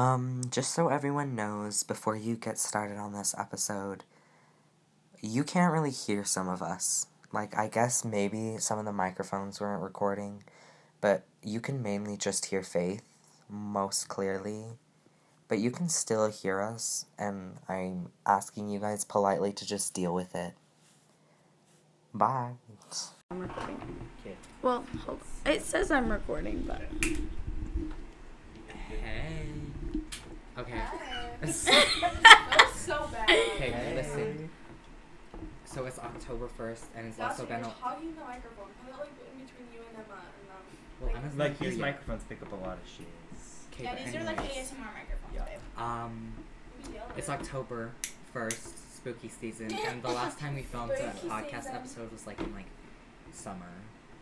Um, 0.00 0.40
just 0.50 0.72
so 0.72 0.88
everyone 0.88 1.34
knows, 1.34 1.82
before 1.82 2.16
you 2.16 2.34
get 2.34 2.58
started 2.58 2.96
on 2.96 3.12
this 3.12 3.34
episode, 3.36 4.04
you 5.20 5.44
can't 5.44 5.74
really 5.74 5.90
hear 5.90 6.24
some 6.24 6.48
of 6.48 6.62
us. 6.62 7.06
Like, 7.34 7.54
I 7.54 7.68
guess 7.68 8.02
maybe 8.02 8.56
some 8.56 8.78
of 8.78 8.86
the 8.86 8.94
microphones 8.94 9.60
weren't 9.60 9.82
recording, 9.82 10.42
but 11.02 11.26
you 11.42 11.60
can 11.60 11.82
mainly 11.82 12.16
just 12.16 12.46
hear 12.46 12.62
Faith 12.62 13.02
most 13.46 14.08
clearly. 14.08 14.78
But 15.48 15.58
you 15.58 15.70
can 15.70 15.90
still 15.90 16.30
hear 16.30 16.62
us, 16.62 17.04
and 17.18 17.58
I'm 17.68 18.10
asking 18.24 18.70
you 18.70 18.80
guys 18.80 19.04
politely 19.04 19.52
to 19.52 19.66
just 19.66 19.92
deal 19.92 20.14
with 20.14 20.34
it. 20.34 20.54
Bye. 22.14 22.52
I'm 23.30 23.40
recording. 23.40 23.82
Okay. 24.22 24.34
Well, 24.62 24.82
hold 25.04 25.20
on. 25.44 25.52
It 25.52 25.62
says 25.62 25.90
I'm 25.90 26.10
recording, 26.10 26.64
but. 26.66 26.80
Hey. 28.88 29.40
Okay. 30.60 30.80
That 31.40 32.64
was 32.66 32.74
so 32.80 33.08
bad. 33.12 33.28
Okay, 33.30 33.92
listen. 33.94 34.50
So 35.64 35.86
it's 35.86 35.98
October 35.98 36.48
1st, 36.58 36.82
and 36.96 37.06
it's 37.06 37.20
also 37.20 37.46
been. 37.46 37.60
you're 37.60 37.68
A, 37.68 37.74
talking 37.80 38.08
in 38.10 38.14
the 38.16 38.20
microphone. 38.22 38.66
Put 38.84 38.92
it 38.94 38.98
like 38.98 39.08
in 39.08 39.44
between 39.46 39.68
you 39.72 39.80
and 39.88 39.96
Emma, 40.04 40.20
and 40.20 40.50
um. 40.50 40.64
well, 41.00 41.16
Emma's 41.16 41.36
not 41.36 41.44
Like 41.48 41.58
these 41.58 41.72
yet. 41.76 41.80
microphones 41.80 42.24
pick 42.28 42.42
up 42.42 42.52
a 42.52 42.56
lot 42.56 42.78
of 42.82 42.86
shiz. 42.88 43.06
Okay, 43.72 43.84
Yeah, 43.84 43.94
but 43.94 44.04
these 44.04 44.14
are 44.16 44.24
like 44.24 44.38
anyways, 44.38 44.56
ASMR 44.70 44.92
microphones, 44.92 45.34
Yeah. 45.34 45.44
babe. 45.44 45.60
Um, 45.78 46.32
it's. 47.16 47.28
October 47.28 47.92
1st, 48.34 48.96
spooky 48.96 49.28
season, 49.28 49.72
and 49.72 50.02
the 50.02 50.08
last 50.08 50.38
time 50.38 50.54
we 50.56 50.62
filmed 50.62 50.90
a 50.92 51.12
podcast 51.26 51.62
season. 51.64 51.74
episode 51.76 52.12
was 52.12 52.26
like 52.26 52.40
in 52.40 52.52
like 52.52 52.66
summer. 53.32 53.70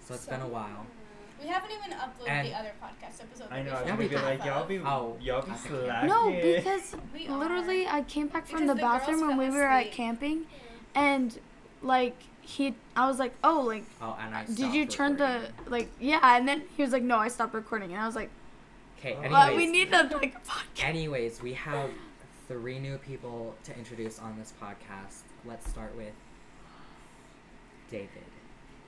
So 0.07 0.15
it's 0.15 0.27
been 0.27 0.41
a 0.43 0.49
while. 0.49 0.87
We 1.41 1.47
haven't 1.49 1.71
even 1.71 1.97
uploaded 1.99 2.29
And- 2.29 2.49
the 2.49 2.55
other 2.59 2.73
podcast 2.83 3.21
episode. 3.23 3.47
I 3.51 3.63
know. 3.63 3.71
I 3.71 3.75
was 3.75 3.81
Yeah, 3.83 3.87
gonna 3.87 3.97
we 3.99 4.09
be 4.09 4.15
did. 4.17 4.23
like, 4.25 4.45
y'all 4.45 4.67
be, 4.67 4.79
Oh, 4.79 5.17
y'all 5.21 5.43
be 5.43 5.53
slacking. 5.57 6.09
No, 6.09 6.31
because 6.31 6.97
We 7.15 7.29
are. 7.29 7.37
literally 7.39 7.87
I 7.87 8.03
came 8.03 8.27
back 8.29 8.47
from 8.47 8.61
Because 8.61 8.69
the 8.71 8.75
the 8.75 8.81
bathroom 8.81 9.19
girls 9.21 9.29
when 9.29 9.39
we 9.39 9.47
fell 9.47 9.55
were 9.57 9.65
at 9.67 9.81
asleep. 9.83 9.95
camping, 9.95 10.47
and 10.95 11.39
like 11.83 12.17
he, 12.41 12.75
I 12.97 13.07
was 13.07 13.19
like, 13.19 13.35
oh, 13.45 13.61
like, 13.61 13.85
Oh, 14.01 14.17
and 14.21 14.35
I. 14.35 14.45
did 14.47 14.59
you 14.75 14.83
stopped 14.85 14.93
turn 14.97 15.17
the 15.19 15.51
like, 15.67 15.89
yeah, 16.01 16.19
and 16.37 16.49
then 16.49 16.63
he 16.77 16.83
was 16.83 16.93
like, 16.93 17.03
no, 17.03 17.17
I 17.19 17.29
stopped 17.29 17.55
recording, 17.55 17.93
and 17.93 18.01
I 18.03 18.07
was 18.07 18.17
like, 18.17 18.31
Okay. 18.99 19.13
Oh. 19.15 19.19
Anyways. 19.21 19.33
but 19.33 19.57
we 19.57 19.67
need 19.67 19.93
to 19.93 20.03
like 20.17 20.45
podcast. 20.45 20.83
Anyways, 20.85 21.41
we 21.41 21.53
have 21.53 21.91
three 22.49 22.81
new 22.81 22.99
people 22.99 23.55
to 23.65 23.77
introduce 23.79 24.19
on 24.19 24.37
this 24.39 24.53
podcast. 24.61 25.21
Let's 25.45 25.69
start 25.71 25.95
with 25.97 26.15
David. 27.91 28.09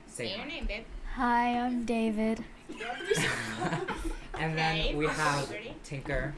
Say 0.07 0.27
Say 0.27 0.35
your 0.37 0.45
name, 0.45 0.65
babe. 0.65 0.83
Hi, 1.15 1.57
I'm 1.59 1.85
David. 1.85 2.43
You 2.69 2.85
have 2.85 2.99
to 2.99 3.05
be 3.05 3.13
so- 3.15 3.95
And 4.39 4.57
then 4.57 4.97
we 4.97 5.07
have 5.07 5.53
Tinker, 5.83 6.33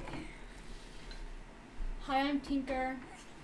Hi, 2.02 2.20
I'm 2.20 2.40
Tinker. 2.42 2.98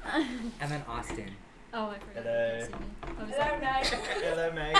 and 0.03 0.71
then 0.71 0.83
Austin. 0.87 1.31
Oh, 1.73 1.89
I 1.91 1.99
forgot. 1.99 2.23
Hello. 2.23 2.57
you 2.59 2.65
can 2.65 2.71
see 2.71 2.73
me. 2.73 2.85
Oh, 3.09 3.21
I 3.21 3.23
was 3.23 3.33
Hello, 3.33 3.51
like- 3.51 3.61
Night. 3.61 3.85
Hello, 3.87 4.51
mate. 4.51 4.75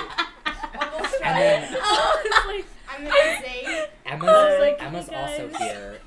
Almost 0.81 1.15
And 1.15 1.23
right. 1.23 1.39
then 1.39 1.77
oh, 1.81 2.21
it's 2.25 2.47
like, 2.47 2.65
I'm 2.89 3.03
gonna 3.03 3.13
say. 3.13 3.87
Emma's, 4.05 4.29
I 4.29 4.49
was 4.49 4.59
like, 4.59 4.83
Emma's 4.83 5.07
"Hey, 5.09 5.15
also 5.43 5.57
here, 5.57 5.97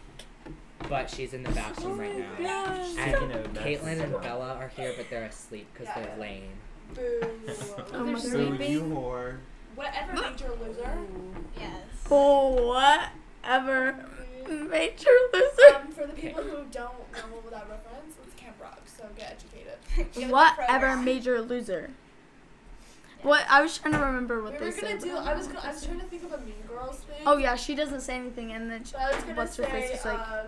but 0.88 1.10
she's 1.10 1.32
in 1.34 1.42
the 1.42 1.50
oh 1.50 1.54
bathroom 1.54 1.98
right 1.98 2.40
now. 2.40 2.64
And 2.66 2.86
Speaking 2.86 3.32
of 3.32 3.52
Caitlin 3.54 4.02
and. 4.02 4.12
Bella 4.20 4.54
are 4.54 4.68
here, 4.76 4.92
but 4.96 5.08
they're 5.08 5.24
asleep 5.24 5.66
because 5.72 5.92
they're 5.94 6.16
lame. 6.18 6.50
Boo. 6.94 7.20
Oh 7.94 8.04
my 8.04 8.20
Boo, 8.20 8.56
God. 8.58 8.68
you 8.68 8.82
whore. 8.82 9.21
Whatever 9.74 10.12
major 10.14 10.52
loser. 10.64 10.98
Yes. 11.58 11.72
Oh, 12.10 12.66
whatever, 13.42 14.06
major 14.48 15.10
loser. 15.32 15.76
Um, 15.76 15.88
for 15.92 16.06
the 16.06 16.12
people 16.12 16.42
who 16.42 16.64
don't 16.70 17.12
know 17.12 17.50
that 17.50 17.68
reference, 17.68 18.16
it's 18.24 18.34
Camp 18.40 18.56
Rock, 18.60 18.80
so 18.86 19.04
get 19.16 19.32
educated. 19.32 19.78
Get 19.96 20.06
with 20.14 20.14
the 20.28 20.32
Whatever, 20.32 20.96
major 20.96 21.40
loser. 21.42 21.90
What 23.22 23.44
I 23.48 23.62
was 23.62 23.78
trying 23.78 23.94
to 23.94 24.00
remember 24.00 24.36
We 24.38 24.42
what 24.50 24.52
were 24.60 24.70
they 24.70 24.80
gonna 24.80 25.00
said. 25.00 25.00
do. 25.00 25.16
I 25.16 25.34
was 25.34 25.46
gonna. 25.46 25.60
I 25.62 25.70
was 25.72 25.84
trying 25.86 26.00
to 26.00 26.06
think 26.06 26.24
of 26.24 26.32
a 26.32 26.38
Mean 26.38 26.54
Girls 26.68 26.98
thing. 27.00 27.18
Oh 27.24 27.36
yeah, 27.36 27.54
she 27.54 27.74
doesn't 27.74 28.00
say 28.00 28.16
anything, 28.16 28.52
and 28.52 28.70
then 28.70 28.82
she, 28.84 28.92
But 28.92 29.00
I 29.02 29.14
was 29.14 29.22
gonna 29.24 29.36
what's 29.36 29.56
her 29.58 29.64
face 29.64 29.90
is 29.98 30.04
like, 30.04 30.18
um, 30.18 30.46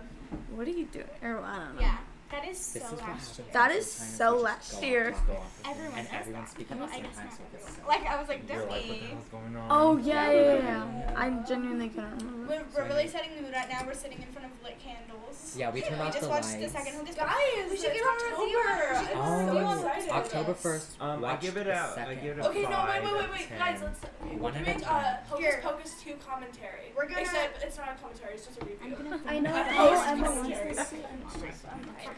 what 0.51 0.67
are 0.67 0.71
you 0.71 0.85
doing? 0.85 1.05
Or 1.23 1.39
I 1.39 1.55
don't 1.57 1.75
know. 1.75 1.81
Yeah. 1.81 1.97
That 2.35 2.49
is 2.49 2.59
so 2.59 2.79
last 2.99 3.39
year. 3.39 3.47
That 3.53 3.71
is 3.71 3.89
so 3.91 4.37
last 4.37 4.83
year. 4.83 5.11
just 5.11 5.25
go 5.25 5.33
off 5.37 5.63
the 5.63 5.69
Everyone 5.69 5.99
and 5.99 6.07
everyone's 6.11 6.49
speaking 6.49 6.81
I 6.81 6.83
at 6.83 6.89
the 6.89 6.93
same 6.95 7.03
time, 7.05 7.29
so 7.31 7.43
it 7.79 7.87
Like 7.87 8.05
I 8.05 8.19
was 8.19 8.27
like, 8.27 8.49
You're 8.49 8.59
like, 8.59 8.69
what 8.69 8.81
the 8.83 8.89
be. 8.91 8.99
hell's 9.07 9.27
going 9.31 9.55
on? 9.55 9.67
Oh 9.71 9.97
yeah, 9.97 10.31
yeah, 10.31 10.41
yeah. 10.55 10.59
yeah. 10.59 11.13
I 11.15 11.29
genuinely 11.47 11.87
couldn't 11.89 12.17
remember. 12.17 12.47
We're, 12.49 12.63
we're 12.83 12.89
really 12.89 13.07
setting 13.07 13.31
the 13.37 13.41
mood 13.43 13.53
right 13.53 13.69
now. 13.69 13.83
We're 13.87 13.93
sitting 13.93 14.17
in 14.21 14.27
front 14.33 14.51
of 14.51 14.63
lit 14.63 14.77
candles. 14.79 15.55
Yeah, 15.57 15.71
we 15.71 15.79
turned 15.81 16.01
we 16.01 16.07
off 16.07 16.11
just 16.13 16.23
the 16.23 16.29
watched 16.29 16.51
the 16.51 16.59
lights. 16.59 16.73
second 16.73 16.95
one. 16.95 17.05
Guys, 17.05 17.71
we 17.71 17.77
should 17.77 17.85
it's 17.85 17.93
give 17.95 18.05
our 18.05 18.41
review. 18.43 18.59
October. 18.59 18.89
We 18.91 18.99
should 18.99 19.07
give 19.07 19.17
I'm 19.17 19.57
our 19.57 19.99
so 19.99 20.09
Oh, 20.11 20.17
October 20.19 20.53
first. 20.53 20.87
Um, 20.99 21.23
I 21.23 21.35
give 21.37 21.55
it 21.55 21.69
out. 21.69 21.97
I 21.97 22.15
give 22.15 22.37
it 22.37 22.41
a 22.43 22.49
Okay, 22.49 22.63
no, 22.63 22.85
wait, 22.89 23.03
wait, 23.03 23.13
wait, 23.13 23.31
wait, 23.31 23.49
guys, 23.57 23.79
let's. 23.81 24.01
Okay, 24.25 24.35
One 24.35 24.53
we're 24.53 24.63
doing 24.63 24.83
uh, 24.83 25.17
Hocus 25.29 25.45
Here. 25.45 25.59
Pocus 25.63 25.95
2 26.03 26.13
commentary. 26.27 26.91
We're 26.95 27.07
gonna- 27.07 27.21
Except 27.21 27.63
it's 27.63 27.77
not 27.77 27.95
a 27.95 28.01
commentary, 28.01 28.33
it's 28.35 28.45
just 28.45 28.61
a 28.61 28.65
review. 28.65 28.77
I 28.83 28.89
know. 28.89 29.19
I 29.25 29.35
I 29.35 29.39
know 29.39 29.51
know 29.51 30.01
Emma 30.03 30.11
Emma 30.11 30.21
wants 30.23 30.49
wants 30.49 30.59
this. 30.59 30.89
this. 30.89 30.93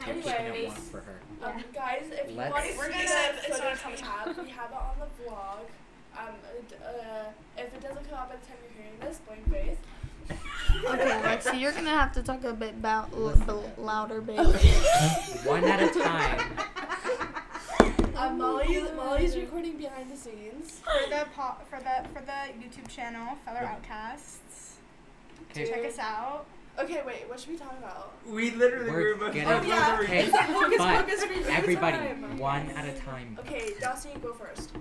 You're 0.08 0.16
keeping 0.16 0.32
it 0.32 0.40
Anyways. 0.40 0.68
one 0.70 0.78
for 0.78 1.02
her. 1.02 1.20
Um, 1.44 1.64
guys, 1.74 2.06
if 2.12 2.30
you 2.32 2.38
Let's- 2.38 2.54
want 2.54 2.66
to 2.66 2.78
We're 2.78 2.86
see 2.86 2.92
gonna- 2.92 3.04
the 3.04 3.48
it's 3.48 3.60
footage 3.60 3.86
we 4.02 4.06
have, 4.08 4.38
we 4.46 4.50
have 4.52 4.72
it 4.72 4.78
on 4.78 4.96
the 5.00 5.24
vlog. 5.24 5.60
Um, 6.18 6.34
uh, 6.84 7.24
if 7.58 7.74
it 7.74 7.82
doesn't 7.82 8.10
come 8.10 8.18
out 8.20 8.30
by 8.30 8.36
the 8.38 8.46
time 8.48 8.58
you're 8.64 8.84
hearing 8.84 9.00
this, 9.02 9.20
blame 9.28 9.44
Faith. 9.52 9.80
Okay, 10.86 11.22
Lexi, 11.22 11.60
you're 11.62 11.72
gonna 11.72 11.90
have 11.92 12.12
to 12.14 12.24
talk 12.24 12.44
a 12.44 12.54
bit 12.54 12.72
about 12.72 13.10
l- 13.14 13.34
b- 13.36 13.82
louder, 13.82 14.20
baby. 14.22 14.44
One 15.46 15.64
at 15.66 15.82
a 15.84 16.00
time. 16.00 16.58
Um, 18.18 18.40
Molly, 18.40 18.84
Molly's 18.96 19.36
recording 19.36 19.78
behind 19.78 20.10
the 20.10 20.18
scenes. 20.18 20.82
for 20.84 21.08
the 21.08 21.28
po- 21.36 21.56
for 21.70 21.78
the 21.78 22.04
for 22.12 22.20
the 22.26 22.52
YouTube 22.60 22.88
channel, 22.88 23.38
Feather 23.46 23.60
Outcasts. 23.64 24.78
Okay, 25.52 25.68
Check 25.70 25.86
us 25.86 26.00
out. 26.00 26.48
Okay, 26.80 27.02
wait, 27.06 27.28
what 27.28 27.40
should 27.40 27.50
we 27.50 27.58
talk 27.58 27.76
about? 27.80 28.14
We 28.28 28.52
literally 28.52 28.90
We're 28.92 29.16
were 29.18 29.26
about 29.26 29.34
to 29.34 29.42
gonna- 29.42 29.58
Oh, 29.58 29.62
do 29.62 29.68
yeah. 29.68 29.96
the 29.98 30.04
Okay, 30.04 30.24
It's 30.26 30.34
a 30.34 30.38
Hocus 30.44 30.78
but 30.78 31.06
Pocus 31.08 31.22
review 31.28 31.44
everybody, 31.50 31.98
time. 31.98 32.38
one 32.38 32.70
at 32.70 32.86
a 32.88 33.00
time. 33.00 33.38
Okay, 33.42 33.74
Dawson, 33.82 34.12
you 34.14 34.20
go 34.20 34.34
first. 34.34 34.72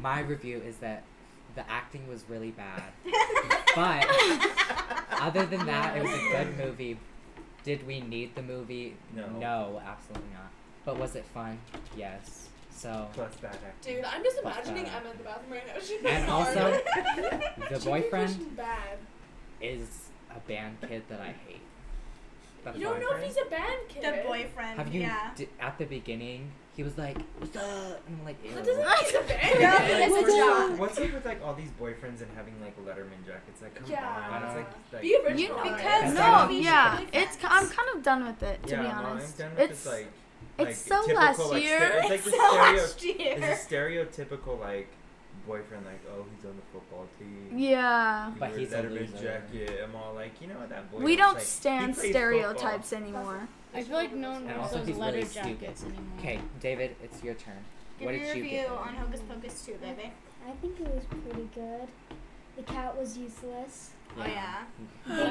My 0.00 0.20
review 0.20 0.62
is 0.64 0.76
that 0.78 1.02
the 1.56 1.68
acting 1.70 2.08
was 2.08 2.24
really 2.28 2.52
bad, 2.52 2.82
but 3.76 4.06
other 5.20 5.44
than 5.44 5.66
that, 5.66 5.96
it 5.96 6.02
was 6.02 6.12
a 6.12 6.28
good 6.30 6.56
movie. 6.56 6.98
Did 7.64 7.86
we 7.86 8.00
need 8.00 8.34
the 8.34 8.42
movie? 8.42 8.96
No. 9.14 9.26
No, 9.28 9.82
absolutely 9.84 10.30
not. 10.32 10.50
But 10.86 10.96
was 10.98 11.16
it 11.16 11.26
fun? 11.34 11.58
Yes. 11.94 12.48
So 12.70 13.08
Plus 13.12 13.34
bad 13.36 13.58
acting. 13.66 13.96
Dude, 13.96 14.04
I'm 14.06 14.22
just 14.22 14.40
Fuck 14.40 14.54
imagining 14.54 14.84
that. 14.84 15.02
Emma 15.02 15.10
in 15.10 15.18
the 15.18 15.24
bathroom 15.24 15.52
right 15.52 15.66
now. 15.66 15.74
She's 15.82 16.02
And 16.02 16.24
hard. 16.24 16.56
also, 16.56 16.80
the 17.68 17.78
She'd 17.80 17.84
boyfriend 17.84 18.56
bad. 18.56 18.96
is 19.60 20.08
a 20.34 20.40
band 20.48 20.78
kid 20.86 21.02
that 21.08 21.20
I 21.20 21.34
hate. 21.46 21.60
The 22.64 22.72
You 22.78 22.84
don't 22.86 23.00
know 23.00 23.12
if 23.16 23.22
he's 23.22 23.36
a 23.38 23.48
band 23.48 23.88
kid. 23.88 24.04
The 24.04 24.22
boyfriend. 24.28 24.78
Have 24.78 24.94
you 24.94 25.00
Yeah. 25.02 25.30
di- 25.34 25.48
at 25.60 25.78
the 25.78 25.86
beginning? 25.86 26.52
He 26.76 26.82
was 26.82 26.96
like, 26.98 27.16
"What's 27.38 27.56
up?" 27.56 28.06
And 28.06 28.18
I'm 28.18 28.24
like, 28.24 28.36
Ew. 28.44 28.54
That 28.54 28.64
doesn't 28.64 28.84
mean 28.84 28.96
he's 29.00 29.14
a 29.14 29.20
band 29.22 29.60
No, 29.60 29.76
kid. 29.78 30.00
it's 30.00 30.14
a 30.14 30.18
It's 30.20 30.34
job. 30.36 30.78
What's 30.78 30.98
up 30.98 31.12
with 31.12 31.24
like 31.26 31.42
all 31.42 31.54
these 31.54 31.70
boyfriends 31.80 32.20
and 32.22 32.28
having 32.36 32.54
like 32.60 32.76
Letterman 32.84 33.24
jackets? 33.26 33.62
Like, 33.62 33.74
come 33.74 33.90
Yeah. 33.90 34.06
on. 34.30 34.42
It's 34.44 34.54
like, 34.56 34.92
like 34.92 35.02
Be 35.02 35.16
original. 35.16 35.38
You, 35.38 35.52
alright? 35.52 35.76
because 35.76 36.04
no, 36.14 36.14
That's 36.14 36.52
yeah, 36.52 37.00
it's 37.12 37.36
ki- 37.36 37.46
I'm 37.50 37.68
kind 37.68 37.88
of 37.96 38.02
done 38.02 38.26
with 38.26 38.42
it 38.42 38.62
to 38.64 38.70
yeah, 38.74 38.82
be 38.82 38.88
no, 38.88 38.94
honest. 38.94 39.40
I'm 39.40 39.46
done 39.48 39.56
with 39.56 39.70
It's 39.70 39.84
this, 39.84 39.92
like, 39.92 40.06
it's 40.58 40.66
like, 40.66 40.74
so 41.00 41.06
typical, 41.06 41.14
last 41.22 41.38
like, 41.50 41.62
year. 41.62 41.78
ster- 41.78 41.98
it's 41.98 42.10
like 42.10 42.22
the 42.24 42.30
So 42.30 42.36
stereo. 42.36 42.60
last 42.82 43.04
year. 43.04 43.16
It's 43.38 43.70
a 43.70 43.74
stereotypical 43.74 44.60
like 44.60 44.88
boyfriend, 45.46 45.84
like, 45.86 46.00
oh, 46.12 46.24
he's 46.34 46.44
on 46.44 46.56
the 46.56 46.62
football 46.72 47.06
team. 47.18 47.58
yeah. 47.58 48.32
He 48.32 48.38
But 48.38 48.50
wears 48.50 48.60
he's 48.60 48.72
a 48.72 48.82
loser. 48.82 49.18
jacket. 49.18 49.80
I'm 49.84 49.96
all 49.96 50.14
like, 50.14 50.40
you 50.40 50.46
know 50.48 50.54
what, 50.58 50.68
that 50.70 50.90
boy. 50.92 50.98
We 51.00 51.16
don't 51.16 51.34
like, 51.34 51.42
stand 51.42 51.94
plays 51.94 52.10
stereotypes 52.10 52.92
anymore. 52.92 53.48
I 53.74 53.82
feel 53.82 53.96
like 53.96 54.12
no 54.14 54.30
one 54.32 54.42
And 54.42 54.48
wears 54.48 54.60
also 54.62 54.78
those 54.78 54.88
he's 54.88 54.96
leather 54.96 55.16
really 55.18 55.28
stupid. 55.28 55.60
jackets 55.60 55.82
anymore. 55.84 56.02
Okay, 56.18 56.40
David, 56.60 56.96
it's 57.02 57.22
your 57.22 57.34
turn. 57.34 57.54
Give 57.98 58.06
what 58.06 58.14
your 58.14 58.24
did 58.24 58.36
you 58.36 58.42
review 58.42 58.58
get? 58.60 58.70
on 58.70 58.94
Hocus 58.96 59.20
Pocus 59.28 59.66
2, 59.66 59.72
baby. 59.74 60.12
I 60.48 60.52
think 60.60 60.80
it 60.80 60.88
was 60.88 61.04
pretty 61.04 61.48
good. 61.54 61.88
The 62.56 62.62
cat 62.64 62.96
was 62.98 63.16
useless. 63.16 63.90
Oh 64.18 64.24
yeah. 64.26 64.64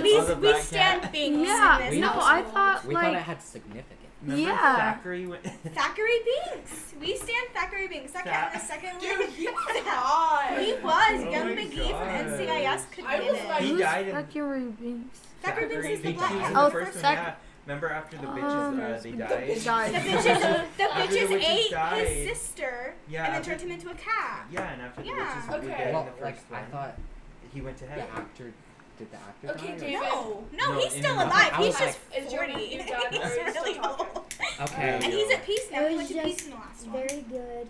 We 0.02 0.18
all 0.18 0.36
we 0.36 0.54
stand 0.62 1.02
cat. 1.02 1.12
things 1.12 1.46
Yeah, 1.48 1.90
We- 1.90 2.00
no, 2.00 2.08
I 2.12 2.12
household. 2.42 2.54
thought 2.54 2.86
We 2.86 2.94
thought 2.94 3.14
it 3.14 3.22
had 3.24 3.42
significance. 3.42 4.09
Remember 4.22 4.42
Yeah. 4.44 4.98
Thackery 5.02 5.28
went- 5.28 5.44
Thackery 5.76 6.20
Binx. 6.28 7.00
We 7.00 7.16
stand 7.16 7.48
Thackery 7.56 7.88
Binx. 7.90 8.12
That 8.12 8.26
cat 8.26 8.54
in 8.54 8.60
the 8.60 8.66
second 8.66 8.90
one. 8.98 9.00
Dude, 9.02 9.30
he 9.30 9.46
was 9.48 9.56
hot. 9.86 10.60
He 10.60 10.74
was. 10.74 11.26
Oh 11.26 11.30
Young 11.32 11.56
McGee 11.56 11.92
God. 11.92 12.26
from 12.26 12.38
NCIS 12.38 12.92
could 12.92 13.06
I 13.06 13.18
get 13.20 13.32
was 13.32 13.40
it. 13.42 13.48
like- 13.48 13.62
He 13.62 13.70
who's 13.70 13.80
died 13.82 14.08
in- 14.10 14.16
Thackery 14.16 14.74
Binx? 14.78 15.04
Thackery 15.44 15.72
Binx 15.72 15.90
is 15.90 16.02
the 16.02 16.14
black 16.14 16.32
was 16.34 16.52
the 16.54 16.60
Oh, 16.60 16.70
first 16.70 16.94
one, 16.96 17.02
Thack- 17.02 17.18
yeah. 17.18 17.34
Remember 17.66 17.92
after 17.92 18.18
the 18.18 18.28
Um, 18.28 18.38
bitches 18.40 18.98
uh, 19.00 19.02
they 19.04 19.12
the 19.12 19.18
died? 19.18 19.48
bitches 19.48 19.66
died. 19.66 19.94
The 19.94 19.98
bitches, 20.00 20.24
the 20.24 20.84
After 20.84 21.14
the 21.14 21.18
bitches 21.20 21.30
witches 21.30 21.48
ate 21.50 21.72
died. 21.72 22.08
his 22.08 22.28
sister 22.38 22.94
Yeah, 23.08 23.26
and 23.26 23.36
then 23.36 23.42
turned 23.44 23.62
him 23.62 23.72
into 23.72 23.90
a 23.92 23.94
cat. 23.96 24.48
Yeah, 24.52 24.72
and 24.72 24.82
after 24.82 25.02
the 25.02 25.08
Yeah. 25.08 25.36
witches 25.36 25.50
were 25.50 25.56
Okay. 25.58 25.68
dead 25.68 25.94
Well, 25.94 26.08
in 26.08 26.16
the 26.18 26.22
like 26.24 26.36
first 26.36 26.46
I 26.52 26.62
one, 26.62 26.72
thought 26.72 26.98
he 27.54 27.62
went 27.62 27.78
to 27.78 27.84
the 27.86 27.90
heaven. 27.92 28.06
actor 28.16 28.54
did 29.00 29.12
the 29.12 29.18
actor 29.18 29.50
Okay, 29.52 29.68
die? 29.68 29.74
or- 29.74 29.80
David. 29.80 29.94
No, 29.94 30.44
no, 30.68 30.74
No, 30.74 30.80
he's 30.80 30.94
in 30.94 31.02
still 31.04 31.16
the- 31.16 31.26
alive. 31.26 31.52
I 31.54 31.58
He's 31.58 31.68
was 31.68 31.78
just 31.80 32.00
like, 32.12 32.24
is 32.26 32.34
your- 32.34 32.46
40. 32.48 32.64
your 32.66 32.84
dad- 32.86 33.04
or 33.04 33.10
he's 33.10 33.20
are 33.20 33.24
you 33.44 33.50
still 33.52 33.64
really 33.64 33.74
talking? 33.76 34.06
old. 34.16 34.26
Okay. 34.62 35.00
And 35.02 35.04
he's 35.06 35.32
at 35.32 35.46
peace 35.46 35.68
now. 35.72 35.86
It 35.86 35.92
He 35.92 35.96
was 35.96 36.10
went 36.12 36.20
to 36.20 36.24
peace 36.28 36.36
just 36.36 36.46
in 36.46 36.52
the 36.52 36.58
last 36.58 36.88
one. 36.88 37.08
very 37.08 37.22
good. 37.30 37.70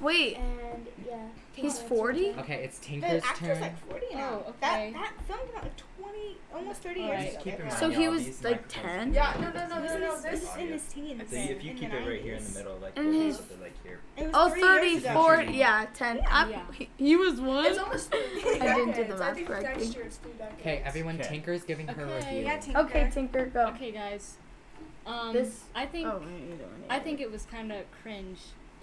Wait, 0.00 0.36
And 0.36 0.86
yeah. 1.06 1.16
He's 1.54 1.80
40? 1.80 2.34
Okay, 2.38 2.62
it's 2.62 2.78
The 2.78 2.86
Tinker's 2.86 3.22
actor's 3.24 3.48
turn. 3.48 3.60
like 3.60 3.78
40 3.88 4.06
now. 4.14 4.42
Oh, 4.46 4.54
That 4.60 4.78
okay. 4.80 4.92
that 4.92 5.12
film 5.26 5.40
came 5.48 5.56
out 5.56 5.62
like 5.64 5.76
20, 6.00 6.36
almost 6.54 6.82
30 6.82 7.00
Alright. 7.00 7.18
years 7.20 7.24
Just 7.34 7.34
ago. 7.34 7.50
keep 7.50 7.60
in 7.60 7.66
mind, 7.66 7.78
So 7.80 7.90
he 7.90 8.08
was, 8.08 8.44
like, 8.44 8.64
10? 8.68 9.12
Yeah, 9.14 9.34
are 9.36 9.40
no, 9.40 9.50
no, 9.50 9.66
no, 9.68 9.74
He 9.74 9.80
no, 9.80 9.82
was 9.82 9.92
in 9.92 10.00
no, 10.00 10.12
his, 10.14 10.22
this- 10.22 10.40
this 10.40 10.56
in 10.56 10.68
his 10.68 10.82
teens. 10.84 11.22
So 11.30 11.36
if 11.36 11.64
you 11.64 11.74
keep 11.74 11.92
it 11.92 12.08
right 12.08 12.20
here 12.22 12.34
in 12.34 12.44
the 12.44 12.50
middle, 12.58 12.76
like 12.80 12.92
And 12.96 13.06
we'll 13.08 13.18
be 13.18 13.24
he's- 13.24 13.36
able 13.38 13.56
to, 13.56 13.62
like 13.62 13.82
hear. 13.82 13.98
It 14.16 14.22
was 14.26 14.30
oh, 14.34 14.48
30 14.50 14.60
30, 14.60 14.86
years 14.86 15.02
ago. 15.04 15.12
40, 15.14 15.52
yeah, 15.52 15.86
10. 15.94 16.16
Yeah. 16.18 16.64
he, 16.78 16.88
he 16.96 17.16
was 17.16 17.40
one? 17.40 17.66
It's 17.66 17.78
almost 17.78 18.10
three 18.12 18.20
I 18.60 18.74
didn't 18.76 18.94
do 18.94 19.04
the 19.04 19.16
math 19.18 19.44
correctly. 19.44 19.82
next 19.84 19.94
year 19.96 20.04
it's 20.04 20.16
three 20.18 20.32
decades. 20.38 20.60
Okay, 20.60 20.82
everyone, 20.84 21.16
Okay. 21.20 21.28
Tinker's 21.28 21.64
giving 21.64 21.88
her 21.88 22.04
Okay. 22.04 22.14
review. 22.28 22.42
Yeah, 22.46 22.58
Tinker. 22.60 22.80
Okay, 22.82 23.10
Tinker, 23.12 23.46
go. 23.46 23.66
Okay, 23.70 23.90
guys. 23.90 24.36
Um, 25.06 25.32
This- 25.32 25.64
I 25.74 25.86
think 25.86 26.06
Oh, 26.06 26.18
what 26.18 26.28
are 26.28 26.30
you 26.30 26.54
doing 26.54 26.84
I 26.88 27.00
think 27.00 27.20
it 27.20 27.32
was 27.32 27.46
kind 27.50 27.72
of 27.72 27.84
cringe, 28.00 28.38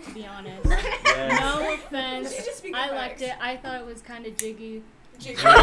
to 0.06 0.14
be 0.14 0.26
honest. 0.26 0.66
Yes. 1.16 1.40
no 1.40 1.74
offense. 1.74 2.36
Just 2.36 2.58
speaking 2.58 2.76
I 2.76 2.92
liked 2.92 3.22
it. 3.22 3.34
I 3.40 3.56
thought 3.56 3.80
it 3.80 3.86
was 3.86 4.02
kind 4.02 4.26
of 4.26 4.36
jiggy. 4.38 4.84
Jiggy. 5.18 5.36
no, 5.44 5.52
no, 5.54 5.60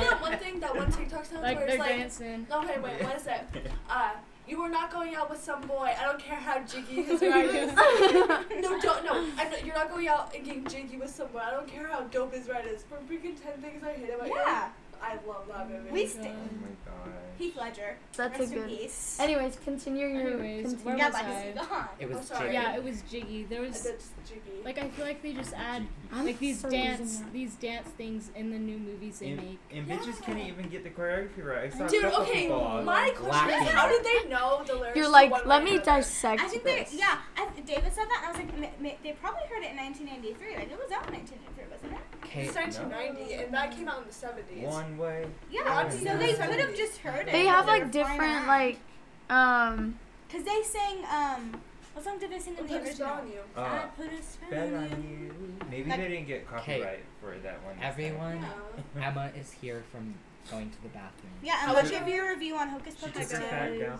that 0.00 0.18
one 0.20 0.38
thing, 0.38 0.60
that 0.60 0.76
one 0.76 0.90
TikTok 0.92 1.24
sound 1.24 1.42
Like 1.42 1.58
where 1.58 1.66
they're 1.66 1.78
like, 1.78 1.88
dancing. 1.96 2.46
okay, 2.50 2.78
wait, 2.80 3.02
what 3.02 3.16
is 3.16 3.26
it? 3.26 3.42
Uh, 3.88 4.12
you 4.46 4.60
were 4.62 4.68
not 4.68 4.92
going 4.92 5.14
out 5.16 5.28
with 5.30 5.42
some 5.42 5.60
boy. 5.62 5.92
I 5.98 6.04
don't 6.04 6.18
care 6.20 6.36
how 6.36 6.60
jiggy 6.60 7.02
his 7.02 7.20
ride 7.20 7.46
is. 7.46 7.72
no, 7.74 8.78
don't, 8.80 9.04
no. 9.04 9.26
I'm 9.36 9.50
not, 9.50 9.64
you're 9.66 9.74
not 9.74 9.90
going 9.90 10.06
out 10.08 10.32
and 10.34 10.44
getting 10.44 10.64
jiggy 10.68 10.96
with 10.96 11.10
someone. 11.10 11.42
I 11.42 11.50
don't 11.50 11.66
care 11.68 11.88
how 11.88 12.00
dope 12.02 12.32
his 12.34 12.48
ride 12.48 12.66
is. 12.66 12.84
For 12.84 12.96
freaking 13.12 13.34
10 13.42 13.60
things 13.62 13.82
I 13.84 13.92
hate 13.94 14.10
about 14.14 14.28
you. 14.28 14.34
Yeah. 14.36 14.68
I 15.02 15.14
love 15.26 15.46
that 15.48 15.68
movie. 15.70 15.90
We 15.90 16.04
Oh 16.04 16.06
st- 16.06 16.26
Oh 16.26 16.30
my 16.30 16.74
god. 16.84 17.09
Heath 17.40 17.56
Ledger. 17.56 17.96
That's 18.16 18.36
a 18.36 18.40
Rest 18.42 18.52
in 18.52 18.58
good. 18.60 18.68
peace. 18.68 19.16
Anyways, 19.20 19.58
continue 19.64 20.06
your. 20.06 20.20
Anyways, 20.32 20.62
continue. 20.66 20.84
where 20.84 20.96
yeah, 20.96 21.06
was 21.06 21.14
legacy 21.14 21.48
I? 21.58 21.64
gone. 21.64 21.88
It 21.98 22.08
was 22.08 22.18
Oh, 22.18 22.20
sorry. 22.22 22.40
Jiggy. 22.50 22.52
Yeah, 22.54 22.76
it 22.76 22.84
was 22.84 23.02
jiggy. 23.10 23.44
There 23.44 23.60
was 23.62 23.80
did 23.82 23.94
jiggy. 24.28 24.40
like 24.64 24.78
I 24.78 24.88
feel 24.90 25.04
like 25.06 25.22
they 25.22 25.32
just 25.32 25.54
add 25.54 25.86
I'm 26.12 26.26
like 26.26 26.38
these 26.38 26.60
so 26.60 26.68
dance 26.70 27.22
these 27.32 27.54
dance 27.54 27.88
things 27.90 28.30
in 28.36 28.50
the 28.50 28.58
new 28.58 28.76
movies 28.78 29.18
they 29.20 29.30
And, 29.30 29.36
make. 29.42 29.58
and 29.72 29.88
bitches 29.88 30.20
can't 30.22 30.38
even 30.38 30.68
get 30.68 30.84
the 30.84 30.90
choreography 30.90 31.44
right. 31.44 31.72
I 31.72 31.76
saw 31.76 31.86
Dude, 31.86 32.04
a 32.04 32.10
couple 32.10 32.24
okay, 32.26 32.42
people 32.42 32.60
on 32.60 32.84
my 32.84 33.10
question 33.16 33.62
is 33.62 33.68
how 33.70 33.88
did 33.88 34.04
they 34.04 34.28
know 34.28 34.62
the 34.66 34.74
lyrics 34.74 34.96
You're 34.96 35.08
like, 35.08 35.30
One 35.30 35.46
let 35.46 35.64
me 35.64 35.78
or 35.78 35.80
dissect 35.82 36.40
I 36.42 36.48
think 36.48 36.64
they, 36.64 36.80
this. 36.80 36.94
yeah, 36.94 37.18
I, 37.36 37.48
David 37.64 37.92
said 37.92 38.04
that, 38.08 38.24
and 38.24 38.26
I 38.26 38.28
was 38.30 38.36
like, 38.38 38.58
ma- 38.60 38.88
ma- 38.88 38.96
they 39.02 39.12
probably 39.12 39.42
heard 39.48 39.62
it 39.64 39.70
in 39.70 39.76
1993. 39.76 40.56
Like, 40.56 40.70
it 40.70 40.78
was 40.78 40.90
out 40.92 41.06
in 41.08 41.14
1993, 41.14 41.64
wasn't 41.70 41.92
it? 41.92 42.04
Okay, 42.30 42.44
It's 42.46 42.54
1990, 42.54 43.34
and 43.34 43.52
that 43.54 43.72
came 43.72 43.88
out 43.88 44.02
in 44.02 44.06
the 44.06 44.12
70s. 44.14 44.62
One 44.68 44.96
way. 44.96 45.26
Yeah, 45.50 45.62
Yeah, 45.64 45.88
so 45.90 46.16
they 46.16 46.34
could 46.34 46.60
have 46.60 46.76
just 46.76 46.98
heard 46.98 47.26
it. 47.26 47.32
They 47.32 47.44
have 47.46 47.66
like 47.66 47.90
different 47.90 48.46
like, 48.46 48.78
um, 49.28 49.98
Cause 50.30 50.44
they 50.44 50.62
sang, 50.62 50.98
um, 51.10 51.60
what 51.92 52.04
song 52.04 52.20
did 52.20 52.30
they 52.30 52.38
sing 52.38 52.56
in 52.56 52.68
the 52.68 52.72
Put 52.78 52.82
a 52.86 52.94
spell 52.94 53.18
original? 53.18 53.44
on. 53.56 53.64
I 53.64 53.78
Uh, 53.78 53.86
put 53.88 54.12
a 54.12 54.22
spell 54.22 54.62
on 54.68 54.74
on 54.76 55.02
you. 55.02 55.18
you. 55.26 55.56
Maybe 55.68 55.90
Like- 55.90 55.98
they 55.98 56.08
didn't 56.08 56.28
get 56.28 56.46
copyright 56.48 57.04
for 57.20 57.36
that 57.38 57.60
one. 57.64 57.76
everyone, 57.82 58.46
Yeah. 58.96 59.02
Emma 59.08 59.32
is 59.36 59.50
here 59.50 59.82
from 59.90 60.14
going 60.52 60.70
to 60.70 60.82
the 60.82 60.88
bathroom. 60.90 61.32
Yeah, 61.42 61.54
and 61.62 61.68
How 61.70 61.74
let's 61.74 61.90
give 61.90 62.06
you 62.06 62.24
a 62.24 62.28
review 62.28 62.54
on 62.56 62.68
Hocus 62.68 62.94
Pocus 62.94 63.30
2. 63.32 63.92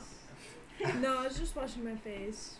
No, 1.00 1.18
I 1.18 1.24
was 1.24 1.36
just 1.36 1.56
washing 1.56 1.84
my 1.84 1.96
face. 1.96 2.54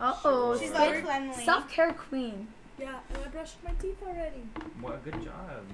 uh 0.00 0.14
oh, 0.24 0.56
She's 0.56 0.68
Sure. 0.68 0.78
very 0.78 1.02
cleanly. 1.02 1.44
self 1.44 1.68
care 1.68 1.92
queen. 1.92 2.46
Yeah, 2.80 2.98
and 3.12 3.24
I 3.24 3.28
brushed 3.28 3.62
my 3.62 3.72
teeth 3.72 3.98
already. 4.02 4.42
What 4.80 5.04
good 5.04 5.22
job. 5.22 5.64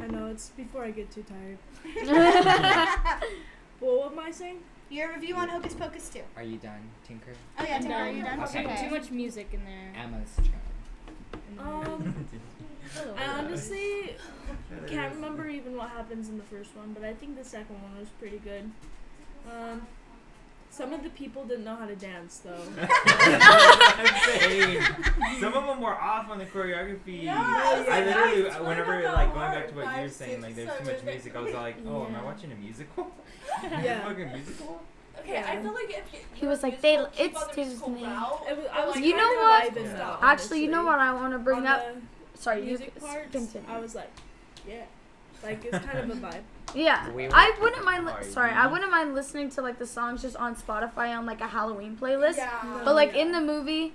I 0.00 0.06
know, 0.06 0.26
it's 0.28 0.50
before 0.50 0.84
I 0.84 0.90
get 0.92 1.10
too 1.10 1.24
tired. 1.24 1.58
Well, 3.82 3.98
what 3.98 4.12
am 4.12 4.18
I 4.20 4.30
saying? 4.30 4.58
Your 4.90 5.12
review 5.12 5.34
on 5.34 5.48
Hocus 5.48 5.74
Pocus 5.74 6.08
2. 6.10 6.20
Are 6.36 6.44
you 6.44 6.56
done, 6.58 6.88
Tinker? 7.04 7.32
Oh 7.58 7.64
yeah, 7.64 7.74
I'm 7.74 7.82
Tinker, 7.82 7.96
are 7.96 8.04
done. 8.06 8.16
you 8.16 8.22
done? 8.22 8.40
Okay. 8.44 8.62
Too, 8.62 8.84
too 8.88 8.94
much 8.94 9.10
music 9.10 9.48
in 9.52 9.64
there. 9.64 9.92
Emma's 10.00 10.36
turn. 10.36 11.58
Um, 11.58 12.26
I 13.18 13.24
honestly 13.38 14.14
can't 14.86 15.12
remember 15.16 15.48
even 15.48 15.76
what 15.76 15.88
happens 15.88 16.28
in 16.28 16.38
the 16.38 16.44
first 16.44 16.76
one, 16.76 16.92
but 16.92 17.02
I 17.02 17.12
think 17.12 17.36
the 17.36 17.44
second 17.44 17.82
one 17.82 17.98
was 17.98 18.08
pretty 18.20 18.38
good. 18.38 18.70
Um, 19.50 19.84
some 20.72 20.92
of 20.92 21.02
the 21.02 21.10
people 21.10 21.44
didn't 21.44 21.64
know 21.64 21.76
how 21.76 21.86
to 21.86 21.94
dance, 21.94 22.38
though. 22.44 22.56
Some 25.40 25.54
of 25.54 25.66
them 25.66 25.80
were 25.80 25.94
off 25.94 26.30
on 26.30 26.38
the 26.38 26.46
choreography. 26.46 27.24
Yeah, 27.24 27.84
I 27.90 28.04
literally, 28.04 28.42
it's 28.42 28.56
whenever 28.58 29.02
like 29.02 29.34
going 29.34 29.50
back 29.52 29.68
to 29.68 29.74
what 29.74 29.96
you 29.96 30.02
were 30.02 30.08
saying, 30.08 30.40
like 30.40 30.54
six, 30.54 30.72
there's 30.72 30.78
too 30.88 30.92
much 30.94 31.04
music. 31.04 31.36
I 31.36 31.40
was 31.40 31.54
like, 31.54 31.76
oh, 31.86 32.06
am 32.06 32.14
I 32.16 32.24
watching 32.24 32.52
a 32.52 32.56
musical? 32.56 33.10
Yeah. 33.62 34.00
Fucking 34.08 34.32
musical. 34.32 34.80
Okay, 35.20 35.36
I 35.46 35.60
feel 35.60 35.74
like 35.74 35.90
if 35.90 36.04
you, 36.12 36.18
He 36.34 36.46
was 36.46 36.62
like, 36.62 36.80
they- 36.80 37.04
it's 37.18 37.46
Disney. 37.48 37.64
Disney. 37.64 38.02
It 38.04 38.56
was, 38.56 38.66
I 38.72 38.86
was 38.86 38.96
You 38.98 39.16
know 39.16 39.28
what? 39.28 39.74
vibing 39.74 39.92
though, 39.96 40.16
Actually, 40.22 40.62
you 40.62 40.70
know 40.70 40.84
what 40.84 40.98
I 40.98 41.12
want 41.12 41.32
to 41.34 41.38
bring 41.38 41.58
On 41.60 41.66
up? 41.66 41.84
the 42.34 42.38
Sorry, 42.40 42.60
you 42.60 42.66
music 42.68 42.92
c- 42.94 43.00
parts, 43.06 43.30
continue. 43.30 43.68
I 43.68 43.78
was 43.78 43.94
like, 43.94 44.10
yeah, 44.66 44.84
like 45.42 45.64
it's 45.64 45.84
kind 45.84 45.98
of 45.98 46.10
a 46.10 46.20
vibe. 46.26 46.40
Yeah, 46.74 47.10
We 47.10 47.28
I 47.28 47.52
wouldn't 47.60 47.84
mind. 47.84 48.06
Li- 48.06 48.12
sorry, 48.24 48.50
I 48.50 48.66
wouldn't 48.66 48.90
mind 48.90 49.14
listening 49.14 49.50
to 49.50 49.60
like 49.62 49.78
the 49.78 49.86
songs 49.86 50.22
just 50.22 50.36
on 50.36 50.56
Spotify 50.56 51.14
on 51.16 51.26
like 51.26 51.42
a 51.42 51.46
Halloween 51.46 51.98
playlist. 52.00 52.38
Yeah. 52.38 52.80
But 52.84 52.94
like 52.94 53.12
Yeah. 53.14 53.22
in 53.22 53.32
the 53.32 53.42
movie, 53.42 53.92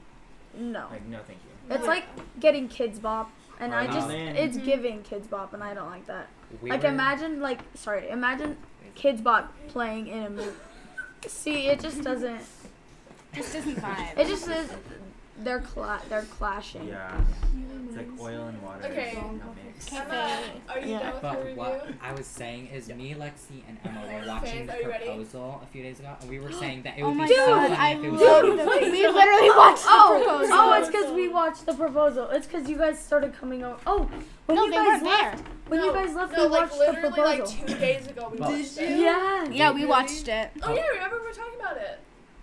no. 0.56 0.86
Like, 0.92 1.06
no, 1.08 1.18
thank 1.26 1.40
you. 1.40 1.76
It's 1.76 1.88
like 1.88 2.04
getting 2.40 2.70
Kidz 2.70 3.02
Bop, 3.02 3.32
and 3.60 3.74
I 3.74 3.88
just 3.88 4.08
on 4.08 4.12
in. 4.12 4.36
it's 4.36 4.58
Mhm. 4.58 4.66
giving 4.66 5.02
Kidz 5.04 5.28
Bop, 5.28 5.54
and 5.56 5.64
I 5.64 5.74
don't 5.74 5.90
like 5.90 6.06
that. 6.06 6.28
We 6.62 6.70
like 6.70 6.84
were- 6.84 6.90
imagine 6.90 7.42
like 7.42 7.62
sorry, 7.74 8.10
imagine 8.10 8.58
Kidz 8.96 9.24
Bop 9.24 9.52
playing 9.70 10.08
in 10.08 10.24
a 10.24 10.30
movie. 10.30 10.52
See, 11.28 11.68
it 11.70 11.80
just 11.80 12.04
doesn't. 12.04 12.42
It 13.34 13.38
Just 13.38 13.54
doesn't 13.54 13.76
vibe. 13.78 14.18
It 14.20 14.28
just 14.28 14.48
is. 14.48 14.70
They're 15.40 15.60
cla- 15.60 16.02
they're 16.10 16.24
clashing. 16.24 16.88
Yeah. 16.88 17.12
It's 17.88 17.96
like 17.96 18.08
oil 18.20 18.48
and 18.48 18.62
water. 18.62 18.86
Okay. 18.86 19.14
not 19.16 19.56
mixed. 19.66 19.94
Emma, 19.94 20.40
are 20.68 20.80
you 20.80 20.88
Yeah. 20.88 21.00
done 21.00 21.14
with 21.14 21.22
But 21.22 21.38
review? 21.40 21.56
what 21.56 21.88
I 22.02 22.12
was 22.14 22.26
saying 22.26 22.68
is 22.68 22.88
me, 22.90 23.14
Lexi, 23.14 23.62
and 23.68 23.78
Emma 23.86 24.02
were 24.02 24.28
watching 24.28 24.66
The 24.66 24.74
are 24.74 24.82
you 24.82 24.90
ready? 24.90 25.06
Proposal 25.06 25.62
a 25.64 25.66
few 25.68 25.84
days 25.84 26.00
ago, 26.00 26.16
and 26.20 26.30
we 26.30 26.40
were 26.40 26.52
saying 26.64 26.82
that 26.84 26.98
it 26.98 27.04
Oh 27.04 27.10
would 27.10 27.18
my 27.18 27.28
be 27.28 27.36
so 27.36 27.46
god, 27.46 27.62
funny 27.70 27.76
I 27.76 27.92
if 27.94 28.04
it 28.04 28.12
was 28.12 28.22
love 28.22 28.42
so- 28.42 28.56
the 28.56 28.92
We 28.92 29.08
literally 29.08 29.50
oh, 29.50 29.58
watched 29.58 29.84
the 29.84 29.90
Oh, 29.92 30.24
proposal. 30.26 30.56
oh, 30.58 30.74
it's 30.74 30.88
because 30.88 31.14
we 31.14 31.28
watched 31.30 31.66
the 31.66 31.74
proposal. 31.74 32.30
It's 32.32 32.48
because 32.48 32.68
you 32.70 32.78
guys 32.78 33.00
started 33.00 33.34
coming 33.40 33.64
over. 33.64 33.78
Oh, 33.86 34.10
when 34.48 34.56
No, 34.56 34.66
you 34.66 34.72
they 34.72 34.78
guys 34.78 34.86
weren't 34.88 35.04
left, 35.04 35.38
there. 35.38 35.46
when 35.68 35.80
no, 35.80 35.86
you 35.86 35.94
guys 35.94 36.16
left, 36.16 36.34
no, 36.34 36.44
we 36.44 36.50
like 36.50 36.62
watched 36.62 36.74
the 36.74 36.80
literally 36.80 37.10
proposal. 37.14 37.46
like 37.58 37.68
two 37.68 37.76
days 37.80 38.08
ago 38.08 38.30
we 38.32 38.38
But- 38.40 38.50
watched 38.52 38.78
it. 38.80 39.00
yeah. 39.00 39.46
Yeah, 39.50 39.72
we 39.72 39.86
watched 39.86 40.28
it. 40.28 40.50
Oh 40.64 40.74
yeah, 40.74 40.88
remember 40.88 41.20
we 41.20 41.28
were 41.28 41.32
talking 41.34 41.60
about 41.60 41.78
it. 41.78 42.00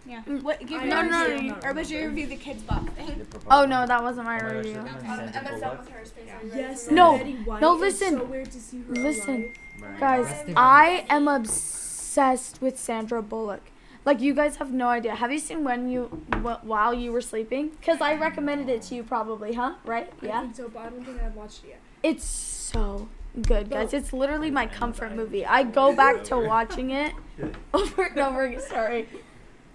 Yeah. 0.06 0.20
What, 0.23 0.61
give 0.66 0.82
I 0.82 0.84
your 0.84 1.02
no, 1.04 1.28
no, 1.28 1.37
no. 1.38 1.58
or 1.64 1.73
was 1.73 1.90
your 1.90 2.08
review 2.08 2.26
the 2.26 2.37
Kidz 2.37 2.66
Bop 2.66 2.88
thing? 2.96 3.26
Oh 3.50 3.64
no, 3.64 3.87
that 3.87 4.02
wasn't 4.02 4.26
my 4.26 4.34
my 4.37 4.40
gosh, 4.42 4.52
review. 4.52 4.78
Um, 4.78 4.88
send 5.00 5.34
Emma's 5.37 5.61
done 5.61 5.78
with 5.78 5.88
hers. 5.88 6.11
Faith, 6.11 6.25
Yeah. 6.26 6.37
are 6.38 6.42
you 6.44 6.50
ready 6.50 6.62
Yes, 6.62 6.90
No. 6.90 7.12
yours? 7.12 7.18
Betty 7.23 7.34
White. 7.44 7.61
No, 7.62 7.73
listen. 7.75 8.18
so 8.18 8.25
weird 8.25 8.50
to 8.52 8.61
see 8.61 8.78
her 8.82 8.92
Listen. 8.92 9.52
alive. 9.80 10.00
Guys, 10.00 10.44
I 10.56 11.06
am 11.08 11.26
obsessed 11.28 12.61
with 12.61 12.78
Sandra 12.78 13.23
Bullock. 13.23 13.62
Like 14.04 14.20
you 14.20 14.34
guys 14.34 14.56
have 14.56 14.70
no 14.73 14.88
idea. 14.88 15.14
Have 15.14 15.32
you 15.32 15.38
seen 15.38 15.64
when 15.64 15.88
you 15.88 16.04
wh- 16.42 16.62
while 16.64 16.92
you 16.92 17.11
were 17.11 17.23
sleeping? 17.23 17.70
Cause 17.84 18.02
I 18.02 18.14
recommended 18.16 18.68
it 18.68 18.82
to 18.82 18.94
you 18.94 19.02
probably, 19.02 19.54
huh? 19.54 19.75
Right? 19.87 20.12
I 20.23 20.26
Yeah. 20.26 20.40
think 20.42 20.56
so, 20.56 20.68
but 20.68 20.80
I 20.80 20.88
don't 20.90 21.04
think 21.04 21.23
I've 21.23 21.34
watched 21.34 21.64
it 21.64 21.68
yet. 21.70 21.80
It's 22.02 22.25
so 22.25 23.08
good, 23.40 23.70
guys. 23.70 23.94
It's 23.94 24.12
literally 24.12 24.50
my 24.50 24.66
comfort 24.66 25.12
movie. 25.14 25.46
I 25.46 25.62
go 25.62 25.96
back 25.96 26.23
to 26.25 26.38
watching 26.54 26.90
it 26.90 27.14
over 27.75 28.02
and 28.04 28.18
over 28.18 28.42
again. 28.42 28.61
Sorry. 28.61 29.08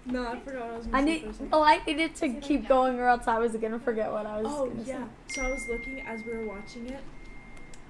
No, 0.06 0.26
I 0.26 0.38
forgot 0.40 0.60
what 0.62 0.70
I 0.72 0.76
was 0.76 0.86
gonna 0.86 0.98
I 0.98 1.00
say 1.00 1.06
need. 1.06 1.22
for 1.22 1.28
a 1.28 1.32
second. 1.32 1.50
Well, 1.50 1.62
I 1.62 1.80
needed 1.86 2.14
to 2.16 2.28
keep 2.40 2.68
going, 2.68 2.98
or 2.98 3.08
else 3.08 3.26
I 3.28 3.38
was 3.38 3.52
gonna 3.52 3.78
forget 3.78 4.10
what 4.10 4.26
I 4.26 4.40
was. 4.42 4.46
Oh 4.50 4.66
gonna 4.68 4.82
yeah. 4.84 5.04
So 5.28 5.42
I 5.42 5.50
was 5.50 5.68
looking 5.68 6.00
as 6.00 6.24
we 6.24 6.32
were 6.36 6.46
watching 6.46 6.88
it. 6.88 7.00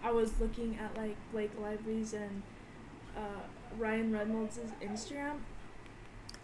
I 0.03 0.11
was 0.11 0.33
looking 0.41 0.79
at 0.83 0.97
like 0.97 1.17
Blake 1.33 1.53
Lively's 1.61 2.13
and 2.15 2.43
uh, 3.17 3.21
Ryan 3.79 4.13
Reynolds' 4.13 4.59
Instagram. 4.83 5.35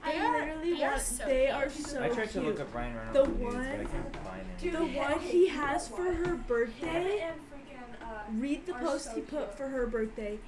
They 0.04 0.12
They 0.12 0.18
are- 0.18 0.40
literally 0.40 0.74
they 0.74 0.84
are 0.84 0.90
want. 0.92 1.02
so 1.02 1.24
they 1.26 1.44
cute. 1.46 1.54
are 1.56 1.70
so 1.70 2.02
I 2.02 2.08
tried 2.10 2.30
to 2.30 2.40
look 2.42 2.60
up 2.60 2.72
Ryan 2.74 2.96
Reynolds 2.96 3.18
The 3.18 3.26
movies, 3.28 3.54
but 3.54 3.56
I 3.56 3.76
one- 3.76 3.86
can't 3.86 4.16
find 4.16 4.40
it. 4.42 4.58
Dude, 4.60 4.72
the 4.74 4.98
one 4.98 5.18
he 5.20 5.48
has 5.48 5.88
for 5.88 6.12
her 6.12 6.36
birthday. 6.36 7.20
and 7.28 7.40
freaking 7.50 8.06
uh, 8.06 8.22
Read 8.38 8.66
the 8.66 8.74
post 8.74 9.06
so 9.06 9.14
he 9.14 9.20
put 9.22 9.30
cute. 9.38 9.54
for 9.56 9.68
her 9.68 9.86
birthday. 9.86 10.38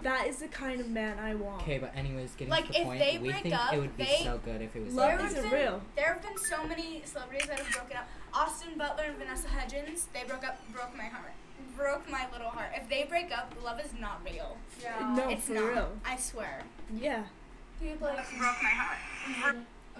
That 0.00 0.26
is 0.26 0.38
the 0.38 0.48
kind 0.48 0.80
of 0.80 0.88
man 0.88 1.18
I 1.18 1.34
want. 1.34 1.62
Okay, 1.62 1.78
but 1.78 1.94
anyways, 1.94 2.32
getting 2.32 2.50
Like, 2.50 2.66
to 2.66 2.72
the 2.72 2.78
if 2.80 2.84
point, 2.84 2.98
they 2.98 3.18
we 3.18 3.30
break 3.30 3.42
think 3.42 3.54
up, 3.54 3.72
it 3.72 3.78
would 3.78 3.96
be 3.96 4.04
they- 4.04 4.24
so 4.24 4.40
good 4.44 4.60
if 4.62 4.74
it 4.74 4.84
was. 4.84 4.94
Love 4.94 5.08
There 5.10 5.18
so 5.18 5.24
was 5.24 5.34
isn't 5.34 5.52
real. 5.52 5.80
There 5.94 6.06
have 6.14 6.22
been 6.22 6.38
so 6.38 6.64
many 6.66 7.02
celebrities 7.04 7.46
that 7.48 7.60
have 7.60 7.70
broken 7.72 7.96
up. 7.98 8.08
Austin 8.34 8.76
Butler 8.78 9.04
and 9.04 9.16
Vanessa 9.18 9.48
Hudgens, 9.48 10.08
they 10.12 10.24
broke 10.24 10.44
up, 10.46 10.58
broke 10.72 10.96
my 10.96 11.04
heart. 11.04 11.32
Broke 11.76 12.10
my 12.10 12.26
little 12.32 12.48
heart. 12.48 12.70
If 12.74 12.88
they 12.88 13.04
break 13.04 13.30
up, 13.36 13.54
love 13.62 13.78
is 13.80 13.92
not 14.00 14.20
real. 14.24 14.56
Yeah. 14.82 15.14
No, 15.16 15.28
it's 15.28 15.46
for 15.46 15.54
not. 15.54 15.72
real. 15.72 15.88
I 16.04 16.16
swear. 16.16 16.62
Yeah. 16.92 17.24
Dude, 17.80 18.00
like, 18.00 18.16
Broke 18.16 18.62
my 18.62 18.68
heart. 18.70 19.56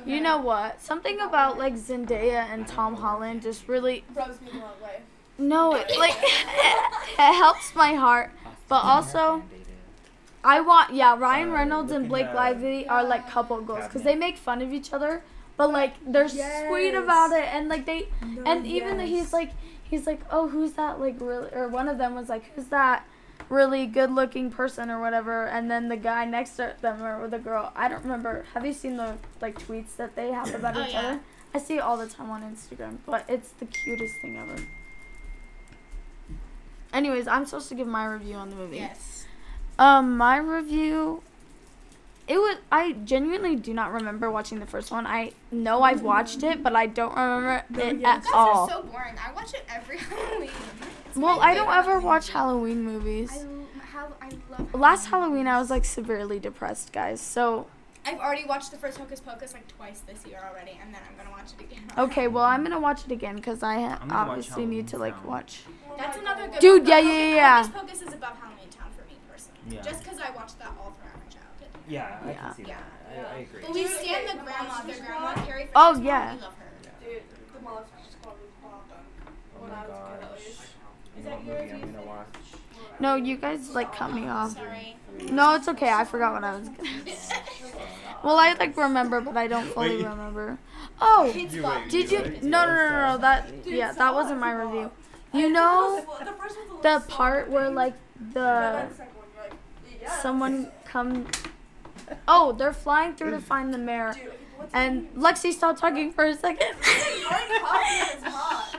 You 0.07 0.21
know 0.21 0.39
what? 0.39 0.81
Something 0.81 1.21
about 1.21 1.59
like 1.59 1.75
Zendaya 1.75 2.47
and 2.53 2.67
Tom 2.67 2.95
Holland 2.97 3.43
just 3.43 3.69
really 3.69 4.05
rubs 4.15 4.41
me 4.41 4.49
the 4.53 4.59
wrong 4.59 4.71
way. 4.83 5.01
no, 5.39 5.75
it 5.75 5.91
like 5.99 6.15
it 6.23 7.35
helps 7.35 7.75
my 7.75 7.95
heart. 7.95 8.31
But 8.69 8.85
also, 8.85 9.39
Band-Aid 9.39 9.61
it. 9.61 9.62
I 10.45 10.61
want 10.61 10.93
yeah, 10.95 11.17
Ryan 11.19 11.51
Uh, 11.51 11.55
Reynolds 11.55 11.93
and 11.93 12.09
Blake 12.09 12.27
at- 12.27 12.35
Lively 12.35 12.89
are 12.89 13.05
like 13.05 13.29
couple 13.31 13.61
goals 13.61 13.85
because 13.85 14.03
they 14.03 14.17
make 14.17 14.37
fun 14.37 14.61
of 14.63 14.73
each 14.73 14.93
other, 14.93 15.23
but 15.57 15.71
like 15.73 15.95
they're 16.05 16.29
sweet 16.29 16.95
about 16.95 17.31
it 17.33 17.45
and 17.55 17.69
like 17.69 17.87
they 17.87 18.09
No, 18.27 18.43
and 18.45 18.67
even 18.67 18.99
though 18.99 19.07
he's 19.07 19.33
like 19.33 19.53
he's 19.85 20.07
like 20.07 20.21
oh 20.31 20.49
who's 20.49 20.73
that 20.73 20.99
like 20.99 21.17
really 21.21 21.49
or 21.53 21.69
one 21.69 21.89
of 21.89 21.99
them 21.99 22.15
was 22.15 22.29
like 22.29 22.45
who's 22.55 22.67
that 22.67 23.07
really 23.49 23.87
good 23.87 24.11
looking 24.11 24.51
person 24.51 24.91
or 24.91 25.01
whatever 25.01 25.47
and 25.47 25.71
then 25.71 25.89
the 25.89 25.97
guy 25.97 26.25
next 26.25 26.57
to 26.57 26.75
them 26.81 27.03
or 27.03 27.29
the 27.29 27.39
girl 27.39 27.71
I 27.77 27.89
don't 27.89 28.03
remember 28.03 28.45
have 28.55 28.65
you 28.65 28.73
seen 28.73 28.97
the 28.97 29.17
like 29.41 29.59
tweets 29.59 29.95
that 29.97 30.17
they 30.17 30.33
have 30.33 30.55
about 30.55 30.77
Oh, 30.77 30.83
each 30.85 30.93
yeah. 30.93 30.99
other 31.01 31.21
I 31.55 31.59
see 31.59 31.77
it 31.77 31.81
all 31.81 31.97
the 31.99 32.07
time 32.07 32.31
on 32.31 32.41
Instagram 32.43 32.99
but 33.05 33.25
it's 33.29 33.51
the 33.53 33.67
cutest 33.67 34.17
thing 34.23 34.39
ever. 34.39 34.57
Anyways, 36.93 37.27
I'm 37.27 37.47
supposed 37.47 37.69
to 37.71 37.75
give 37.75 37.87
my 37.87 38.05
review 38.07 38.35
on 38.37 38.51
the 38.51 38.57
movie. 38.57 38.77
Yes. 38.77 39.22
Um, 39.83 40.17
my 40.17 40.37
review. 40.37 41.23
It 42.29 42.37
was. 42.39 42.57
I 42.71 42.93
genuinely 42.93 43.57
do 43.57 43.75
not 43.75 43.93
remember 43.93 44.31
watching 44.31 44.61
the 44.61 44.67
first 44.67 44.91
one. 44.93 45.07
I 45.07 45.33
know 45.51 45.83
I've 45.83 46.03
watched 46.03 46.43
it, 46.45 46.63
but 46.63 46.75
I 46.77 46.87
don't 46.87 47.15
remember 47.15 47.65
No, 47.69 47.81
it 47.85 47.99
yeah. 47.99 48.11
at 48.11 48.17
You 48.19 48.23
guys 48.23 48.31
all. 48.33 48.61
are 48.65 48.71
so 48.71 48.83
boring. 48.83 49.17
I 49.19 49.33
watch 49.33 49.53
it 49.55 49.65
every 49.69 49.99
Halloween. 50.11 50.51
It's 51.07 51.17
well, 51.17 51.41
I 51.41 51.55
don't 51.55 51.69
ever 51.69 51.91
Halloween 51.91 52.07
watch. 52.07 52.29
Halloween 52.31 52.83
movies. 52.85 53.33
I, 53.33 53.41
l- 53.41 53.67
how, 53.93 54.07
I 54.23 54.29
love 54.51 54.73
Last 54.75 55.07
Halloween, 55.07 55.47
I 55.49 55.59
was 55.59 55.69
like 55.69 55.85
severely 55.85 56.39
depressed, 56.39 56.93
guys. 56.93 57.21
So 57.21 57.67
I've 58.07 58.21
already 58.21 58.45
watched 58.45 58.71
the 58.71 58.79
first 58.79 58.99
Hocus 58.99 59.19
Pocus 59.21 59.53
like 59.53 59.67
twice 59.77 60.01
this 60.01 60.25
year 60.25 60.39
already, 60.49 60.79
and 60.81 60.95
then 60.95 61.01
I'm 61.11 61.17
gonna 61.17 61.31
watch 61.37 61.51
it 61.59 61.65
again. 61.65 61.83
okay, 61.99 62.29
well 62.29 62.45
I'm 62.45 62.63
gonna 62.63 62.81
watch 62.81 63.05
it 63.05 63.11
again 63.13 63.35
because 63.37 63.63
I 63.65 63.81
ha- 63.81 63.99
I'm 64.01 64.09
gonna 64.09 64.29
watch 64.29 64.39
obviously 64.39 64.65
need 64.65 64.87
to 64.89 64.99
like 64.99 65.25
watch. 65.27 65.63
That's 65.99 66.17
another 66.19 66.47
good 66.49 66.61
Dude, 66.61 66.83
one. 66.83 66.89
yeah, 66.91 66.99
yeah, 67.01 67.13
yeah, 67.29 67.35
yeah. 67.35 67.63
Hocus 67.67 67.81
Pocus 67.81 68.03
is 68.03 68.15
above 68.15 68.37
Halloween 68.39 68.62
Yeah. 69.69 69.81
Just 69.83 70.03
because 70.05 70.19
I 70.19 70.31
watched 70.31 70.59
that 70.59 70.73
all 70.81 70.93
throughout 70.99 71.17
my 71.17 71.33
childhood. 71.33 71.69
Yeah, 71.89 72.19
I 72.25 72.31
Yeah. 72.31 72.41
can 72.41 72.55
see 72.55 72.63
that. 72.65 72.83
I, 73.09 73.35
I 73.35 73.39
agree. 73.41 73.63
But 73.63 73.75
we 73.75 73.87
stand 73.87 74.01
okay, 74.03 74.27
the 74.27 74.39
the 74.39 74.45
grandma, 74.45 74.83
the 74.83 74.93
grandma, 74.95 75.31
Squad? 75.33 75.47
Carrie 75.47 75.61
Fisher's 75.63 75.73
Oh, 75.77 75.93
mom, 75.95 76.05
yeah. 76.05 76.35
We 76.35 76.41
love 76.41 76.55
her. 76.55 77.05
Dude, 77.05 77.23
the 77.55 77.61
Monster 77.63 77.95
Squad 78.11 78.35
was 78.41 78.51
poppin'. 78.63 78.97
Oh 79.57 79.61
When 79.63 79.71
my 79.71 79.77
I 79.77 79.87
was 79.87 79.91
a 79.91 80.27
gosh. 80.27 80.41
Is 81.19 81.25
that 81.25 81.33
what 81.37 81.45
your 81.45 81.59
movie 81.59 81.73
I'm 81.73 81.93
gonna 81.93 82.07
watch? 82.07 82.27
No, 83.01 83.15
you 83.17 83.37
guys 83.37 83.71
like 83.71 83.95
cut 83.95 84.13
me 84.13 84.23
oh, 84.27 84.31
off. 84.31 84.55
Sorry. 84.55 84.97
No, 85.31 85.55
it's 85.55 85.69
okay. 85.69 85.91
I 85.93 86.05
forgot 86.05 86.33
what 86.35 86.45
I 86.45 86.57
was 86.59 86.69
gonna. 86.69 86.89
Well, 88.25 88.37
I 88.39 88.53
like 88.55 88.77
remember, 88.77 89.21
but 89.21 89.37
I 89.37 89.49
don't 89.49 89.65
fully 89.65 89.97
Wait. 89.97 90.05
remember. 90.07 90.57
Oh, 91.01 91.25
You 91.35 91.43
wait, 91.65 91.91
did 91.91 92.09
you? 92.13 92.21
wait. 92.23 92.43
No, 92.45 92.65
no, 92.65 92.73
no, 92.73 92.91
no, 92.91 93.07
no. 93.13 93.19
That 93.19 93.65
Dude, 93.65 93.75
yeah, 93.75 93.91
that 93.93 94.15
wasn't 94.15 94.39
my 94.39 94.53
review. 94.53 94.93
You 95.33 95.51
know 95.51 95.97
The 96.21 96.27
first 96.27 96.57
one's 96.57 96.71
a 96.71 96.75
little 96.75 96.83
the 96.83 97.01
slow, 97.01 97.17
part 97.17 97.51
where 97.51 97.69
like 97.69 97.95
the 98.33 98.87
the 100.05 100.11
second 100.11 100.39
one, 100.41 100.53
you're 100.53 100.61
like, 100.61 100.71
yes. 100.71 100.71
someone 100.73 100.73
come. 100.85 101.27
Oh, 102.29 102.53
they're 102.53 102.73
flying 102.75 103.15
through 103.15 103.31
to 103.31 103.41
find 103.41 103.73
the 103.73 103.79
mayor, 103.79 104.13
Dude, 104.13 104.33
and 104.75 105.09
Lexi 105.15 105.53
stopped 105.53 105.79
talking 105.79 106.13
for 106.13 106.25
a 106.25 106.35
second. 106.35 106.75
Very 106.81 107.23
hot, 107.31 108.13
it's 108.15 108.25
hot. 108.25 108.77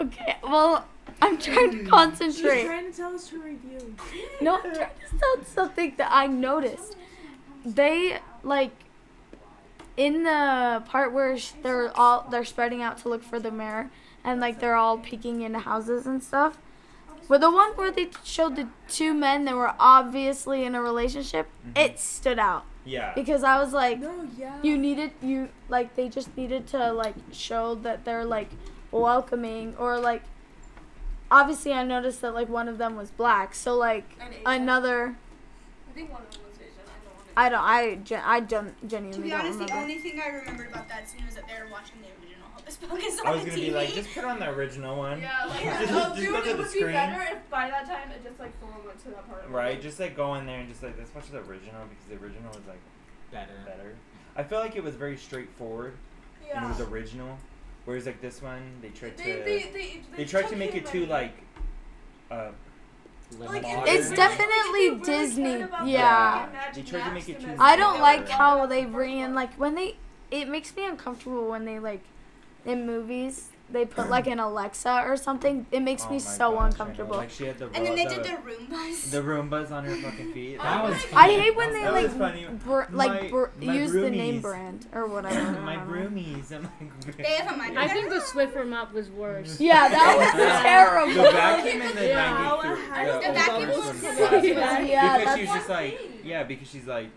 okay, 0.00 0.36
well, 0.42 0.86
I'm 1.20 1.36
trying 1.36 1.70
to 1.72 1.78
She's 1.80 1.88
concentrate. 1.88 2.64
trying 2.64 2.90
to 2.90 2.96
tell 2.96 3.14
us 3.14 3.28
her 3.30 3.38
review. 3.38 3.94
No, 4.40 4.56
I'm 4.56 4.62
trying 4.62 4.74
to 5.10 5.18
tell 5.18 5.44
something 5.44 5.94
that 5.98 6.08
I 6.10 6.26
noticed. 6.26 6.96
They 7.66 8.18
like 8.42 8.70
in 9.98 10.22
the 10.22 10.82
part 10.86 11.12
where 11.12 11.36
sh- 11.36 11.52
they're 11.62 11.94
all 11.98 12.26
they're 12.30 12.44
spreading 12.46 12.82
out 12.82 12.98
to 12.98 13.08
look 13.10 13.22
for 13.22 13.38
the 13.38 13.50
mayor, 13.50 13.90
and 14.24 14.40
like 14.40 14.58
they're 14.60 14.76
all 14.76 14.96
peeking 14.96 15.42
into 15.42 15.58
houses 15.58 16.06
and 16.06 16.22
stuff. 16.22 16.56
But 17.28 17.40
the 17.40 17.50
one 17.50 17.72
where 17.72 17.90
they 17.92 18.08
showed 18.24 18.56
the 18.56 18.68
two 18.88 19.14
men 19.14 19.44
that 19.44 19.54
were 19.54 19.74
obviously 19.78 20.64
in 20.64 20.74
a 20.74 20.82
relationship, 20.82 21.46
mm-hmm. 21.66 21.76
it 21.76 21.98
stood 21.98 22.38
out 22.38 22.64
Yeah. 22.84 23.12
because 23.14 23.44
I 23.44 23.58
was 23.62 23.72
like, 23.72 23.98
No, 24.00 24.26
yeah. 24.36 24.58
you 24.62 24.76
needed 24.76 25.12
you 25.22 25.48
like 25.68 25.94
they 25.96 26.08
just 26.08 26.36
needed 26.36 26.66
to 26.68 26.92
like 26.92 27.14
show 27.32 27.74
that 27.76 28.04
they're 28.04 28.24
like 28.24 28.50
welcoming 28.90 29.74
or 29.76 29.98
like 30.00 30.22
obviously 31.30 31.72
I 31.72 31.84
noticed 31.84 32.20
that 32.22 32.34
like 32.34 32.48
one 32.48 32.68
of 32.68 32.78
them 32.78 32.96
was 32.96 33.10
black, 33.10 33.54
so 33.54 33.74
like 33.76 34.04
another 34.44 35.16
I 35.88 35.92
think 35.94 36.12
one 36.12 36.22
of 36.22 36.30
them 36.32 36.42
was 36.48 36.56
Asian. 36.58 36.72
I 36.86 36.98
know 37.04 37.10
one 37.14 37.26
is. 37.26 37.32
I 37.36 37.48
don't 37.48 37.64
I 37.64 37.94
gen- 38.04 38.22
I 38.24 38.40
don't 38.40 38.80
To 38.80 38.86
genuinely 38.88 39.22
be 39.22 39.30
don't 39.30 39.40
honest, 39.40 39.58
the 39.60 39.72
only 39.76 39.98
thing 39.98 40.20
I 40.20 40.28
remembered 40.28 40.68
about 40.70 40.88
that 40.88 41.08
scene 41.08 41.24
was 41.26 41.36
that 41.36 41.46
they 41.46 41.54
were 41.62 41.70
watching 41.70 41.96
the 42.02 42.08
original 42.82 42.90
Hocus 42.90 43.16
Pocus 43.16 43.20
on 43.20 43.26
I 43.26 43.30
was 43.32 43.44
the 43.44 43.50
gonna 43.50 43.62
TV. 43.62 43.66
be 43.66 43.70
like, 43.72 43.94
just 43.94 44.14
put 44.14 44.24
on 44.24 44.38
the 44.38 44.48
original 44.50 44.96
one. 44.96 45.20
Yeah, 45.20 45.44
like, 45.46 45.64
Yeah. 45.64 45.80
Just- 45.80 45.92
oh, 45.92 45.98
just 46.10 46.16
dude, 46.16 46.28
go 46.30 46.40
to 46.42 46.48
it 46.50 46.52
the 46.52 46.58
would 46.58 46.72
be 46.72 46.78
screen. 46.78 46.92
better 46.92 47.22
if 47.36 47.50
by 47.50 47.70
that 47.70 47.86
time 47.86 48.10
it 48.10 48.22
just 48.24 48.38
like 48.40 48.52
someone 48.60 48.84
went 48.86 48.98
to 49.04 49.08
that 49.10 49.28
part. 49.28 49.44
of 49.44 49.50
it. 49.50 49.54
Right, 49.54 49.80
just 49.82 50.00
like 50.00 50.16
go 50.16 50.34
in 50.36 50.46
there 50.46 50.60
and 50.60 50.68
just 50.68 50.82
like 50.82 50.96
let's 50.98 51.14
watch 51.14 51.28
the 51.30 51.38
original 51.38 51.82
because 51.88 52.06
the 52.08 52.24
original 52.24 52.48
was 52.50 52.66
like 52.68 52.80
Better. 53.32 53.52
better. 53.66 53.94
I 54.36 54.42
feel 54.42 54.58
like 54.60 54.76
it 54.76 54.82
was 54.84 54.94
very 54.94 55.16
straightforward 55.16 55.94
Yeah. 56.46 56.56
and 56.64 56.66
it 56.66 56.68
was 56.78 56.88
original, 56.88 57.38
whereas 57.84 58.06
like 58.06 58.20
this 58.20 58.40
one 58.42 58.62
they 58.82 58.88
tried 58.88 59.16
to 59.18 59.24
They, 59.24 59.32
they, 59.32 59.42
they, 59.42 59.70
they, 59.72 60.02
they, 60.16 60.24
tried 60.24 60.42
to 60.42 60.48
took 60.50 60.58
make 60.58 60.72
him 60.72 60.84
it 60.84 60.86
too 60.86 61.02
and- 61.02 61.10
like 61.10 61.34
uh 62.30 62.50
Like, 63.38 63.62
Modern. 63.62 63.82
It's 63.86 64.10
they- 64.10 64.16
definitely 64.16 64.54
if 64.54 64.72
they 64.72 64.78
really 64.80 65.00
Disney, 65.04 65.44
cared 65.44 65.62
about 65.62 65.84
the 65.84 65.90
yeah. 65.90 66.48
Magic 66.52 66.84
They 66.84 66.90
tried 66.90 67.08
to 67.08 67.14
make 67.14 67.28
it 67.28 67.32
and 67.36 67.40
too 67.44 67.50
everything, 67.52 67.60
I 67.60 67.76
don't 67.76 67.94
they 67.94 68.00
like 68.02 68.20
would've 68.20 68.30
how 68.32 68.56
done 68.58 68.68
they 68.68 68.84
the 68.84 68.90
bring 68.90 69.18
in 69.18 69.22
one. 69.26 69.34
like 69.34 69.54
when 69.54 69.74
they 69.76 69.96
it 70.32 70.48
makes 70.48 70.74
me 70.76 70.86
uncomfortable 70.86 71.48
when 71.48 71.64
they 71.64 71.78
like 71.78 72.02
in 72.64 72.86
movies 72.86 73.48
they 73.72 73.84
put 73.84 74.10
like 74.10 74.26
an 74.26 74.40
Alexa 74.40 75.04
or 75.06 75.16
something. 75.16 75.64
It 75.70 75.78
makes 75.78 76.04
oh 76.08 76.10
me 76.10 76.18
so 76.18 76.54
gosh, 76.54 76.72
uncomfortable. 76.72 77.18
Like 77.18 77.30
she 77.30 77.44
had 77.44 77.56
the 77.56 77.66
and 77.66 77.86
then 77.86 77.94
they 77.94 78.04
the, 78.04 78.16
did 78.16 78.24
the 78.24 78.30
Roombas. 78.30 79.10
the 79.12 79.22
Roombas 79.22 79.70
on 79.70 79.84
her 79.84 79.94
fucking 79.94 80.32
feet. 80.32 80.56
Oh 80.60 80.62
that 80.64 80.84
was 80.90 81.06
I 81.14 81.28
hate 81.28 81.54
when 81.56 81.72
they 81.72 81.82
That 81.82 81.92
like 81.92 82.10
funny. 82.18 82.46
br- 82.64 82.82
like 82.90 83.22
My- 83.22 83.28
br- 83.28 83.46
my 83.62 83.72
use 83.72 83.92
the 83.92 84.10
name 84.10 84.40
brand 84.40 84.88
or 84.92 85.06
whatever. 85.14 85.52
my 85.60 85.74
I 85.74 85.76
don't 85.76 85.86
know. 85.88 85.92
broomies. 86.10 86.50
I'm 86.52 86.68
They 87.16 87.22
have 87.34 87.54
a 87.54 87.56
mic. 87.56 87.76
I 87.76 87.86
think 87.86 88.08
the 88.08 88.16
Swiffer 88.18 88.66
mop 88.68 88.92
was 88.92 89.08
worse. 89.10 89.60
Yeah, 89.60 89.88
that 89.88 90.16
was 90.18 90.32
The 90.32 90.48
terrible. 90.68 91.30
vacuum 91.32 91.82
in 91.82 91.94
the 91.94 92.08
Yeah. 92.08 92.50
90s. 92.50 93.20
The 93.22 93.28
The 93.28 93.32
vacuum 93.34 93.66
first 93.68 93.78
was 93.78 93.86
one 93.86 94.16
so 94.16 94.54
bad. 94.54 94.88
Yeah, 94.88 95.18
because 95.18 95.34
she 95.36 95.40
was 95.42 95.50
just 95.54 95.68
like, 95.68 96.00
yeah, 96.24 96.42
because 96.42 96.68
she's 96.68 96.86
like, 96.88 97.10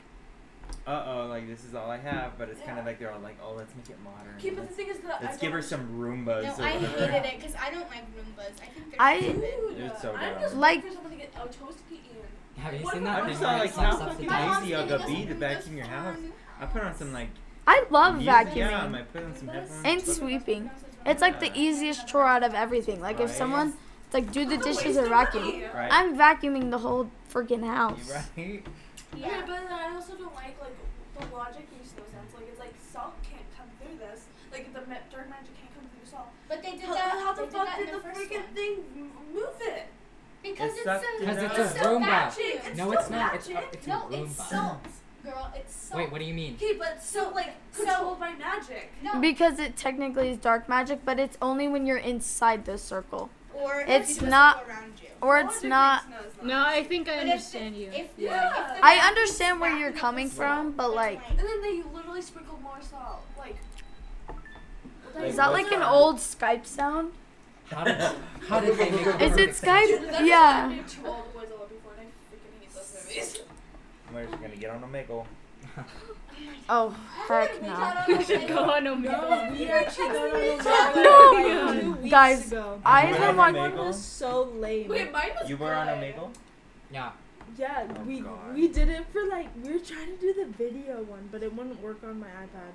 uh 0.85 1.03
oh, 1.07 1.27
like 1.27 1.47
this 1.47 1.63
is 1.63 1.73
all 1.75 1.89
I 1.89 1.97
have, 1.97 2.37
but 2.37 2.49
it's 2.49 2.61
kind 2.61 2.77
of 2.77 2.85
like 2.85 2.99
they're 2.99 3.11
all 3.11 3.19
like, 3.21 3.37
oh, 3.43 3.53
let's 3.55 3.73
make 3.75 3.89
it 3.89 3.97
modern. 4.03 4.35
Okay, 4.37 4.49
but 4.49 4.67
the 4.67 4.73
thing 4.73 4.89
is 4.89 4.97
that 4.99 5.21
Let's 5.21 5.37
I 5.37 5.39
give 5.41 5.51
her 5.53 5.61
some 5.61 5.87
Roombas. 5.97 6.43
No, 6.57 6.65
I 6.65 6.75
whatever. 6.75 6.87
hated 7.07 7.25
it 7.33 7.37
because 7.39 7.55
I 7.55 7.69
don't 7.71 7.89
like 7.89 8.03
Roombas. 8.15 8.51
I 8.61 8.65
think 8.65 8.91
they're 8.91 9.01
I- 9.01 9.19
stupid. 9.21 9.43
It 9.43 9.91
was 9.91 10.01
so 10.01 10.13
I'm 10.15 10.41
just 10.41 10.55
Like- 10.55 10.83
for 10.85 10.91
someone 10.93 11.11
to 11.11 11.17
get 11.17 11.29
a 11.33 11.39
toast 11.47 11.57
to 11.89 11.95
eat 11.95 12.01
Have 12.57 12.73
you 12.73 12.79
What 12.83 12.93
seen 12.93 13.03
that? 13.05 13.23
I'm 13.23 13.29
just 13.29 13.39
video 13.39 13.51
not 13.51 13.55
of 13.55 13.61
like 13.65 13.73
some 13.73 13.83
how 13.85 13.91
substitute- 13.91 14.29
fucking 14.29 14.29
My 14.29 14.45
mom's 14.47 14.63
easy 14.63 14.71
y'all 14.73 14.81
getting 14.87 14.97
gonna 14.97 15.13
us 15.13 15.19
be 15.19 15.25
to 15.27 15.33
vacuum 15.35 15.77
your 15.77 15.85
house. 15.85 16.17
I 16.59 16.65
put 16.65 16.83
on 16.83 16.95
some 16.95 17.13
like 17.13 17.29
I 17.65 17.85
love 17.89 18.15
music, 18.17 18.33
vacuuming 18.33 18.55
Yeah, 18.55 18.85
I 18.93 19.01
put 19.03 19.23
on 19.23 19.35
some 19.37 19.47
headphones. 19.47 19.81
and 19.85 20.01
sweeping. 20.01 20.69
It's 21.05 21.21
like 21.21 21.39
the 21.39 21.51
easiest 21.57 22.07
chore 22.09 22.25
out 22.27 22.43
of 22.43 22.53
everything. 22.53 22.99
Like 23.01 23.19
if 23.21 23.31
someone 23.31 23.73
it's 24.05 24.13
like 24.13 24.31
do 24.33 24.45
the 24.45 24.57
dishes 24.57 24.97
waste 24.97 24.99
or 24.99 25.07
vacuum. 25.09 25.61
Right. 25.73 25.89
I'm 25.91 26.17
vacuuming 26.17 26.69
the 26.71 26.77
whole 26.77 27.09
freaking 27.33 27.59
You 27.61 27.71
house. 27.71 28.11
right? 28.37 28.63
Yeah, 29.15 29.27
Yeah. 29.27 29.41
but 29.45 29.47
then 29.47 29.71
I 29.71 29.93
also 29.93 30.15
don't 30.15 30.35
like 30.35 30.55
like 30.61 30.75
the 31.19 31.35
logic 31.35 31.67
makes 31.71 31.93
no 31.97 32.03
sense. 32.11 32.33
Like 32.35 32.47
it's 32.49 32.59
like 32.59 32.73
salt 32.91 33.13
can't 33.23 33.45
come 33.57 33.67
through 33.81 33.97
this. 33.99 34.25
Like 34.51 34.73
the 34.73 34.81
ma- 34.89 35.05
dark 35.11 35.29
magic 35.29 35.53
can't 35.59 35.73
come 35.75 35.85
through 35.93 36.09
salt. 36.09 36.27
But 36.49 36.61
they 36.63 36.71
did 36.71 36.81
How, 36.81 36.93
that. 36.93 37.11
how 37.21 37.33
the 37.33 37.47
fuck 37.47 37.77
did 37.77 37.87
the, 37.89 37.91
the 37.93 37.97
freaking 37.99 38.45
one. 38.45 38.53
thing 38.55 39.11
move 39.33 39.57
it? 39.61 39.87
Because 40.41 40.71
It's 40.71 40.79
it's, 40.79 40.81
stuck 40.83 41.03
a, 41.03 41.07
in 41.13 41.19
Because 41.21 41.43
it's 41.43 41.57
a 41.57 41.63
it's 41.63 41.79
so 41.81 41.99
Roomba. 41.99 42.05
vacuum. 42.05 42.59
It's 42.67 42.77
No, 42.77 42.91
it's 42.91 43.09
not. 43.09 43.35
It's 43.35 43.47
a, 43.47 43.53
magic. 43.53 43.69
it's 43.73 43.85
a 43.85 43.89
No, 43.89 44.07
it's 44.11 44.35
salt, 44.49 44.77
girl. 45.23 45.53
It's 45.55 45.73
salt. 45.75 45.97
Wait, 46.01 46.11
what 46.11 46.19
do 46.19 46.25
you 46.25 46.33
mean? 46.33 46.55
Okay, 46.55 46.73
but 46.77 47.01
so 47.01 47.29
like 47.29 47.53
So- 47.71 47.85
controlled 47.85 48.19
by 48.19 48.33
magic. 48.33 48.91
No. 49.01 49.19
Because 49.21 49.57
it 49.59 49.77
technically 49.77 50.29
is 50.31 50.37
dark 50.37 50.67
magic, 50.67 51.05
but 51.05 51.17
it's 51.19 51.37
only 51.41 51.67
when 51.69 51.85
you're 51.85 51.97
inside 51.97 52.65
the 52.65 52.77
circle. 52.77 53.29
Or 53.63 53.83
it's 53.87 54.21
not- 54.21 54.65
around 54.67 54.93
you. 55.01 55.09
Or 55.21 55.39
it's 55.39 55.63
not 55.63 56.03
no 56.43 56.61
I 56.65 56.83
think 56.83 57.07
I 57.07 57.11
But 57.15 57.25
if 57.27 57.31
understand 57.31 57.75
you. 57.77 57.89
If 57.93 58.15
the, 58.17 58.23
Yeah. 58.23 58.75
if 58.75 58.83
I 58.83 58.97
understand 59.07 59.61
where 59.61 59.75
you're 59.77 59.93
coming 59.93 60.29
from, 60.29 60.71
but, 60.73 60.93
like- 60.93 61.21
And 61.29 61.39
then 61.39 61.61
they 61.61 61.81
literally 61.93 62.21
sprinkled 62.21 62.61
more 62.61 62.79
salt. 62.81 63.21
Like. 63.37 63.55
Like, 65.15 65.25
Is 65.25 65.35
that 65.37 65.51
like 65.53 65.71
an 65.71 65.81
old 65.83 66.17
Skype 66.17 66.65
sound? 66.65 67.13
How 67.71 67.83
did, 67.85 67.95
how 68.49 68.59
did 68.59 68.77
they 68.77 68.91
make 68.91 69.21
Is 69.21 69.37
it 69.37 69.51
Skype? 69.51 69.87
Dude, 69.87 70.27
Yeah. 70.27 70.67
what 70.67 70.71
I 70.73 70.75
did 70.75 70.87
to 70.89 71.07
all 71.07 71.23
the 71.31 71.39
boys 71.39 71.47
I 71.55 71.59
loved 71.59 71.69
before, 71.69 71.93
and 71.97 72.01
I 72.01 72.35
freaking 72.35 72.59
hate 72.59 72.73
those 72.73 73.05
movies. 73.05 73.41
We're 74.13 74.25
gonna 74.25 74.55
get 74.57 74.69
on 74.71 74.81
Omegle. 74.81 75.25
Oh 76.69 76.89
heck 77.27 77.61
no. 77.61 77.93
We 78.07 78.23
should 78.23 78.47
go 78.47 78.59
on 78.71 78.83
Omegle. 78.85 79.51
we 79.57 79.67
actually 79.67 80.07
got 80.09 80.95
on 80.95 81.77
a 81.77 81.83
No. 81.83 81.93
Guys, 82.09 82.51
ago. 82.51 82.81
I 82.85 83.09
You 83.09 83.15
have 83.15 83.35
were 83.35 83.37
watched. 83.37 83.55
on 83.57 83.61
One 83.61 83.71
Omegle? 83.73 83.85
was 83.87 84.01
so 84.03 84.43
lame. 84.55 84.87
Wait, 84.89 85.11
mine 85.11 85.31
was 85.39 85.49
You 85.49 85.57
were 85.57 85.73
on 85.73 85.87
good. 85.87 86.15
Omegle? 86.15 86.29
Yeah. 86.91 87.11
Yeah, 87.57 87.87
Oh, 87.89 88.01
we 88.03 88.19
God. 88.21 88.55
we 88.55 88.67
did 88.67 88.89
it 88.89 89.05
for 89.11 89.25
like 89.27 89.47
we 89.63 89.73
were 89.73 89.79
trying 89.79 90.07
to 90.07 90.17
do 90.19 90.33
the 90.33 90.45
video 90.57 91.03
one, 91.03 91.29
but 91.31 91.43
it 91.43 91.53
wouldn't 91.55 91.81
work 91.81 91.99
on 92.03 92.19
my 92.19 92.27
iPad. 92.27 92.71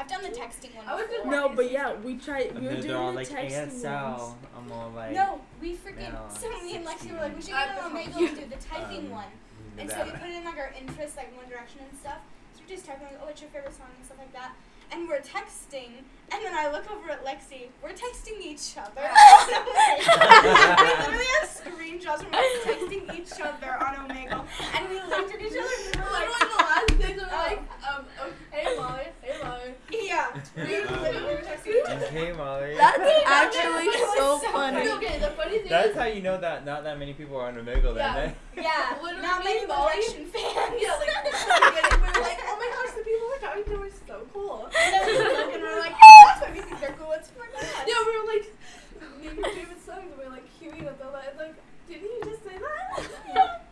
I've 0.00 0.08
done 0.08 0.22
the 0.22 0.28
texting 0.28 0.74
one. 0.76 0.86
I 0.88 0.94
was 0.94 1.06
before. 1.08 1.30
No, 1.30 1.48
but 1.48 1.70
yeah, 1.70 1.94
we 1.96 2.16
tried. 2.18 2.58
We 2.58 2.66
were 2.68 2.76
doing 2.76 2.94
all 2.94 3.10
the 3.10 3.16
like 3.18 3.28
texting 3.28 3.68
ASL. 3.82 4.18
ones. 4.18 4.34
I'm 4.56 4.72
all 4.72 4.90
like. 4.94 5.12
No, 5.12 5.40
we 5.60 5.74
freaking. 5.74 6.12
No, 6.12 6.26
so 6.36 6.48
me 6.62 6.76
and 6.76 6.86
Lexi 6.86 7.12
were 7.12 7.18
like, 7.18 7.34
we 7.36 7.42
should 7.42 7.50
go 7.50 7.56
get 7.58 7.78
on 7.82 7.90
Omegle 7.92 8.28
and 8.28 8.36
do 8.38 8.46
the 8.46 8.56
typing 8.64 9.06
Um, 9.06 9.10
one. 9.10 9.24
And 9.78 9.90
so 9.90 10.04
we 10.04 10.10
put 10.10 10.30
in 10.30 10.44
like 10.44 10.58
our 10.58 10.74
interests, 10.78 11.16
like 11.16 11.30
One 11.36 11.48
Direction 11.48 11.80
and 11.88 11.98
stuff. 11.98 12.18
So 12.54 12.62
we're 12.62 12.74
just 12.74 12.84
typing 12.84 13.06
like, 13.06 13.18
oh, 13.22 13.26
what's 13.26 13.40
your 13.40 13.50
favorite 13.50 13.74
song 13.74 13.90
and 13.94 14.04
stuff 14.04 14.18
like 14.18 14.32
that. 14.32 14.52
And 14.90 15.06
we're 15.06 15.20
texting, 15.20 15.90
and 16.32 16.42
then 16.42 16.54
I 16.54 16.70
look 16.72 16.90
over 16.90 17.10
at 17.10 17.24
Lexi. 17.24 17.68
We're 17.82 17.90
texting 17.90 18.40
each 18.40 18.74
other. 18.78 19.02
we 19.46 20.04
literally 20.04 21.24
have 21.38 21.48
screenshots 21.48 22.24
from 22.24 22.32
us 22.34 22.52
texting 22.64 23.14
each 23.18 23.40
other 23.40 23.72
on 23.84 24.08
Omegle, 24.08 24.44
and 24.74 24.88
we 24.88 24.96
looked 24.96 25.34
at 25.34 25.40
each 25.40 25.52
other 25.52 25.76
and 25.84 25.94
we 25.94 26.00
were 26.00 26.12
like, 26.12 26.28
Literally 26.28 26.48
the 26.48 26.64
last 26.64 26.90
things 26.92 27.22
are 27.22 27.30
like, 27.48 27.58
um, 27.88 28.04
um, 28.22 28.30
hey 28.50 28.76
Molly, 28.76 29.02
hey 29.22 29.36
Molly. 29.42 29.74
yeah. 29.90 30.26
We 30.56 30.62
literally 30.62 31.22
were 31.22 31.42
texting 31.42 31.66
each 31.76 31.84
other. 31.86 32.06
Okay, 32.06 32.32
Molly. 32.32 32.74
That's 32.76 33.22
actually 33.26 33.92
so 33.92 34.38
so 34.40 34.50
funny. 34.52 34.88
Okay, 34.88 35.18
the 35.18 35.30
funny 35.30 35.58
thing 35.58 35.68
That's 35.68 35.90
is, 35.90 35.96
how 35.96 36.04
you 36.06 36.22
know 36.22 36.40
that 36.40 36.64
not 36.64 36.82
that 36.84 36.98
many 36.98 37.12
people 37.12 37.36
are 37.36 37.48
on 37.48 37.56
Omegle 37.56 37.94
Yeah. 37.96 38.14
then. 38.14 38.34
Yeah, 38.56 38.96
Literally 39.02 39.22
not 39.22 39.44
many 39.44 39.66
Molly- 39.66 40.02
fans. 40.02 40.32
yeah, 40.34 40.66
like, 40.66 40.74
we 40.80 40.86
were 40.86 42.22
like, 42.22 42.40
oh 42.44 42.56
my 42.58 42.70
gosh, 42.74 42.94
the 42.96 43.02
people 43.04 43.28
we're 43.28 43.38
talking 43.38 43.64
to 43.64 43.82
are 43.82 43.90
so 44.06 44.26
cool. 44.32 44.68
And 44.80 44.94
then 44.94 45.06
we 45.06 45.18
look 45.36 45.54
and 45.54 45.62
we're 45.62 45.78
like, 45.80 45.92
hey, 45.92 46.18
that's 46.26 46.40
why 46.42 46.50
we 46.54 46.60
think 46.60 46.80
they're 46.80 46.96
cool. 46.98 47.12
It's 47.12 47.28
for 47.30 47.42
us. 47.42 47.64
Yeah, 47.86 47.94
we 48.06 48.18
were 48.18 48.26
like, 48.26 48.54
naming 49.22 49.44
favorite 49.54 49.84
songs, 49.84 50.04
and 50.10 50.18
we 50.18 50.24
were 50.24 50.30
like 50.30 50.44
queuing 50.60 50.86
up 50.86 50.98
the 50.98 51.06
line, 51.10 51.24
like, 51.38 51.54
did 51.88 52.00
he 52.00 52.08
just 52.30 52.44
say 52.44 52.56
that? 52.58 53.60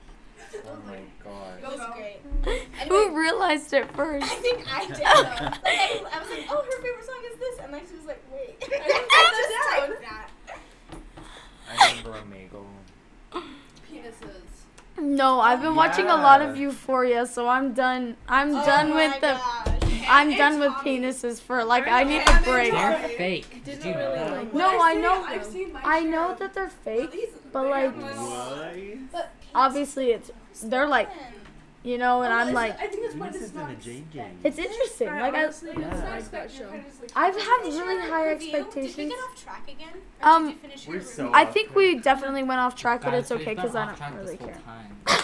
Oh, 0.55 0.69
oh 0.71 0.77
my 0.87 0.99
god. 1.25 1.59
It 1.61 1.79
was 1.79 1.97
great. 1.97 2.89
Who 2.89 3.19
realized 3.19 3.73
it 3.75 3.91
first? 3.95 4.25
I 4.25 4.37
think 4.37 4.65
I 4.73 4.87
did 4.87 4.97
though. 4.97 5.03
Like 5.03 5.61
I, 5.67 6.03
I 6.13 6.19
was 6.21 6.31
like, 6.31 6.47
oh, 6.49 6.63
her 6.65 6.83
favorite 6.83 7.05
song 7.05 7.23
is 7.33 7.39
this, 7.39 7.59
and 7.59 7.73
Lexi 7.75 7.97
was 7.97 8.07
like, 8.07 8.23
wait. 8.33 8.57
I 8.63 9.31
just 9.33 9.51
down. 9.51 9.89
typed 9.89 10.03
that. 10.03 10.31
I 11.79 11.99
remember 12.05 12.37
Omegle. 13.33 13.43
Penises. 13.91 15.03
No, 15.03 15.41
I've 15.41 15.61
been 15.61 15.75
watching 15.75 16.07
a 16.07 16.17
lot 16.17 16.41
of 16.41 16.57
Euphoria, 16.57 17.27
so 17.27 17.49
I'm 17.49 17.75
done. 17.75 18.17
I'm 18.29 18.55
Oh 18.55 18.65
done 18.65 18.91
my 18.91 19.09
with 19.09 19.21
the. 19.21 19.33
gosh. 19.33 19.67
I'm 20.09 20.29
And 20.29 20.39
done 20.39 20.61
with 20.61 20.73
Tommy. 20.73 21.01
penises 21.01 21.41
for 21.41 21.65
like 21.65 21.87
I 21.89 22.05
need 22.05 22.17
Yeah, 22.17 22.41
a 22.41 22.45
break. 22.45 22.73
They're 22.73 23.09
fake. 23.17 23.65
Did 23.65 23.85
you 23.85 23.93
know 23.93 24.13
that? 24.15 24.55
No, 24.55 24.79
I 24.81 24.95
say 24.95 25.01
know- 25.01 25.25
I've 25.27 25.45
seen 25.45 25.73
my 25.73 25.81
I 25.85 26.01
know 26.01 26.35
that 26.39 26.55
they're 26.55 26.69
fake, 26.69 27.13
these 27.13 27.29
but, 27.53 27.67
like, 27.67 27.97
little- 27.97 28.27
What? 29.11 29.31
Obviously 29.55 30.11
it's 30.13 30.31
they're 30.63 30.87
like 30.89 31.09
you 31.83 31.99
know, 31.99 32.23
and 32.23 32.33
Oh, 32.33 32.37
I'm 32.37 32.53
like 32.53 32.81
I 32.81 32.89
think 32.89 33.05
it's 33.07 33.15
one 33.15 33.31
This 33.33 33.43
is 33.43 33.51
in 33.53 33.61
a 33.61 33.65
snacks. 33.67 33.85
JJ. 33.87 34.27
it's 34.43 34.59
interesting. 34.59 35.07
Like 35.09 35.35
I, 35.35 35.45
honestly 35.45 35.71
Yeah. 35.79 35.87
like 35.89 35.97
Snacks 35.97 36.29
that 36.29 36.31
that 36.33 36.51
show. 36.51 36.59
you're 36.63 36.69
kind 36.71 36.81
of 36.81 36.87
just 36.89 37.01
like- 37.01 37.11
I've 37.15 37.37
had 37.37 37.61
really 37.63 38.11
high 38.11 38.31
review- 38.31 38.51
Did 38.53 38.55
we 38.55 38.61
expectations. 38.67 39.13
get 39.13 39.19
off 39.19 39.43
track 39.45 39.63
again? 39.69 39.89
Or 40.23 40.29
Um, 40.29 40.45
did 40.47 40.53
you 40.55 40.59
finish 40.59 40.89
your 40.89 41.01
so 41.03 41.31
I 41.33 41.45
think 41.45 41.75
we 41.77 41.95
definitely 42.01 42.43
went 42.43 42.59
off 42.61 42.75
track, 42.75 43.03
but 43.03 43.11
Guys, 43.13 43.21
it's 43.21 43.31
okay 43.33 43.55
because 43.55 43.77
I 43.77 43.95
don't 43.95 44.17
really 44.17 44.37
care. 44.37 44.59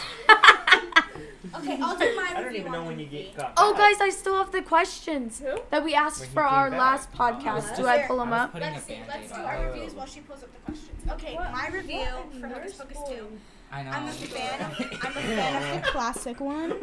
time. 1.53 1.63
Okay, 1.63 1.79
I'll 1.83 1.97
do 1.97 2.17
my 2.17 2.33
I 2.37 2.43
don't 2.43 2.57
even 2.57 2.73
know 2.73 2.85
when 2.85 2.99
you 2.99 3.07
get 3.07 3.27
movie. 3.27 3.35
got 3.37 3.53
Oh, 3.57 3.73
back. 3.75 3.99
guys, 3.99 4.01
I 4.01 4.11
still 4.11 4.37
have 4.37 4.53
the 4.53 4.63
questions 4.63 5.41
Who? 5.41 5.59
that 5.71 5.85
we 5.85 5.95
asked 5.95 6.27
for 6.27 6.43
our 6.43 6.71
back. 6.71 6.79
last 6.79 7.09
Oh, 7.15 7.17
podcast. 7.19 7.77
Do 7.77 7.87
I 7.87 8.05
I 8.05 8.07
pull 8.07 8.19
them 8.19 8.33
I 8.33 8.39
up? 8.41 8.55
Let's 8.55 8.85
see. 8.85 8.99
Let's 9.09 9.31
do 9.33 9.41
our 9.41 9.57
it. 9.65 9.67
reviews 9.73 9.95
while 9.95 10.07
she 10.07 10.21
pulls 10.21 10.43
up 10.43 10.53
the 10.53 10.59
questions. 10.61 10.91
Okay, 11.11 11.35
What- 11.35 11.53
my 11.53 11.69
review 11.69 11.99
what 12.01 12.33
for 12.41 12.49
Hocus 12.49 12.63
nurse 12.63 12.75
Pocus 12.79 12.99
boy? 12.99 13.15
2. 13.17 13.39
I 13.75 13.83
know. 13.85 13.91
I'm 13.91 14.07
a 14.09 14.13
fan. 14.13 14.61
Of, 14.61 14.81
I'm 15.03 15.11
a 15.11 15.13
fan 15.15 15.77
of 15.79 15.83
the 15.85 15.91
classic 15.91 16.41
one, 16.41 16.75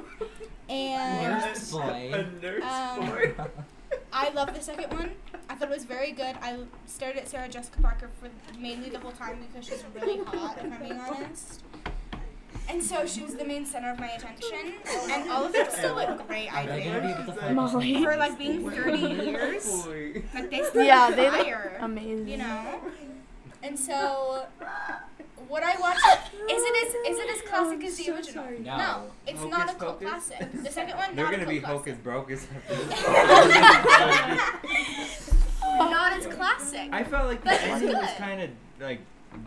and 0.69 1.23
Nurse 1.45 1.71
boy. 1.71 2.11
A 2.13 2.41
nurse 2.41 2.63
Um, 2.63 3.05
boy. 3.09 3.33
I 4.11 4.29
love 4.29 4.53
the 4.55 4.61
second 4.61 4.91
one. 4.97 5.11
I 5.49 5.55
thought 5.55 5.69
it 5.69 5.73
was 5.73 5.85
very 5.85 6.11
good. 6.11 6.35
I 6.41 6.57
stared 6.87 7.17
at 7.17 7.27
Sarah 7.27 7.47
Jessica 7.49 7.79
Parker 7.81 8.09
for 8.19 8.29
mainly 8.59 8.89
the 8.89 8.99
whole 8.99 9.11
time 9.11 9.39
because 9.51 9.67
she's 9.67 9.83
really 9.95 10.17
hot, 10.23 10.57
if 10.57 10.63
I'm 10.71 10.79
being 10.79 10.99
honest. 10.99 11.61
And 12.69 12.83
so 12.83 13.05
she 13.07 13.21
was 13.23 13.33
the 13.35 13.45
main 13.45 13.65
center 13.65 13.89
of 13.91 13.99
my 13.99 14.09
attention, 14.09 14.73
and 15.09 15.29
all 15.31 15.43
of 15.45 15.51
them 15.53 15.65
still 15.71 15.95
look 15.95 16.27
great. 16.27 16.53
I 16.53 16.63
Are 16.63 16.67
they 16.67 16.83
gonna 16.83 17.01
be 17.01 17.07
think 17.07 17.19
able 17.19 17.33
to 17.33 17.39
find 17.41 17.55
Molly. 17.55 18.03
for 18.03 18.15
like 18.15 18.37
being 18.37 18.69
30 18.69 18.97
years, 19.25 19.83
Boy. 19.85 20.21
like 20.35 20.51
they 20.51 20.61
still 20.63 20.83
Yeah, 20.83 21.09
they 21.11 21.31
look 21.31 21.47
amazing. 21.79 22.27
you 22.27 22.37
know. 22.37 22.79
And 23.63 23.77
so, 23.77 24.45
what 25.47 25.63
I 25.63 25.75
watched 25.81 26.05
is 26.35 26.61
it 26.63 26.87
as 26.87 26.93
is 27.11 27.19
it 27.19 27.29
as 27.35 27.41
classic 27.49 27.83
as 27.83 27.97
the 27.97 28.11
original? 28.15 28.45
No. 28.59 28.77
No, 28.77 29.11
it's 29.25 29.41
not 29.43 29.61
a 29.61 29.71
Hocus 29.73 29.75
cult 29.81 29.99
Pocus? 30.01 30.27
classic. 30.27 30.63
The 30.63 30.71
second 30.71 30.95
one, 30.97 31.15
They're 31.15 31.25
not 31.25 31.31
gonna 31.31 31.45
a 31.45 31.49
be 31.49 31.59
hocus 31.59 31.95
classic. 32.03 32.03
brocus. 32.03 32.47
Not 35.79 36.13
as 36.13 36.25
classic. 36.27 36.89
I 36.91 37.03
felt 37.03 37.27
like 37.27 37.41
the 37.41 37.49
But 37.49 37.61
ending 37.63 37.95
was 37.97 38.09
kind 38.17 38.41
of 38.41 38.49
like 38.79 38.99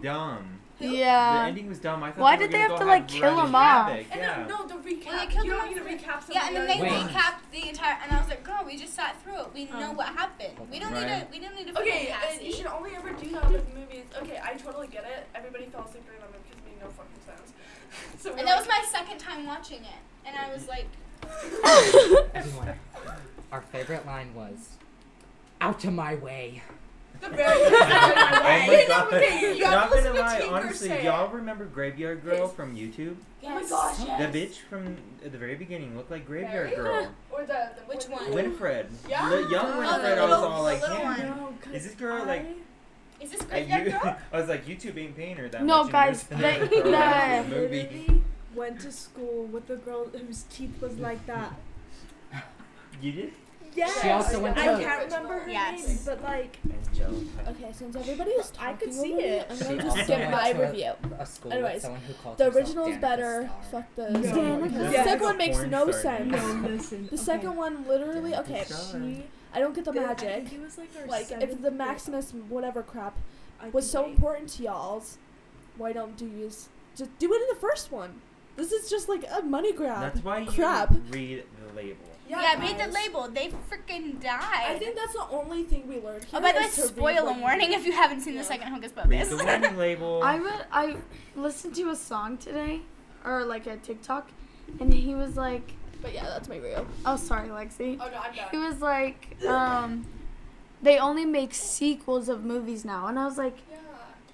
dumb. 0.03 0.59
The 0.83 0.89
Yeah. 0.89 1.45
ending 1.47 1.69
was 1.69 1.79
dumb. 1.79 2.03
I 2.03 2.11
thought 2.11 2.21
Why 2.23 2.37
they 2.37 2.43
did 2.47 2.53
they 2.53 2.59
have 2.59 2.77
to, 2.79 2.85
like, 2.85 3.07
kill 3.07 3.39
him 3.47 3.55
off? 3.55 3.89
Havoc, 3.89 4.07
And 4.11 4.21
Yeah. 4.21 4.47
no, 4.49 4.67
no, 4.67 4.67
the 4.67 4.75
recap. 4.75 5.07
Well, 5.07 5.19
they 5.21 5.27
killed 5.33 5.47
you 5.47 5.53
him 5.53 5.59
don't 5.59 5.69
need 5.87 5.99
to 6.01 6.07
recap. 6.09 6.23
Yeah, 6.29 6.47
and 6.49 6.57
then 6.57 6.67
they 6.67 6.81
Wait. 6.83 6.91
recapped 7.07 7.51
the 7.53 7.69
entire, 7.69 7.99
and 8.03 8.11
I 8.13 8.19
was 8.19 8.29
like, 8.29 8.43
"Girl, 8.43 8.65
we 8.67 8.77
just 8.77 8.95
sat 8.95 9.15
through 9.23 9.39
it. 9.43 9.55
We 9.55 9.65
know 9.67 9.91
Um, 9.91 9.97
what 9.97 10.09
happened. 10.09 10.59
We 10.71 10.81
don't 10.81 10.93
need 10.93 11.07
Right. 11.07 11.21
to. 11.31 11.39
We 11.39 11.39
don't 11.39 11.55
need 11.55 11.69
to." 11.73 11.81
Okay, 11.81 12.11
fucking 12.11 12.31
and 12.39 12.43
you 12.43 12.53
should 12.53 12.67
only 12.67 12.97
ever 12.97 13.13
do 13.13 13.29
that 13.31 13.49
with 13.51 13.73
movies. 13.75 14.05
Okay, 14.23 14.41
I 14.43 14.55
totally 14.55 14.89
get 14.89 15.05
it. 15.05 15.29
Everybody 15.37 15.67
fell 15.67 15.83
asleep 15.85 16.05
during 16.05 16.21
that 16.21 16.33
movie 16.33 16.43
because 16.51 16.59
it 16.59 16.65
made 16.67 16.81
no 16.81 16.91
fucking 16.91 17.23
sense. 17.25 17.53
So 18.21 18.31
And 18.31 18.41
we're 18.41 18.47
that 18.47 18.59
was 18.59 18.67
my 18.67 18.83
second 18.91 19.19
time 19.19 19.47
watching 19.47 19.85
it, 19.85 20.01
and 20.27 20.37
I 20.37 20.53
was 20.53 20.67
like, 20.67 20.87
Everyone, 22.35 22.75
our 23.53 23.61
favorite 23.61 24.05
line 24.05 24.35
was, 24.35 24.71
"Out 25.61 25.85
of 25.85 25.93
my 25.93 26.17
way." 26.17 26.63
The 27.23 27.29
very 27.37 27.71
first 27.71 27.79
time 27.81 27.89
I 27.93 28.65
Oh 28.65 28.67
my 28.67 28.85
god. 28.89 29.13
Okay, 29.15 29.57
you 29.57 29.65
have 29.65 29.91
Not 29.91 29.91
gonna 29.93 30.13
lie, 30.21 30.49
honestly, 30.51 31.03
y'all 31.05 31.31
remember 31.31 31.65
Graveyard 31.65 32.25
Girl 32.25 32.39
Yes. 32.47 32.53
from 32.55 32.77
YouTube? 32.77 33.17
"Yes." 33.43 33.71
Oh 33.73 33.95
my 33.99 34.07
gosh, 34.07 34.33
The 34.33 34.39
bitch 34.39 34.57
from 34.69 34.97
at 35.25 35.33
the 35.33 35.39
very 35.39 35.55
beginning 35.55 35.97
looked 35.97 36.11
like 36.11 36.27
Graveyard 36.27 36.71
Mary? 36.71 36.77
Girl. 36.77 37.09
Or 37.31 37.45
the, 37.47 37.71
the 37.77 37.83
Which 37.87 38.05
one? 38.05 38.31
Winifred. 38.33 38.87
Yeah? 39.09 39.29
The 39.29 39.49
young 39.49 39.67
Oh, 39.67 39.73
the 39.73 39.79
Winifred, 39.79 40.19
I 40.19 40.23
was 40.23 40.31
little- 40.31 40.45
all 40.49 40.63
like, 40.63 40.81
the 40.81 40.89
little 40.89 41.03
yeah. 41.03 41.31
one. 41.31 41.37
No, 41.41 41.55
'cause 41.63 41.73
Is 41.75 41.85
this 41.87 41.95
girl, 41.95 42.25
like- 42.27 42.47
Is 43.21 43.31
this 43.31 43.41
I, 43.43 43.45
Graveyard 43.47 43.85
you, 43.87 43.91
Girl? 43.93 44.17
I 44.33 44.39
was 44.41 44.49
like, 44.49 44.67
YouTube 44.67 44.99
ain't 44.99 45.17
paying 45.17 45.37
her 45.37 45.49
that 45.49 45.65
No, 45.65 45.85
much. 45.85 45.93
guys, 45.93 46.27
and 46.31 46.41
the- 46.43 46.49
you're 46.49 46.59
just 46.59 46.71
throwing 46.73 46.93
her 46.95 47.37
in 47.37 47.49
the- 47.49 47.55
the 47.55 47.61
movie. 47.63 47.83
literally 47.83 48.23
went 48.55 48.81
to 48.81 48.93
school 48.93 49.45
with 49.47 49.71
a 49.71 49.77
girl 49.77 50.07
whose 50.09 50.43
teeth 50.51 50.81
was 50.83 50.99
like 50.99 51.25
that. 51.27 51.55
You 53.01 53.13
did? 53.13 53.33
Yes. 53.75 54.03
She 54.03 54.09
also 54.11 54.41
went 54.41 54.59
I 54.59 54.81
can't 54.83 55.05
remember 55.05 55.39
her 55.41 55.49
Yes. 55.51 55.87
name, 55.89 55.99
but 56.05 56.23
like 56.23 56.59
Okay, 57.49 57.73
since 57.73 57.97
everybody 57.97 58.31
was 58.37 58.53
I 58.59 58.75
could 58.75 58.93
see 58.93 59.13
over 59.13 59.17
me, 59.23 59.25
it. 59.25 59.47
I'm 59.51 59.57
She 59.57 59.65
gonna 59.65 59.75
also 59.85 59.95
just 59.97 60.05
skip 60.05 60.19
went 60.19 60.31
my 60.31 60.53
to 60.53 60.59
a- 60.63 60.67
review. 60.71 60.93
A 61.19 61.27
school 61.27 61.53
Anyways, 61.53 61.73
with 61.75 61.83
someone 61.83 62.01
who 62.03 62.15
called 62.15 62.39
The 62.39 62.45
herself 62.45 62.67
is 62.69 62.75
Danica 62.97 63.01
better. 63.01 63.51
Starr. 63.69 63.83
Fuck 63.83 63.95
the 63.97 64.11
No. 64.11 64.23
second 64.23 64.73
Yeah. 64.73 64.79
The 64.89 64.93
second 65.05 65.23
one 65.23 65.37
makes 65.39 65.57
porn 65.57 65.71
no 65.71 65.91
star, 65.91 66.03
sense. 66.03 66.31
no, 66.33 66.69
listen. 66.69 67.09
The 67.11 67.19
second 67.19 67.57
one, 67.57 67.89
literally, 67.89 68.35
okay. 68.37 68.65
She, 68.69 69.25
I 69.55 69.59
don't 69.61 69.75
get 69.75 69.85
the 69.85 69.91
I 69.91 69.95
think 69.95 70.07
magic. 70.07 70.49
he 70.49 70.59
was 70.59 70.79
like 70.79 70.91
our 71.01 71.07
Like, 71.07 71.23
if 71.23 71.29
seventh 71.29 71.51
the 71.51 71.57
grade- 71.71 71.75
Maximus 71.75 72.33
whatever 72.49 72.83
crap 72.83 73.17
I 73.61 73.69
was 73.71 73.85
can 73.87 73.91
so 73.91 74.03
wait. 74.03 74.11
important 74.15 74.49
to 74.51 74.63
y'all's, 74.63 75.19
why 75.77 75.93
don't 75.93 76.17
do 76.17 76.27
you 76.27 76.47
s- 76.47 76.69
just 76.97 77.19
do 77.19 77.33
it 77.33 77.41
in 77.43 77.49
the 77.49 77.61
first 77.61 77.91
one? 77.91 78.21
This 78.57 78.71
is 78.71 78.89
just 78.91 79.09
like 79.09 79.25
a 79.31 79.43
money 79.43 79.73
grab. 79.73 80.01
That's 80.03 80.23
why 80.25 80.39
you 80.41 80.51
Crap. 80.53 80.93
read 81.11 81.45
the 81.67 81.75
label. 81.75 82.05
Yeah, 82.41 82.57
made 82.59 82.79
the 82.79 82.89
label. 82.93 83.29
They 83.29 83.49
freaking 83.71 84.21
died. 84.21 84.67
I 84.71 84.77
think 84.79 84.97
that's 84.97 85.13
the 85.13 85.27
only 85.31 85.65
thing 85.65 85.87
we 85.87 85.97
learned 86.01 86.25
here. 86.25 86.39
Oh, 86.39 86.41
by 86.41 86.53
the 86.53 86.61
way, 86.61 86.65
is 86.65 86.75
to 86.77 86.83
read 86.83 86.91
spoiler 86.91 87.25
what 87.25 87.39
warning 87.41 87.73
if 87.73 87.85
you 87.85 87.93
haven't 87.93 88.21
seen 88.23 88.37
the 88.37 88.45
second 88.45 88.69
Hocus 88.73 88.93
Read 88.97 89.11
Pocus. 89.11 89.29
the 89.29 89.45
warning 89.45 89.77
label. 89.77 90.23
I 90.23 90.39
read, 90.39 90.67
I 90.73 90.97
listened 91.37 91.75
to 91.77 91.91
a 91.91 91.97
song 91.97 92.39
today, 92.39 92.81
or 93.25 93.45
like 93.45 93.67
a 93.67 93.77
TikTok, 93.77 94.31
and 94.81 94.93
he 94.95 95.15
was 95.15 95.37
like, 95.37 95.73
But 96.01 96.15
yeah, 96.15 96.25
that's 96.25 96.49
my 96.49 96.57
real. 96.59 96.87
"Oh, 97.05 97.17
sorry, 97.17 97.49
Lexi." 97.49 97.99
Oh 98.01 98.09
no, 98.09 98.19
I'm 98.19 98.35
done. 98.35 98.47
He 98.51 98.57
was 98.59 98.81
like, 98.81 99.37
um, 99.47 100.07
they 100.83 100.99
only 100.99 101.25
make 101.25 101.53
sequels 101.55 102.29
of 102.29 102.45
movies 102.45 102.85
now, 102.85 103.07
and 103.09 103.19
I 103.19 103.25
was 103.27 103.37
like, 103.39 103.57
Yeah. 103.71 103.72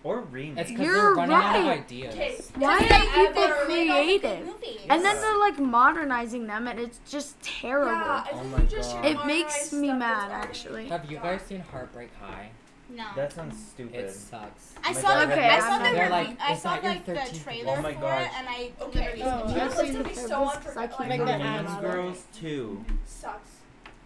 Or 0.04 0.20
remake. 0.20 0.58
It's 0.58 0.70
because 0.70 0.86
You're 0.86 0.94
they're 0.94 1.14
running 1.14 1.34
out 1.34 1.56
of 1.56 1.64
right. 1.66 1.78
ideas. 1.80 2.52
Why 2.56 2.74
are 2.76 2.78
they 2.80 2.86
people 3.26 3.42
ever 3.42 3.68
made 3.68 3.90
all 3.90 3.96
the 4.04 4.12
good 4.12 4.20
creative? 4.20 4.46
movies. 4.46 4.80
And 4.88 5.04
then 5.04 5.16
they're 5.20 5.38
like 5.38 5.58
modernizing 5.58 6.46
them, 6.46 6.68
and 6.68 6.78
it's 6.78 7.00
just 7.08 7.40
terrible. 7.42 7.90
Yeah, 7.92 8.24
Oh 8.32 8.44
my 8.44 8.58
God. 8.62 9.04
It 9.04 9.26
makes 9.26 9.72
me 9.72 9.92
mad, 9.92 10.30
actually. 10.30 10.88
Have 10.88 11.10
you 11.10 11.16
done. 11.18 11.24
guys 11.26 11.42
seen 11.42 11.60
Heartbreak 11.60 12.10
High? 12.20 12.50
no. 12.90 13.04
That 13.16 13.32
sounds 13.32 13.58
stupid. 13.70 13.94
It 14.06 14.10
sucks. 14.12 14.74
I 14.82 14.90
Oh 14.90 14.94
my 14.94 15.00
saw 15.00 15.26
the 15.26 15.32
Okay, 15.32 15.48
I 15.48 15.60
saw 15.60 15.78
the 15.78 15.84
not- 15.84 15.92
review. 15.92 16.08
like, 16.10 16.40
I 16.40 16.54
saw 16.56 16.74
that 16.76 16.84
like 16.84 17.04
the 17.04 17.38
trailer 17.40 17.74
Oh 17.78 17.82
my 17.82 17.94
for 17.94 18.00
gosh. 18.00 18.22
it, 18.26 18.30
and 18.38 18.48
I 18.48 18.72
Okay, 18.80 18.98
literally 19.00 19.22
Oh, 19.24 19.48
skipped 19.48 19.50
I've 19.50 19.50
it. 19.50 19.54
That's 19.58 19.76
seen 19.80 19.92
gonna 19.92 20.04
be 20.04 20.14
trailers 20.14 20.28
so 20.30 20.44
'cause 20.44 20.76
I 20.76 20.82
unforgettable. 20.84 20.96
keep 20.96 21.28
Like, 21.28 21.38
Make 21.38 21.68
Mean. 21.68 21.80
Girls 21.82 22.24
2. 22.34 22.84
sucks. 23.04 23.50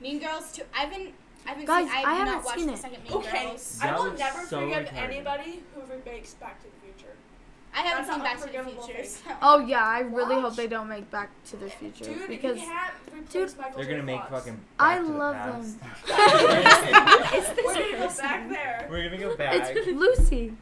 Mean 0.01 0.19
Girls 0.19 0.53
too. 0.53 0.63
I've 0.77 0.91
been 0.91 1.13
I've 1.47 1.57
been 1.57 1.67
Guys, 1.67 1.87
seeing, 1.91 1.99
I've 1.99 2.07
I 2.07 2.19
not 2.19 2.27
haven't 2.29 2.45
watched 2.45 2.59
seen 2.59 2.67
the 2.69 2.73
it. 2.75 2.79
second 2.79 3.03
Mean 3.05 3.13
Okay, 3.15 3.47
Girls. 3.49 3.79
I 3.83 3.97
will 3.97 4.13
never 4.13 4.47
so 4.47 4.61
forgive 4.61 4.87
retarded. 4.89 4.95
anybody 4.97 5.63
who 5.75 5.81
remakes 5.93 6.35
Back 6.35 6.61
to 6.63 6.67
the 6.69 6.93
Future. 6.93 7.13
I 7.75 7.81
haven't 7.81 8.07
That's 8.07 8.15
seen 8.15 8.23
Back 8.23 8.37
to 8.41 8.47
the 8.47 8.71
Future. 8.71 9.03
thing. 9.03 9.05
So. 9.07 9.31
Oh 9.43 9.59
yeah, 9.67 9.85
I 9.85 10.01
really 10.01 10.41
hope 10.41 10.55
they 10.57 10.67
don't 10.69 10.89
make 10.89 11.11
Back 11.11 11.31
to 11.47 11.57
the 11.57 11.69
Future 11.71 12.05
Dude, 12.05 12.29
because 12.29 12.59
you 12.61 12.67
can't 12.67 12.93
replace 13.15 13.33
dude, 13.53 13.59
Michael 13.59 13.77
They're 13.83 13.91
gonna 13.91 14.03
make 14.03 14.21
Fox. 14.21 14.31
fucking. 14.31 14.61
I 14.79 14.97
Back 14.99 15.07
to 15.07 15.13
the 15.13 15.19
love 15.19 15.37
Past. 15.37 15.77
It's 17.35 17.49
We're 17.65 17.75
gonna 17.75 17.99
go 17.99 18.17
back 18.17 18.49
there. 18.49 18.87
We're 18.91 19.05
gonna 19.05 19.19
go 19.19 19.37
back. 19.37 19.55
it's 19.75 19.87
Lucy. 19.89 20.53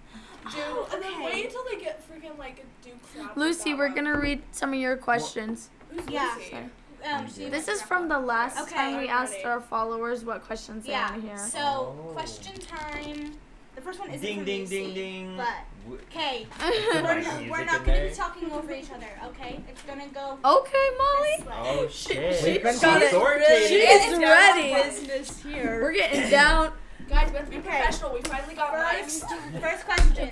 Dude, 0.52 0.54
and 0.94 1.02
then 1.02 1.12
Okay. 1.14 1.24
wait 1.24 1.44
until 1.46 1.64
they 1.70 1.76
get 1.78 2.00
freaking 2.08 2.38
like 2.38 2.64
do 2.82 2.90
crap. 3.14 3.28
with 3.36 3.36
Lucy, 3.36 3.74
we're 3.74 3.86
one. 3.88 3.94
gonna 3.96 4.18
read 4.18 4.42
some 4.52 4.72
of 4.72 4.78
your 4.78 4.96
questions. 4.96 5.68
Who's 5.90 6.08
Yeah. 6.08 6.32
Lucy? 6.38 6.56
Um, 7.04 7.28
so 7.28 7.48
This 7.48 7.68
is 7.68 7.82
from 7.82 8.08
the 8.08 8.18
last 8.18 8.58
Okay. 8.62 8.74
time 8.74 8.98
we 8.98 9.08
asked 9.08 9.44
our 9.44 9.60
followers 9.60 10.24
what 10.24 10.42
questions 10.42 10.84
they 10.84 10.92
Yeah. 10.92 11.10
want 11.10 11.22
to 11.22 11.28
hear. 11.28 11.38
So 11.38 11.58
Oh. 11.58 12.12
question 12.12 12.58
time. 12.60 13.38
The 13.76 13.80
first 13.82 13.98
one 14.00 14.10
isn't 14.10 14.20
Ding 14.20 14.36
from 14.38 14.44
ding 14.44 14.60
Lucy, 14.62 14.76
ding 14.84 14.94
ding. 14.94 15.36
But 15.36 15.94
okay, 16.04 16.46
we're, 16.60 17.20
not, 17.20 17.40
we're 17.48 17.64
not 17.64 17.84
gonna 17.86 18.08
be 18.08 18.14
talking 18.14 18.52
over 18.52 18.72
each 18.72 18.90
other. 18.90 19.06
Okay, 19.28 19.60
it's 19.68 19.82
gonna 19.82 20.08
go. 20.08 20.38
okay, 20.44 20.88
Molly. 20.98 21.36
this 21.38 21.46
way. 21.46 21.54
Oh 21.56 21.88
shit. 21.88 22.42
We've 22.44 22.62
been 22.62 22.78
Got 22.78 23.00
it. 23.02 23.06
authoritative. 23.06 23.68
She 23.68 23.76
is 23.76 24.18
ready. 24.18 24.74
Business 24.74 25.42
here. 25.42 25.80
We're 25.82 25.92
getting 25.92 26.28
down. 26.28 26.72
Guys, 27.08 27.30
we 27.30 27.36
have 27.38 27.46
to 27.46 27.50
be 27.50 27.56
Okay. 27.58 27.68
professional. 27.68 28.12
We 28.12 28.20
finally 28.22 28.54
got 28.54 28.70
First, 28.72 29.24
first 29.60 29.84
question. 29.86 30.30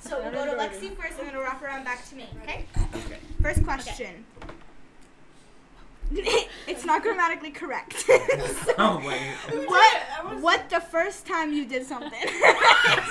So 0.00 0.20
we'll 0.20 0.30
go 0.32 0.44
to 0.44 0.52
Lexi 0.52 0.94
first, 0.96 1.18
and 1.18 1.28
then 1.28 1.34
we'll 1.34 1.44
wrap 1.44 1.62
around 1.62 1.84
back 1.84 2.06
to 2.10 2.14
me. 2.16 2.28
Okay. 2.42 2.66
Okay. 2.94 3.18
First 3.40 3.64
question. 3.64 4.24
it's 6.66 6.84
not 6.84 7.02
grammatically 7.02 7.50
correct. 7.50 8.04
Oh 8.78 9.02
wait. 9.06 9.66
what? 9.68 9.96
What 10.40 10.70
the 10.70 10.80
first 10.80 11.26
time 11.26 11.52
you 11.52 11.64
did 11.66 11.84
something? 11.86 12.10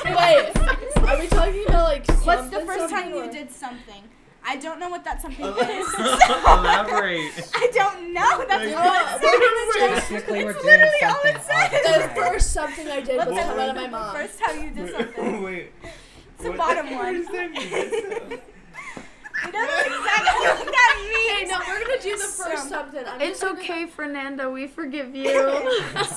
Wait, 0.05 0.51
are 0.97 1.19
we 1.19 1.27
talking 1.27 1.63
about 1.67 1.83
like 1.83 2.05
What's 2.25 2.49
the 2.49 2.61
first 2.61 2.89
time 2.89 3.11
something, 3.11 3.15
you 3.15 3.31
did 3.31 3.51
something? 3.51 4.03
I 4.43 4.55
don't 4.57 4.79
know 4.79 4.89
what 4.89 5.03
that 5.03 5.21
something 5.21 5.45
is. 5.45 5.53
Elaborate. 5.93 7.31
I 7.53 7.69
don't 7.73 8.11
know. 8.13 8.43
That's 8.47 8.65
Like- 8.65 8.75
oh, 8.75 9.19
all 9.83 9.93
it 9.93 10.03
says. 10.03 10.11
It's 10.11 10.27
literally 10.29 11.03
all 11.03 11.11
something 11.11 11.35
it 11.35 11.37
the 11.37 11.93
says. 11.93 12.09
The 12.09 12.15
first 12.15 12.51
something 12.53 12.87
I 12.87 13.01
did 13.01 13.17
was 13.17 13.27
the- 13.27 13.33
come 13.41 13.59
out 13.59 13.69
of 13.69 13.75
my 13.75 13.87
mom. 13.87 14.15
First 14.15 14.39
time 14.39 14.63
you 14.63 14.69
did 14.71 14.91
something. 14.91 15.43
Wait. 15.43 15.71
It's 15.83 16.43
the 16.43 16.51
bottom 16.51 16.95
one. 16.95 18.41
First 19.41 19.53
time 19.53 19.53
you 19.53 19.53
did 19.53 19.53
something. 19.53 19.53
You 19.53 19.53
don't 19.53 19.67
know 19.67 19.97
exactly 19.97 20.47
what 20.47 20.71
that 20.71 20.95
Okay, 21.01 21.39
means. 21.39 21.51
no, 21.51 21.57
we're 21.67 21.79
gonna 21.85 22.01
do 22.01 22.11
the 22.11 22.23
first 22.23 22.63
So- 22.63 22.69
something. 22.69 23.03
I'm 23.07 23.21
It's 23.21 23.39
just 23.39 23.41
gonna- 23.41 23.59
okay, 23.59 23.85
Fernando. 23.87 24.51
We 24.51 24.67
forgive 24.67 25.15
you. 25.15 25.31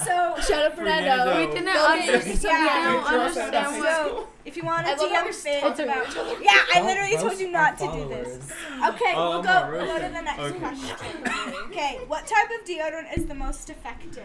So, 0.04 0.34
Shout 0.40 0.62
out 0.66 0.74
Fernando. 0.76 1.24
Fernando. 1.24 1.40
we 1.40 1.46
didn't 1.54 1.64
Don't 1.66 2.00
understand. 2.00 2.42
Yeah. 2.42 2.68
I 2.70 2.92
don't 2.92 3.20
understand 3.20 3.78
what. 3.78 3.88
so 3.96 4.28
if 4.44 4.56
you 4.56 4.62
want 4.64 4.86
to 4.86 4.92
I 4.92 4.96
love 4.96 5.10
DM 5.10 5.34
Finn 5.34 5.64
It's 5.64 5.80
okay. 5.80 5.84
about, 5.84 6.42
yeah, 6.42 6.50
I 6.72 6.78
Don't 6.78 6.86
literally 6.86 7.16
told 7.16 7.38
you 7.40 7.50
not 7.50 7.78
to 7.78 7.86
do 7.86 8.08
this. 8.08 8.50
Okay, 8.88 9.12
Oh, 9.14 9.30
we'll 9.30 9.42
go. 9.42 9.68
We'll 9.72 9.86
go 9.86 9.94
to 9.98 10.12
the 10.12 10.20
next 10.22 10.38
Okay. 10.40 10.58
question. 10.58 10.96
Okay, 11.70 12.00
what 12.06 12.26
type 12.26 12.48
of 12.58 12.66
deodorant 12.66 13.16
is 13.16 13.26
the 13.26 13.34
most 13.34 13.70
effective? 13.70 14.24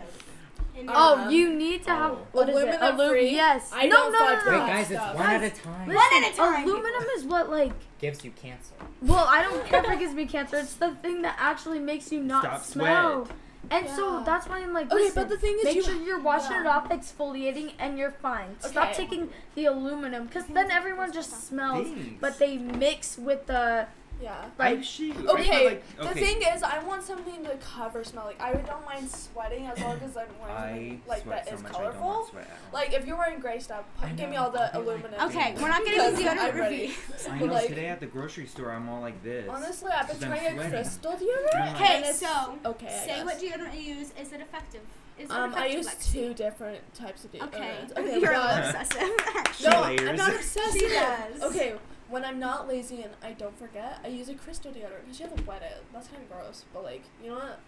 In 0.80 0.86
your 0.86 0.94
Oh, 0.98 1.18
Um, 1.20 1.30
you 1.32 1.54
need 1.54 1.84
to 1.84 1.90
have 1.92 2.12
Oh. 2.12 2.28
what 2.32 2.50
is 2.50 2.56
it? 2.56 2.60
Aluminum 2.82 3.10
free? 3.10 3.32
Yes. 3.32 3.72
I 3.74 3.88
no, 3.88 3.96
don't 3.96 4.12
no, 4.14 4.20
no, 4.20 4.26
fuck 4.36 4.46
no, 4.46 4.52
Wait, 4.52 4.68
guys, 4.68 4.92
it's 4.92 5.00
Stuff. 5.02 5.16
one 5.16 5.30
at 5.30 5.44
a 5.44 5.50
time. 5.50 5.88
One 5.88 6.24
at 6.24 6.32
a 6.32 6.36
time. 6.36 6.64
Aluminum 6.64 7.04
is 7.18 7.24
what 7.26 7.50
like. 7.50 7.74
Gives 8.00 8.24
you 8.24 8.32
cancer. 8.32 8.74
Well, 9.02 9.26
I 9.28 9.44
don't 9.44 9.66
care 9.66 9.84
if 9.84 9.92
it 9.92 10.00
gives 10.00 10.14
me 10.14 10.26
cancer. 10.26 10.58
It's 10.58 10.76
the 10.76 10.92
thing 11.02 11.22
that 11.24 11.36
actually 11.40 11.80
makes 11.80 12.12
you 12.12 12.22
not 12.22 12.44
Stop 12.44 12.64
smell. 12.64 13.28
And 13.72 13.88
so 13.90 14.24
that's 14.26 14.48
why 14.48 14.60
I'm 14.62 14.74
like, 14.74 14.88
Okay, 14.92 14.96
listen, 14.96 15.16
but 15.22 15.30
the 15.30 15.38
thing 15.38 15.56
is 15.60 15.66
make 15.66 15.76
you- 15.76 15.84
sure 15.84 15.94
you're 15.96 16.20
washing 16.22 16.56
it 16.56 16.64
yeah. 16.64 16.78
off, 16.78 16.90
exfoliating, 16.90 17.74
and 17.78 17.98
you're 18.00 18.10
fine. 18.12 18.56
Stop 18.62 18.94
taking 18.94 19.30
the 19.56 19.66
aluminum, 19.66 20.26
because 20.28 20.46
then 20.46 20.72
everyone 20.72 21.12
just 21.12 21.46
smells, 21.48 21.86
Thanks. 21.88 22.16
but 22.22 22.40
they 22.40 22.58
mix 22.58 23.18
with 23.18 23.46
the 23.48 23.86
Yeah. 24.22 24.46
like. 24.58 24.80
Actually, 24.80 25.12
I 25.14 25.32
Okay, 25.32 25.44
feel 25.44 25.66
like- 25.66 25.98
the 25.98 26.20
thing 26.20 26.42
is, 26.42 26.62
I 26.64 26.80
want 26.84 27.04
something 27.04 27.44
to 27.46 27.56
cover 27.58 28.04
smell. 28.04 28.26
Like, 28.26 28.42
I 28.42 28.54
don't 28.54 28.86
mind 28.86 29.10
sweating 29.10 29.68
as 29.68 29.80
long 29.80 30.00
as 30.04 30.18
I'm 30.18 30.28
wearing 30.42 30.58
something 30.58 31.02
like 31.08 31.22
sweat 31.24 31.46
that 31.46 31.50
so 31.50 31.56
is 31.56 31.64
much 31.64 31.76
I 31.76 31.82
don't 31.84 31.98
colorful. 31.98 32.28
sweat. 32.32 32.48
Like, 32.74 32.94
if 32.94 33.06
you're 33.08 33.18
wearing 33.18 33.40
gray 33.40 33.60
stuff, 33.60 33.86
I 34.02 34.10
give 34.10 34.30
me 34.30 34.36
all 34.36 34.52
the 34.52 34.76
I'll 34.76 34.82
like- 34.82 34.98
aluminum. 35.04 35.30
Okay, 35.30 35.56
we're 35.60 35.70
not 35.70 35.86
getting 35.86 36.00
Because 36.00 36.16
the 36.16 36.24
deodorant 36.24 36.40
I'm 36.54 36.58
ready. 36.58 36.76
review. 36.88 36.96
I 37.32 37.40
know 37.40 37.46
like- 37.54 37.68
today 37.68 37.88
at 37.88 38.00
the 38.02 38.06
grocery 38.08 38.46
store 38.48 38.72
I'm 38.72 38.90
all 38.90 39.02
like 39.02 39.24
this. 39.24 39.48
Honestly, 39.50 39.92
I've 39.92 40.08
been 40.08 40.18
Because 40.20 40.40
trying 40.40 40.60
a 40.60 40.70
crystal 40.70 41.12
deodorant. 41.14 41.54
like- 41.54 41.76
Okay, 41.82 42.12
so 42.14 42.60
okay. 42.66 42.88
Say 43.06 43.08
guess. 43.08 43.26
what 43.26 43.40
deodorant 43.40 43.74
you 43.82 43.96
use. 43.96 44.12
Is 44.20 44.34
it 44.34 44.42
effective? 44.42 44.82
Is 45.18 45.30
it 45.30 45.36
Um, 45.36 45.54
I 45.56 45.66
use 45.68 45.86
Lexi? 45.88 46.12
two 46.14 46.34
different 46.34 46.94
types 46.96 47.24
of 47.26 47.32
deodorant. 47.32 47.48
Okay, 47.56 47.78
Okay, 47.98 48.20
you're 48.22 48.32
a 48.32 48.40
obsessive. 48.40 49.10
She 49.56 49.64
No. 49.70 49.84
I'm 49.84 50.16
not 50.16 50.34
obsessed. 50.34 50.78
She 50.78 50.86
with 50.86 50.94
does. 50.94 51.42
Okay, 51.44 51.74
when 52.10 52.26
I'm 52.26 52.40
not 52.40 52.68
lazy 52.68 53.02
and 53.04 53.14
I 53.24 53.32
don't 53.32 53.58
forget, 53.58 54.00
I 54.04 54.08
use 54.08 54.30
a 54.30 54.34
crystal 54.34 54.72
deodorant 54.72 55.06
because 55.06 55.20
you 55.20 55.28
have 55.28 55.36
to 55.36 55.44
wet 55.44 55.62
it. 55.62 55.84
That's 55.94 56.08
kind 56.08 56.22
of 56.22 56.30
gross, 56.30 56.66
but 56.74 56.84
like, 56.84 57.04
you 57.24 57.30
know 57.30 57.36
what? 57.36 57.60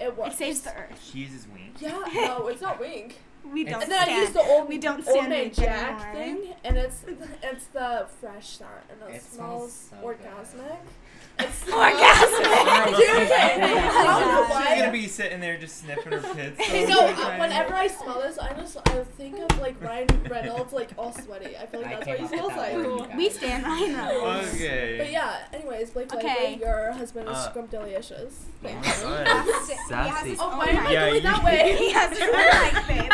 It 0.00 0.16
works. 0.16 0.34
It 0.34 0.38
saves 0.38 0.60
the 0.62 0.76
earth. 0.76 1.00
She 1.02 1.20
uses 1.20 1.46
wink. 1.48 1.80
Yeah, 1.80 2.04
no, 2.14 2.48
it's 2.48 2.60
not 2.60 2.78
wink. 2.78 3.20
We 3.52 3.64
don't 3.64 3.82
And 3.82 3.90
then 3.92 3.98
I 4.00 4.04
stand. 4.04 4.22
use 4.22 4.30
the 4.30 4.40
old, 4.42 4.68
we 4.68 4.78
don't 4.78 4.96
old 4.96 5.04
stand 5.04 5.28
man 5.30 5.40
wink 5.42 5.54
Jack 5.54 6.00
anymore. 6.14 6.14
thing, 6.44 6.54
and 6.64 6.76
it's 6.76 7.04
it's 7.42 7.66
the 7.68 8.06
fresh 8.20 8.48
start, 8.48 8.84
and 8.90 9.00
it, 9.14 9.16
It 9.16 9.22
smells 9.22 9.72
smells 9.72 9.90
so 10.02 10.06
orgasmic. 10.06 10.76
It's 11.38 11.64
Orgasmic. 11.64 12.86
Dude, 12.96 13.08
okay, 13.10 13.60
I 13.60 14.20
don't 14.20 14.28
know 14.32 14.42
She's 14.46 14.50
why. 14.50 14.66
She's 14.70 14.78
gonna 14.80 14.92
be 14.92 15.06
sitting 15.06 15.40
there 15.40 15.58
just 15.58 15.82
sniffing 15.82 16.12
her 16.12 16.20
pits. 16.34 16.56
the 16.56 16.62
Hey, 16.62 16.84
whole 16.90 17.02
no, 17.02 17.08
uh, 17.08 17.12
time. 17.14 17.38
whenever 17.40 17.74
I 17.74 17.88
smell 17.88 18.22
this, 18.22 18.38
I 18.38 18.54
just 18.54 18.78
I 18.88 19.04
think 19.18 19.38
of 19.40 19.58
like 19.60 19.78
Ryan 19.82 20.06
Reynolds, 20.30 20.72
like 20.72 20.90
all 20.96 21.12
sweaty. 21.12 21.54
I 21.58 21.66
feel 21.66 21.82
like 21.82 21.90
I 21.90 21.94
that's 21.96 22.06
came 22.06 22.16
what 22.16 22.18
he 22.18 22.24
up 22.24 22.30
with 22.30 22.38
smells 22.40 22.52
that 22.54 22.58
like. 22.58 22.86
word, 22.86 23.10
you 23.12 23.16
We 23.18 23.28
guys. 23.28 23.36
stand 23.36 23.64
Ryan 23.64 23.96
Reynolds. 23.96 24.54
Okay. 24.54 24.94
But 24.98 25.10
yeah, 25.12 25.36
anyways, 25.52 25.90
Blake 25.90 26.14
Okay. 26.14 26.26
Lively, 26.52 26.64
your 26.66 26.92
husband 26.92 27.28
is 27.28 27.36
Uh, 27.36 27.52
scrumdiddlicious. 27.52 28.32
Oh 28.32 28.62
Thank 28.62 28.80
my 28.80 28.96
you. 28.96 29.02
God, 29.02 29.26
He 29.26 29.32
has 29.34 29.46
it's 29.48 29.58
his- 29.58 29.68
he 29.68 29.74
has 29.74 29.88
sassy. 30.08 30.30
his 30.30 30.40
Oh, 30.40 30.50
own 30.52 30.56
why 30.58 30.66
am 30.68 30.78
I 30.78 30.82
mic. 30.84 30.92
Yeah, 30.92 31.00
going 31.04 31.14
you- 31.16 31.20
that 31.20 31.44
way? 31.44 31.76
He 31.80 31.90
has 31.92 32.10
his 32.18 32.22
own 32.22 32.32
mic, 32.32 32.86
babe. 32.88 33.12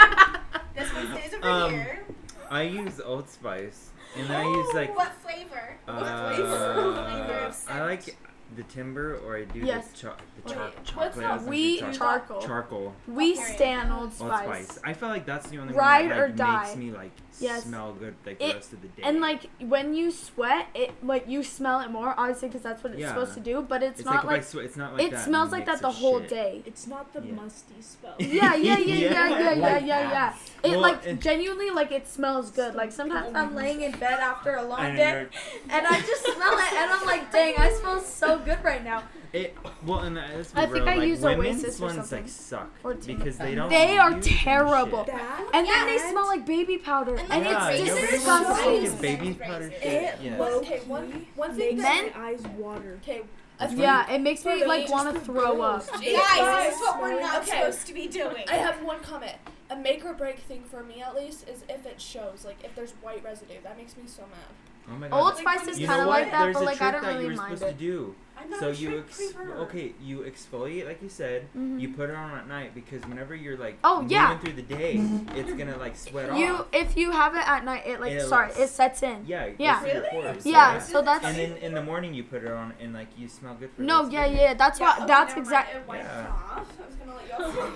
This 1.02 1.10
one 1.10 1.18
stays 1.20 1.34
over 1.34 1.48
Um, 1.48 1.70
here. 1.72 2.04
I 2.50 2.62
use 2.62 3.00
Old 3.00 3.28
Spice, 3.28 3.90
and 4.16 4.28
then 4.28 4.40
I 4.40 4.44
use 4.44 4.74
like 4.74 4.96
what 4.96 5.12
flavor? 5.14 5.76
uh, 5.88 5.92
what 6.00 6.34
flavor 6.36 6.54
of 6.54 7.64
I 7.68 7.84
like 7.84 8.16
the 8.56 8.62
timber, 8.64 9.16
or 9.24 9.36
I 9.38 9.44
do 9.44 9.60
Yes. 9.60 9.88
the, 9.88 9.96
cho- 9.96 10.14
the 10.36 10.42
Wait, 10.48 10.54
cho- 10.54 10.60
what's 10.70 10.90
chocolate. 10.90 11.14
that? 11.14 11.24
I 11.24 11.32
was 11.32 11.40
gonna 11.42 11.50
We 11.50 11.78
say 11.80 11.92
charcoal. 11.92 12.42
charcoal. 12.42 12.94
We 13.08 13.32
Okay. 13.32 13.42
stand 13.54 13.92
Old 13.92 14.02
Old 14.02 14.12
Spice. 14.12 14.68
Spice. 14.68 14.78
I 14.84 14.92
feel 14.92 15.08
like 15.08 15.24
that's 15.24 15.48
the 15.48 15.58
only 15.58 15.72
Ride 15.72 16.00
one 16.00 16.08
that 16.10 16.18
or 16.18 16.28
die. 16.28 16.62
makes 16.64 16.76
me 16.76 16.90
like 16.90 17.12
Yes. 17.40 17.64
smell 17.64 17.92
good 17.94 18.14
like 18.26 18.40
It- 18.40 18.48
the 18.48 18.54
rest 18.54 18.72
of 18.72 18.82
the 18.82 18.88
day. 18.88 19.02
And 19.04 19.20
like 19.20 19.48
when 19.60 19.94
you 19.94 20.10
sweat, 20.10 20.66
it 20.74 20.92
like 21.02 21.28
you 21.28 21.42
smell 21.42 21.80
it 21.80 21.90
more, 21.90 22.14
obviously, 22.16 22.48
because 22.48 22.62
that's 22.62 22.82
what 22.84 22.92
it's 22.92 23.00
Yeah. 23.00 23.08
supposed 23.08 23.34
to 23.34 23.40
do. 23.40 23.62
But 23.62 23.82
it's, 23.82 24.00
it's 24.00 24.06
not 24.06 24.24
like, 24.26 24.36
like, 24.38 24.44
sweat, 24.44 24.64
it's 24.66 24.76
not 24.76 24.92
like 24.94 25.02
it 25.06 25.10
that 25.12 25.24
smells 25.24 25.50
like 25.52 25.66
that 25.66 25.80
the 25.80 25.90
whole 25.90 26.20
shit. 26.20 26.28
day. 26.28 26.62
It's 26.66 26.86
not 26.86 27.12
the 27.12 27.20
Yeah. 27.22 27.32
musty 27.34 27.74
smell. 27.80 28.14
Yeah, 28.18 28.54
yeah, 28.54 28.78
yeah, 28.78 28.78
yeah, 28.78 28.94
yeah, 29.10 29.28
yeah, 29.28 29.52
yeah, 29.52 29.60
Like 29.72 29.86
yeah, 29.86 30.10
yeah. 30.10 30.34
It 30.62 30.70
Well, 30.72 30.80
like 30.80 31.06
and- 31.06 31.20
genuinely 31.20 31.70
like 31.70 31.90
it 31.92 32.06
smells 32.06 32.50
good. 32.50 32.74
Like 32.74 32.92
sometimes 32.92 33.34
I'm 33.34 33.54
laying 33.54 33.80
in 33.82 33.92
bed 33.92 34.20
after 34.20 34.54
a 34.56 34.62
long 34.62 34.80
And 34.80 34.96
day, 34.96 35.26
and 35.70 35.86
I 35.86 36.00
just 36.00 36.22
smell 36.24 36.58
it, 36.58 36.72
and 36.74 36.90
I'm 36.90 37.06
like, 37.06 37.32
dang, 37.32 37.54
I 37.58 37.70
smell 37.72 38.00
so 38.00 38.38
good 38.38 38.62
right 38.62 38.84
now. 38.84 39.02
It 39.32 39.56
well, 39.86 40.00
and 40.00 40.16
let's 40.16 40.52
I 40.54 40.66
think 40.66 40.84
real, 40.84 40.88
I 40.90 40.96
like, 40.96 41.08
use 41.08 41.20
women's 41.22 41.64
Oasis 41.64 41.80
or 41.80 41.84
ones 41.86 41.96
something. 41.96 42.22
like 42.24 42.28
suck 42.30 42.70
Or 42.84 42.92
because 42.92 43.38
they 43.38 43.54
don't. 43.54 43.70
They 43.70 43.96
are 43.96 44.20
terrible. 44.20 45.06
And 45.54 45.66
then 45.66 45.86
they 45.86 45.96
smell 45.96 46.26
like 46.26 46.44
baby 46.44 46.76
powder, 46.76 47.16
And 47.22 47.32
and, 47.32 47.44
yeah, 47.44 47.68
it's 47.70 47.80
razors. 47.90 48.00
nobody 48.00 48.24
wants 48.24 48.48
disgusting. 48.48 48.64
to 48.64 48.70
Razors. 48.70 48.94
fucking 48.94 49.00
baby 49.24 49.34
powder 49.34 49.70
shit. 49.70 49.82
it, 49.82 50.14
Yeah. 50.22 50.38
well, 50.38 50.54
okay, 50.60 50.80
one 50.86 51.26
one 51.36 51.54
thing 51.54 51.76
Makes 51.76 51.82
that 51.88 52.16
my 52.16 52.24
eyes 52.28 52.42
water. 52.58 52.98
okay, 53.02 53.22
a 53.60 53.68
thing 53.68 53.78
Yeah, 53.78 54.10
it 54.12 54.20
makes 54.20 54.44
me 54.44 54.64
like 54.64 54.88
want 54.88 55.14
to 55.14 55.20
throw 55.20 55.60
up. 55.62 55.86
Guys, 55.90 56.00
this 56.00 56.74
is 56.76 56.80
what 56.80 57.00
we're 57.00 57.12
Okay. 57.14 57.20
not 57.22 57.46
supposed 57.46 57.86
to 57.86 57.94
be 57.94 58.06
doing. 58.06 58.44
I 58.48 58.54
have 58.56 58.82
one 58.82 59.00
comment. 59.00 59.36
A 59.70 59.76
make 59.76 60.04
or 60.04 60.12
break 60.12 60.38
thing 60.40 60.64
for 60.64 60.82
me 60.82 61.00
at 61.00 61.14
least 61.14 61.48
is 61.48 61.64
if 61.68 61.86
it 61.86 61.98
shows, 62.00 62.44
like 62.44 62.62
if 62.64 62.74
there's 62.74 62.92
white 63.02 63.24
residue, 63.24 63.54
that 63.62 63.76
makes 63.78 63.96
me 63.96 64.02
so 64.06 64.22
mad. 64.22 64.90
Oh 64.90 64.98
my 64.98 65.08
god. 65.08 65.16
Old 65.18 65.36
Spice 65.38 65.66
is 65.68 65.78
kind 65.86 66.02
of 66.02 66.08
like 66.08 66.30
that, 66.30 66.42
There's 66.42 66.56
but 66.56 66.64
like 66.64 66.82
I 66.82 66.90
don't 66.90 67.02
that 67.02 67.12
really 67.14 67.26
you're 67.28 67.36
mind 67.36 67.56
supposed 67.58 67.76
it. 67.76 67.78
to 67.78 67.84
do. 67.84 68.14
I'm 68.38 68.50
not 68.50 68.60
So 68.60 68.70
you 68.70 68.98
ex- 68.98 69.34
okay, 69.58 69.92
you 70.02 70.20
exfoliate 70.20 70.86
like 70.86 71.00
you 71.02 71.08
said. 71.08 71.46
Mhm. 71.56 71.80
You 71.80 71.90
put 71.90 72.10
it 72.10 72.16
on 72.16 72.32
at 72.32 72.48
night 72.48 72.74
because 72.74 73.02
whenever 73.02 73.34
you're 73.34 73.56
like 73.56 73.78
Oh, 73.84 73.96
moving 74.02 74.10
yeah. 74.10 74.38
through 74.38 74.54
the 74.54 74.62
day, 74.62 75.00
it's 75.36 75.52
gonna 75.52 75.76
like 75.76 75.96
sweat 75.96 76.30
off. 76.30 76.38
You, 76.38 76.52
off. 76.54 76.66
if 76.72 76.96
you 76.96 77.10
have 77.12 77.34
it 77.34 77.46
at 77.46 77.64
night, 77.64 77.84
it 77.86 78.00
like 78.00 78.12
It'll- 78.12 78.28
sorry, 78.28 78.50
it 78.52 78.68
sets 78.68 79.02
in. 79.02 79.24
Yeah. 79.26 79.50
Yeah. 79.58 79.80
goes 79.82 79.90
through 80.12 80.22
your 80.22 80.34
Yeah, 80.44 80.78
so 80.78 81.02
that's 81.02 81.24
And 81.24 81.36
then 81.36 81.56
in 81.58 81.74
the 81.74 81.82
morning 81.82 82.14
you 82.14 82.24
put 82.24 82.42
it 82.42 82.50
on 82.50 82.72
and 82.80 82.92
like 82.94 83.08
you 83.16 83.28
smell 83.28 83.54
good 83.54 83.70
for 83.76 83.82
no, 83.82 84.00
rest 84.02 84.12
yeah, 84.12 84.26
yeah. 84.26 84.54
That's 84.54 84.80
Yeah, 84.80 84.86
what. 84.86 84.96
okay, 84.98 85.06
That's 85.06 85.36
never 85.36 85.40
mind, 85.40 85.46
exact. 85.46 85.74
It 85.76 85.88
wipes 85.88 86.04
Yeah. 86.04 86.26
off. 86.28 86.78
I 86.80 86.86
was 86.86 86.96
gonna 86.96 87.14
let 87.16 87.28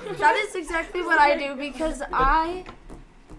y'all. 0.09 0.15
That 0.19 0.35
is 0.37 0.55
exactly 0.55 1.03
what 1.03 1.19
I 1.21 1.37
do 1.37 1.55
because 1.55 2.03
I, 2.13 2.65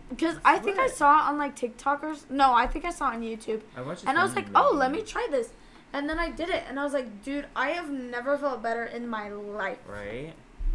because 0.09 0.37
I 0.45 0.57
think 0.59 0.79
I 0.79 0.87
saw 0.87 1.19
it 1.19 1.29
on 1.29 1.37
like 1.37 1.55
TikTok 1.55 2.03
or 2.03 2.15
no, 2.29 2.53
I 2.53 2.67
think 2.67 2.85
I 2.85 2.91
saw 2.91 3.09
it 3.11 3.15
on 3.15 3.21
YouTube, 3.21 3.61
I 3.75 3.81
watched 3.81 4.01
this 4.01 4.09
and 4.09 4.17
I 4.17 4.23
was 4.23 4.35
like, 4.35 4.47
oh, 4.55 4.71
let 4.73 4.91
me 4.91 5.01
try 5.01 5.27
this, 5.29 5.49
and 5.97 6.07
then 6.07 6.19
I 6.19 6.29
did 6.29 6.49
it, 6.49 6.63
and 6.69 6.79
I 6.79 6.83
was 6.83 6.93
like, 6.93 7.23
dude, 7.23 7.47
I 7.55 7.69
have 7.69 7.89
never 7.89 8.37
felt 8.37 8.61
better 8.61 8.85
in 8.85 9.07
my 9.07 9.29
life. 9.29 9.79
Right. 9.87 10.33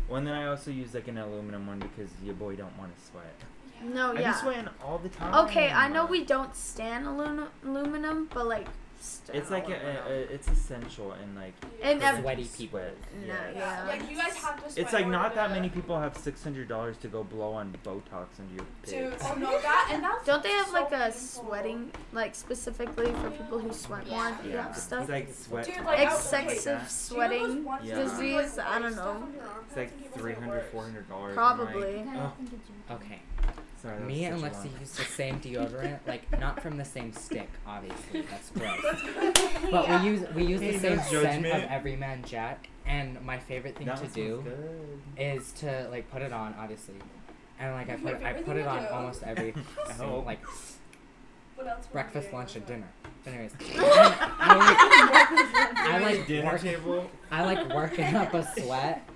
Well, 0.09 0.19
and 0.19 0.27
then 0.27 0.35
I 0.35 0.49
also 0.49 0.71
use 0.73 0.95
like 0.95 1.07
an 1.07 1.17
aluminum 1.17 1.67
one 1.67 1.79
because 1.79 2.11
your 2.25 2.35
boy 2.35 2.57
don't 2.57 2.77
want 2.77 2.97
to 2.97 3.05
sweat. 3.05 3.35
No, 3.83 4.11
I 4.11 4.17
be 4.17 4.21
yeah. 4.23 4.35
sweating 4.35 4.69
all 4.85 4.99
the 4.99 5.09
time. 5.09 5.47
Okay, 5.47 5.71
I 5.71 5.89
know 5.89 6.07
we 6.07 6.25
don't 6.25 6.55
stand 6.57 7.07
alum- 7.07 7.49
aluminum, 7.65 8.29
but 8.35 8.47
like 8.47 8.67
It's 9.33 9.51
like 9.51 9.69
a, 9.69 9.73
a, 9.75 10.13
a, 10.13 10.19
it's 10.35 10.49
essential 10.49 11.13
in 11.15 11.35
like 11.35 11.55
And 11.83 12.01
for, 12.01 12.07
ev- 12.07 12.15
like, 12.15 12.23
Sweaty 12.23 12.45
people. 12.57 12.79
sweat. 12.81 12.97
No, 13.21 13.27
Yeah. 13.27 13.51
yeah. 13.55 13.85
Like 13.89 14.11
you 14.11 14.17
guys 14.17 14.35
have 14.37 14.57
to. 14.75 14.81
It's 14.81 14.93
like 14.93 15.07
not 15.09 15.35
that 15.35 15.51
many 15.51 15.69
people 15.69 15.99
have 15.99 16.17
six 16.17 16.43
hundred 16.45 16.69
dollars 16.69 16.97
to 16.99 17.09
go 17.09 17.25
blow 17.25 17.53
on 17.55 17.75
Botox 17.85 18.27
into 18.39 18.55
your 18.55 18.67
To 18.87 19.11
pits. 19.11 19.25
oh 19.29 19.35
no 19.39 19.61
that 19.61 19.91
and 19.93 20.03
that's 20.05 20.25
Don't 20.27 20.43
they 20.43 20.51
have 20.51 20.67
so 20.69 20.73
like 20.73 20.93
a 20.93 20.99
painful. 20.99 21.13
sweating, 21.13 21.91
like 22.13 22.35
specifically 22.35 23.13
for 23.13 23.31
people 23.31 23.59
who 23.59 23.73
sweat 23.73 24.07
more? 24.09 24.19
Yeah. 24.29 24.37
Yeah, 24.47 24.63
have 24.65 24.77
stuff. 24.77 25.01
it's 25.03 25.11
like 25.11 25.35
sweat. 25.35 25.67
Dude, 25.67 25.85
like, 25.85 25.99
I- 26.01 26.15
okay, 26.15 26.53
Excessive 26.55 26.65
Do 26.65 26.71
you 26.71 26.75
know 26.75 26.79
those 26.81 26.91
sweating 26.93 27.67
Yeah. 27.85 27.95
disease. 28.03 28.57
like, 28.57 28.67
I 28.67 28.79
don't 28.79 28.97
know. 28.97 29.03
on 29.03 29.33
your 29.35 29.43
armpits 29.49 29.67
It's 29.69 29.77
like 29.77 29.91
and 29.91 29.99
people 30.03 30.23
say 30.23 30.31
it 30.31 30.35
300 30.37 30.63
400 30.73 31.09
dollars. 31.09 31.35
Probably. 31.35 32.05
Oh. 32.07 32.11
I 32.11 32.17
Oh. 32.25 32.33
think 32.39 32.53
it's 32.53 32.69
you. 32.69 32.95
Okay. 32.97 33.23
Sorry, 33.83 33.99
that 33.99 34.07
Me 34.07 34.25
and 34.27 34.41
was 34.41 34.53
such 34.53 34.53
Lexi 34.53 34.65
long- 34.73 34.81
use 34.81 34.93
the 34.93 35.05
same 35.05 35.41
deodorant, 35.41 35.99
like 36.07 36.39
not 36.39 36.63
from 36.63 36.77
the 36.77 36.85
same 36.85 37.13
stick, 37.13 37.49
obviously. 37.67 38.23
That's 38.23 38.51
gross. 38.55 38.81
But 39.73 39.89
we 39.89 40.09
use 40.09 40.27
we 40.35 40.45
use 40.45 40.61
Hey, 40.61 40.73
the 40.73 40.79
same 40.79 40.97
no 40.97 41.03
scent 41.03 41.15
of 41.17 41.23
judgment. 41.43 41.71
Everyman 41.71 42.23
Jack, 42.25 42.69
and 42.87 43.21
my 43.25 43.39
favorite 43.39 43.77
thing 43.77 43.87
That 43.89 43.97
to 43.97 44.03
one 44.05 44.13
do 44.13 44.43
good. 44.45 45.01
is 45.17 45.53
to 45.55 45.89
like 45.91 46.09
put 46.13 46.23
it 46.23 46.33
on, 46.33 46.55
obviously, 46.59 46.95
and 47.59 47.73
like 47.75 47.91
I 47.91 47.97
My 47.97 48.13
put 48.13 48.23
I 48.23 48.33
favorite 48.33 48.45
put 48.47 48.55
thing 48.55 48.59
it 48.59 48.63
to 48.65 48.71
on 48.71 48.83
do. 48.83 48.89
almost 48.89 49.23
every 49.25 49.53
I 49.85 49.89
single, 49.93 50.17
hope. 50.17 50.27
like 50.27 50.45
What 51.57 51.67
else? 51.67 51.79
were 51.79 51.89
we 51.89 51.93
breakfast, 51.93 52.27
doing? 52.29 52.37
lunch, 52.39 52.57
and 52.57 52.67
dinner. 52.67 52.89
Anyways, 53.27 53.53
I 53.79 54.57
like 54.57 55.77
I 55.79 55.99
like 55.99 56.27
dinner 56.27 56.53
work, 56.53 56.61
table. 56.61 57.11
I 57.31 57.45
like 57.45 57.69
working 57.75 58.15
up 58.17 58.35
a 58.35 58.45
sweat 58.61 59.09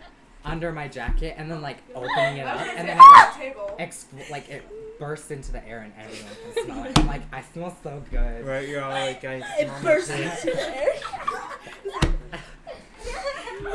under 0.46 0.72
my 0.72 0.88
jacket 0.88 1.34
and 1.36 1.50
then 1.50 1.60
like 1.60 1.78
opening 1.94 2.38
it 2.38 2.46
up 2.46 2.60
and 2.60 2.88
then 2.88 2.98
on 2.98 3.30
the 3.36 3.44
it 3.44 3.50
table. 3.50 3.76
ex- 3.78 4.06
like 4.30 4.48
it 4.48 4.62
bursts 4.98 5.30
into 5.30 5.52
the 5.52 5.66
air 5.68 5.80
and 5.80 5.92
everyone 6.00 6.32
can 6.54 6.64
smell 6.64 6.84
it. 6.84 6.98
I'm 6.98 7.06
like 7.06 7.22
I 7.32 7.42
smell 7.42 7.76
so 7.82 8.02
good. 8.10 8.46
Right, 8.46 8.66
you're 8.68 8.82
all 8.82 8.90
like, 8.92 9.20
guys. 9.20 9.42
It 9.58 9.66
smell 9.68 9.82
my 9.82 9.90
bursts 9.90 10.10
shit. 10.16 10.20
into 10.46 10.56
the 10.56 10.76
air. 10.78 10.92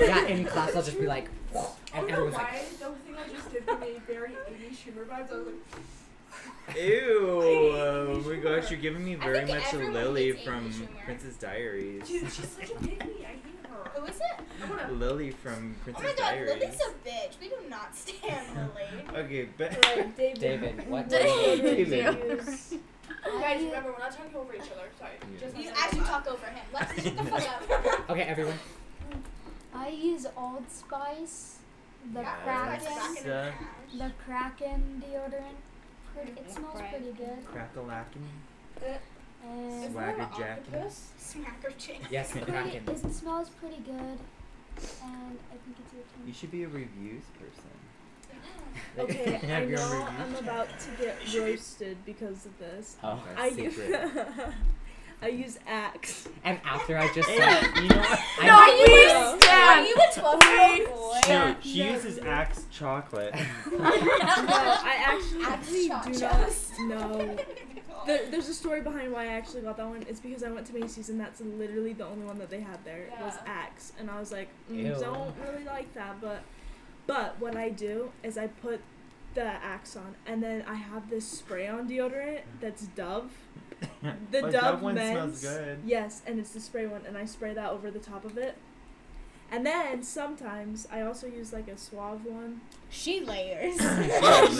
Yeah, 0.02 0.26
in 0.28 0.46
class 0.46 0.76
I'll 0.76 0.84
just 0.84 1.00
be 1.00 1.06
like, 1.06 1.28
I 1.54 1.58
and 1.58 1.66
oh 1.96 2.00
don't 2.02 2.08
know 2.08 2.14
everyone's 2.14 2.36
like, 2.36 2.70
the 2.80 2.86
thing 3.06 3.16
I 3.16 3.28
just 3.34 3.52
did 3.52 3.64
for 3.66 3.78
me 3.78 4.00
very 4.08 4.32
Amy 4.48 4.70
Schumer 4.76 5.06
vibes. 5.06 5.32
I 5.32 5.36
was 5.38 5.48
like, 5.48 6.78
Ew! 6.78 7.42
Oh 7.76 8.24
my 8.26 8.34
Amy 8.34 8.42
gosh, 8.42 8.72
you're 8.72 8.80
giving 8.80 9.04
me 9.04 9.16
very 9.16 9.40
think 9.40 9.50
much 9.50 9.64
a 9.64 9.76
everyone 9.76 9.94
Lily 9.94 10.26
hates 10.28 10.38
Amy 10.38 10.46
from 10.46 10.72
Schumer. 10.72 11.04
Princess 11.06 11.36
Diaries. 11.38 12.08
dude, 12.08 12.22
she's 12.32 12.48
such 12.50 12.70
a 12.72 12.74
pick 12.76 13.00
me. 13.06 13.26
I 13.26 13.28
hate 13.28 13.44
her. 13.44 13.51
Who 13.96 14.06
is 14.06 14.16
it? 14.18 14.70
Wanna. 14.70 14.92
Lily 14.94 15.32
from 15.32 15.76
Princess 15.84 16.16
Diaries. 16.16 16.50
Oh 16.52 16.54
my 16.54 16.60
god, 16.60 16.60
Diaries. 16.60 16.62
Lily's 16.62 16.82
a 16.82 17.10
bitch. 17.10 17.40
We 17.42 17.48
do 17.50 17.56
not 17.70 17.96
stand 17.96 18.48
Lily. 18.56 19.24
Okay, 19.26 19.50
but 19.58 19.86
Right, 19.86 20.16
David. 20.18 20.40
David, 20.40 20.90
what 20.90 21.10
David. 21.10 21.28
What 21.30 21.64
would 21.64 21.78
you 21.80 21.86
David. 21.86 22.40
use? 22.46 22.74
Guys, 23.40 23.62
remember 23.64 23.92
we're 23.92 24.00
not 24.00 24.12
talking 24.12 24.36
over 24.36 24.54
each 24.54 24.62
other. 24.62 24.90
Sorry. 25.00 25.12
Yeah. 25.34 25.40
Just 25.40 25.58
You 25.58 25.70
actually 25.78 26.00
talking 26.02 26.26
talk 26.26 26.28
over 26.28 26.46
him. 26.48 26.66
Let's 26.74 27.04
shut 27.04 27.18
the 27.18 27.24
fuck 27.24 27.50
up. 27.50 28.10
okay, 28.10 28.22
everyone. 28.24 28.60
I 29.74 29.88
use 29.90 30.26
Old 30.38 30.70
Spice, 30.70 31.58
the 32.14 32.22
Yeah, 32.22 32.36
Kraken, 32.44 32.88
Kraken. 32.88 33.24
the 33.24 33.98
the 33.98 34.12
Kraken 34.26 35.04
deodorant. 35.06 35.58
Pretty, 36.16 36.32
it 36.40 36.52
smells 36.52 36.80
pretty 36.90 37.12
good. 37.14 37.46
crack-a-lackin'. 37.46 38.28
Uh, 38.78 38.98
And 39.44 39.84
Is 39.84 39.92
Swagger 39.92 40.18
that 40.18 40.32
an 40.34 40.38
Jack. 40.38 40.60
octopus? 40.72 41.08
Smacker 41.20 41.78
chick. 41.78 42.02
Yes, 42.10 42.32
pretty, 42.32 42.52
Kraken. 42.52 42.84
it 42.88 43.14
smells 43.14 43.50
pretty 43.50 43.78
good. 43.84 43.96
And 45.04 45.38
I 45.52 45.56
think 45.64 45.78
it's 45.84 45.94
your 45.94 46.04
turn. 46.04 46.28
You 46.28 46.34
should 46.34 46.52
be 46.52 46.64
a 46.64 46.68
reviews 46.68 47.24
person. 47.40 47.70
Okay, 48.98 49.36
I 49.36 49.38
Have 49.46 49.70
your 49.70 49.80
know 49.80 49.90
reviews 49.94 50.20
I'm 50.20 50.36
about 50.44 50.68
to 50.80 50.90
get 51.04 51.16
roasted 51.38 51.98
because 52.06 52.46
of 52.46 52.58
this. 52.60 52.96
Oh. 53.04 53.22
I 53.38 53.50
That's 53.50 53.58
use, 53.62 53.76
secret. 53.76 54.28
I 55.24 55.28
use 55.28 55.60
Axe. 55.68 56.28
And 56.44 56.60
after 56.66 56.98
I 56.98 57.14
just 57.14 57.30
Hey, 57.30 57.38
said, 57.62 57.76
you 57.84 57.90
know 57.90 57.98
what? 57.98 58.20
I 58.40 58.48
No, 58.48 58.56
know- 58.56 59.38
we 59.38 59.48
Are 59.50 59.86
you 59.86 59.96
a 59.96 60.20
12 60.20 60.44
year 60.44 60.88
old 60.90 61.00
boy? 61.00 61.20
No, 61.30 61.56
she 61.62 61.80
No. 61.86 61.94
uses 61.94 62.18
Axe 62.20 62.66
chocolate. 62.72 63.36
no, 63.36 63.78
I 63.84 64.96
actually 65.06 65.44
Axe 65.44 66.72
do 66.78 66.88
not 66.88 67.12
know. 67.12 67.38
There, 68.06 68.26
there's 68.30 68.50
a 68.50 68.54
story 68.54 68.82
behind 68.82 69.12
why 69.12 69.24
I 69.24 69.34
actually 69.34 69.62
got 69.62 69.78
that 69.78 69.88
one. 69.88 70.06
It's 70.08 70.20
because 70.20 70.44
I 70.44 70.52
went 70.52 70.68
to 70.68 70.74
Macy's 70.74 71.10
and 71.10 71.20
that's 71.20 71.42
literally 71.42 71.94
the 71.94 72.06
only 72.06 72.26
one 72.26 72.40
that 72.40 72.50
they 72.50 72.62
had 72.62 72.84
there 72.84 73.06
was 73.22 73.34
Axe, 73.46 73.94
and 74.00 74.10
I 74.10 74.20
was 74.20 74.32
like, 74.32 74.50
mm, 74.72 75.00
don't 75.00 75.34
really 75.48 75.64
like 75.66 75.94
that. 75.94 76.20
But, 76.22 76.44
but 77.08 77.40
what 77.40 77.56
I 77.56 77.70
do 77.70 78.12
is 78.24 78.38
I 78.38 78.48
put 78.48 78.82
the 79.34 79.44
Axe 79.46 79.96
on, 79.96 80.16
and 80.26 80.42
then 80.42 80.64
I 80.68 80.76
have 80.76 81.10
this 81.10 81.28
spray-on 81.28 81.88
deodorant 81.90 82.42
that's 82.60 82.84
Dove. 82.88 83.32
The 84.32 84.42
but 84.42 84.52
Dove 84.52 84.52
that 84.52 84.82
one 84.82 84.96
Men's. 84.96 85.40
smells 85.40 85.58
good. 85.58 85.80
Yes, 85.86 86.22
and 86.28 86.40
it's 86.40 86.52
the 86.52 86.60
spray 86.60 86.86
one, 86.88 87.02
and 87.08 87.18
I 87.18 87.26
spray 87.26 87.54
that 87.54 87.72
over 87.72 87.90
the 87.90 88.00
top 88.00 88.26
of 88.26 88.38
it. 88.38 88.56
And 89.54 89.66
then 89.66 90.02
sometimes 90.02 90.88
I 90.90 91.02
also 91.02 91.28
use 91.28 91.52
like 91.52 91.68
a 91.68 91.78
Suave 91.78 92.24
one. 92.26 92.62
She 92.90 93.20
layers. 93.20 93.78
no, 93.80 93.86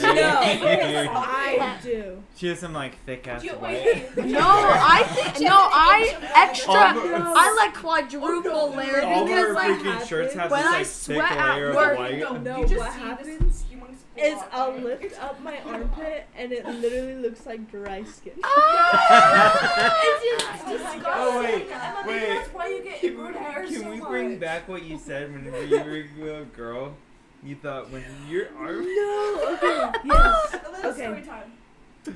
I 0.04 1.78
do. 1.82 2.22
She 2.36 2.48
has 2.48 2.60
some 2.60 2.74
like 2.74 2.98
thick 3.06 3.26
ass 3.28 3.42
You, 3.44 3.52
white. 3.52 4.16
No, 4.18 4.40
I 4.42 5.04
think 5.04 5.40
no, 5.48 5.56
I 5.56 6.18
extra. 6.36 6.72
All 6.74 6.78
our- 6.78 6.98
I 7.38 7.54
like 7.58 7.74
quadruple 7.76 8.72
layer 8.76 9.02
All 9.02 9.22
of 9.24 9.28
because 9.28 9.46
our 9.48 9.54
like 9.54 9.80
freaking 9.80 10.08
shirts 10.08 10.34
have 10.34 10.52
when 10.52 10.62
this 10.62 10.70
I 10.74 10.78
like 10.78 10.86
sweat 10.86 11.30
thick 11.30 11.38
at 11.40 11.60
work- 11.76 11.92
of 11.94 11.98
white. 11.98 12.20
no, 12.20 12.38
No, 12.38 12.58
you 12.60 12.68
just 12.68 12.78
what 12.80 12.94
see 12.94 13.00
happens 13.00 13.40
this 13.40 13.64
humongous 13.64 13.71
Is 14.18 14.40
I'll 14.52 14.74
lift 14.74 15.20
up 15.22 15.42
my 15.42 15.58
armpit 15.62 16.28
and 16.36 16.52
it 16.52 16.66
literally 16.66 17.16
looks 17.16 17.46
like 17.46 17.72
dry 17.72 18.04
skin. 18.04 18.34
Ah! 18.44 20.00
It's 20.04 20.64
oh 20.66 20.72
disgusting. 20.72 21.02
Oh, 21.06 21.40
wait, 21.40 21.68
Emma, 21.72 22.04
wait. 22.06 22.28
that's 22.28 22.54
why 22.54 22.68
you 22.68 22.84
get 22.84 23.00
Can, 23.00 23.16
good 23.16 23.36
hair 23.36 23.66
can 23.66 23.74
so 23.76 23.90
we 23.90 23.98
much. 24.00 24.10
bring 24.10 24.38
back 24.38 24.68
what 24.68 24.84
you 24.84 24.98
said 25.00 25.32
when 25.32 25.46
you 25.46 25.52
were 25.52 25.58
a 25.96 26.24
little 26.24 26.46
girl? 26.46 26.96
You 27.44 27.56
thought 27.56 27.90
when 27.90 28.04
your 28.28 28.50
arm. 28.58 28.84
No, 28.84 29.58
okay, 29.62 30.00
yes. 30.06 30.56
Okay. 30.86 31.24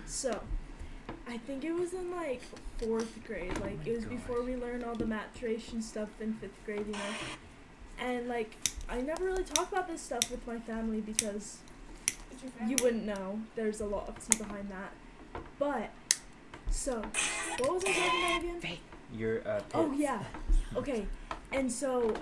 So, 0.06 0.40
I 1.28 1.38
think 1.38 1.64
it 1.64 1.74
was 1.74 1.94
in 1.94 2.12
like 2.12 2.42
fourth 2.78 3.24
grade. 3.26 3.58
Like 3.60 3.80
oh 3.82 3.86
my 3.86 3.92
it 3.92 3.96
was 3.96 4.06
before 4.06 4.44
we 4.44 4.56
learned 4.56 4.84
all 4.84 4.96
the 4.96 5.06
maturation 5.08 5.82
stuff 5.82 6.10
in 6.20 6.34
fifth 6.34 6.64
grade, 6.66 6.86
you 6.88 6.94
know. 6.94 7.00
And 8.00 8.28
like 8.28 8.56
I 8.90 9.02
never 9.02 9.26
really 9.26 9.44
talk 9.44 9.72
about 9.72 9.88
this 9.88 10.02
stuff 10.02 10.30
with 10.30 10.46
my 10.46 10.60
family 10.60 11.02
because 11.02 11.58
It's 11.58 11.62
your 11.64 11.75
you 12.68 12.76
wouldn't 12.82 13.06
know. 13.06 13.40
There's 13.56 13.82
a 13.82 13.86
lot 13.86 14.08
of 14.10 14.16
tea 14.28 14.38
behind 14.38 14.70
that. 14.70 14.92
But 15.60 15.90
so, 16.70 17.02
what 17.60 17.74
was 17.74 17.84
I 17.86 17.92
talking 17.94 18.50
about 18.52 18.60
again? 18.62 18.78
Your 19.16 19.48
uh. 19.48 19.62
Oh 19.74 19.92
yeah. 19.94 20.24
Okay. 20.76 21.06
And 21.52 21.72
so 21.72 22.14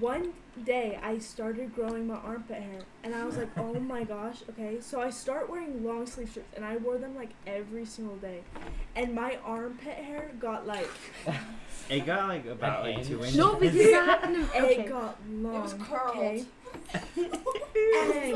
one 0.00 0.32
day 0.64 0.98
I 1.02 1.18
started 1.18 1.74
growing 1.74 2.06
my 2.06 2.16
armpit 2.16 2.56
hair 2.62 2.80
and 3.04 3.14
I 3.14 3.24
was 3.24 3.36
like, 3.36 3.48
"Oh 3.56 3.74
my 3.74 4.04
gosh, 4.04 4.42
okay." 4.50 4.78
So 4.80 5.00
I 5.00 5.10
start 5.10 5.48
wearing 5.48 5.84
long 5.84 6.06
sleeve 6.06 6.30
shirts 6.32 6.48
and 6.56 6.64
I 6.64 6.76
wore 6.78 6.98
them 6.98 7.14
like 7.16 7.30
every 7.46 7.84
single 7.84 8.16
day. 8.16 8.40
And 8.94 9.14
my 9.14 9.38
armpit 9.44 9.94
hair 9.94 10.30
got 10.40 10.66
like 10.66 10.88
It 11.88 12.04
got 12.04 12.28
like 12.28 12.46
about 12.46 12.82
like 12.82 13.06
two 13.06 13.18
inches. 13.20 13.36
no 13.36 13.54
because 13.54 13.76
that 13.76 14.04
happened 14.06 14.50
to 14.50 14.70
it 14.80 14.88
got 14.88 15.16
long. 15.30 15.54
It 15.54 15.62
was 15.62 15.74
curled. 15.74 16.16
Okay. 16.16 16.44
It's 17.16 17.16
And 17.16 18.32
like 18.32 18.34
the 18.34 18.35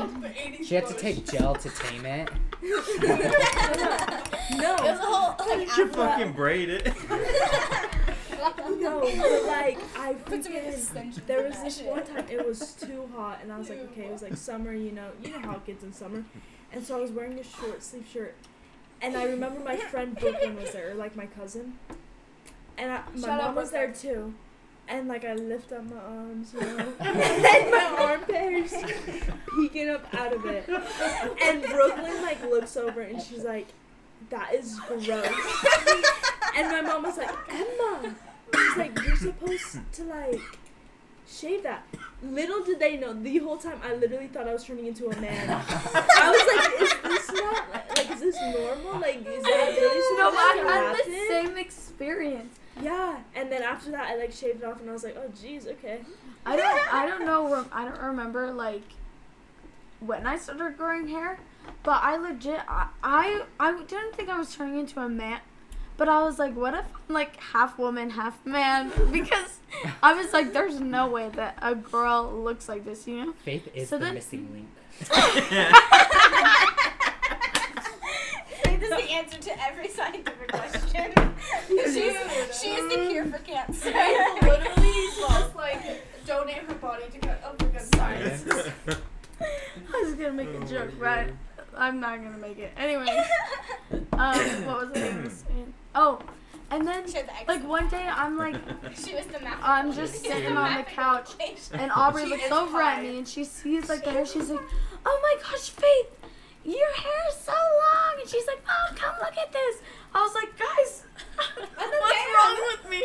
She 0.63 0.75
had 0.75 0.87
to 0.87 0.93
take 0.93 1.25
gel 1.29 1.55
to 1.55 1.69
tame 1.69 2.05
it. 2.05 2.29
no. 2.61 2.75
It 4.75 4.81
was 4.81 4.99
a 4.99 5.03
whole 5.03 5.47
like 5.47 5.67
You 5.67 5.73
should 5.73 5.93
fucking 5.95 6.33
braid 6.33 6.69
it. 6.69 6.93
No, 8.79 9.01
but 9.01 9.45
like 9.45 9.77
I 9.95 10.13
Put 10.13 10.43
some 10.43 10.53
freaking 10.53 10.73
extensions 10.73 11.21
there 11.27 11.43
was 11.43 11.61
this 11.61 11.81
one 11.81 12.03
time 12.05 12.25
it 12.29 12.45
was 12.45 12.73
too 12.73 13.07
hot 13.15 13.39
and 13.43 13.51
I 13.53 13.57
was 13.59 13.69
like, 13.69 13.79
okay, 13.91 14.05
it 14.05 14.11
was 14.11 14.23
like 14.23 14.35
summer, 14.35 14.73
you 14.73 14.91
know, 14.91 15.09
you 15.21 15.29
know 15.31 15.39
how 15.39 15.57
it 15.57 15.65
gets 15.65 15.83
in 15.83 15.93
summer, 15.93 16.23
and 16.71 16.83
so 16.83 16.97
I 16.97 17.01
was 17.01 17.11
wearing 17.11 17.37
a 17.37 17.43
short 17.43 17.83
sleeve 17.83 18.07
shirt, 18.11 18.33
and 18.99 19.15
I 19.15 19.25
remember 19.25 19.59
my 19.59 19.75
friend 19.77 20.17
Brooklyn 20.17 20.55
was 20.55 20.71
there, 20.71 20.89
or 20.91 20.95
like 20.95 21.15
my 21.15 21.27
cousin, 21.27 21.77
and 22.79 22.91
I, 22.91 23.01
my 23.13 23.27
Shout 23.27 23.41
out 23.41 23.45
mom 23.47 23.55
was 23.55 23.69
there 23.69 23.91
too, 23.91 24.33
and 24.91 25.07
like 25.07 25.25
I 25.25 25.33
lift 25.33 25.71
up 25.71 25.83
my 25.89 25.97
arms, 25.97 26.53
you 26.53 26.59
know, 26.61 26.77
and 26.99 27.71
my 27.71 27.95
armpit 27.99 28.35
hair's 28.35 28.73
peeking 29.55 29.89
up 29.89 30.05
out 30.13 30.33
of 30.33 30.45
it, 30.45 30.67
and 31.43 31.63
Brooklyn 31.63 32.21
like 32.21 32.41
looks 32.43 32.75
over 32.77 33.01
and 33.01 33.21
she's 33.21 33.43
like, 33.43 33.67
that 34.29 34.53
is 34.53 34.79
gross, 34.87 35.07
and 36.57 36.67
my 36.69 36.81
mom 36.81 37.03
was 37.03 37.17
like, 37.17 37.29
Emma. 37.49 38.15
She's 38.53 38.77
like, 38.77 38.99
you're 39.05 39.15
supposed 39.15 39.79
to 39.93 40.03
like 40.03 40.39
shave 41.27 41.63
that. 41.63 41.85
Little 42.21 42.63
did 42.63 42.79
they 42.79 42.97
know, 42.97 43.13
the 43.13 43.37
whole 43.39 43.57
time 43.57 43.79
I 43.83 43.95
literally 43.95 44.27
thought 44.27 44.47
I 44.47 44.53
was 44.53 44.65
turning 44.65 44.87
into 44.87 45.09
a 45.09 45.21
man. 45.21 45.49
I 45.49 46.29
was 46.29 46.45
like, 46.53 46.81
is 46.81 47.27
this 47.27 47.31
not 47.41 47.69
like, 47.95 48.11
is 48.11 48.19
this 48.19 48.35
normal? 48.41 48.99
Like, 48.99 49.25
is 49.25 49.43
that 49.43 49.75
really 49.79 50.17
No, 50.17 50.29
supposed 50.29 50.37
I 50.37 50.59
to 50.61 50.69
had 50.69 50.97
the 50.97 51.27
same 51.29 51.57
experience. 51.57 52.59
Yeah, 52.81 53.19
and 53.35 53.51
then 53.51 53.63
after 53.63 53.91
that, 53.91 54.07
I 54.09 54.15
like 54.15 54.31
shaved 54.31 54.61
it 54.61 54.65
off, 54.65 54.79
and 54.79 54.89
I 54.89 54.93
was 54.93 55.03
like, 55.03 55.17
oh, 55.17 55.29
jeez, 55.29 55.67
okay. 55.67 56.01
I 56.45 56.55
don't 56.55 56.93
I 56.93 57.05
don't 57.05 57.25
know 57.25 57.51
rem- 57.53 57.69
I 57.71 57.85
don't 57.85 57.99
remember 58.01 58.51
like 58.51 58.83
when 59.99 60.25
I 60.25 60.37
started 60.37 60.77
growing 60.77 61.07
hair, 61.07 61.39
but 61.83 61.99
I 62.01 62.15
legit 62.17 62.61
I 62.67 62.87
I, 63.03 63.43
I 63.59 63.71
didn't 63.83 64.15
think 64.15 64.29
I 64.29 64.37
was 64.37 64.55
turning 64.55 64.79
into 64.79 64.99
a 65.01 65.09
man, 65.09 65.39
But 65.97 66.07
I 66.09 66.23
was 66.23 66.39
like, 66.39 66.55
what 66.55 66.73
if 66.73 66.85
I'm 67.09 67.13
like 67.13 67.35
half 67.39 67.77
woman, 67.77 68.11
half 68.11 68.43
man? 68.45 68.91
Because 69.11 69.59
I 70.01 70.13
was 70.13 70.33
like, 70.33 70.51
there's 70.53 70.79
no 70.79 71.07
way 71.07 71.29
that 71.35 71.57
a 71.61 71.75
girl 71.75 72.31
looks 72.43 72.67
like 72.67 72.83
this, 72.85 73.05
you 73.07 73.23
know? 73.25 73.33
Faith 73.45 73.67
is 73.75 73.89
So 73.89 73.97
the 73.97 74.05
then- 74.05 74.13
missing 74.15 74.47
link. 74.51 74.67
Faith 78.63 78.81
is 78.83 78.89
the 78.89 79.11
answer 79.11 79.37
to 79.39 79.61
every 79.63 79.87
scientific 79.89 80.47
question. 80.51 80.80
She's, 81.77 82.61
she's 82.61 82.89
the 82.89 83.07
cure 83.09 83.25
for 83.25 83.39
cancer. 83.39 83.91
I 83.93 84.39
literally 84.41 85.07
just 85.17 85.55
like 85.55 86.25
donate 86.25 86.57
her 86.57 86.73
body 86.75 87.03
to 87.11 87.17
get 87.19 87.43
oh 87.45 87.55
my 87.59 87.71
god 87.71 87.95
science. 87.95 88.45
I 89.39 90.03
was 90.03 90.13
gonna 90.13 90.33
make 90.33 90.49
a 90.49 90.65
joke, 90.65 90.91
but 90.99 91.27
I'm 91.75 91.99
not 91.99 92.23
gonna 92.23 92.37
make 92.37 92.59
it. 92.59 92.71
Anyway, 92.77 93.25
um, 94.13 94.65
what 94.65 94.89
was 94.89 94.97
I 94.97 95.09
gonna 95.09 95.29
say? 95.29 95.45
Oh, 95.95 96.19
and 96.71 96.87
then 96.87 97.05
the 97.05 97.25
like 97.47 97.67
one 97.67 97.89
day 97.89 98.07
I'm 98.07 98.37
like, 98.37 98.55
She 98.95 99.13
was 99.13 99.25
the 99.25 99.39
math. 99.39 99.59
I'm 99.61 99.93
just 99.93 100.23
sitting 100.23 100.55
on 100.55 100.77
the 100.77 100.83
couch, 100.83 101.31
and 101.73 101.91
Aubrey 101.91 102.25
looks 102.25 102.45
is 102.45 102.51
over 102.51 102.81
at 102.81 103.03
me 103.03 103.17
and 103.17 103.27
she 103.27 103.43
sees 103.43 103.89
like 103.89 104.03
the 104.03 104.11
hair. 104.11 104.25
She's 104.25 104.49
like, 104.49 104.61
"Oh 105.05 105.19
my 105.21 105.41
gosh, 105.43 105.69
Faith, 105.69 106.17
your 106.63 106.93
hair 106.93 107.23
is 107.29 107.35
so 107.35 107.51
long!" 107.51 108.21
And 108.21 108.29
she's 108.29 108.47
like, 108.47 108.63
"Oh, 108.69 108.93
come 108.95 109.15
look 109.19 109.37
at 109.37 109.51
this." 109.51 109.77
I 110.13 110.21
was 110.21 110.33
like, 110.35 110.57
"Guys, 110.57 111.03
what's 111.57 112.35
wrong 112.35 112.57
with 112.73 112.89
me?" 112.89 113.03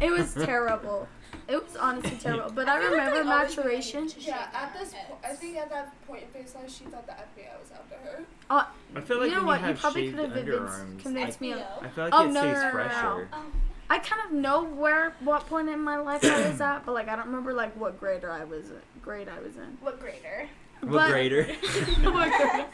It 0.00 0.10
was 0.10 0.34
terrible. 0.34 1.08
It 1.48 1.62
was 1.62 1.76
honestly 1.76 2.16
terrible. 2.20 2.50
But 2.52 2.68
I, 2.68 2.80
feel 2.80 2.90
like 2.96 3.08
remember 3.08 3.30
I 3.30 3.36
always 3.38 3.56
maturation. 3.56 4.08
Yeah, 4.18 4.48
at 4.52 4.72
this 4.78 4.92
point, 4.94 5.20
I 5.24 5.28
think 5.32 5.56
at 5.56 5.70
that 5.70 6.06
point 6.06 6.22
in 6.24 6.28
face 6.28 6.54
life, 6.54 6.70
she 6.72 6.84
thought 6.84 7.06
the 7.06 7.12
FBI 7.12 7.60
was 7.60 7.70
after 7.72 7.94
her. 8.04 8.24
Uh, 8.50 8.64
I 8.94 9.00
feel 9.00 9.20
like 9.20 9.30
you 9.30 9.36
know 9.36 9.44
when 9.44 9.60
what? 9.60 9.60
you 9.62 9.68
You 9.68 9.74
probably 9.74 10.10
could 10.12 10.18
have 10.30 10.44
underarms, 10.44 10.98
convinced 11.00 11.40
me. 11.40 11.52
Of, 11.52 11.60
I 11.82 11.88
feel 11.88 12.04
like 12.04 12.14
Oh, 12.14 12.24
it 12.28 12.32
no, 12.32 12.40
stays 12.40 12.54
no, 12.54 12.60
no, 12.60 12.60
no, 12.60 12.64
no. 12.66 12.70
fresher. 12.72 13.28
Um, 13.32 13.52
I 13.88 13.98
kind 14.00 14.22
of 14.26 14.32
know 14.32 14.64
where 14.64 15.14
what 15.20 15.46
point 15.46 15.68
in 15.68 15.80
my 15.80 15.96
life 15.98 16.24
I 16.24 16.48
was 16.50 16.60
at, 16.60 16.84
but 16.84 16.92
like 16.92 17.08
I 17.08 17.14
don't 17.14 17.26
remember 17.26 17.52
like 17.52 17.76
what 17.78 18.00
grader 18.00 18.30
I 18.32 18.42
was 18.44 18.64
grade 19.00 19.28
I 19.28 19.38
was 19.40 19.54
in. 19.56 19.78
What 19.80 20.00
grader? 20.00 20.48
What 20.80 20.90
But- 20.90 21.10
grader? 21.10 21.44
what 22.02 22.28
grade 22.28 22.66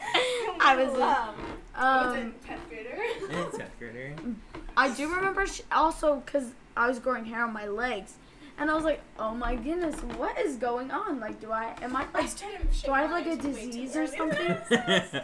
I 0.63 0.75
was 0.75 0.93
in. 0.93 0.99
Wow. 0.99 1.33
was 1.75 2.17
Um, 2.17 2.33
10th 2.47 2.69
grader? 2.69 2.95
It's 2.95 3.57
10th 3.57 3.79
grader. 3.79 4.15
I 4.77 4.89
do 4.93 5.13
remember 5.13 5.45
sh- 5.45 5.61
also 5.71 6.17
because 6.25 6.51
I 6.75 6.87
was 6.87 6.99
growing 6.99 7.25
hair 7.25 7.43
on 7.43 7.53
my 7.53 7.67
legs, 7.67 8.13
and 8.57 8.69
I 8.69 8.75
was 8.75 8.83
like, 8.83 9.01
oh 9.19 9.33
my 9.33 9.55
goodness, 9.55 9.95
what 10.17 10.37
is 10.39 10.55
going 10.57 10.91
on? 10.91 11.19
Like, 11.19 11.39
do 11.39 11.51
I 11.51 11.75
am 11.81 11.95
I 11.95 12.05
I 12.13 12.21
like 12.21 12.29
started 12.29 12.67
do 12.83 12.91
I 12.91 13.01
have 13.01 13.11
like 13.11 13.27
a 13.27 13.35
disease 13.35 13.95
or 13.95 14.07
something? 14.07 14.57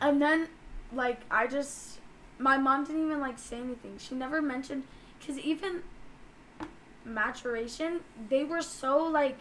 And 0.00 0.22
then, 0.22 0.46
like, 0.92 1.20
I 1.30 1.48
just, 1.48 1.98
my 2.38 2.56
mom 2.56 2.84
didn't 2.84 3.04
even 3.04 3.20
like 3.20 3.38
say 3.38 3.58
anything. 3.58 3.96
She 3.98 4.14
never 4.14 4.40
mentioned, 4.40 4.84
cause 5.24 5.38
even 5.38 5.82
maturation, 7.04 8.00
they 8.28 8.44
were 8.44 8.62
so 8.62 9.02
like, 9.04 9.38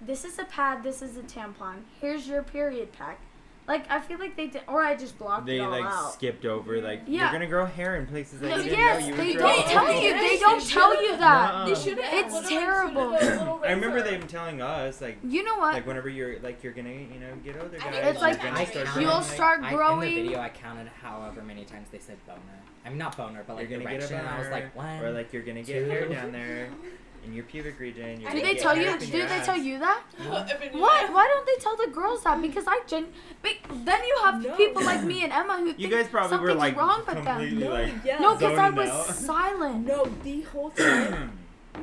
this 0.00 0.24
is 0.24 0.38
a 0.38 0.44
pad, 0.44 0.82
this 0.82 1.02
is 1.02 1.16
a 1.16 1.22
tampon. 1.22 1.76
Here's 2.00 2.26
your 2.28 2.42
period 2.42 2.92
pack. 2.92 3.20
Like, 3.70 3.88
I 3.88 4.00
feel 4.00 4.18
like 4.18 4.36
they 4.36 4.48
did, 4.48 4.62
or 4.66 4.82
I 4.82 4.96
just 4.96 5.16
blocked 5.16 5.46
them. 5.46 5.54
they 5.54 5.60
it 5.62 5.64
all 5.64 5.70
like 5.70 5.84
out. 5.84 6.12
skipped 6.14 6.44
over 6.44 6.80
like 6.80 7.02
Yeah. 7.06 7.22
you're 7.22 7.32
gonna 7.32 7.46
grow 7.46 7.66
hair 7.66 7.94
in 7.96 8.06
places 8.08 8.40
that 8.40 8.48
No, 8.50 8.56
you 8.56 8.62
didn't 8.64 8.78
yes, 8.80 9.00
know 9.02 9.06
you 9.06 9.14
they 9.14 9.32
don't 9.34 9.64
tell 9.66 10.02
you. 10.02 10.12
They 10.12 10.38
don't 10.38 10.66
tell 10.68 11.02
you 11.02 11.16
that. 11.18 11.52
Nuh-uh. 11.54 11.66
They 11.68 11.74
should 11.76 11.98
have. 11.98 12.26
It's 12.34 12.48
terrible. 12.48 13.14
I 13.64 13.70
remember 13.70 14.02
them 14.02 14.26
telling 14.26 14.60
us 14.60 15.00
like 15.00 15.18
You 15.22 15.44
know 15.44 15.54
what? 15.58 15.74
like 15.74 15.86
whenever 15.86 16.08
you're 16.08 16.40
like 16.40 16.64
you're 16.64 16.72
gonna 16.72 16.90
you 16.90 17.20
know 17.20 17.32
get 17.44 17.56
older 17.62 17.78
guys 17.78 17.94
It's 17.94 18.20
like 18.20 18.42
you're 18.42 18.50
I 18.52 18.64
gonna 18.64 18.66
start 18.66 18.86
growing, 18.92 19.02
You'll 19.06 19.14
like- 19.14 19.24
start 19.24 19.60
I, 19.62 19.92
in 19.92 20.00
the 20.00 20.14
video, 20.22 20.40
I 20.40 20.48
counted 20.48 20.88
however 21.00 21.42
many 21.42 21.64
times 21.64 21.86
they 21.92 22.00
said 22.00 22.16
boner. 22.26 22.40
I 22.84 22.88
mean, 22.88 22.98
not 22.98 23.16
boner, 23.16 23.44
but 23.46 23.54
like 23.54 23.70
you're 23.70 23.78
gonna 23.78 23.88
get 23.98 24.02
a 24.10 24.14
erection. 24.14 24.26
I 24.34 24.38
was 24.40 24.48
like, 24.48 24.74
one. 24.74 25.00
or 25.04 25.12
like 25.12 25.32
you're 25.32 25.42
gonna 25.44 25.62
get 25.62 25.84
two. 25.84 25.90
hair 25.90 26.08
down 26.08 26.32
there 26.32 26.70
in 27.24 27.34
your 27.34 27.44
pubic 27.44 27.78
region. 27.78 28.20
You're 28.20 28.30
do 28.30 28.40
they 28.40 28.54
tell 28.54 28.76
you? 28.76 28.88
up 28.90 29.00
Do 29.00 29.06
they 29.06 29.22
ass. 29.22 29.46
tell 29.46 29.56
you 29.58 29.78
that? 29.78 30.02
What? 30.28 30.48
What? 30.72 31.12
Why 31.12 31.26
don't 31.32 31.46
they 31.46 31.62
tell 31.62 31.76
the 31.76 31.88
girls 31.92 32.22
that? 32.24 32.40
Because 32.40 32.64
I 32.66 32.80
gen. 32.86 33.06
But 33.42 33.52
then 33.84 34.00
you 34.04 34.18
have 34.24 34.42
No. 34.42 34.54
people 34.56 34.82
like 34.84 35.02
me 35.04 35.22
and 35.24 35.32
Emma 35.32 35.58
who 35.58 35.66
You 35.68 35.72
think 35.74 35.90
guys 35.92 36.08
probably 36.08 36.38
were 36.38 36.48
something's 36.48 36.58
like 36.58 36.76
wrong 36.76 36.98
with 37.06 37.14
them. 37.14 37.24
completely 37.24 37.64
No, 37.64 37.70
like 37.70 37.92
yeah. 38.04 38.18
No, 38.18 38.34
because 38.36 38.58
I 38.58 38.70
was 38.70 38.88
out. 38.90 39.06
silent. 39.14 39.86
No, 39.86 40.04
the 40.22 40.40
whole 40.42 40.70
time 40.76 41.38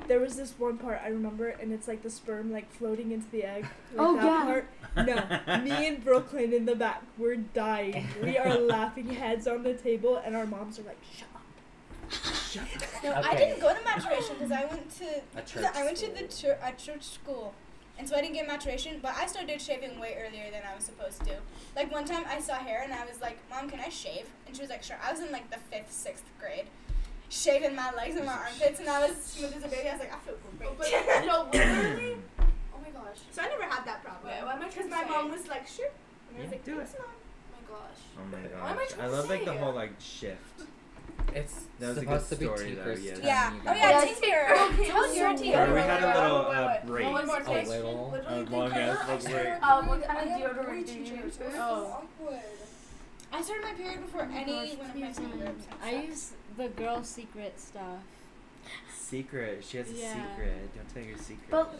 there 0.07 0.19
was 0.19 0.35
this 0.35 0.53
one 0.59 0.77
part 0.77 1.01
I 1.03 1.07
remember, 1.09 1.47
and 1.49 1.71
it's 1.71 1.87
like 1.87 2.03
the 2.03 2.09
sperm 2.09 2.51
like 2.51 2.71
floating 2.71 3.11
into 3.11 3.29
the 3.31 3.43
egg. 3.45 3.63
Like 3.63 3.71
Oh, 4.07 4.15
that 4.15 4.25
yeah. 4.25 4.43
Part. 4.43 4.67
No, 5.47 5.57
me 5.63 5.87
and 5.87 6.03
Brooklyn 6.03 6.51
in 6.53 6.65
the 6.65 6.75
back, 6.75 7.01
we're 7.17 7.35
dying. 7.37 8.07
We 8.21 8.37
are 8.37 8.53
laughing 8.75 9.07
heads 9.09 9.47
on 9.47 9.63
the 9.63 9.73
table, 9.73 10.17
and 10.23 10.35
our 10.35 10.45
moms 10.45 10.77
are 10.79 10.83
like, 10.83 10.97
"Shut 11.15 11.27
up." 11.35 11.36
No, 13.03 13.11
I 13.13 13.19
Okay. 13.19 13.37
didn't 13.37 13.59
go 13.61 13.73
to 13.73 13.83
maturation 13.83 14.35
because 14.35 14.51
I 14.51 14.65
went 14.65 14.89
to 14.97 15.21
A 15.35 15.41
church 15.41 15.65
I 15.75 15.83
went 15.83 15.97
to 15.97 16.07
the 16.11 16.31
school. 16.31 16.51
church 16.51 16.59
a 16.63 16.71
church 16.73 17.03
school, 17.03 17.53
and 17.99 18.07
so 18.07 18.15
I 18.15 18.21
didn't 18.21 18.33
get 18.35 18.47
maturation. 18.47 18.99
But 19.01 19.15
I 19.15 19.27
started 19.27 19.61
shaving 19.61 19.99
way 19.99 20.17
earlier 20.19 20.49
than 20.51 20.61
I 20.69 20.73
was 20.75 20.83
supposed 20.85 21.23
to. 21.25 21.35
Like 21.75 21.91
one 21.91 22.05
time 22.05 22.23
I 22.27 22.39
saw 22.39 22.55
hair 22.55 22.81
and 22.83 22.93
I 22.93 23.05
was 23.05 23.21
like, 23.21 23.37
"Mom, 23.49 23.69
can 23.69 23.79
I 23.79 23.89
shave?" 23.89 24.27
And 24.45 24.55
she 24.55 24.61
was 24.61 24.69
like, 24.69 24.83
"Sure." 24.83 24.97
I 25.05 25.11
was 25.11 25.21
in 25.21 25.31
like 25.31 25.49
the 25.51 25.57
fifth, 25.71 25.91
sixth 25.91 26.25
grade, 26.39 26.67
shaving 27.29 27.75
my 27.75 27.91
legs 27.93 28.15
and 28.15 28.25
my 28.25 28.33
armpits, 28.33 28.79
and 28.79 28.89
I 28.89 29.05
was 29.07 29.15
smooth 29.17 29.53
as 29.57 29.63
a 29.63 29.67
baby. 29.67 29.89
I 29.89 29.93
was 29.93 29.99
like, 30.01 30.13
"I 30.13 30.19
feel 30.19 30.35
oh, 30.35 30.73
But 30.77 30.77
great." 30.77 31.25
no, 31.27 31.47
literally. 31.51 32.17
Oh 32.73 32.79
my 32.81 32.89
gosh. 32.89 33.17
so 33.31 33.41
I 33.41 33.47
never 33.49 33.63
had 33.63 33.85
that 33.85 34.03
problem. 34.03 34.33
Wait, 34.33 34.43
what 34.43 34.55
am 34.55 34.61
I 34.63 34.67
Because 34.67 34.89
my 34.89 35.03
mom 35.03 35.29
was 35.31 35.47
like, 35.47 35.67
"Sure." 35.67 35.89
And 36.29 36.37
I 36.37 36.41
was 36.41 36.45
Yeah, 36.45 36.51
like, 36.51 36.65
do 36.65 36.73
it. 36.79 36.87
"Yes, 36.89 36.95
mom." 36.97 37.07
Oh 37.11 37.55
my 37.55 37.63
gosh. 37.75 37.99
Oh 38.17 38.25
my 38.31 38.37
What 38.63 38.71
am 38.71 38.77
I 38.79 38.81
gosh! 38.81 38.89
trying 38.93 39.01
I 39.01 39.05
to 39.07 39.11
love 39.17 39.29
like 39.29 39.45
the 39.45 39.51
say? 39.51 39.57
whole 39.57 39.73
like 39.73 39.93
shift. 39.99 40.61
It's 41.37 41.53
That 41.79 41.87
was 41.89 41.97
a 41.97 41.99
supposed 42.01 42.29
good 42.29 42.35
to 42.35 42.39
be 42.39 42.45
story, 42.45 42.73
though, 42.75 42.83
Tinker's 42.95 43.03
yes. 43.03 43.17
Time, 43.19 43.25
Yeah. 43.27 43.53
you 43.53 43.59
Oh 43.61 43.65
guys. 43.65 43.77
yeah, 43.77 43.89
Yes. 43.89 44.19
Tinker. 44.19 44.55
Okay, 44.81 44.87
Tell 44.89 45.03
us 45.03 45.17
your 45.17 45.29
wait, 45.29 45.37
Tinker. 45.37 45.59
Or 45.59 45.73
we 45.73 45.79
had 45.81 46.03
a 46.03 46.21
little 46.21 46.49
wait, 46.49 46.55
uh, 46.57 46.85
break. 46.85 47.05
One 47.13 47.27
more 47.27 47.37
A 47.37 47.43
taste. 47.45 47.69
little. 47.69 48.09
Literally, 48.11 48.41
A 48.41 48.43
the 48.45 48.51
long 48.57 48.69
color 48.71 48.81
ass 48.81 48.97
I 48.97 49.05
little 49.13 49.19
started 49.21 49.43
break. 49.43 49.63
Uh, 49.63 49.81
what 49.83 50.03
kind 50.07 50.19
of 50.19 50.37
deodorant 50.37 50.85
do 50.87 50.93
you 50.93 50.99
use? 50.99 51.37
It 51.37 51.45
was 51.45 51.53
so 51.53 51.59
Oh. 51.61 52.03
awkward. 52.25 52.41
I 53.33 53.41
started 53.41 53.63
my 53.65 53.73
period 53.73 54.01
before 54.05 54.21
Oh 54.31 54.35
any 54.37 54.75
one 54.77 54.89
of 54.89 54.95
my 54.95 55.01
please 55.07 55.15
family 55.17 55.37
don't. 55.37 55.45
groups. 55.47 55.65
had 55.81 55.93
I 55.93 56.01
use 56.03 56.31
the 56.57 56.67
girl 56.69 57.03
secret 57.03 57.59
stuff. 57.59 57.99
Secret. 58.93 59.63
She 59.63 59.77
has 59.77 59.89
a 59.89 59.93
Yeah. 59.93 60.13
secret. 60.13 60.75
Don't 60.75 60.93
tell 60.93 61.03
your 61.03 61.17
secret. 61.17 61.49
But 61.49 61.73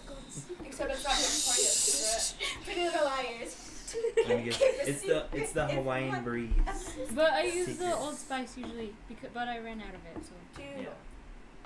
Except 0.65 0.91
it's 0.91 1.03
not 1.03 1.13
his 1.13 1.45
point 1.45 1.59
of 1.59 1.65
secret. 1.65 2.63
Pretty 2.63 2.83
Little 2.85 3.05
Liars. 3.05 3.73
Let 4.27 4.37
me 4.37 4.43
guess. 4.45 4.61
It's 4.61 5.01
the 5.01 5.25
it's 5.33 5.51
the 5.53 5.65
Hawaiian 5.67 6.23
breeze. 6.23 6.51
But 7.13 7.33
I 7.33 7.43
use 7.43 7.77
the 7.77 7.95
Old 7.95 8.15
Spice 8.15 8.57
usually, 8.57 8.93
because, 9.07 9.29
but 9.33 9.47
I 9.47 9.59
ran 9.59 9.79
out 9.81 9.95
of 9.95 10.05
it, 10.15 10.25
so 10.25 10.31
Dude. 10.55 10.83
Yeah. 10.83 10.89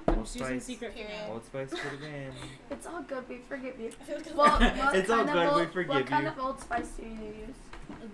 I'm 0.08 0.16
Old 0.16 0.26
just 0.26 0.36
using 0.36 0.60
Spice. 0.60 0.66
secret 0.66 0.92
for 0.94 0.98
Period. 0.98 1.18
now. 1.28 1.34
Old 1.34 1.46
Spice 1.46 1.70
put 1.70 1.94
it 1.94 2.04
in. 2.04 2.34
it's 2.72 2.86
all 2.88 3.02
good. 3.04 3.28
We 3.30 3.38
forgive 3.48 3.80
you. 3.80 3.88
I 4.02 4.04
feel 4.04 4.18
like 4.18 4.36
Well, 4.36 4.60
what 4.60 4.96
It's 4.96 5.10
all 5.10 5.18
kind 5.26 5.30
good, 5.34 5.48
Of 5.48 5.56
we 5.56 5.62
old, 5.62 5.72
forgive 5.74 5.90
what 5.96 6.06
kind 6.08 6.28
of 6.28 6.40
Old 6.40 6.60
Spice 6.60 6.88
do 6.98 7.04
you 7.04 7.10
use? 7.48 7.56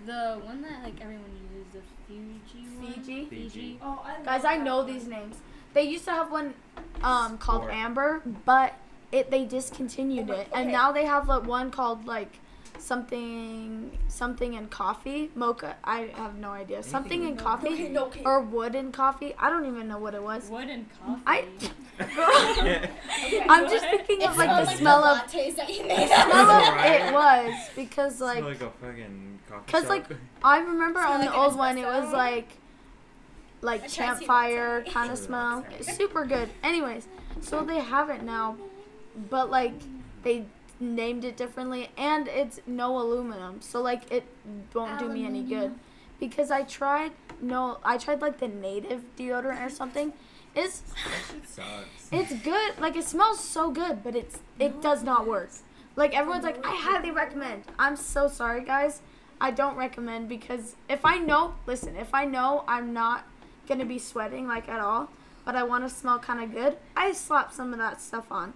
The 0.06 0.40
one 0.44 0.60
that 0.62 0.82
like 0.82 1.00
everyone 1.00 1.30
uses, 1.54 1.72
the 1.72 1.80
Fiji 2.06 2.66
one. 2.78 2.92
Fiji? 2.92 3.24
Fiji. 3.26 3.78
Oh, 3.82 4.04
I 4.04 4.22
Guys, 4.24 4.44
I 4.44 4.56
know 4.58 4.78
one. 4.78 4.86
these 4.86 5.06
names. 5.06 5.36
They 5.74 5.82
used 5.84 6.04
to 6.06 6.10
have 6.12 6.30
one 6.30 6.54
um, 7.02 7.38
called 7.38 7.62
Sport. 7.62 7.74
Amber, 7.74 8.22
but 8.44 8.74
it 9.12 9.30
they 9.30 9.44
discontinued 9.44 10.28
Oh 10.30 10.32
my- 10.34 10.40
it, 10.40 10.48
and 10.54 10.70
now 10.72 10.92
they 10.92 11.04
have 11.04 11.28
like 11.28 11.46
one 11.46 11.70
called 11.70 12.06
like 12.06 12.38
something 12.78 13.90
something 14.08 14.54
in 14.54 14.68
coffee 14.68 15.30
mocha. 15.34 15.76
I 15.84 16.10
have 16.16 16.36
no 16.36 16.50
idea. 16.50 16.82
Something 16.82 17.22
in 17.22 17.28
Anything. 17.28 17.44
coffee 17.44 17.68
Okay, 17.74 17.88
no, 17.88 18.06
okay. 18.06 18.22
or 18.24 18.40
wood 18.40 18.74
in 18.74 18.92
coffee. 18.92 19.34
I 19.38 19.50
don't 19.50 19.66
even 19.66 19.88
know 19.88 19.98
what 19.98 20.14
it 20.14 20.22
was. 20.22 20.48
Wood 20.48 20.68
and 20.68 20.86
coffee. 20.98 21.22
I 21.26 21.44
Okay. 22.00 22.90
I'm 23.48 23.68
just 23.68 23.84
thinking 23.86 24.20
It 24.22 24.28
of 24.30 24.36
like 24.36 24.48
the 24.48 24.64
like 24.66 24.76
smell 24.78 25.02
the 25.02 25.10
of 25.10 25.18
lattes 25.18 25.56
that 25.56 25.68
you 25.68 25.84
made 25.86 26.06
smell 26.08 26.50
of 26.50 26.84
it 26.84 27.12
was 27.12 27.54
because 27.74 28.16
Smell 28.16 28.28
like 28.28 28.44
like 28.44 28.60
a 28.62 28.70
fucking 28.70 29.38
coffee 29.48 29.72
'cause, 29.72 29.82
shop. 29.82 29.90
like, 29.90 30.04
I 30.44 30.58
remember 30.60 31.00
on 31.00 31.20
the 31.20 31.26
an 31.28 31.32
old 31.34 31.56
one 31.56 31.76
it 31.76 31.84
was 31.86 32.04
espresso. 32.06 32.12
like 32.12 32.48
I 32.50 32.67
like 33.60 33.82
tried 33.92 34.18
campfire 34.18 34.84
kind 34.84 35.10
of 35.10 35.18
smell. 35.18 35.64
It's 35.78 35.96
super 35.96 36.24
good. 36.24 36.48
Anyways, 36.62 37.08
so 37.40 37.64
they 37.64 37.80
have 37.80 38.10
it 38.10 38.22
now, 38.22 38.56
but 39.30 39.50
like 39.50 39.74
they 40.22 40.44
named 40.80 41.24
it 41.24 41.36
differently 41.36 41.90
and 41.96 42.28
it's 42.28 42.60
no 42.66 42.98
aluminum. 42.98 43.60
So 43.60 43.80
like 43.80 44.10
it 44.12 44.24
won't 44.74 44.98
do 44.98 45.08
me 45.08 45.24
any 45.24 45.42
good 45.42 45.74
because 46.20 46.50
I 46.50 46.62
tried 46.62 47.12
no 47.40 47.78
I 47.84 47.98
tried 47.98 48.20
like 48.20 48.38
the 48.38 48.48
native 48.48 49.02
deodorant 49.16 49.64
or 49.64 49.70
something. 49.70 50.12
It's 50.54 50.82
sucks. 51.46 52.08
it's 52.10 52.32
good. 52.42 52.78
Like 52.78 52.96
it 52.96 53.04
smells 53.04 53.40
so 53.40 53.70
good, 53.70 54.02
but 54.02 54.14
it's 54.16 54.38
it 54.58 54.80
does 54.80 55.02
not 55.02 55.26
work. 55.26 55.50
Like 55.96 56.16
everyone's 56.16 56.44
like, 56.44 56.64
I 56.64 56.76
highly 56.76 57.10
recommend. 57.10 57.64
I'm 57.76 57.96
so 57.96 58.28
sorry, 58.28 58.64
guys. 58.64 59.02
I 59.40 59.50
don't 59.50 59.76
recommend 59.76 60.28
because 60.28 60.76
if 60.88 61.04
I 61.04 61.18
know, 61.18 61.54
listen, 61.66 61.96
if 61.96 62.14
I 62.14 62.24
know 62.24 62.64
I'm 62.68 62.92
not 62.92 63.24
gonna 63.68 63.84
be 63.84 63.98
sweating 63.98 64.46
like 64.48 64.68
at 64.68 64.80
all, 64.80 65.10
but 65.44 65.54
I 65.54 65.62
want 65.62 65.84
to 65.88 65.94
smell 65.94 66.18
kind 66.18 66.42
of 66.42 66.52
good, 66.52 66.76
I 66.96 67.12
slap 67.12 67.52
some 67.52 67.72
of 67.72 67.78
that 67.78 68.00
stuff 68.00 68.30
on. 68.32 68.54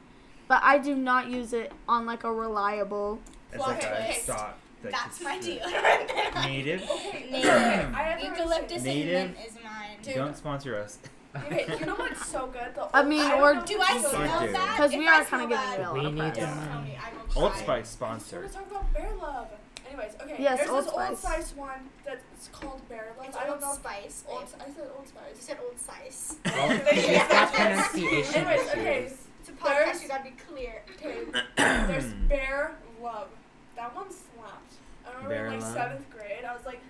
But 0.49 0.61
I 0.65 0.79
do 0.79 0.95
not 0.95 1.29
use 1.29 1.53
it 1.53 1.73
on 1.89 2.05
like 2.07 2.25
a 2.25 2.33
reliable. 2.33 3.21
It's 3.53 3.61
like 3.61 3.83
a 3.85 4.13
stock. 4.15 4.59
like 4.83 4.93
That's 4.93 5.21
my 5.23 5.39
the 5.39 5.59
deodorant. 5.61 6.35
Native. 6.47 6.81
Native. 7.31 7.51
I 7.95 8.03
have 8.03 8.21
Eucalyptus 8.23 8.77
and 8.79 8.85
Native. 8.85 9.31
mint 9.31 9.37
is 9.47 9.55
mine. 9.63 10.15
Don't 10.17 10.37
sponsor 10.37 10.77
us. 10.77 10.99
Okay, 11.35 11.65
you 11.81 11.87
know 11.87 11.95
what's 11.95 12.27
so 12.27 12.47
good? 12.53 12.75
The 12.75 12.89
I 12.95 13.03
mean, 13.05 13.27
don't 13.27 13.41
or- 13.41 13.63
Do 13.65 13.81
I 13.81 13.99
so 14.03 14.09
smell 14.11 14.47
do. 14.47 14.53
bad? 14.53 14.77
'Cause 14.77 14.93
If 14.93 14.99
we 14.99 15.09
are 15.09 15.25
kinda 15.25 15.47
getting 15.47 15.49
bad, 15.57 15.79
real 15.79 15.95
We 15.95 16.11
need 16.11 16.21
it. 16.25 16.35
to 16.35 16.41
Just 16.41 16.57
know. 16.57 16.67
tell 16.67 16.83
me. 16.83 16.99
I 17.03 17.11
will 17.37 17.43
Old 17.45 17.53
try. 17.53 17.63
Spice 17.63 17.79
We're 17.79 17.85
sponsor. 17.85 18.49
talking 18.49 18.71
about 18.71 18.93
Bear 18.93 19.11
Love. 19.21 19.47
Anyways, 19.93 20.13
okay. 20.23 20.37
Yes, 20.39 20.59
there's 20.59 20.71
Old 20.71 20.85
this 20.85 20.93
Old 20.93 21.19
Spice. 21.19 21.19
Spice 21.49 21.57
one 21.57 21.81
that's 22.05 22.49
called 22.49 22.81
Bear 22.89 23.13
Love. 23.19 23.27
It's 23.29 23.37
I 23.37 23.45
don't 23.45 23.53
Old 23.53 23.61
know. 23.61 23.73
Spice. 23.75 24.25
Old, 24.29 24.41
babe. 24.41 24.61
I 24.67 24.71
said 24.73 24.89
Old 24.97 25.09
Spice. 25.09 25.35
You 25.37 25.43
said 25.43 25.59
Old 25.63 25.79
Spice. 25.79 26.37
Well, 26.47 26.69
They- 26.69 27.03
she's 27.03 27.23
pronunciation 27.53 28.35
Anyways, 28.47 28.69
okay. 28.71 29.05
issues. 29.05 29.19
It's 29.41 29.49
a 29.49 29.53
There's- 29.65 29.99
podcast. 29.99 30.03
You 30.03 30.09
gotta 30.09 30.25
be 30.25 30.37
clear. 30.49 30.83
Okay. 30.97 31.19
There's 31.57 32.05
Bear 32.29 32.73
Love. 33.03 33.29
That 33.77 33.95
one 33.95 34.07
slapped. 34.11 34.73
I 35.05 35.09
remember 35.11 35.29
Bear 35.29 35.47
in 35.49 35.53
like 35.55 35.63
Love? 35.63 35.73
seventh 35.75 36.11
grade, 36.11 36.45
I 36.49 36.55
was 36.57 36.65
like, 36.65 36.81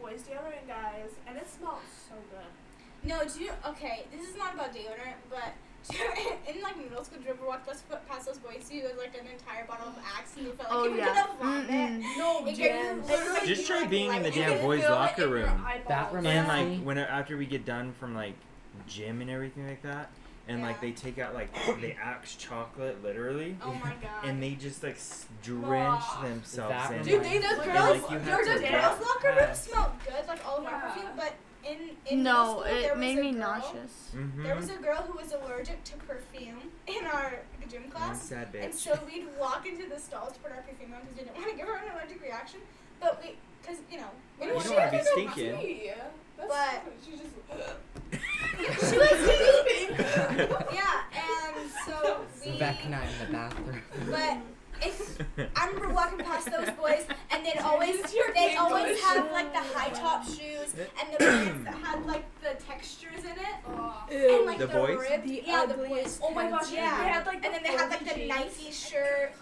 boys 0.00 0.22
deodorant, 0.22 0.66
guys, 0.66 1.10
and 1.28 1.36
it 1.36 1.46
smells 1.48 1.82
so 2.08 2.14
good. 2.30 3.08
No, 3.08 3.22
do 3.24 3.44
you? 3.44 3.52
Okay, 3.68 4.04
this 4.16 4.28
is 4.28 4.36
not 4.36 4.54
about 4.54 4.72
deodorant, 4.74 5.18
but 5.30 5.52
in 6.48 6.60
like 6.62 6.76
middle 6.78 7.02
school, 7.04 7.18
do 7.18 7.24
you 7.24 7.30
ever 7.30 7.46
walk 7.46 7.66
past, 7.66 7.84
past 8.08 8.26
those 8.26 8.38
boys 8.38 8.68
who 8.70 8.80
had 8.80 8.96
like 8.96 9.14
an 9.18 9.26
entire 9.26 9.64
bottle 9.66 9.88
of 9.88 9.94
Axe 10.16 10.36
and 10.36 10.46
you 10.46 10.52
felt 10.52 10.70
like 10.70 10.78
Oh, 10.78 10.84
you 10.84 10.90
were 10.92 10.96
yeah. 10.98 11.06
gonna 11.06 11.38
vomit? 11.38 11.68
Mm-mm. 11.70 12.18
No, 12.18 12.46
It 12.46 12.56
gave 12.56 12.58
Yes. 12.58 13.46
Just 13.46 13.60
you, 13.62 13.66
try 13.66 13.80
like, 13.80 13.90
being 13.90 14.12
in 14.14 14.22
the 14.22 14.30
damn 14.30 14.60
boys' 14.60 14.82
locker 14.84 15.22
in 15.24 15.28
your 15.30 15.38
room. 15.40 15.64
eyeballs. 15.66 15.88
That 15.88 16.24
And 16.24 16.48
like 16.48 16.68
me- 16.68 16.78
when 16.80 16.98
after 16.98 17.36
we 17.36 17.46
get 17.46 17.64
done 17.64 17.92
from 17.98 18.14
like 18.14 18.34
gym 18.86 19.20
and 19.20 19.30
everything 19.30 19.66
like 19.68 19.82
that, 19.82 20.10
and 20.48 20.60
like 20.62 20.80
they 20.80 20.90
take 20.92 21.18
out 21.18 21.34
like 21.34 21.52
the 21.80 21.94
Axe 22.02 22.34
chocolate 22.36 23.02
literally, 23.02 23.56
Oh 23.62 23.72
my 23.74 23.92
god. 24.00 24.24
and 24.24 24.42
they 24.42 24.52
just 24.52 24.82
like 24.82 24.98
drench 25.42 25.68
Aw. 26.02 26.22
themselves 26.22 26.70
That 26.70 26.92
in. 26.92 27.02
Dude, 27.04 27.22
like, 27.22 27.30
they 27.32 27.38
the 27.38 27.56
like- 27.56 27.64
girls, 27.64 28.02
like 28.02 28.10
you 28.10 28.18
have 28.18 28.26
your 28.26 28.38
to 28.54 28.60
the 28.60 28.70
walk 28.72 28.72
girls' 28.72 29.00
locker 29.00 29.28
room 29.28 29.36
past- 29.38 29.64
smelled 29.70 29.90
good, 30.06 30.26
like 30.28 30.46
all 30.46 30.58
of 30.58 30.64
our 30.64 30.70
Yeah. 30.72 30.80
perfume, 30.80 31.06
but 31.16 31.32
in 31.64 31.96
in 32.06 32.22
No, 32.22 32.62
school, 32.62 32.62
it 32.64 32.98
made 32.98 33.18
me 33.18 33.32
girl, 33.32 33.40
nauseous. 33.40 34.10
Mhm. 34.14 34.42
There 34.42 34.56
was 34.56 34.70
a 34.70 34.76
girl 34.76 35.02
who 35.02 35.16
was 35.16 35.32
allergic 35.32 35.82
to 35.84 35.96
perfume 35.98 36.70
in 36.86 37.06
our 37.06 37.40
gym 37.68 37.82
One 37.82 37.90
class. 37.92 38.22
sad 38.22 38.54
And 38.54 38.74
so 38.74 38.98
we'd 39.06 39.26
walk 39.38 39.66
into 39.66 39.88
the 39.88 39.98
stalls 39.98 40.32
to 40.34 40.38
put 40.40 40.52
our 40.52 40.62
perfume 40.62 40.92
on 40.94 41.00
because 41.02 41.16
we 41.16 41.22
didn't 41.24 41.36
want 41.36 41.50
to 41.50 41.56
give 41.56 41.66
her 41.68 41.76
an 41.76 41.92
allergic 41.94 42.20
reaction. 42.22 42.60
But 43.00 43.22
we, 43.22 43.36
because, 43.60 43.78
you 43.90 43.98
know, 43.98 44.10
we 44.40 44.46
You 44.46 44.52
don't 44.52 44.64
don't 44.64 44.76
wanna 44.76 44.90
be 44.90 44.96
want 44.96 45.08
stinking. 45.08 45.92
That's 46.36 46.48
But- 46.48 46.92
she 47.04 47.10
just. 47.12 47.34
She 48.62 48.98
was 48.98 49.10
Yeah, 50.72 51.02
and 51.14 51.70
so 51.86 52.20
we. 52.44 52.58
Vecna 52.58 53.02
in 53.02 53.26
the 53.26 53.32
bathroom. 53.32 53.82
But 54.10 54.36
if 54.84 55.18
I 55.56 55.66
remember 55.68 55.94
walking 55.94 56.18
past 56.18 56.50
those 56.50 56.70
boys, 56.70 57.04
and 57.30 57.44
they'd 57.44 57.58
always 57.60 57.96
Use 57.96 58.14
your 58.14 58.32
they'd 58.34 58.56
always 58.56 58.96
voice. 58.96 59.04
have 59.04 59.30
like 59.32 59.52
the 59.52 59.60
high 59.60 59.90
top 59.90 60.24
shoes 60.24 60.74
and 60.76 61.12
the 61.12 61.18
pants 61.18 61.64
that 61.64 61.74
had 61.74 62.04
like 62.06 62.24
the 62.42 62.54
textures 62.64 63.20
in 63.24 63.30
it, 63.32 63.54
Oh. 63.68 64.04
and 64.10 64.46
like 64.46 64.58
The 64.58 64.66
the, 64.66 64.72
boys? 64.72 64.98
ribbed, 64.98 65.28
The 65.28 65.42
yeah, 65.46 65.66
the 65.66 65.74
boys. 65.74 66.20
Oh 66.22 66.30
my 66.30 66.48
gosh, 66.50 66.72
Yeah, 66.72 66.98
They 67.02 67.08
had 67.08 67.26
like 67.26 67.44
and 67.44 67.54
then 67.54 67.62
they 67.62 67.70
had 67.72 67.90
like 67.90 68.00
the 68.04 68.10
flowy 68.10 68.28
Nike 68.28 68.70
shirt, 68.72 69.32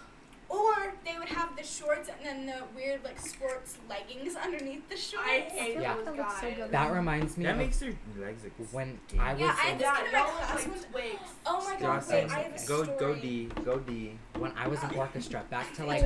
or 0.51 0.93
they 1.05 1.17
would 1.17 1.29
have 1.29 1.55
the 1.55 1.63
shorts 1.63 2.09
and 2.09 2.25
then 2.25 2.45
the 2.45 2.63
weird 2.75 3.03
like 3.03 3.17
sports 3.19 3.77
leggings 3.89 4.35
underneath 4.35 4.87
the 4.89 4.97
shorts. 4.97 5.25
I 5.27 5.39
hate 5.39 5.77
Yeah. 5.79 5.95
those 5.95 6.05
That 6.05 6.17
looks 6.17 6.41
so 6.41 6.51
good. 6.53 6.71
That 6.71 6.91
reminds 6.91 7.37
me 7.37 7.45
that 7.45 7.51
of 7.51 7.57
makes 7.57 7.79
their 7.79 7.93
legs 8.19 8.43
look 8.43 8.53
when 8.73 8.99
skinny. 9.07 9.21
I 9.23 9.31
was 9.33 9.41
Yeah, 9.41 9.55
I 9.57 9.69
in, 9.69 9.77
This 9.77 9.87
kid 9.89 10.05
in 10.07 10.11
my 10.11 10.21
class 10.21 10.67
was- 10.67 10.85
twigs. 10.91 11.19
Oh 11.45 11.63
my 11.69 11.79
god, 11.79 12.03
wait, 12.09 12.23
I 12.31 12.39
have 12.41 12.63
a 12.63 12.67
go 12.67 12.83
story. 12.83 12.97
go 12.99 13.15
D, 13.15 13.45
go 13.63 13.79
D. 13.79 14.19
when 14.37 14.51
I 14.57 14.67
was 14.67 14.83
in 14.83 14.89
orchestra 15.03 15.43
back 15.49 15.73
to 15.75 15.85
like 15.85 16.03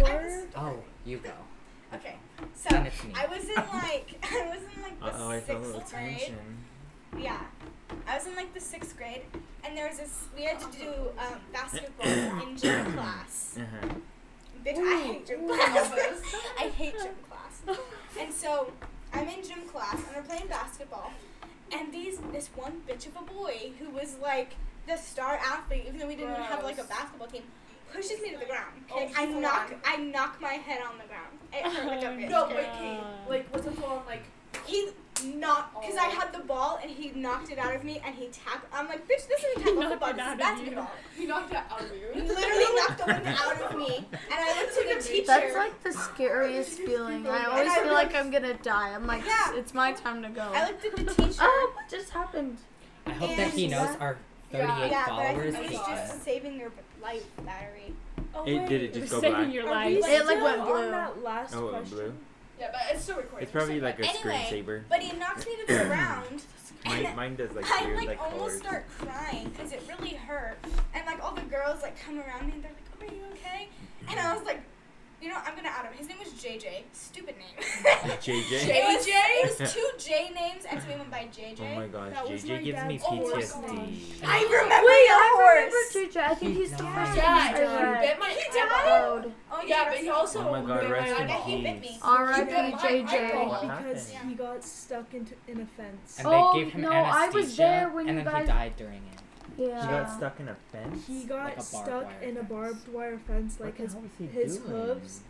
oh 0.55 0.77
you 1.05 1.17
go 1.17 1.31
Okay, 1.93 2.15
so 2.53 2.69
then 2.69 2.85
it's 2.87 3.03
me. 3.03 3.13
I 3.15 3.25
was 3.27 3.43
in 3.49 3.55
like 3.55 4.07
I 4.31 4.47
was 4.47 4.59
in 4.75 4.81
like 4.83 4.99
the 4.99 5.05
Uh 5.05 5.11
oh, 5.17 5.29
I 5.29 5.39
felt 5.39 5.59
a 5.59 5.65
little 5.65 5.79
sixth 5.81 5.93
grade. 5.95 6.17
tension. 6.17 6.57
Yeah, 7.17 7.39
I 8.07 8.15
was 8.17 8.27
in 8.27 8.35
like 8.35 8.53
the 8.53 8.59
sixth 8.59 8.97
grade, 8.97 9.21
and 9.63 9.77
there 9.77 9.87
was 9.87 9.99
this. 9.99 10.25
We 10.35 10.43
had 10.43 10.59
to 10.59 10.77
do 10.77 10.89
um, 11.17 11.39
basketball 11.53 12.05
in 12.41 12.57
gym 12.57 12.91
class. 12.93 13.57
Uh-huh. 13.59 13.87
Bitch, 14.65 14.79
I 14.79 15.01
hate 15.01 15.27
gym 15.27 15.47
class. 15.47 15.91
I 16.59 16.63
hate 16.69 16.93
gym 16.93 17.13
class. 17.29 17.77
And 18.19 18.33
so 18.33 18.71
I'm 19.13 19.27
in 19.27 19.43
gym 19.43 19.61
class, 19.67 19.95
and 19.95 20.15
we're 20.15 20.23
playing 20.23 20.47
basketball, 20.47 21.11
and 21.71 21.93
these 21.93 22.17
this 22.31 22.49
one 22.55 22.81
bitch 22.87 23.07
of 23.07 23.15
a 23.15 23.33
boy 23.33 23.71
who 23.79 23.89
was 23.91 24.17
like 24.21 24.55
the 24.87 24.97
star 24.97 25.35
athlete, 25.37 25.85
even 25.87 25.99
though 25.99 26.07
we 26.07 26.15
didn't 26.15 26.31
even 26.31 26.43
have 26.45 26.63
like 26.63 26.79
a 26.79 26.83
basketball 26.83 27.27
team. 27.27 27.43
Pushes 27.93 28.21
me 28.21 28.31
to 28.31 28.39
the 28.39 28.45
ground. 28.45 28.73
Oh, 28.91 29.07
I 29.15 29.25
knock, 29.25 29.71
on. 29.71 29.79
I 29.85 29.95
knock 29.97 30.41
my 30.41 30.53
head 30.53 30.81
on 30.81 30.97
the 30.97 31.05
ground. 31.05 31.37
It 31.53 31.63
hurt 31.63 31.87
like 31.87 32.01
a 32.01 32.07
bitch. 32.07 32.29
No, 32.29 32.45
okay? 32.45 32.55
wait, 32.55 32.67
Kate. 32.77 32.99
Like, 33.29 33.47
what's 33.53 33.65
the 33.65 33.71
full 33.71 33.89
on, 33.89 34.05
like, 34.05 34.23
He 34.65 34.89
knocked 35.23 35.79
because 35.81 35.95
oh. 35.97 36.03
I 36.03 36.07
Oh. 36.07 36.19
had 36.19 36.33
the 36.33 36.39
ball 36.39 36.79
and 36.81 36.91
he 36.91 37.11
knocked 37.11 37.51
it 37.51 37.57
out 37.57 37.75
of 37.75 37.83
me 37.83 38.01
and 38.05 38.13
he 38.15 38.27
tapped. 38.27 38.65
I'm 38.73 38.87
like, 38.87 39.07
bitch, 39.07 39.27
this 39.27 39.43
isn't 39.43 39.63
tackle 39.63 39.89
football. 39.89 40.13
This 40.13 40.27
is 40.27 40.37
basketball. 40.37 40.91
he 41.17 41.25
knocked 41.25 41.51
it 41.51 41.57
out 41.57 41.81
of 41.81 41.91
He 41.91 42.19
you? 42.19 42.25
literally 42.27 42.75
knocked 42.75 42.97
the 42.99 43.05
wind 43.05 43.27
out 43.27 43.61
of 43.61 43.77
me, 43.77 43.97
and 44.11 44.17
I 44.31 44.61
looked 44.61 44.75
to 44.75 44.95
the 44.95 45.01
teacher. 45.01 45.25
That's 45.27 45.55
like 45.55 45.83
the 45.83 45.93
scariest 45.93 46.79
feeling. 46.85 47.27
I 47.27 47.45
always 47.45 47.69
I 47.69 47.83
feel 47.83 47.93
like 47.93 48.13
I'm 48.15 48.29
gonna 48.31 48.53
die. 48.55 48.93
I'm 48.93 49.07
like, 49.07 49.25
Yeah. 49.25 49.55
it's 49.55 49.73
my 49.73 49.93
time 49.93 50.21
to 50.23 50.29
go. 50.29 50.41
I 50.53 50.67
looked 50.67 50.85
at 50.85 50.95
the 50.95 51.03
teacher. 51.23 51.39
Oh, 51.41 51.71
what 51.75 51.89
just 51.89 52.09
happened? 52.11 52.57
I 53.07 53.11
hope 53.11 53.35
that 53.37 53.51
he 53.51 53.63
and- 53.65 53.71
knows 53.71 53.95
our 53.99 54.17
38 54.51 54.67
yeah, 54.67 54.85
yeah, 54.85 55.05
but 55.07 55.15
I 55.19 55.33
think 55.51 55.55
hate 55.55 55.71
it's 55.75 55.87
just 55.87 56.23
saving 56.23 56.59
your 56.59 56.71
life 57.01 57.23
battery. 57.45 57.93
Oh, 58.33 58.43
It- 58.45 58.67
did 58.67 58.81
it 58.83 58.93
just 58.93 59.13
oh, 59.13 59.17
go 59.17 59.21
saving 59.21 59.41
black? 59.45 59.53
your 59.53 59.67
Are 59.67 59.71
life. 59.71 59.87
we 59.87 59.95
It, 59.97 60.01
like, 60.01 60.11
still 60.37 60.43
went 60.43 60.61
on 60.61 60.91
that 60.91 61.23
last 61.23 61.55
Oh, 61.55 61.67
question? 61.69 61.89
blue. 61.97 62.13
Yeah, 62.59 62.69
but 62.71 62.81
it's 62.91 63.03
still 63.03 63.17
recording. 63.17 63.43
It's 63.43 63.51
probably 63.51 63.79
like 63.81 63.99
a 63.99 64.05
Anyway, 64.07 64.47
screensaver. 64.49 64.83
But 64.89 64.99
he 65.01 65.17
knocks 65.17 65.45
me 65.45 65.55
to 65.67 65.73
the 65.73 65.85
ground. 65.85 66.41
Mine, 66.85 67.15
mine 67.15 67.35
does 67.35 67.51
like 67.53 67.65
I 67.69 67.85
weird 67.85 67.97
like, 67.97 68.07
like 68.09 68.21
almost 68.21 68.37
colors. 68.39 68.57
start 68.61 68.85
crying 68.99 69.49
because 69.49 69.71
it 69.71 69.81
really 69.89 70.13
hurt, 70.15 70.57
and 70.93 71.05
like 71.05 71.23
all 71.23 71.33
the 71.33 71.41
girls 71.41 71.81
like 71.81 71.99
come 71.99 72.19
around 72.19 72.45
me 72.47 72.53
and 72.53 72.63
they're 72.63 72.71
like, 72.71 72.83
oh, 73.01 73.05
"Are 73.05 73.15
you 73.15 73.23
okay?" 73.33 73.69
And 74.09 74.19
I 74.19 74.35
was 74.35 74.45
like, 74.45 74.61
"You 75.21 75.29
know, 75.29 75.37
I'm 75.45 75.55
gonna 75.55 75.69
out 75.69 75.85
him. 75.85 75.93
His 75.97 76.07
name 76.07 76.17
was 76.19 76.29
JJ. 76.33 76.83
Stupid 76.93 77.35
name." 77.37 77.55
JJ. 78.21 78.51
It 78.75 78.83
was, 78.85 79.05
it 79.07 79.59
was 79.61 79.73
two 79.73 79.89
J 79.97 80.29
names, 80.35 80.65
and 80.69 80.81
so 80.81 80.87
we 80.89 80.95
went 80.95 81.09
by 81.11 81.27
JJ. 81.35 81.59
Oh 81.61 81.75
my 81.75 81.87
gosh, 81.87 82.11
That 82.13 82.29
was 82.29 82.43
my 82.45 82.55
JJ 82.55 82.63
gives 82.63 82.83
me 82.85 82.99
oh, 83.05 83.15
dad's 83.31 83.31
horse 83.31 83.53
PTSD. 83.53 83.61
name. 83.75 83.99
I 84.23 84.39
remember 84.43 84.87
Wait, 84.87 85.05
your 85.07 85.17
I 85.17 85.31
horse. 85.35 85.73
remember 85.73 86.13
JJ. 86.13 86.17
I 86.21 86.35
think 86.35 86.53
He 86.53 86.59
he's 86.61 86.71
the 86.71 86.77
died. 86.83 86.95
first 86.95 87.15
Yeah, 87.17 87.33
one 87.33 87.55
he 87.55 87.63
I 87.63 87.91
read. 87.91 88.01
bit 88.01 88.19
my 88.19 88.29
He 88.29 88.59
eyeball. 88.59 89.21
died? 89.21 89.31
Oh 89.51 89.61
Yeah, 89.65 89.85
but 89.89 89.97
he 89.99 90.09
also 90.09 90.39
Oh 90.39 90.51
my 90.51 90.61
God, 90.67 90.81
bit 90.81 90.91
rest 90.91 91.19
in 91.21 91.27
Yeah, 91.29 91.43
he 91.45 91.61
bit 91.63 91.81
peace. 91.81 91.91
me. 91.91 91.99
R.I.P. 92.01 92.39
He 92.39 92.55
bit 92.55 92.71
my 92.73 92.79
JJ. 92.79 93.13
eyeball. 93.31 93.49
What 93.49 93.61
Because 93.61 94.11
happened? 94.11 94.29
he 94.29 94.35
got 94.35 94.63
stuck 94.63 95.13
into 95.13 95.33
in 95.47 95.61
a 95.61 95.65
fence. 95.65 96.15
And 96.19 96.27
Oh, 96.27 96.51
they 96.53 96.59
gave 96.63 96.73
him 96.73 96.81
no, 96.81 96.91
anesthesia, 96.91 97.17
I 97.17 97.29
was 97.29 97.57
there 97.57 97.89
when 97.89 98.09
and 98.09 98.17
you 98.19 98.23
then 98.23 98.33
guys- 98.33 98.41
he 98.47 98.47
died 98.53 98.73
during 98.77 99.03
it. 99.13 99.19
Yeah. 99.57 99.81
He 99.81 99.87
got 99.87 100.11
stuck 100.17 100.39
in 100.39 100.49
a 100.49 100.55
fence. 100.71 101.05
He 101.07 101.23
got 101.23 101.45
Like 101.55 101.61
stuck 101.61 102.03
wire 102.05 102.21
in 102.21 102.37
a 102.37 102.43
barbed 102.43 102.87
wire 102.89 103.17
fence, 103.19 103.57
What 103.59 103.65
like 103.67 103.77
the 103.77 103.83
his 103.83 103.93
hell 103.93 104.01
was 104.01 104.11
he 104.17 104.25
his 104.27 104.57
doing? 104.57 104.69
hooves, 104.71 105.21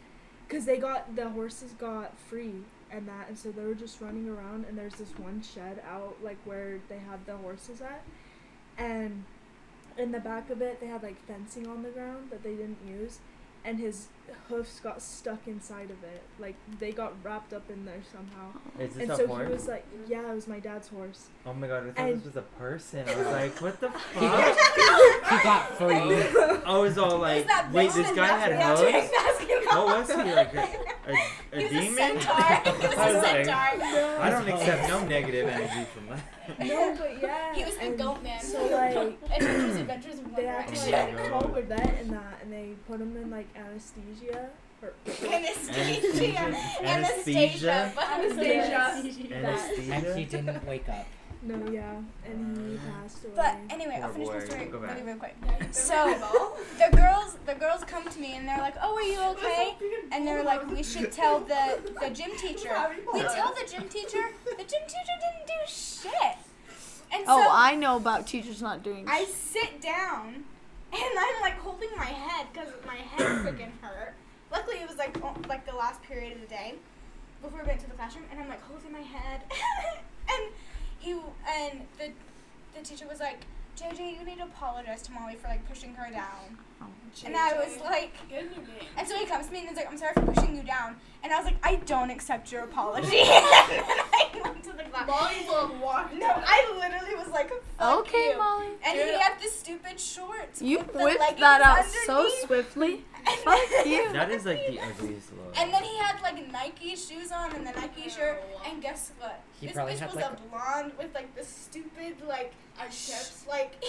because 0.47 0.65
they 0.65 0.77
got 0.77 1.15
the 1.15 1.29
horses 1.29 1.71
got 1.73 2.17
free 2.17 2.63
and 2.91 3.07
that, 3.07 3.27
and 3.29 3.37
so 3.37 3.51
they 3.51 3.63
were 3.65 3.73
just 3.75 3.99
running 4.01 4.27
around. 4.29 4.65
And 4.67 4.77
there's 4.77 4.95
this 4.95 5.11
one 5.19 5.41
shed 5.41 5.81
out 5.89 6.17
like 6.23 6.37
where 6.45 6.79
they 6.89 6.97
had 6.99 7.25
the 7.25 7.37
horses 7.37 7.81
at, 7.81 8.03
and 8.77 9.23
in 9.97 10.11
the 10.11 10.19
back 10.19 10.49
of 10.49 10.61
it 10.61 10.79
they 10.81 10.87
had 10.87 11.03
like 11.03 11.17
fencing 11.25 11.67
on 11.67 11.83
the 11.83 11.89
ground 11.89 12.29
that 12.31 12.43
they 12.43 12.55
didn't 12.55 12.77
use, 12.87 13.19
and 13.65 13.79
his 13.79 14.07
hoofs 14.47 14.79
got 14.79 15.01
stuck 15.01 15.47
inside 15.47 15.85
of 15.89 16.03
it. 16.03 16.21
Like 16.39 16.55
they 16.79 16.91
got 16.91 17.13
wrapped 17.23 17.51
up 17.53 17.69
in 17.69 17.83
there 17.85 18.01
somehow. 18.11 18.51
Is 18.79 18.93
this 18.93 19.03
And 19.03 19.11
a 19.11 19.15
so 19.15 19.27
horse? 19.27 19.47
he 19.47 19.53
was 19.53 19.67
like, 19.67 19.85
"Yeah, 20.07 20.31
it 20.31 20.35
was 20.35 20.47
my 20.47 20.59
dad's 20.59 20.87
horse." 20.87 21.27
oh 21.45 21.53
my 21.53 21.67
god, 21.67 21.87
I 21.87 21.91
thought 21.91 21.99
and- 22.09 22.17
this 22.19 22.25
was 22.25 22.35
a 22.35 22.41
person. 22.59 23.03
I 23.09 23.15
was 23.17 23.27
like, 23.27 23.61
what 23.61 23.79
the 23.79 23.89
fuck? 24.13 24.59
he 25.29 25.43
got 25.43 25.77
free. 25.77 26.61
I 26.65 26.77
was 26.77 26.97
all 26.97 27.17
like, 27.19 27.47
wait, 27.73 27.91
this 27.93 28.11
guy 28.11 28.27
had 28.27 28.51
me 28.51 28.57
out 28.61 28.77
during 28.77 28.93
hooves? 28.93 29.09
basketball? 29.11 29.85
What 29.87 29.99
was 30.07 30.09
he 30.09 30.33
like? 30.33 30.53
A, 30.53 30.59
a, 31.07 31.13
a 31.53 31.59
He 31.67 31.75
was 31.75 31.85
demon? 31.85 32.17
a 32.17 32.21
centaur. 32.21 32.73
He 32.81 32.87
was 32.87 32.97
I 32.97 33.09
a 33.09 33.13
like, 33.21 33.45
centaur. 33.45 34.21
I 34.21 34.29
don't 34.29 34.47
accept 34.49 34.87
no 34.89 35.05
negative 35.07 35.47
energy 35.49 35.85
from 35.93 36.05
that. 36.07 36.19
No, 36.69 36.95
but 36.97 37.21
yeah. 37.21 37.53
He 37.55 37.63
was 37.63 37.75
the 37.75 37.81
and 37.85 37.97
goat 37.97 38.23
man. 38.23 38.41
So 38.41 38.65
like. 38.67 39.17
Adventures, 39.35 39.75
adventures 39.77 40.19
in 40.19 40.33
They 40.35 40.45
had 40.45 40.67
to 40.67 40.73
direction. 40.75 41.15
like 41.15 41.29
call 41.31 41.55
a 41.55 41.61
vet 41.61 41.95
and 42.01 42.09
that, 42.11 42.39
and 42.41 42.51
they 42.53 42.69
put 42.87 42.99
him 43.01 43.15
in 43.17 43.29
like 43.29 43.47
anesthesia. 43.55 44.49
Or, 44.81 44.93
Anesthesia. 45.33 46.53
Anesthesia. 46.83 47.93
Anastasia. 48.11 49.41
but 49.43 49.83
And 49.95 50.17
he 50.19 50.25
didn't 50.25 50.65
wake 50.67 50.87
up. 50.89 51.05
no, 51.41 51.55
yeah, 51.71 52.01
and 52.25 52.57
he 52.57 52.75
uh, 52.75 52.79
passed 52.91 53.23
away. 53.23 53.33
But 53.35 53.55
anyway, 53.69 53.99
I'll 54.03 54.09
Poor 54.09 54.33
finish 54.33 54.49
my 54.49 54.49
story 54.49 54.65
Go 54.65 54.79
back. 54.79 54.91
really, 54.91 55.03
really 55.03 55.19
quick. 55.19 55.35
Yeah, 55.45 55.51
he 55.53 55.57
bit 55.59 55.67
my 55.67 55.71
So 55.71 56.55
the 56.77 56.97
girls, 56.97 57.37
the 57.45 57.53
girls 57.55 57.83
come 57.85 58.07
to 58.09 58.19
me 58.19 58.35
and 58.35 58.47
they're 58.47 58.57
like, 58.67 58.75
"Oh, 58.81 58.95
are 58.95 59.03
you 59.03 59.21
okay?" 59.37 59.75
And 60.11 60.27
they're 60.27 60.43
like, 60.43 60.67
"We 60.69 60.83
should 60.83 61.11
tell 61.11 61.39
the 61.39 61.79
the 62.01 62.09
gym 62.09 62.31
teacher." 62.45 62.75
We 63.13 63.21
tell 63.21 63.53
the 63.53 63.65
gym 63.71 63.87
teacher. 63.87 64.23
The 64.45 64.65
gym 64.71 64.83
teacher 64.93 65.15
didn't 65.23 65.45
do 65.47 65.59
shit. 65.67 66.37
And 67.15 67.23
oh, 67.27 67.41
so 67.41 67.47
Oh, 67.47 67.49
I 67.51 67.75
know 67.75 67.95
about 67.95 68.27
teachers 68.27 68.61
not 68.61 68.83
doing. 68.83 69.05
I 69.07 69.25
sit 69.25 69.81
down 69.81 70.43
and 70.91 71.19
I'm 71.19 71.41
like 71.41 71.57
holding 71.59 71.89
my 71.95 72.05
head 72.05 72.47
because 72.51 72.69
my 72.85 72.95
head 72.95 73.25
freaking 73.45 73.71
hurt. 73.81 74.13
Luckily, 74.51 74.77
it 74.77 74.87
was 74.87 74.97
like 74.97 75.17
like 75.47 75.65
the 75.65 75.75
last 75.75 76.01
period 76.03 76.33
of 76.33 76.41
the 76.41 76.47
day 76.47 76.75
before 77.41 77.61
we 77.61 77.67
went 77.67 77.79
to 77.81 77.87
the 77.87 77.93
classroom, 77.93 78.25
and 78.31 78.39
I'm 78.39 78.49
like 78.49 78.61
holding 78.63 78.91
my 78.91 78.99
head, 79.01 79.41
and 80.29 80.53
he 80.99 81.11
and 81.11 81.81
the 81.97 82.11
the 82.75 82.83
teacher 82.83 83.07
was 83.07 83.19
like, 83.19 83.45
JJ, 83.77 84.19
you 84.19 84.25
need 84.25 84.37
to 84.37 84.43
apologize 84.43 85.01
to 85.03 85.11
Molly 85.11 85.35
for 85.35 85.47
like 85.47 85.67
pushing 85.67 85.93
her 85.95 86.11
down. 86.11 86.57
Oh. 86.81 86.85
And 87.25 87.35
I 87.37 87.53
was 87.53 87.79
like, 87.83 88.13
Get 88.29 88.43
a 88.43 88.45
new 88.47 88.55
name. 88.55 88.65
and 88.97 89.07
so 89.07 89.15
he 89.17 89.25
comes 89.25 89.47
to 89.47 89.53
me 89.53 89.59
and 89.59 89.69
he's 89.69 89.77
like, 89.77 89.89
I'm 89.89 89.97
sorry 89.97 90.13
for 90.13 90.21
pushing 90.33 90.55
you 90.55 90.63
down. 90.63 90.95
And 91.23 91.33
I 91.33 91.37
was 91.37 91.45
like, 91.45 91.55
I 91.63 91.75
don't 91.87 92.11
accept 92.11 92.51
your 92.51 92.63
apology. 92.65 93.07
and 93.19 93.25
I 93.25 94.29
went 94.43 94.63
to 94.65 94.73
the 94.73 94.83
class. 94.83 95.07
Molly's 95.07 95.49
on 95.49 95.79
walk. 95.79 96.13
No, 96.13 96.27
I 96.29 96.71
literally 96.77 97.15
was 97.15 97.29
like, 97.33 97.49
Fuck 97.79 97.99
Okay, 98.01 98.31
you. 98.31 98.37
Molly. 98.37 98.67
And 98.85 98.99
he 98.99 99.13
had 99.17 99.39
the 99.41 99.47
stupid 99.49 99.99
shorts. 99.99 100.61
You 100.61 100.79
whipped 100.79 101.39
that 101.39 101.61
out 101.61 101.85
so 102.05 102.29
swiftly. 102.45 103.03
And 103.27 103.39
Fuck 103.39 103.59
then- 103.71 103.87
you. 103.89 104.13
That 104.13 104.29
is 104.29 104.45
like 104.45 104.67
the 104.67 104.79
ugliest 104.79 105.31
look. 105.33 105.59
And 105.59 105.73
then 105.73 105.81
he 105.83 105.97
had 105.97 106.21
like 106.21 106.51
Nike 106.51 106.95
shoes 106.95 107.31
on 107.31 107.55
and 107.55 107.65
the 107.65 107.71
Nike 107.71 108.07
shirt. 108.07 108.43
And 108.67 108.79
guess 108.83 109.13
what? 109.17 109.41
He 109.59 109.65
this 109.65 109.73
probably 109.75 109.93
bitch 109.95 109.99
had, 109.99 110.13
was 110.13 110.15
like, 110.17 110.31
a 110.31 110.41
blonde 110.51 110.91
with 110.99 111.11
like 111.15 111.33
the 111.35 111.43
stupid 111.43 112.17
like 112.27 112.53
Ice 112.79 113.07
chips. 113.07 113.45
like 113.49 113.83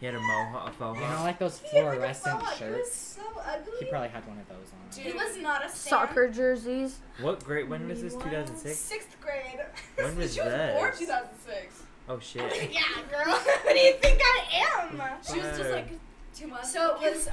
He 0.00 0.06
had 0.06 0.16
a 0.16 0.20
mohawk, 0.20 0.70
a 0.70 0.72
faux 0.72 0.98
You 0.98 1.06
know, 1.06 1.20
like 1.22 1.38
those 1.38 1.60
he 1.70 1.76
had, 1.76 1.84
like, 2.24 2.34
a 2.34 2.38
fluorescent 2.38 2.42
was 2.42 2.58
shirts. 2.58 2.92
so 2.92 3.22
ugly. 3.46 3.72
He 3.78 3.84
probably 3.86 4.08
had 4.08 4.26
one 4.26 4.38
of 4.38 4.48
those 4.48 4.70
on. 4.72 5.02
He 5.04 5.12
was 5.12 5.36
not 5.38 5.64
a 5.64 5.68
stan. 5.68 5.90
Soccer 5.90 6.28
jerseys. 6.28 6.98
What 7.20 7.44
grade? 7.44 7.68
When 7.68 7.88
was 7.88 8.02
this? 8.02 8.14
2006. 8.14 8.76
Sixth 8.78 9.16
grade. 9.20 9.60
When 9.96 10.16
was 10.18 10.34
she 10.34 10.40
was 10.40 10.52
born 10.74 10.92
2006. 10.96 11.82
Oh 12.08 12.18
shit. 12.18 12.42
yeah, 12.72 12.80
girl. 13.10 13.34
what 13.62 13.74
do 13.74 13.78
you 13.80 13.94
think 13.94 14.20
I 14.22 14.88
am? 14.90 15.00
She 15.22 15.38
was 15.40 15.58
just 15.58 15.70
like 15.70 15.88
two 16.34 16.46
months. 16.48 16.72
So 16.72 16.96
it 17.02 17.14
was. 17.14 17.28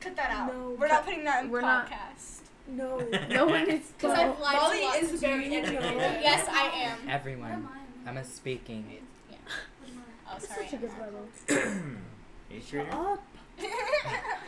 Cut 0.00 0.16
that 0.16 0.30
out. 0.30 0.54
No, 0.54 0.76
We're 0.78 0.88
not 0.88 1.04
putting 1.04 1.24
that 1.24 1.44
in 1.44 1.50
we're 1.50 1.60
not- 1.60 1.90
podcast. 1.90 2.38
No. 2.68 2.98
No 3.28 3.46
one 3.46 3.68
is. 3.68 3.80
Because 3.98 4.16
I've 4.16 4.36
go. 4.36 4.42
lied 4.42 4.56
Molly 4.56 4.78
is 4.78 5.12
of 5.12 5.20
very 5.20 5.44
people. 5.44 5.56
educated. 5.58 6.20
Yes, 6.22 6.46
I 6.48 6.70
am. 6.74 7.08
Everyone. 7.08 7.68
I'm 8.06 8.16
a 8.16 8.24
speaking. 8.24 8.84
Oh, 9.32 9.34
That's 10.34 10.48
sorry. 10.48 10.64
such 10.68 10.74
a 10.74 10.76
good 10.76 10.90
brother. 10.96 11.82
you 12.50 12.60
sure? 12.60 12.80
Up. 12.92 13.22
no, 13.60 13.66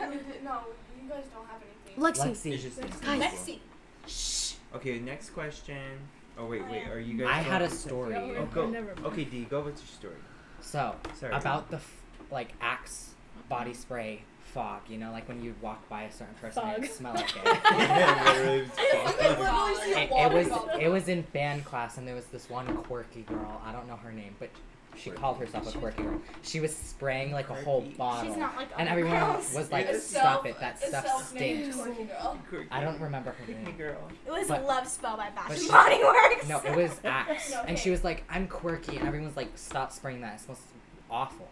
you 0.01 1.09
guys 1.09 1.25
don't 1.33 1.47
have 1.47 1.61
anything. 1.61 1.97
Lexi. 1.97 2.31
Lexi. 2.31 2.53
It's 2.53 2.63
just 2.63 3.01
Guys. 3.01 3.21
Lexi. 3.21 3.59
Shh. 4.07 4.53
Okay, 4.75 4.99
next 4.99 5.29
question. 5.31 5.99
Oh 6.37 6.45
wait, 6.47 6.63
wait. 6.69 6.87
Are 6.87 6.99
you 6.99 7.17
guys? 7.17 7.27
I 7.29 7.41
had 7.41 7.61
a 7.61 7.69
story. 7.69 8.15
Oh, 8.15 8.35
oh, 8.39 8.45
go. 8.47 8.67
Never. 8.69 8.93
Okay, 9.05 9.23
D, 9.23 9.45
go 9.49 9.61
with 9.61 9.77
your 9.77 9.87
story. 9.87 10.15
So, 10.61 10.95
Sorry. 11.19 11.33
about 11.33 11.69
the 11.69 11.77
f- 11.77 12.01
like 12.31 12.53
Axe 12.59 13.11
body 13.49 13.73
spray 13.73 14.23
fog, 14.53 14.81
you 14.87 14.97
know, 14.97 15.11
like 15.11 15.27
when 15.27 15.43
you 15.43 15.53
walk 15.61 15.87
by 15.89 16.03
a 16.03 16.11
certain 16.11 16.33
person 16.35 16.63
and 16.63 16.75
Fog. 16.77 16.85
it 16.85 16.93
smell 16.93 17.13
like 17.13 17.29
it. 17.35 17.43
Literally, 17.77 18.59
it's 18.61 18.79
I 18.79 19.35
fun. 19.35 19.39
literally 19.39 19.75
see 19.83 19.93
a 19.93 19.97
it, 19.97 20.11
it 20.11 20.33
was 20.33 20.81
it 20.81 20.87
was 20.89 21.07
in 21.07 21.21
band 21.33 21.65
class 21.65 21.97
and 21.97 22.07
there 22.07 22.15
was 22.15 22.25
this 22.25 22.49
one 22.49 22.65
quirky 22.83 23.21
girl. 23.23 23.61
I 23.65 23.71
don't 23.71 23.87
know 23.87 23.97
her 23.97 24.11
name, 24.11 24.35
but 24.39 24.49
she 24.95 25.09
called 25.09 25.37
herself 25.37 25.73
a 25.73 25.77
quirky 25.77 26.03
girl. 26.03 26.21
She 26.43 26.59
was 26.59 26.75
spraying 26.75 27.31
like 27.31 27.49
a 27.49 27.53
whole 27.55 27.81
bottle, 27.97 28.29
She's 28.29 28.37
not 28.37 28.55
like 28.55 28.69
and 28.77 28.87
everyone 28.87 29.19
girls. 29.19 29.53
was 29.53 29.71
like, 29.71 29.87
It's 29.87 30.05
"Stop 30.05 30.43
self- 30.43 30.45
it! 30.45 30.59
That 30.59 30.79
stuff 30.81 31.27
stinks." 31.29 31.75
girl. 31.77 32.63
I 32.71 32.81
don't 32.81 32.99
remember 32.99 33.31
her 33.31 33.43
Pick 33.45 33.63
name. 33.63 33.75
girl. 33.77 33.97
It 34.25 34.31
was 34.31 34.47
But- 34.47 34.65
Love 34.65 34.87
Spell 34.87 35.17
by 35.17 35.29
Bath 35.31 35.57
and 35.59 35.67
Body 35.69 36.03
Works. 36.03 36.47
No, 36.47 36.59
it 36.59 36.75
was 36.75 36.91
Axe, 37.03 37.51
No, 37.51 37.61
and 37.67 37.77
she 37.77 37.89
was 37.89 38.03
like, 38.03 38.23
"I'm 38.29 38.47
quirky," 38.47 38.97
and 38.97 39.07
everyone's 39.07 39.35
like, 39.37 39.49
"Stop 39.57 39.91
spraying 39.91 40.21
that! 40.21 40.35
It 40.35 40.41
smells 40.41 40.61
awful." 41.09 41.47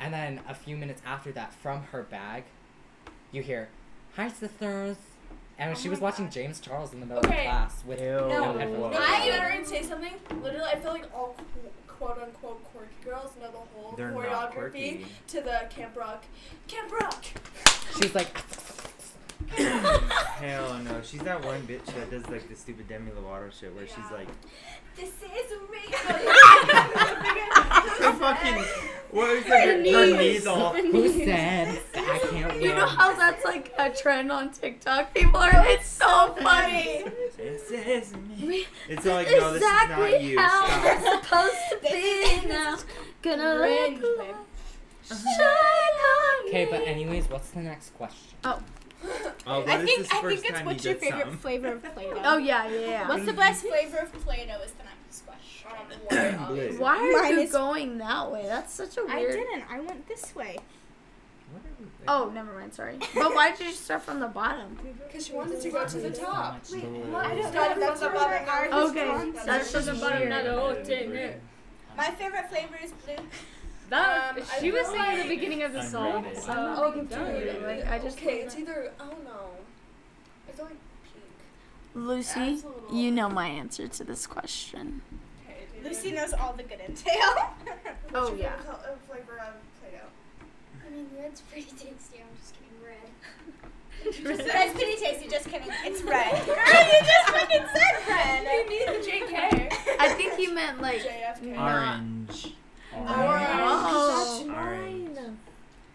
And 0.00 0.12
then 0.12 0.40
a 0.48 0.54
few 0.54 0.76
minutes 0.76 1.00
after 1.06 1.32
that, 1.32 1.52
from 1.54 1.82
her 1.92 2.02
bag, 2.04 2.44
you 3.32 3.42
hear, 3.42 3.68
"Hi, 4.16 4.28
sisters," 4.28 4.96
and 5.58 5.72
Oh 5.72 5.74
she 5.78 5.88
was 5.88 6.00
watching 6.00 6.26
God. 6.26 6.32
James 6.32 6.60
Charles 6.60 6.92
in 6.92 7.00
the 7.00 7.06
middle 7.06 7.24
Okay. 7.24 7.46
of 7.46 7.50
class 7.52 7.82
with 7.86 8.00
Ew. 8.00 8.06
no 8.06 8.28
No. 8.28 8.58
headphones. 8.58 8.94
No, 8.94 9.00
I- 9.00 9.46
I 9.48 9.50
can 9.56 9.64
say 9.64 9.82
something. 9.82 10.12
Literally, 10.42 10.68
I 10.70 10.76
feel 10.78 10.92
like 10.92 11.06
all 11.14 11.34
qu- 11.36 11.70
quote 11.98 12.18
unquote 12.22 12.62
quirky 12.72 12.94
girls 13.04 13.32
know 13.40 13.50
the 13.50 13.58
whole 13.58 13.96
They're 13.96 14.12
choreography 14.12 15.04
to 15.28 15.40
the 15.40 15.66
Camp 15.70 15.96
Rock. 15.96 16.24
Camp 16.68 16.92
Rock. 16.92 17.24
She's 18.00 18.14
like, 18.14 18.36
Hell 19.56 20.78
no. 20.78 21.00
She's 21.02 21.20
that 21.22 21.44
one 21.44 21.60
bitch 21.62 21.84
that 21.86 22.10
does 22.10 22.26
like 22.28 22.48
the 22.48 22.56
stupid 22.56 22.88
Demi 22.88 23.10
Lovato 23.12 23.52
shit 23.52 23.74
where 23.74 23.86
she's 23.86 24.10
like 24.12 24.28
This 24.96 25.08
is 25.10 25.52
real. 25.70 25.90
the 28.00 28.12
fucking 28.18 28.64
what 29.10 29.30
is 29.30 29.44
it? 29.46 29.50
Her 29.50 29.80
knees. 29.82 30.16
knees 30.18 30.46
all 30.46 30.72
"Who 30.74 31.08
said 31.08 31.78
that 31.92 32.20
I 32.22 32.26
can't 32.30 32.60
You 32.62 32.74
know 32.74 32.86
how 32.86 33.14
that's 33.14 33.44
like 33.44 33.72
a 33.78 33.90
trend 33.90 34.32
on 34.32 34.50
TikTok? 34.52 35.14
People 35.14 35.36
are. 35.40 35.50
It's 35.68 35.86
so 35.86 36.34
funny. 36.42 37.04
This 37.36 37.70
is 37.70 38.14
me. 38.38 38.66
It's 38.88 39.06
all 39.06 39.14
like 39.14 39.28
no, 39.30 39.52
this 39.52 39.62
is 39.62 39.68
not 39.68 39.84
exactly 39.90 40.26
you. 40.30 40.38
how 40.40 40.66
Stop. 40.66 40.84
it's 40.86 41.24
supposed 41.24 41.64
to 41.70 41.78
be 42.42 42.48
now. 42.48 42.78
Gonna 43.22 43.54
let 43.54 43.86
Cringe, 43.86 44.00
the 44.00 44.14
babe. 44.18 44.18
light 44.18 44.36
shine 45.08 45.96
on 46.10 46.48
Okay, 46.48 46.66
but 46.70 46.82
anyways, 46.82 47.28
what's 47.30 47.50
the 47.50 47.60
next 47.60 47.90
question? 47.94 48.36
Oh, 48.44 48.60
I 49.46 49.62
think 49.84 50.12
I 50.12 50.20
think 50.22 50.44
it's 50.44 50.60
what's 50.62 50.84
you 50.84 50.90
your 50.90 50.98
favorite 51.00 51.20
something? 51.22 51.38
flavor 51.38 51.68
of 51.72 51.82
Play-Doh? 51.94 52.20
Oh 52.24 52.38
yeah, 52.38 52.68
yeah. 52.68 52.80
yeah. 52.80 53.08
What's 53.08 53.24
the 53.26 53.32
best 53.32 53.64
flavor 53.64 53.98
of 53.98 54.12
Play-Doh 54.24 54.60
is 54.62 54.72
the 54.72 54.84
next 54.84 55.24
question. 55.26 55.70
Um, 55.70 55.98
white, 56.38 56.48
obviously. 56.48 56.78
Why 56.78 56.96
are 56.96 57.22
Mine 57.22 57.32
you 57.32 57.40
is- 57.40 57.52
going 57.52 57.98
that 57.98 58.30
way? 58.32 58.42
That's 58.46 58.72
such 58.74 58.96
a 58.98 59.04
weird. 59.04 59.10
I 59.18 59.22
didn't. 59.32 59.64
I 59.70 59.80
went 59.80 60.06
this 60.08 60.34
way. 60.34 60.58
What 61.52 61.62
are 61.64 61.74
we- 61.80 61.86
Oh, 62.08 62.30
never 62.32 62.52
mind. 62.58 62.74
Sorry. 62.74 62.98
But 63.14 63.34
why 63.34 63.50
did 63.54 63.66
you 63.66 63.72
start 63.72 64.02
from 64.02 64.20
the 64.20 64.28
bottom? 64.28 64.76
Because 65.06 65.26
she 65.26 65.32
wanted 65.32 65.60
to 65.60 65.70
go 65.70 65.86
to 65.86 65.96
the 65.98 66.10
top. 66.10 66.64
So 66.64 66.76
much 66.76 66.82
story. 66.82 67.02
I 67.14 67.34
don't 67.34 67.52
know. 67.54 67.80
That's 67.80 68.00
from 68.00 68.12
the 68.12 68.18
bottom, 68.18 68.30
my 68.30 68.44
now 68.44 68.52
art 68.52 68.68
is 68.84 68.90
Okay, 68.90 69.04
drawn 69.04 69.32
that's 69.46 69.70
from. 69.70 69.84
just 69.84 70.02
weird. 70.02 71.40
My 71.96 72.10
favorite 72.10 72.48
flavor 72.50 72.78
is 72.84 72.92
blue. 72.92 73.16
That- 73.90 74.36
Um, 74.38 74.44
she 74.60 74.70
was 74.72 74.82
feel 74.82 74.90
singing 74.92 75.00
at 75.06 75.14
like- 75.14 75.22
the 75.22 75.28
beginning 75.36 75.62
of 75.62 75.72
the 75.72 75.82
song. 75.82 76.24
Unrated. 76.24 76.40
So 76.40 76.50
I'm 76.52 76.56
not 76.64 76.78
Oh, 76.82 76.92
being 76.92 77.06
dude. 77.06 77.62
Like 77.62 77.86
I 77.86 77.98
just. 77.98 78.18
Okay, 78.18 78.40
it's 78.40 78.56
either 78.56 78.92
I 79.00 79.04
don't 79.06 79.24
know. 79.24 79.50
I 80.48 80.62
like 80.62 80.70
pink. 80.70 81.24
Lucy, 81.94 82.40
Adds 82.40 82.64
a 82.64 82.68
little- 82.68 82.94
you 82.94 83.10
know 83.12 83.28
my 83.28 83.46
answer 83.48 83.86
to 83.88 84.04
this 84.04 84.26
question. 84.26 85.02
Okay, 85.48 85.66
Lucy 85.88 86.10
knows 86.12 86.32
all 86.32 86.52
the 86.54 86.62
good 86.64 86.80
intel. 86.80 87.14
What's 88.10 88.14
Oh, 88.14 88.34
yeah. 88.34 88.50
favorite 88.56 88.66
col- 88.66 88.80
uh, 88.80 88.96
flavor 89.08 89.38
of 89.40 89.54
Play-Doh? 89.80 90.86
I 90.86 90.90
mean, 90.90 91.08
red's 91.20 91.40
pretty 91.42 91.70
tasty. 91.70 92.20
I'm 92.20 92.36
just 92.40 92.54
kidding. 92.54 92.82
Red. 92.84 94.46
Red's 94.54 94.72
pretty 94.78 94.96
tasty. 94.96 95.28
Just 95.28 95.48
kidding. 95.48 95.68
It's 95.84 96.02
red. 96.02 96.32
Girl, 96.46 96.56
you 96.56 97.00
just 97.00 97.26
freaking 97.28 97.68
said 97.72 98.08
red. 98.08 98.42
You 98.44 98.68
need 98.68 98.88
the 98.88 99.10
JK. 99.10 99.96
I 100.00 100.08
think 100.14 100.34
he 100.34 100.46
meant 100.48 100.80
like. 100.80 101.00
JFK. 101.02 101.58
Orange. 101.58 102.52
Orange. 102.94 103.06
Oh. 103.08 104.16
That's 104.18 104.40
Orange. 104.42 104.46
mine. 105.16 105.38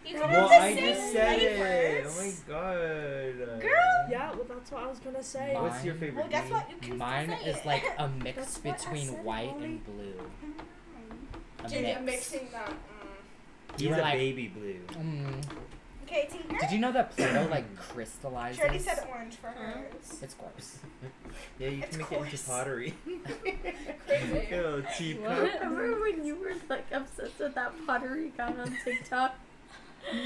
You 0.06 0.14
can 0.20 0.21
Well, 0.32 0.48
have 0.48 0.62
the 0.62 0.66
I 0.68 0.74
same 0.76 0.94
just 0.94 1.12
said 1.14 1.40
it. 1.40 2.06
Oh 2.08 2.22
my 2.22 2.32
god. 2.48 3.62
Girl. 3.62 4.08
Yeah, 4.10 4.32
well, 4.32 4.46
that's 4.48 4.72
what 4.72 4.84
I 4.84 4.88
was 4.88 5.00
gonna 5.00 5.24
say. 5.24 5.52
Mine- 5.54 5.64
What's 5.64 5.84
your 5.86 5.96
favorite? 5.96 6.16
Well, 6.16 6.28
guess 6.30 6.48
D? 6.48 6.54
what? 6.54 6.70
You 6.70 6.78
can 6.78 6.98
Mine 6.98 7.30
say 7.44 7.50
is 7.50 7.58
it. 7.58 7.66
like 7.66 7.84
a 7.98 8.08
mix 8.24 8.36
That's 8.36 8.58
between 8.58 9.08
white 9.24 9.52
Molly. 9.54 9.66
and 9.66 9.86
blue. 9.86 10.32
A 11.60 11.68
JJ 11.68 11.82
mix. 12.04 12.32
mixing 12.32 12.48
that. 12.52 12.70
Mm. 12.70 12.76
He's 13.78 13.82
You 13.88 13.96
a 13.96 13.98
like- 13.98 14.14
baby 14.18 14.48
blue. 14.48 14.80
Mm. 14.94 15.44
Okay, 16.04 16.28
Tinker. 16.30 16.58
Did 16.60 16.72
you 16.72 16.80
know 16.80 16.92
that 16.92 17.16
Play-Doh 17.16 17.48
like 17.50 17.74
crystallizes? 17.78 18.58
She 18.58 18.64
already 18.64 18.80
said 18.80 19.08
orange 19.10 19.36
for 19.36 19.48
hers. 19.48 20.20
It's 20.22 20.34
gross. 20.34 20.80
Yeah, 21.58 21.70
you 21.70 21.84
It's 21.84 21.96
can 21.96 22.06
make 22.10 22.22
it 22.28 22.34
into 22.34 22.44
pottery. 22.50 22.94
Crazy. 24.08 24.48
Ew, 24.52 24.84
cheap 24.98 25.22
Remember 25.24 26.02
when 26.02 26.26
you 26.26 26.36
were 26.36 26.54
like 26.70 26.86
obsessed 26.92 27.40
with 27.40 27.56
that 27.56 27.72
pottery 27.88 28.34
guy 28.36 28.48
on 28.52 28.76
TikTok? 28.84 29.36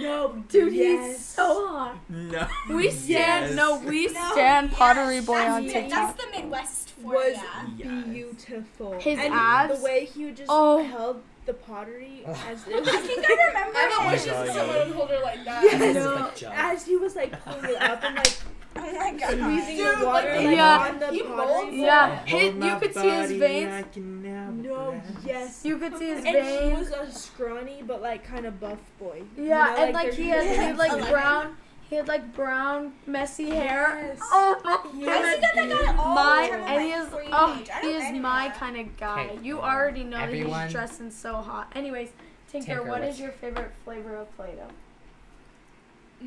No, 0.01 0.43
Dude, 0.49 0.73
yes. 0.73 1.17
he's 1.17 1.25
so 1.25 1.67
hot. 1.67 1.97
No. 2.09 2.47
We 2.69 2.89
stand 2.91 3.45
Yes. 3.47 3.55
no, 3.55 3.79
we 3.79 4.07
No, 4.07 4.31
stand 4.31 4.69
yes, 4.69 4.77
Pottery 4.77 5.21
Boy 5.21 5.35
that's 5.35 5.49
on 5.51 5.65
the- 5.67 5.73
TikTok. 5.73 6.15
That's 6.15 6.23
the 6.25 6.31
Midwest 6.41 6.89
for 6.91 7.13
was 7.13 7.33
ya. 7.35 7.41
Yes. 7.77 8.05
beautiful. 8.07 8.93
His 8.99 9.19
and 9.19 9.33
abs? 9.33 9.77
the 9.79 9.83
way 9.85 10.05
he 10.05 10.31
just 10.31 10.49
Oh. 10.49 10.83
held 10.83 11.21
the 11.45 11.53
pottery 11.53 12.23
as 12.25 12.67
it 12.67 12.87
I 12.87 12.97
think 13.01 13.25
I 13.29 13.47
remember. 13.47 13.77
I 13.77 13.81
haven't 13.81 14.05
watched 14.05 14.25
it. 14.25 14.29
it 14.29 14.33
God, 14.33 14.47
someone 14.55 14.77
would 14.87 14.95
hold 14.95 15.09
her 15.11 15.19
like 15.21 15.45
that. 15.45 15.63
Yes. 15.63 15.95
No, 15.95 16.31
as 16.53 16.85
he 16.85 16.95
was 16.97 17.15
like 17.15 17.43
pulling 17.45 17.65
it 17.75 17.81
up 17.81 18.03
and 18.03 18.15
like 18.15 18.33
Oh 18.87 18.93
my 18.93 19.11
god. 19.13 19.29
squeezing 19.31 19.77
Dude, 19.77 19.99
the 19.99 20.05
water 20.05 20.35
like, 20.35 20.45
like, 20.45 20.55
Yeah. 20.57 20.87
on 20.89 20.99
the 20.99 21.07
he 21.11 21.23
pottery. 21.23 21.81
Yeah, 21.81 22.15
Hold 22.15 22.27
his, 22.41 22.53
my 22.55 22.73
you 22.73 22.79
could 22.79 22.93
see 22.93 23.09
his 23.09 23.31
veins. 23.31 23.73
I 23.73 23.81
can 23.83 24.21
never 24.23 24.51
No, 24.51 25.01
yes. 25.25 25.61
You 25.65 25.77
could 25.77 25.97
see 25.97 26.07
his 26.09 26.17
And 26.25 26.27
he 26.27 26.41
veins. 26.41 26.79
was 26.79 26.91
a 26.91 27.11
scrawny 27.11 27.83
but 27.85 28.01
like 28.01 28.23
kind 28.23 28.45
of 28.45 28.59
buff 28.59 28.79
boy. 28.99 29.23
You 29.37 29.45
Yeah, 29.45 29.63
know, 29.77 29.83
and 29.83 29.93
like 29.93 30.13
he 30.13 30.29
had, 30.29 30.43
he 30.43 30.55
had 30.55 30.77
like 30.77 31.09
brown, 31.09 31.57
he 31.89 31.95
had 31.95 32.07
like 32.07 32.33
brown 32.35 32.93
messy 33.05 33.49
hair. 33.49 33.97
Yes. 34.07 34.19
Oh 34.23 34.59
my 34.63 34.77
Yes. 34.97 35.25
I 35.25 35.33
see 35.35 35.41
that 35.41 35.55
that 35.55 35.69
guy 35.85 35.95
all 36.03 36.15
my 36.15 36.47
the 36.49 36.51
time 36.57 36.63
on 36.63 36.69
and 36.69 36.81
he 36.83 36.89
my 36.89 36.97
is 36.97 37.07
oh 37.31 37.53
he 37.81 37.87
is 37.87 38.03
oh, 38.07 38.13
my 38.19 38.41
anymore. 38.45 38.57
kind 38.59 38.77
of 38.77 38.97
guy. 38.97 39.25
Okay, 39.33 39.39
You 39.43 39.59
already 39.61 40.03
know 40.03 40.17
that 40.17 40.33
he's 40.33 40.71
dressing 40.71 41.11
so 41.11 41.35
hot. 41.35 41.71
Anyways, 41.75 42.09
Tinker, 42.51 42.65
Tinker, 42.67 42.81
what 42.83 43.01
what's- 43.01 43.15
is 43.15 43.19
your 43.21 43.31
favorite 43.31 43.71
flavor 43.83 44.15
of 44.15 44.35
Play-Doh? 44.35 44.67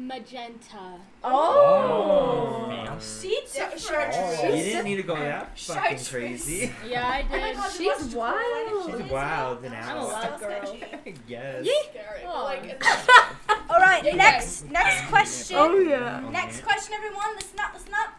Magenta. 0.06 1.00
Oh. 1.24 2.66
man. 2.68 2.98
She 3.00 3.38
So- 3.46 3.68
different. 3.70 4.14
chartreuse. 4.14 4.56
You 4.56 4.62
didn't 4.72 4.84
need 4.84 4.96
to 4.96 5.02
go 5.02 5.16
that 5.16 5.58
fucking 5.58 5.82
Chartreuse. 5.98 6.08
crazy. 6.10 6.72
Yeah, 6.88 7.06
I 7.06 7.24
Oh 7.30 7.36
did. 7.38 7.56
God, 7.56 7.70
She's 7.72 7.80
you 7.80 7.88
watched 7.88 8.10
Cool 8.12 8.20
wild. 8.20 9.00
She's 9.02 9.10
wild 9.10 9.64
and 9.64 9.74
I'm 9.74 9.96
a 9.96 10.00
out. 10.00 10.08
wild 10.08 10.40
girl. 10.40 10.76
yes. 11.28 11.66
Scary. 11.90 12.24
Aw. 12.26 12.32
But 12.32 12.44
like, 12.44 12.84
All 13.70 13.78
right, 13.80 14.04
Yeah, 14.04 14.14
next 14.16 14.64
next 14.70 15.08
question. 15.08 15.56
Oh 15.58 15.78
yeah. 15.78 16.28
Next 16.30 16.62
question, 16.62 16.94
everyone. 16.94 17.34
Listen 17.36 17.58
up, 17.60 17.74
listen 17.74 17.92
up. 17.94 18.14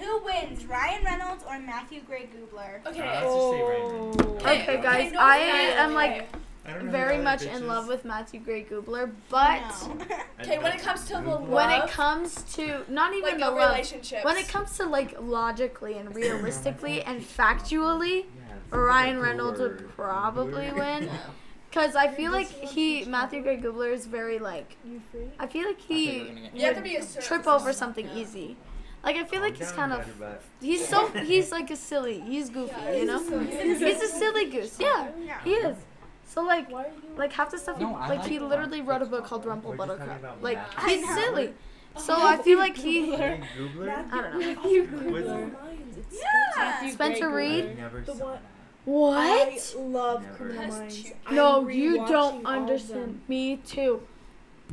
Who 0.00 0.24
wins, 0.24 0.64
Ryan 0.66 1.04
Reynolds 1.04 1.44
or 1.48 1.58
Matthew 1.60 2.00
Gray 2.02 2.26
Gubler? 2.34 2.84
okay. 2.86 3.00
Uh, 3.00 3.12
let's 3.12 3.34
just 3.34 3.50
say 3.50 3.62
Raymond. 3.62 4.20
Okay, 4.42 4.82
guys, 4.82 5.12
no, 5.12 5.18
I 5.20 5.38
no, 5.38 5.44
am 5.84 5.90
no, 5.90 5.94
like 5.94 6.10
I 6.10 6.18
don't 6.18 6.32
know 6.32 6.38
very 6.64 7.12
who 7.16 7.18
the 7.18 7.24
much 7.24 7.42
in 7.42 7.66
love 7.66 7.88
with 7.88 8.04
Matthew 8.04 8.40
Gray 8.40 8.64
Gubler, 8.64 9.10
but 9.28 9.62
Okay, 10.40 10.58
when 10.58 10.72
it 10.72 10.80
comes 10.80 11.04
to 11.06 11.14
the 11.14 11.18
Google. 11.20 11.38
when 11.46 11.70
it 11.70 11.88
comes 11.90 12.42
to 12.54 12.84
not 12.88 13.12
even 13.14 13.30
like 13.30 13.38
the 13.38 13.48
a 13.48 13.50
love, 13.50 13.70
relationships. 13.72 14.24
when 14.24 14.36
it 14.36 14.48
comes 14.48 14.76
to 14.76 14.84
like 14.86 15.16
logically 15.20 15.94
and 15.98 16.14
realistically 16.14 17.02
and 17.02 17.20
factually, 17.20 18.24
Yeah, 18.70 18.78
Ryan 18.78 19.18
like 19.18 19.26
Reynolds 19.28 19.60
would 19.60 19.88
probably 19.96 20.68
Word. 20.70 20.78
win. 20.78 21.10
Cause 21.72 21.96
I 21.96 22.08
feel 22.08 22.32
like 22.32 22.48
he 22.50 23.06
Matthew 23.06 23.42
Gray 23.42 23.56
Gubler 23.56 23.92
is 23.94 24.04
very 24.06 24.38
like 24.38 24.76
I 25.40 25.46
feel 25.46 25.64
like 25.66 25.78
I 25.78 25.92
he 25.94 26.18
were 26.18 26.24
gonna 26.26 26.40
have 26.64 26.74
to 26.74 26.80
would 26.80 26.84
be 26.84 26.96
a 26.96 27.04
trip 27.22 27.46
over 27.46 27.72
something 27.72 28.06
Yeah. 28.08 28.16
easy. 28.16 28.56
Like 29.02 29.16
I 29.16 29.24
feel 29.24 29.40
like 29.40 29.56
he's 29.56 29.72
kind 29.72 29.92
of 29.92 30.06
he's 30.60 30.86
so 30.86 31.08
he's 31.24 31.50
like 31.50 31.70
a 31.70 31.76
silly 31.76 32.20
he's 32.20 32.50
goofy 32.50 32.74
Yeah, 32.78 32.90
you 32.90 32.98
he's 32.98 33.06
know 33.08 33.16
a 33.16 33.24
silly- 33.24 33.78
he's 33.78 34.02
a 34.02 34.06
silly 34.08 34.50
goose 34.50 34.76
yeah 34.78 35.08
Yeah. 35.24 35.40
he 35.42 35.50
is 35.54 35.76
so 36.32 36.42
like 36.42 36.68
you? 36.70 36.84
like 37.16 37.32
half 37.32 37.50
the 37.50 37.58
stuff 37.58 37.78
he, 37.78 37.84
No, 37.84 37.92
like 37.92 38.08
like 38.20 38.24
he 38.26 38.38
the 38.38 38.46
literally 38.46 38.80
one 38.80 38.88
wrote 38.88 39.02
a 39.02 39.06
book 39.06 39.24
called 39.24 39.42
one. 39.44 39.50
Rumple 39.62 39.70
We're 39.72 39.86
just 39.86 39.98
talking 39.98 40.06
Buttercup 40.22 40.42
like 40.42 40.56
math. 40.58 40.86
He's 40.86 41.14
silly 41.14 41.54
so 41.98 42.14
I 42.18 42.38
feel 42.38 42.58
like 42.58 42.76
he 42.76 43.10
Ryan 43.14 43.44
Gubler? 43.58 44.12
I 44.12 44.20
don't 44.22 44.32
know 44.40 44.54
Matthew 44.54 44.82
What's 44.86 45.26
Gubler. 45.28 45.48
it? 45.48 45.62
Minds. 45.62 45.96
It's 45.98 46.22
Yeah. 46.56 46.90
Spencer 46.90 47.28
I 47.30 47.34
Reid 47.34 47.76
never 47.78 48.00
The 48.00 48.14
saw 48.14 48.24
one- 48.24 48.32
that. 48.34 48.42
what 48.84 49.18
I 49.18 49.60
love 49.78 50.22
Never. 50.22 50.34
Criminal 50.36 50.68
Minds. 50.78 51.12
no 51.30 51.68
you 51.68 51.96
don't 52.06 52.46
understand 52.46 53.20
me 53.28 53.56
too 53.58 54.02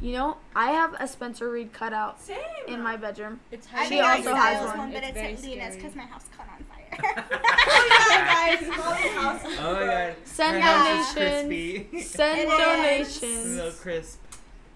you 0.02 0.14
know 0.14 0.38
I 0.56 0.72
have 0.72 0.96
a 1.00 1.08
Spencer 1.08 1.50
Reid 1.52 1.74
cutout 1.74 2.22
Same. 2.22 2.38
in 2.68 2.82
my 2.82 2.96
bedroom 2.96 3.42
It's 3.52 3.68
She 3.68 3.76
think 3.90 4.02
I 4.02 4.18
also 4.18 4.34
has 4.34 4.68
one. 4.70 4.78
one, 4.78 4.92
but 4.94 5.04
It's 5.04 5.08
it's, 5.10 5.18
very 5.18 5.34
at 5.34 5.42
Lena's 5.44 5.66
scary. 5.74 5.76
because 5.76 5.96
my 5.98 6.04
house 6.04 6.26
caught 6.38 6.48
on 6.48 6.59
fire. 7.00 8.58
Oh 9.60 9.74
my 9.74 9.86
god. 9.86 10.16
Send 10.24 10.56
Her 10.56 10.62
house 10.62 11.14
donations. 11.16 11.48
crispy. 11.48 12.02
send 12.02 12.40
It 12.40 12.48
is. 12.48 12.52
so 12.52 12.58
donations 12.58 13.80
crisp. 13.80 14.20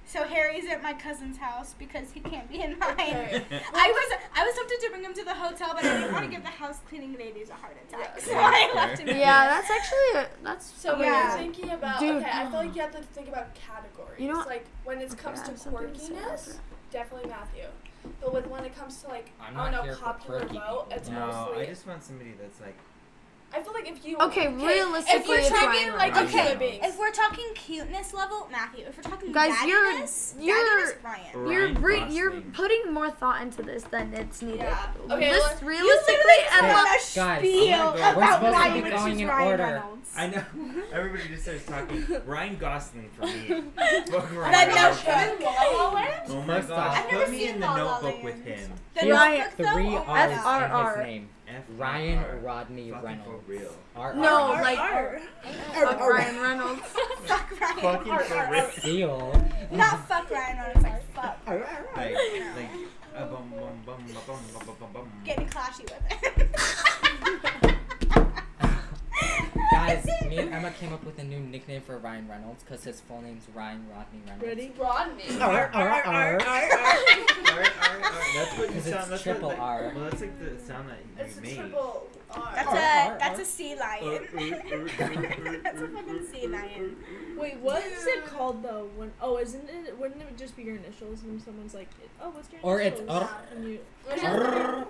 So 0.05 0.23
Harry's 0.25 0.69
at 0.69 0.83
my 0.83 0.93
cousin's 0.93 1.37
house 1.37 1.73
because 1.79 2.11
he 2.11 2.19
can't 2.19 2.47
be 2.47 2.61
in 2.61 2.77
mine. 2.79 2.91
Okay. 2.91 3.43
I 3.73 3.91
was 3.91 4.19
I 4.35 4.45
was 4.45 4.55
tempted 4.55 4.79
to 4.81 4.89
bring 4.91 5.03
him 5.03 5.13
to 5.15 5.23
the 5.23 5.33
hotel, 5.33 5.71
but 5.73 5.83
I 5.83 5.97
didn't 5.97 6.13
want 6.13 6.25
to 6.25 6.29
give 6.31 6.43
the 6.43 6.49
house 6.49 6.77
cleaning 6.87 7.13
ladies 7.17 7.49
a 7.49 7.53
heart 7.55 7.75
attack, 7.87 8.13
Yeah. 8.19 8.23
so 8.23 8.31
I 8.35 8.71
left 8.75 8.99
him. 8.99 9.07
yeah 9.07 9.47
that's 9.47 9.71
actually 9.71 10.21
a, 10.21 10.27
that's 10.43 10.71
So 10.79 10.93
when 10.99 11.07
Yeah. 11.07 11.29
you're 11.29 11.37
thinking 11.51 11.71
about 11.71 11.99
Dude. 11.99 12.17
okay, 12.17 12.29
I 12.31 12.45
feel 12.49 12.59
like 12.59 12.71
mm. 12.71 12.75
you 12.75 12.81
have 12.83 12.91
to 12.91 13.01
think 13.01 13.27
about 13.27 13.55
categories. 13.55 14.19
You 14.19 14.27
know 14.33 14.43
like 14.45 14.65
when 14.83 14.99
it 14.99 15.17
comes 15.17 15.39
Okay, 15.39 15.41
I 15.41 15.45
to 15.45 15.51
have 15.51 15.59
something 15.59 15.93
to 15.93 15.99
say 15.99 16.13
about 16.13 16.37
quirkiness, 16.37 16.57
definitely 16.91 17.29
Matthew. 17.31 17.63
But 18.21 18.33
with 18.33 18.47
when 18.47 18.63
it 18.65 18.75
comes 18.75 19.01
to 19.03 19.07
like 19.09 19.31
I'm 19.41 19.57
I 19.57 19.71
don't 19.71 19.83
here 19.83 19.91
know 19.93 19.97
for 19.97 20.03
popular 20.05 20.39
quirky 20.39 20.55
vote, 20.57 20.89
people. 20.89 20.97
it's 20.97 21.09
No, 21.09 21.27
mostly. 21.47 21.63
I 21.63 21.65
just 21.65 21.87
want 21.87 22.03
somebody 22.03 22.33
that's 22.39 22.59
like. 22.61 22.77
I 23.55 23.61
feel 23.61 23.73
like 23.73 23.87
if 23.87 24.03
you 24.03 24.17
Okay, 24.17 24.47
if 24.47 24.61
realistically, 24.61 25.35
you're 25.41 25.49
talking 25.49 25.67
Ryan 25.89 25.93
like 25.97 26.13
Reynolds. 26.15 26.31
human 26.33 26.47
Okay, 26.53 26.57
beings, 26.71 26.85
if 26.87 26.97
we're 26.99 27.11
talking 27.11 27.45
cuteness 27.53 28.13
level, 28.13 28.47
Matthew. 28.51 28.85
If 28.87 28.97
we're 28.97 29.03
talking 29.03 29.31
Guys, 29.31 29.53
you're- 29.63 29.91
daddiness, 29.91 30.35
you're- 30.39 30.59
daddiness, 30.59 31.03
Ryan. 31.03 31.51
You're 31.51 31.73
re- 31.73 32.05
you're 32.09 32.31
putting 32.53 32.91
more 32.91 33.11
thought 33.11 33.41
into 33.41 33.61
this 33.61 33.83
than 33.83 34.13
it's 34.13 34.41
needed. 34.41 34.61
Yeah. 34.61 34.87
Okay, 35.11 35.31
Lis- 35.31 35.39
well, 35.43 35.57
realistically, 35.61 36.39
and 36.57 36.65
Hey, 36.65 36.71
a 36.71 36.73
guys, 36.73 37.01
spiel 37.03 37.75
oh 37.77 37.91
my 37.91 37.97
God. 37.97 38.15
We're 38.17 38.23
about 38.23 38.33
supposed 38.33 38.41
to 38.43 38.59
Ryan 38.59 38.83
be 38.83 38.89
going 38.89 39.19
in 39.19 39.27
Ryan 39.27 39.47
order. 39.51 39.63
Reynolds. 39.63 40.09
I 40.15 40.27
know. 40.27 40.43
Everybody 40.93 41.27
just 41.29 41.43
starts 41.43 41.65
talking. 41.65 42.05
Ryan 42.25 42.57
Gosling 42.57 43.09
for 43.17 43.25
me. 43.25 43.63
Fuck 44.11 44.35
Ryan 44.35 44.69
The 44.69 44.75
Gosling. 44.75 45.15
Notebook. 45.15 45.45
La 45.45 45.83
La 45.83 45.91
Land? 45.93 46.23
Oh 46.27 46.41
my 46.41 46.41
oh 46.41 46.45
First 46.57 46.67
gosh, 46.69 46.97
I've 46.97 47.11
never 47.11 47.23
put 47.25 47.31
me 47.31 47.37
seen 47.39 47.49
in 47.49 47.59
the 47.59 47.65
La 47.67 47.73
La 47.73 48.01
notebook 48.01 48.23
with 48.23 48.45
him. 48.45 48.71
The 48.95 48.99
He 49.01 49.07
Notebook, 49.09 49.57
though? 49.57 49.73
three 49.73 49.95
Oh, 49.95 50.03
R's 50.07 50.31
in 50.31 50.37
FRR. 50.39 50.95
his 50.97 51.05
name. 51.05 51.29
F 51.53 51.63
Ryan 51.77 52.17
R. 52.19 52.37
Rodney 52.41 52.89
Fucking 52.91 53.05
Reynolds. 53.05 53.43
For 53.45 53.51
real. 53.51 53.75
R- 53.95 54.15
no, 54.15 54.53
R- 54.53 54.61
like 54.61 54.79
R- 54.79 55.21
R- 55.45 55.51
fuck 55.85 55.99
R- 56.01 56.13
Ryan 56.13 56.41
Reynolds. 56.41 56.81
fuck 57.25 57.61
Ryan. 57.61 57.79
Fucking 57.79 58.11
R- 58.11 58.23
for 58.23 58.51
real. 58.51 58.69
Deal. 58.81 59.45
Not 59.71 60.07
fuck 60.07 60.29
Ryan 60.31 60.57
Reynolds. 60.57 60.83
Like 60.83 61.13
fuck. 61.13 61.37
R- 61.47 61.57
R- 61.63 61.87
like 61.95 62.15
like. 62.55 62.69
Uh, 63.15 63.25
bum, 63.27 63.51
bum, 63.51 63.69
bum, 63.85 64.03
bum, 64.25 64.39
bum, 64.65 64.75
bum, 64.79 64.89
bum. 64.93 65.11
Getting 65.23 65.47
clashy 65.47 65.83
with 65.83 66.01
it. 67.63 67.69
Guys, 70.35 70.45
me 70.45 70.51
and 70.51 70.53
Emma 70.55 70.71
came 70.71 70.93
up 70.93 71.03
with 71.03 71.19
a 71.19 71.23
new 71.23 71.39
nickname 71.39 71.81
for 71.81 71.97
Ryan 71.97 72.27
Reynolds 72.27 72.63
because 72.63 72.83
his 72.83 73.01
full 73.01 73.21
name's 73.21 73.47
Ryan 73.53 73.85
Rodney 73.89 74.19
Reynolds. 74.25 74.43
Ready? 74.45 74.73
Rodney. 74.79 75.23
R, 75.39 75.71
R, 75.73 76.03
R. 76.05 76.05
Alright, 76.05 76.07
alright, 76.07 76.71
alright. 76.71 77.71
That's 78.35 78.57
what 78.57 78.61
you 78.61 78.67
Because 78.67 78.75
it's 78.75 78.89
sound. 78.95 79.11
That's 79.11 79.23
triple 79.23 79.49
what, 79.49 79.59
like, 79.59 79.67
R. 79.67 79.91
Well, 79.95 80.03
that's 80.05 80.21
like 80.21 80.39
the 80.39 80.59
sound 80.63 80.89
that 80.89 80.99
It's 81.25 81.35
you 81.35 81.39
a 81.39 81.43
made. 81.43 81.55
triple 81.57 82.07
R. 82.31 82.51
That's 82.55 82.71
a 82.73 83.17
that's 83.19 83.39
a 83.39 83.45
sea 83.45 83.75
lion. 83.75 84.27
that's 85.63 85.81
a 85.81 85.87
fucking 85.87 86.27
sea 86.31 86.47
lion. 86.47 86.95
Wait, 87.37 87.59
what 87.59 87.85
is 87.85 88.05
it 88.07 88.25
called 88.25 88.63
though? 88.63 88.89
When 88.95 89.11
oh, 89.21 89.37
isn't 89.37 89.69
it? 89.69 89.99
Wouldn't 89.99 90.21
it 90.21 90.37
just 90.37 90.55
be 90.55 90.63
your 90.63 90.77
initials 90.77 91.21
and 91.23 91.41
someone's 91.41 91.73
like, 91.75 91.89
oh, 92.21 92.29
what's 92.31 92.51
your 92.51 92.61
Or 92.63 92.81
it's 92.81 92.99
initials? 93.01 93.29
R. 93.29 93.41
And 93.55 93.79
R. 94.23 94.87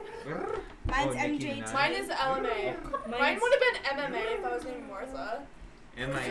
Mine's 0.96 1.16
Oh, 1.16 1.28
Nicki 1.28 1.46
MJT. 1.46 1.64
Minaj. 1.64 1.74
Mine 1.74 1.92
is 1.94 2.10
LMA. 2.10 3.10
Mine 3.20 3.40
would 3.42 3.54
have 3.54 3.62
been 3.62 3.98
MMA 3.98 4.38
if 4.40 4.46
I 4.46 4.56
was 4.56 4.64
named 4.66 4.88
Martha. 4.90 5.42
Am 5.96 6.10
I? 6.12 6.26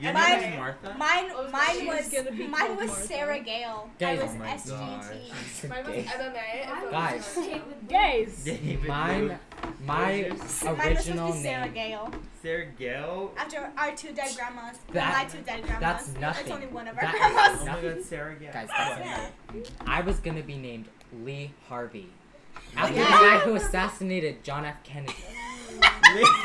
Your 0.00 0.12
Mine- 0.14 0.40
name 0.40 0.52
is 0.54 0.58
Martha. 0.58 0.94
Mine, 0.98 1.30
Oh, 1.34 1.50
mine 1.50 1.66
she's 1.78 1.86
was 1.86 2.08
gonna 2.08 2.32
be 2.34 2.46
mine 2.46 2.76
was 2.76 2.86
Martha. 2.88 3.06
Sarah 3.06 3.40
Gale. 3.40 3.90
Guys- 3.98 4.20
I 4.20 4.22
was 4.22 4.32
Oh 4.34 4.38
my 4.38 4.46
SGT. 4.54 5.68
Mine 5.68 5.84
was 5.84 5.88
Okay. 5.88 6.04
MMA. 6.04 6.62
If 6.62 6.68
it 6.68 6.82
was 6.82 6.90
Guys. 6.90 7.38
Guys. 7.88 8.44
David 8.44 8.84
Mine, 8.88 9.38
my 9.84 10.02
What 10.02 10.10
is 10.12 10.18
yours? 10.28 10.30
Mine 10.32 10.40
was 10.40 10.50
supposed 10.50 11.06
to 11.06 11.12
be 11.12 11.42
Sarah 11.42 11.64
name. 11.66 11.74
Gale. 11.74 12.10
Sarah 12.40 12.64
Gale. 12.78 13.32
After 13.36 13.72
our 13.76 13.90
two 13.94 14.12
dead 14.14 14.34
grandmas. 14.34 14.78
That- 14.92 15.12
my 15.14 15.24
two 15.30 15.38
dead 15.44 15.62
grandmas. 15.62 15.80
that's 15.80 16.08
It's 16.08 16.18
nothing. 16.18 16.52
only 16.52 16.66
one 16.68 16.88
of 16.88 16.96
our 16.96 17.02
That 17.02 17.14
is 17.14 17.20
grandmas. 17.20 17.44
Oh 17.60 17.64
my 17.66 17.72
Nothing. 17.72 17.94
God, 17.96 18.04
Sarah 18.04 18.34
Gale. 18.36 18.52
Guys, 18.54 18.68
that's 18.74 19.00
enough. 19.02 19.70
I 19.86 20.00
was 20.00 20.20
gonna 20.20 20.42
be 20.42 20.56
named 20.56 20.88
Lee 21.22 21.52
Harvey. 21.68 22.08
After 22.76 22.94
Yeah. 22.94 23.04
the 23.04 23.10
guy 23.10 23.38
who 23.40 23.54
assassinated 23.56 24.42
John 24.44 24.64
F. 24.64 24.76
Kennedy. 24.82 25.14
Lee- 26.14 26.26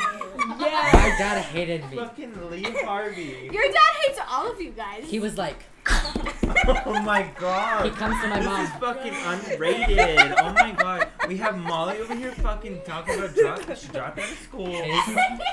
Yeah. 0.60 0.90
My 0.92 1.14
dad 1.18 1.42
hated 1.46 1.88
me. 1.90 1.96
Fucking 1.96 2.50
Lee 2.50 2.62
Harvey. 2.84 3.50
Your 3.52 3.62
dad 3.64 3.92
hates 4.06 4.18
all 4.28 4.50
of 4.50 4.60
you 4.60 4.70
guys. 4.70 5.04
He 5.04 5.18
was 5.18 5.36
like, 5.36 5.64
oh 5.86 7.02
my 7.04 7.30
god. 7.38 7.84
he 7.84 7.90
comes 7.90 8.20
to 8.22 8.28
my 8.28 8.38
this 8.38 8.46
mom. 8.46 8.60
is 8.64 8.70
fucking 8.72 9.12
unrated. 9.12 10.34
Oh 10.38 10.52
my 10.52 10.70
god. 10.72 11.08
We 11.26 11.36
have 11.38 11.58
Molly 11.58 11.98
over 11.98 12.14
here 12.14 12.32
fucking 12.32 12.80
talking 12.84 13.18
about 13.18 13.34
drop. 13.34 13.76
She 13.76 13.88
dropped 13.88 14.18
out 14.20 14.30
of 14.30 14.38
school. 14.38 14.72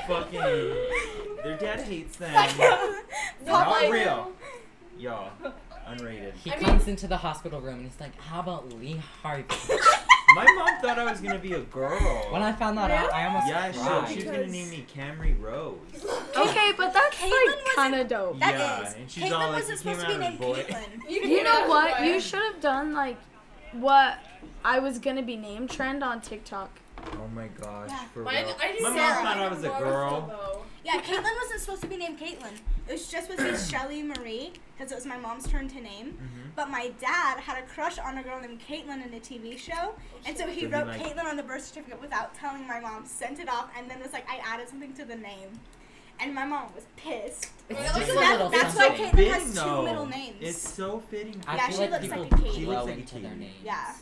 Fucking. 0.07 0.39
Their 1.43 1.57
dad 1.59 1.81
hates 1.81 2.17
them. 2.17 2.31
Not 2.33 2.95
Not 3.45 3.69
like- 3.69 3.91
real. 3.91 4.31
Y'all. 4.99 5.29
Unrated. 5.89 6.33
He 6.43 6.51
I 6.51 6.55
mean- 6.57 6.65
comes 6.65 6.87
into 6.87 7.07
the 7.07 7.17
hospital 7.17 7.59
room 7.59 7.75
and 7.79 7.85
he's 7.85 7.99
like, 7.99 8.17
"How 8.19 8.39
about 8.39 8.71
Lee 8.73 9.01
Harvey?" 9.23 9.45
My 10.35 10.43
mom 10.43 10.81
thought 10.81 10.99
I 10.99 11.05
was 11.09 11.21
gonna 11.21 11.39
be 11.39 11.53
a 11.53 11.61
girl. 11.61 12.27
When 12.29 12.43
I 12.43 12.51
found 12.51 12.77
that 12.77 12.91
out, 12.91 13.13
I 13.13 13.25
almost 13.25 13.47
yeah, 13.47 13.71
cried. 13.71 14.07
she, 14.09 14.19
she 14.19 14.27
was 14.27 14.35
gonna 14.35 14.47
name 14.47 14.69
me 14.69 14.85
Camry 14.93 15.41
Rose. 15.41 15.77
Okay, 16.35 16.71
but 16.77 16.93
that's 16.93 17.15
Caitlyn 17.15 17.31
like 17.47 17.75
kind 17.75 17.95
of 17.95 18.07
dope. 18.09 18.39
That 18.39 18.53
yeah, 18.59 18.87
is. 18.87 18.93
and 18.95 19.09
she's 19.09 19.23
Caitlyn 19.23 19.31
all 19.31 19.39
like, 19.39 19.53
wasn't 19.53 19.79
supposed 19.79 20.01
to 20.01 20.07
be 20.07 20.17
named 20.17 20.33
as 20.33 20.39
a 20.39 20.43
boy. 20.43 20.63
Caitlyn. 20.63 21.09
You, 21.09 21.21
You 21.21 21.43
know 21.43 21.67
what? 21.67 22.01
You 22.03 22.13
You 22.13 22.19
should 22.19 22.41
have 22.43 22.59
done 22.59 22.93
like 22.93 23.17
what 23.71 24.19
I 24.65 24.79
was 24.79 24.99
gonna 24.99 25.23
be 25.23 25.37
named 25.37 25.69
trend 25.69 26.03
on 26.03 26.19
TikTok. 26.19 26.69
Oh 27.13 27.27
my 27.33 27.47
gosh, 27.47 27.89
Yeah. 27.89 28.03
for 28.13 28.23
Mine, 28.23 28.45
real. 28.45 28.55
I 28.61 28.67
didn't 28.73 28.83
My 28.83 28.89
mom 28.89 28.97
thought 29.23 29.37
I 29.37 29.47
was 29.47 29.63
a 29.63 29.69
girl. 29.69 30.65
Though. 30.85 30.91
Yeah, 30.93 31.01
Caitlin 31.01 31.35
wasn't 31.41 31.61
supposed 31.61 31.81
to 31.81 31.87
be 31.87 31.97
named 31.97 32.19
Caitlin. 32.19 32.53
It 32.87 32.91
was 32.93 33.07
just 33.07 33.27
supposed 33.29 33.39
to 33.45 33.51
be 33.51 33.57
Shelly 33.77 34.03
Marie 34.03 34.53
because 34.77 34.91
it 34.91 34.95
was 34.95 35.05
my 35.05 35.17
mom's 35.17 35.47
turn 35.47 35.67
to 35.69 35.81
name. 35.81 36.17
Mhm. 36.21 36.55
But 36.55 36.69
my 36.69 36.89
dad 36.99 37.39
had 37.39 37.57
a 37.57 37.65
crush 37.67 37.97
on 37.97 38.17
a 38.17 38.23
girl 38.23 38.39
named 38.39 38.61
Caitlin 38.67 39.05
in 39.05 39.13
a 39.13 39.19
TV 39.19 39.57
show, 39.57 39.95
and 40.25 40.37
so 40.37 40.47
he 40.47 40.61
So 40.61 40.67
wrote 40.69 40.87
like- 40.87 41.01
Caitlyn 41.01 41.25
on 41.25 41.37
the 41.37 41.43
birth 41.43 41.65
certificate 41.65 41.99
without 41.99 42.35
telling 42.35 42.67
my 42.67 42.79
mom. 42.79 43.05
Sent 43.05 43.39
it 43.39 43.49
off, 43.49 43.69
and 43.77 43.89
then 43.89 43.99
was 43.99 44.13
like, 44.13 44.29
I 44.29 44.37
added 44.45 44.69
something 44.69 44.93
to 44.93 45.05
the 45.05 45.15
name, 45.15 45.59
and 46.19 46.33
my 46.35 46.45
mom 46.45 46.73
was 46.75 46.85
pissed. 46.97 47.47
It's 47.67 47.79
Yeah, 47.79 47.85
just 47.85 47.97
like 47.97 48.09
a 48.09 48.13
that- 48.13 48.31
little 48.33 48.49
that's 48.49 48.73
something. 48.75 49.05
why 49.05 49.11
Caitlyn 49.11 49.31
has 49.33 49.43
two 49.49 49.53
though. 49.55 49.81
middle 49.83 50.05
names. 50.05 50.37
It's 50.39 50.69
so 50.75 50.99
fitting. 51.09 51.41
I 51.47 51.55
Yeah, 51.55 51.69
she 51.69 51.77
like 51.79 51.89
looks 51.91 52.07
like 52.09 52.31
a 52.31 52.37
kid. 52.37 52.53
She 52.53 52.65
looks 52.67 52.85
like 52.85 52.95
a 52.95 52.99
into 52.99 53.19
their 53.19 53.31
kid. 53.31 53.39
names. 53.39 53.55
Yeah. 53.63 53.93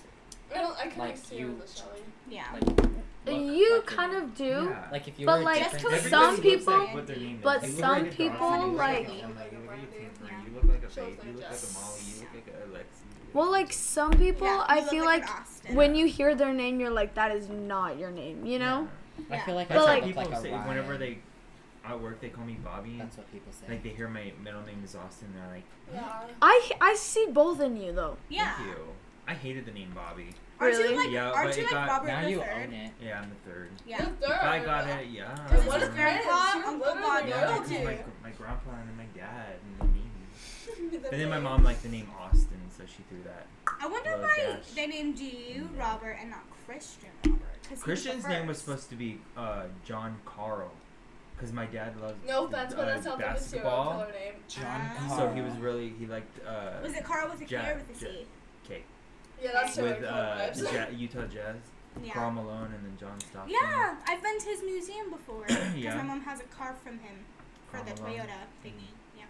I 0.54 0.58
don't. 0.60 0.78
I 0.78 0.84
couldn't 0.84 0.98
Like 1.00 1.18
see 1.18 1.38
you- 1.38 1.48
her 1.48 1.54
with 1.54 1.76
Shelly. 1.76 2.02
Yeah. 2.30 2.44
Like, 2.54 2.66
look 2.68 2.78
you 3.32 3.76
like 3.78 3.86
kind 3.86 4.16
of 4.16 4.36
do. 4.36 4.44
Yeah. 4.70 4.88
Like 4.92 5.08
if 5.08 5.20
you 5.20 5.26
But, 5.26 5.40
were 5.40 5.46
like, 5.46 5.72
different- 5.72 6.04
some 6.04 6.26
looks 6.36 6.40
people- 6.42 6.78
like 6.78 6.94
what 6.94 7.08
their 7.08 7.16
name 7.18 7.36
is. 7.38 7.42
but 7.44 7.64
You 7.64 7.70
some 7.70 8.04
like 8.04 8.12
people, 8.14 8.38
Dawson, 8.50 8.76
like- 8.78 9.08
like, 9.08 9.14
you 9.14 9.28
look 9.28 9.36
like 9.38 9.52
a 9.54 9.58
Tim 9.58 10.46
You 10.46 10.54
look 10.56 10.64
like 10.66 10.84
a 10.84 10.90
Faith. 10.90 11.24
You 11.26 11.32
look 11.34 11.44
like 11.44 11.52
a 11.52 11.74
Molly. 11.74 12.00
You 12.06 12.20
look 12.22 12.34
like 12.34 12.48
a 12.48 12.68
Alexi. 12.78 13.34
Well, 13.34 13.52
like 13.52 13.74
some 13.74 14.12
people, 14.12 14.48
Yeah, 14.48 14.66
I 14.68 14.82
feel 14.82 15.06
like 15.06 15.26
like, 15.28 15.76
when 15.76 15.96
you 15.96 16.06
hear 16.08 16.36
their 16.36 16.54
name, 16.54 16.80
you're 16.80 16.92
like, 16.92 17.16
that 17.16 17.36
is 17.36 17.50
not 17.50 17.98
your 17.98 18.12
name. 18.12 18.46
You 18.46 18.60
know? 18.60 18.88
I 19.32 19.40
feel 19.40 19.56
like 19.56 19.68
But, 19.70 19.76
That's 19.76 19.88
I 19.88 19.94
like- 19.96 20.04
people 20.04 20.24
like 20.24 20.34
a 20.34 20.42
say 20.42 20.52
Ryan. 20.52 20.68
whenever 20.68 20.98
they 20.98 21.20
at 21.86 22.00
work 22.00 22.22
they 22.22 22.30
call 22.30 22.46
me 22.46 22.58
Bobby. 22.64 22.96
That's 22.98 23.18
what 23.18 23.30
people 23.32 23.52
say. 23.52 23.66
Like 23.74 23.84
they 23.84 23.90
hear 23.90 24.08
my 24.08 24.32
middle 24.42 24.62
name 24.62 24.82
is 24.86 24.96
Austin, 24.96 25.34
they're 25.36 25.48
like, 25.54 25.64
Yeah. 25.94 26.22
I 26.42 26.72
I 26.80 26.94
see 26.96 27.28
both 27.30 27.60
in 27.60 27.76
you 27.78 27.92
though. 27.92 28.18
yeah. 28.30 28.54
"Thank 28.56 28.70
you." 28.70 28.76
I 29.28 29.34
hated 29.34 29.66
the 29.66 29.72
name 29.72 29.92
Bobby. 29.96 30.30
Aren't 30.60 30.78
you 30.78 30.98
like, 30.98 31.10
Yeah, 31.12 31.32
aren't 31.32 31.58
you 31.58 31.64
like 31.64 31.72
got- 31.72 31.88
Robert 31.90 32.08
now 32.08 32.22
the 32.22 32.30
you 32.32 32.40
third? 32.40 32.64
own 32.68 32.74
it. 32.74 32.92
Yeah, 33.02 33.22
I'm 33.22 33.30
the 33.30 33.50
third. 33.52 33.70
Yeah. 33.86 34.06
The 34.06 34.28
third. 34.28 34.32
I 34.40 34.60
got 34.64 34.88
it. 34.88 35.08
Yeah. 35.10 35.36
Cause 35.50 35.60
Is 35.60 35.66
what 35.68 35.82
it 35.82 35.90
is 35.90 35.96
grandpa, 35.96 36.54
You're 36.56 36.66
Uncle 36.68 36.88
literally 36.88 37.02
Bob, 37.02 37.28
Yeah, 37.28 37.58
because 37.60 37.70
my, 37.72 37.98
my 38.24 38.30
grandpa 38.38 38.70
and 38.72 38.98
my 38.98 39.06
dad 39.16 39.56
and 39.80 39.80
then 39.80 39.94
me. 39.94 40.98
But 41.02 41.12
then 41.12 41.30
my 41.30 41.40
mom 41.40 41.64
liked 41.64 41.84
the 41.84 41.90
name 41.90 42.10
Austin, 42.20 42.60
so 42.78 42.84
she 42.86 43.04
threw 43.10 43.22
that. 43.24 43.46
I 43.82 43.88
wonder 43.88 44.12
Love 44.12 44.22
why 44.22 44.38
Dash. 44.38 44.72
they 44.76 44.88
named 44.88 45.20
you 45.20 45.70
Robert 45.78 46.18
and 46.22 46.30
not 46.30 46.44
Christian 46.66 47.10
Robert. 47.26 47.40
'cause 47.42 47.68
he 47.68 47.72
was 47.74 47.80
the 47.80 47.84
Christian's 47.86 48.28
name 48.28 48.48
was 48.48 48.58
supposed 48.60 48.90
to 48.90 48.96
be 48.96 49.20
uh, 49.38 49.64
John 49.86 50.18
Karl, 50.26 50.72
because 51.36 51.52
my 51.52 51.66
dad 51.66 52.00
loved 52.02 52.26
No 52.26 52.46
offense, 52.46 52.74
but 52.74 52.84
uh, 52.84 52.86
that 52.86 53.04
sounds 53.04 53.22
like 53.22 53.36
a 53.38 53.40
serial 53.42 53.70
killer 53.70 54.12
name. 54.14 54.34
John. 54.48 54.82
Karl. 55.08 55.18
So 55.18 55.34
he 55.34 55.42
was 55.42 55.54
really 55.58 55.90
he 56.00 56.06
liked 56.06 56.46
uh, 56.48 56.80
Was 56.82 56.94
it 56.94 57.04
Carl 57.04 57.30
with 57.30 57.42
a 57.42 57.46
K 57.46 57.56
Ja- 57.56 57.70
or 57.70 57.76
with 57.76 58.02
a 58.02 58.06
Ja- 58.06 58.12
C? 58.12 58.26
K 59.44 59.48
Yeah, 59.48 59.62
that's 59.62 59.74
serial 59.76 59.96
with 60.00 60.06
uh, 60.10 60.38
vibes. 60.38 60.74
ja- 60.74 60.98
Utah 60.98 61.26
Jazz, 61.28 61.56
Yeah. 62.04 62.14
Karl 62.14 62.32
Malone, 62.32 62.72
and 62.76 62.86
then 62.86 62.98
John 63.00 63.20
Stockton. 63.20 63.52
Yeah, 63.62 63.96
I've 64.08 64.22
been 64.24 64.40
to 64.40 64.46
his 64.46 64.62
museum 64.64 65.10
before. 65.12 65.44
Because 65.48 65.76
Yeah. 65.76 65.96
my 65.98 66.04
mom 66.04 66.22
has 66.22 66.40
a 66.40 66.44
car 66.46 66.76
from 66.84 66.94
him 67.00 67.26
for 67.70 67.78
the 67.78 68.02
Malone. 68.02 68.20
Toyota 68.20 68.40
thingy. 68.66 68.90
Yeah. 69.18 69.24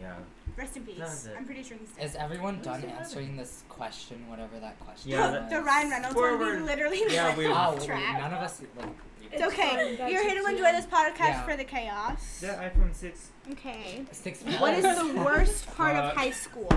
Yeah. 0.00 0.14
Rest 0.56 0.76
in 0.76 0.84
peace. 0.84 1.28
I'm 1.36 1.44
pretty 1.44 1.62
sure 1.62 1.76
he's 1.76 1.90
dead. 1.90 2.04
Is 2.06 2.14
everyone 2.16 2.60
done 2.62 2.84
answering 2.84 3.36
this 3.36 3.64
question, 3.68 4.24
whatever 4.28 4.58
that 4.60 4.78
question 4.80 5.10
Yeah, 5.12 5.22
was? 5.22 5.32
that- 5.32 5.50
the 5.50 5.60
Ryan 5.62 5.90
Reynolds 5.90 6.16
one, 6.16 6.32
we 6.38 6.44
Forward. 6.44 6.62
literally 6.62 7.02
Yeah, 7.08 7.26
went 7.26 7.38
we- 7.42 7.46
Oh, 7.46 7.52
off 7.52 7.76
well, 7.76 7.86
track. 7.86 8.18
none 8.20 8.32
of 8.32 8.40
us 8.42 8.62
like. 8.78 8.88
It's 9.32 9.42
okay. 9.42 9.96
That's 9.96 10.12
You're 10.12 10.22
here 10.22 10.40
to 10.40 10.48
enjoy 10.48 10.70
this 10.72 10.86
podcast 10.86 11.18
Yeah. 11.18 11.42
for 11.44 11.56
the 11.56 11.64
chaos. 11.64 12.38
The 12.40 12.46
iPhone 12.48 12.94
six. 12.94 13.30
Okay. 13.50 14.04
Six 14.12 14.42
What 14.60 14.74
is 14.74 14.84
the 14.84 15.12
worst 15.24 15.66
part 15.76 15.96
of 15.96 16.14
high 16.14 16.30
school? 16.30 16.68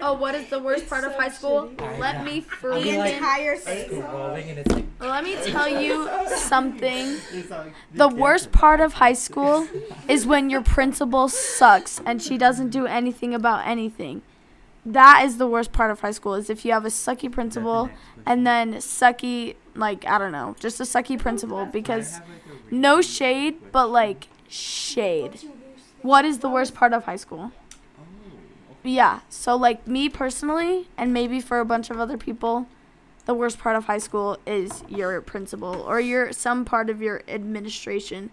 Oh, 0.00 0.12
what 0.14 0.34
is 0.34 0.48
the 0.50 0.58
worst 0.58 0.88
part 0.88 1.04
of 1.04 1.14
high 1.14 1.30
school? 1.30 1.70
I 1.78 1.98
Let 1.98 2.18
know. 2.18 2.24
me 2.24 2.40
The 2.40 2.46
freaking 2.46 2.98
like- 2.98 3.14
entire 3.14 3.56
thing. 3.56 3.88
Scrolling 4.02 4.48
and 4.50 4.58
it's 4.58 4.72
like. 4.74 4.84
let 5.00 5.24
me 5.24 5.36
tell 5.44 5.68
you 5.68 6.08
something. 6.36 7.16
The 7.94 8.08
worst 8.08 8.52
part 8.52 8.80
of 8.80 8.94
high 8.94 9.14
school 9.14 9.66
is 10.08 10.26
when 10.26 10.50
your 10.50 10.62
principal 10.62 11.28
sucks 11.28 12.00
and 12.04 12.22
she 12.22 12.36
doesn't 12.36 12.70
do 12.70 12.86
anything 12.86 13.34
about 13.34 13.66
anything. 13.66 14.22
That 14.84 15.22
is 15.24 15.38
the 15.38 15.48
worst 15.48 15.72
part 15.72 15.90
of 15.90 16.00
high 16.00 16.12
school 16.12 16.34
is 16.34 16.48
if 16.50 16.64
you 16.64 16.72
have 16.72 16.84
a 16.84 16.88
sucky 16.90 17.32
principal 17.32 17.90
and 18.24 18.46
then 18.46 18.74
sucky 18.74 19.56
like 19.74 20.06
I 20.06 20.18
don't 20.18 20.30
know, 20.32 20.54
just 20.60 20.78
a 20.78 20.84
sucky 20.84 21.18
principal 21.18 21.66
because 21.66 22.20
no 22.70 23.00
shade, 23.00 23.56
but 23.72 23.88
like 23.88 24.28
shade. 24.48 25.40
What 26.02 26.24
is 26.24 26.38
the 26.38 26.48
worst 26.48 26.74
part 26.74 26.92
of 26.92 27.04
high 27.04 27.16
school? 27.16 27.50
Yeah, 28.86 29.20
so 29.28 29.56
like 29.56 29.86
me 29.86 30.08
personally, 30.08 30.88
and 30.96 31.12
maybe 31.12 31.40
for 31.40 31.58
a 31.58 31.64
bunch 31.64 31.90
of 31.90 31.98
other 31.98 32.16
people, 32.16 32.66
the 33.24 33.34
worst 33.34 33.58
part 33.58 33.74
of 33.74 33.86
high 33.86 33.98
school 33.98 34.38
is 34.46 34.84
your 34.88 35.20
principal 35.20 35.82
or 35.82 35.98
your 36.00 36.32
some 36.32 36.64
part 36.64 36.88
of 36.88 37.02
your 37.02 37.22
administration 37.26 38.30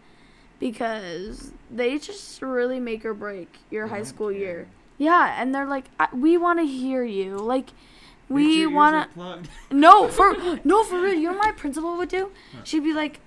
because 0.60 1.52
they 1.72 1.98
just 1.98 2.42
really 2.42 2.80
make 2.80 3.04
or 3.04 3.16
break 3.16 3.58
your 3.72 3.88
high 3.88 4.04
school 4.04 4.32
year. 4.32 4.68
Yeah, 5.00 5.36
and 5.42 5.54
they're 5.54 5.66
like, 5.66 5.86
I, 6.00 6.08
we 6.14 6.38
want 6.38 6.60
to 6.60 6.66
hear 6.66 7.04
you. 7.04 7.38
Like, 7.38 7.72
we 8.30 8.68
want 8.68 9.12
to. 9.16 9.40
No, 9.72 10.08
for 10.08 10.36
no, 10.64 10.84
for 10.84 11.02
real. 11.02 11.16
You 11.16 11.32
know 11.32 11.38
what 11.38 11.48
my 11.48 11.52
principal 11.52 11.98
would 11.98 12.10
do? 12.10 12.32
She'd 12.64 12.84
be 12.84 12.94
like, 12.94 13.20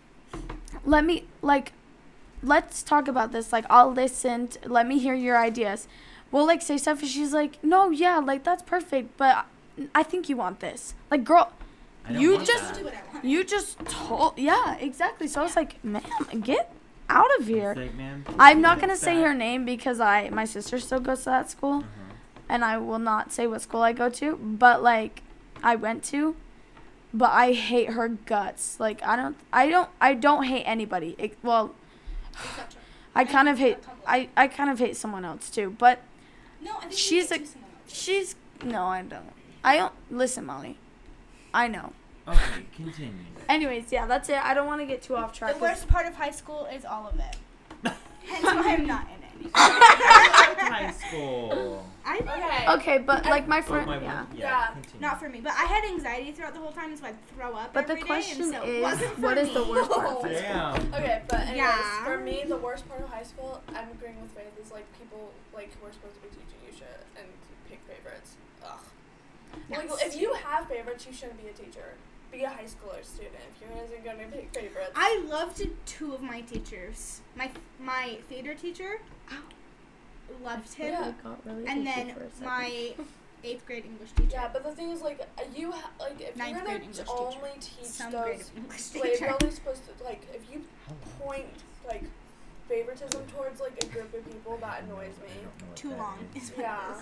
"Let 0.85 1.05
me 1.05 1.25
like, 1.43 1.73
let's 2.43 2.85
talk 2.85 3.09
about 3.09 3.33
this. 3.33 3.53
Like, 3.53 3.67
I'll 3.69 3.93
listen. 3.93 4.49
let 4.65 4.87
me 4.87 5.01
hear 5.01 5.15
your 5.15 5.37
ideas." 5.37 5.89
We'll 6.37 6.45
like 6.47 6.61
say 6.61 6.77
stuff, 6.77 7.01
and 7.01 7.09
she's 7.09 7.33
like, 7.33 7.65
"No, 7.65 7.89
yeah, 7.89 8.19
like 8.19 8.45
that's 8.45 8.63
perfect, 8.63 9.17
but 9.17 9.47
I 9.95 10.03
think 10.03 10.29
you 10.29 10.37
want 10.37 10.61
this." 10.61 10.93
Like, 11.11 11.25
girl, 11.25 11.51
you 12.11 12.45
just 12.45 12.83
you 13.23 13.43
just 13.43 13.79
told. 13.87 14.37
Yeah, 14.37 14.77
exactly. 14.77 15.29
So 15.29 15.41
I 15.41 15.45
was 15.45 15.57
like, 15.57 15.83
"Ma'am, 15.83 16.03
get 16.43 16.71
out 17.09 17.31
of 17.39 17.47
here." 17.47 17.73
Like, 17.75 17.93
I'm 18.39 18.61
not 18.61 18.81
gonna 18.83 18.97
say 18.99 19.15
back. 19.15 19.25
her 19.29 19.33
name 19.33 19.65
because 19.65 19.99
I 19.99 20.29
my 20.29 20.45
sister 20.45 20.79
still 20.79 21.01
goes 21.01 21.21
to 21.21 21.31
that 21.37 21.51
school, 21.51 21.77
Uh-huh. 21.79 22.13
and 22.51 22.63
I 22.67 22.77
will 22.77 22.99
not 22.99 23.33
say 23.33 23.47
what 23.47 23.63
school 23.63 23.81
I 23.81 23.95
go 23.95 24.11
to. 24.11 24.37
But 24.37 24.83
like, 24.83 25.23
I 25.63 25.75
went 25.77 26.05
to, 26.13 26.37
but 27.15 27.31
I 27.33 27.53
hate 27.53 27.93
her 27.97 28.09
guts. 28.09 28.79
Like 28.79 29.03
I 29.03 29.17
don't, 29.17 29.37
I 29.55 29.71
don't, 29.71 29.89
I 30.03 30.13
don't 30.13 30.43
hate 30.45 30.65
anybody. 30.65 31.15
It, 31.17 31.39
well, 31.43 31.75
I 33.15 33.25
kind 33.25 33.49
of 33.49 33.57
hate, 33.59 33.79
I, 34.07 34.29
I 34.37 34.49
kind 34.49 34.69
of 34.69 34.79
hate 34.79 34.97
someone 34.99 35.25
else 35.25 35.49
too. 35.49 35.75
But 35.79 36.01
No, 36.67 36.73
I 36.79 36.81
think 36.81 36.93
she's 36.93 37.31
a, 37.31 37.39
to 37.39 37.47
someone 37.47 37.71
else. 37.71 37.95
she's 37.97 38.35
no, 38.65 38.87
I 38.87 39.03
don't. 39.03 39.33
I 39.63 39.77
don't 39.77 39.93
listen, 40.11 40.45
Molly. 40.47 40.79
I 41.55 41.69
know. 41.69 41.93
Okay, 42.27 42.67
continue. 42.75 43.13
Anyways, 43.49 43.93
yeah, 43.93 44.07
that's 44.07 44.29
it. 44.29 44.45
I 44.45 44.53
don't 44.53 44.67
want 44.67 44.81
to 44.81 44.87
get 44.87 45.01
too 45.01 45.17
off 45.17 45.33
track. 45.33 45.55
The 45.55 45.61
worst 45.61 45.87
part 45.87 46.07
of 46.07 46.15
high 46.15 46.33
school 46.33 46.67
is 46.67 46.85
all 46.85 47.07
of 47.07 47.19
it. 47.21 47.37
Hence 48.27 48.45
why 48.45 48.75
I'm 48.75 48.87
not 48.87 49.07
in 49.07 49.23
it. 49.23 49.26
High 49.55 50.93
school. 50.93 51.85
I 52.05 52.19
Okay. 52.19 52.73
Okay, 52.95 52.99
but 53.05 53.25
like 53.27 53.49
my 53.49 53.61
friend, 53.61 53.87
my- 53.87 54.01
yeah. 54.01 54.25
Yeah. 54.35 54.67
continue. 54.73 55.01
Not 55.01 55.19
for 55.21 55.29
me, 55.29 55.41
but 55.41 55.53
I 55.53 55.65
had 55.65 55.85
anxiety 55.85 56.33
throughout 56.33 56.55
the 56.55 56.61
whole 56.61 56.73
time, 56.73 56.97
so 56.97 57.07
I'd 57.07 57.17
throw 57.35 57.55
up. 57.55 57.73
But 57.75 57.87
the 57.87 57.93
every 57.95 58.03
day, 58.03 58.07
question 58.07 58.43
and 58.43 58.53
so 58.53 58.63
it 58.63 58.69
is, 58.69 58.83
wasn't 58.83 59.15
for 59.15 59.21
what 59.21 59.39
is 59.39 59.53
the 59.53 59.65
me. 59.65 59.71
worst 59.71 59.91
part 59.91 60.07
of 60.07 60.23
high 60.23 60.35
school? 60.35 60.41
Damn. 60.41 60.95
Okay, 60.95 61.23
but 61.29 61.41
anyways, 61.41 61.57
Yeah. 61.57 62.05
for 62.05 62.19
me, 62.19 62.45
the 62.47 62.57
worst 62.57 62.89
part 62.89 63.01
of 63.03 63.09
high 63.09 63.23
school, 63.25 63.61
I'm 63.71 63.89
agreeing 63.91 64.21
with 64.23 64.31
Faith, 64.33 64.53
is 64.65 64.71
like 64.71 64.87
people 64.99 65.33
like 65.55 65.71
who 65.81 65.87
are 65.89 65.93
supposed 65.93 66.15
to 66.17 66.21
be 66.23 66.29
teaching 66.29 66.61
you 66.67 66.73
shit 66.77 67.05
and 67.19 67.27
pick 67.69 67.81
favorites. 67.89 68.35
Ugh. 68.65 68.79
Like, 69.71 69.89
Yes. 69.89 70.03
if 70.15 70.21
you 70.21 70.33
have 70.35 70.69
favorites, 70.69 71.07
you 71.07 71.13
shouldn't 71.13 71.43
be 71.43 71.49
a 71.49 71.53
teacher. 71.53 71.95
Be 72.33 72.43
a 72.43 72.49
high 72.51 72.65
schooler 72.65 73.03
student 73.05 73.35
if 73.55 73.61
you're 73.61 73.85
isn't 73.85 74.05
gonna 74.05 74.29
pick 74.31 74.53
favorites. 74.55 74.91
I 74.95 75.23
loved 75.29 75.67
two 75.87 76.13
of 76.15 76.21
my 76.23 76.41
teachers. 76.43 77.21
My 77.37 77.51
my 77.81 78.19
theater 78.29 78.55
teacher, 78.55 79.01
loved 80.45 80.75
him, 80.75 80.93
Yeah. 80.93 81.53
and 81.69 81.87
then 81.87 82.15
my 82.43 82.95
eighth 83.45 83.65
grade 83.67 83.85
English 83.85 84.11
teacher. 84.13 84.31
yeah, 84.33 84.49
but 84.53 84.65
the 84.65 84.73
thing 84.73 84.91
is, 84.91 85.01
like, 85.03 85.21
uh, 85.39 85.43
you 85.55 85.71
ha- 85.73 85.91
like 86.01 86.21
if 86.21 86.37
Ninth 86.37 86.57
you're 86.57 86.67
gonna 86.67 86.79
English 86.81 86.97
teacher. 86.99 87.11
only 87.11 87.51
teach 87.61 87.85
Some 87.87 88.13
those, 88.13 88.41
of 88.51 88.57
English 88.57 88.95
like, 88.95 89.03
teacher. 89.13 89.25
you're 89.25 89.35
only 89.41 89.55
supposed 89.55 89.83
to 89.99 90.05
like 90.05 90.23
if 90.35 90.43
you 90.53 90.63
point 91.21 91.47
like 91.87 92.03
favoritism 92.69 93.25
towards 93.29 93.61
like 93.61 93.83
a 93.83 93.87
group 93.87 94.13
of 94.13 94.25
people, 94.31 94.59
that 94.61 94.83
annoys 94.83 95.15
me. 95.23 95.31
Too 95.77 95.91
long 95.95 96.19
is 96.35 96.53
Yeah. 96.59 97.01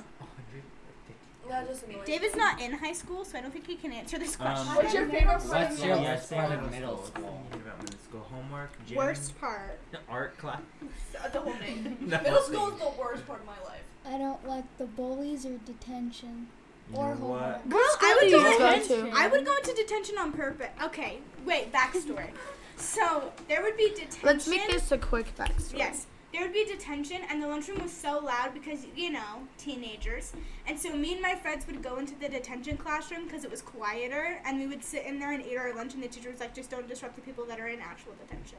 It 1.44 1.48
is. 1.48 1.50
That 1.50 1.68
just 1.68 1.82
annoys 1.86 2.06
David's 2.06 2.36
not 2.36 2.60
in 2.60 2.72
high 2.72 2.92
school, 2.92 3.24
so 3.24 3.38
I 3.38 3.40
don't 3.40 3.52
think 3.52 3.66
he 3.66 3.76
can 3.76 3.92
answer 3.92 4.18
this 4.18 4.34
Um, 4.40 4.46
question. 4.46 4.74
What's 4.76 4.94
your 4.94 5.06
favorite 5.06 5.26
part 5.26 5.44
What's 5.44 5.78
of 5.80 5.84
your 5.86 5.96
middle 5.96 6.04
worst 6.12 6.26
school? 6.26 6.38
part 6.38 6.52
of 6.52 6.70
middle 6.70 7.04
school? 7.04 7.42
do 7.52 7.58
you 7.58 7.64
about 7.64 7.78
middle 7.82 7.98
school? 8.00 8.20
Homework, 8.32 8.86
gym, 8.86 8.96
worst 8.96 9.40
part? 9.40 9.78
art 10.08 10.38
class. 10.38 10.60
The 11.32 11.40
whole 11.40 11.52
thing. 11.54 11.96
No. 12.06 12.20
Middle 12.22 12.42
school 12.42 12.68
is 12.72 12.78
the 12.80 12.92
worst 12.98 13.26
part 13.26 13.40
of 13.40 13.46
my 13.46 13.58
life. 13.64 13.82
I 14.06 14.18
don't 14.18 14.46
like 14.46 14.64
the 14.78 14.84
bullies 14.86 15.46
or 15.46 15.56
detention. 15.64 16.48
You 16.92 16.98
Or 16.98 17.14
know 17.14 17.20
homework. 17.20 17.40
what? 17.64 17.68
Girl, 17.70 17.80
school 17.92 18.08
I 18.08 18.14
would 18.20 18.28
do 18.28 18.30
go, 18.32 18.50
you 18.50 18.58
go 18.58 18.70
detention. 18.72 19.10
to? 19.10 19.16
I 19.16 19.26
would 19.28 19.44
go 19.46 19.56
into 19.56 19.72
detention 19.74 20.18
on 20.18 20.32
purpose. 20.32 20.68
Okay, 20.82 21.20
wait, 21.46 21.72
backstory. 21.72 22.28
so 22.76 23.32
there 23.48 23.62
would 23.62 23.76
be 23.78 23.88
detention. 23.90 24.20
Let's 24.22 24.46
make 24.48 24.66
this 24.68 24.92
a 24.92 24.98
quick 24.98 25.34
backstory. 25.36 25.78
Yes, 25.78 26.06
there 26.34 26.42
would 26.42 26.52
be 26.52 26.64
detention, 26.64 27.20
and 27.30 27.40
the 27.40 27.46
lunchroom 27.46 27.80
was 27.80 27.92
so 27.92 28.18
loud 28.18 28.52
because 28.52 28.86
you 28.96 29.10
know 29.10 29.46
teenagers. 29.56 30.32
And 30.66 30.78
so 30.78 30.94
me 30.96 31.12
and 31.12 31.22
my 31.22 31.36
friends 31.36 31.64
would 31.68 31.80
go 31.80 31.96
into 31.98 32.16
the 32.16 32.28
detention 32.28 32.76
classroom 32.76 33.24
because 33.24 33.44
it 33.44 33.50
was 33.52 33.62
quieter, 33.62 34.40
and 34.44 34.58
we 34.58 34.66
would 34.66 34.82
sit 34.82 35.06
in 35.06 35.20
there 35.20 35.32
and 35.32 35.46
eat 35.46 35.56
our 35.56 35.72
lunch. 35.72 35.94
And 35.94 36.02
the 36.02 36.08
teacher 36.08 36.30
was 36.30 36.40
like, 36.40 36.52
"Just 36.52 36.70
don't 36.70 36.88
disrupt 36.88 37.14
the 37.14 37.22
people 37.22 37.44
that 37.44 37.60
are 37.60 37.68
in 37.68 37.78
actual 37.80 38.14
detention." 38.20 38.58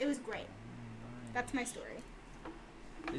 It 0.00 0.06
was 0.06 0.18
great. 0.18 0.48
That's 1.32 1.54
my 1.54 1.62
story. 1.62 2.02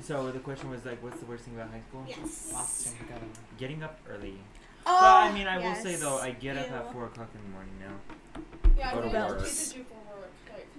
So 0.02 0.30
the 0.30 0.40
question 0.40 0.70
was 0.70 0.84
like, 0.84 1.02
what's 1.02 1.20
the 1.20 1.26
worst 1.26 1.46
thing 1.46 1.56
about 1.56 1.70
high 1.70 1.82
school? 1.88 2.04
Yes. 2.08 2.52
Austin, 2.54 2.94
go. 3.08 3.16
Getting 3.58 3.82
up 3.82 4.00
early. 4.10 4.34
Oh, 4.86 4.98
but 5.00 5.06
I 5.06 5.32
mean, 5.32 5.48
I 5.48 5.58
will 5.58 5.76
say 5.76 5.96
though, 5.96 6.18
I 6.18 6.32
get 6.32 6.58
up 6.58 6.72
at 6.72 6.92
four 6.92 7.06
o'clock 7.06 7.30
in 7.34 7.42
the 7.42 7.50
morning 7.50 7.74
now. 7.80 8.42
Yeah, 8.78 8.94
Go 8.94 9.00
I 9.00 9.02
to 9.04 9.36
work. 9.36 9.48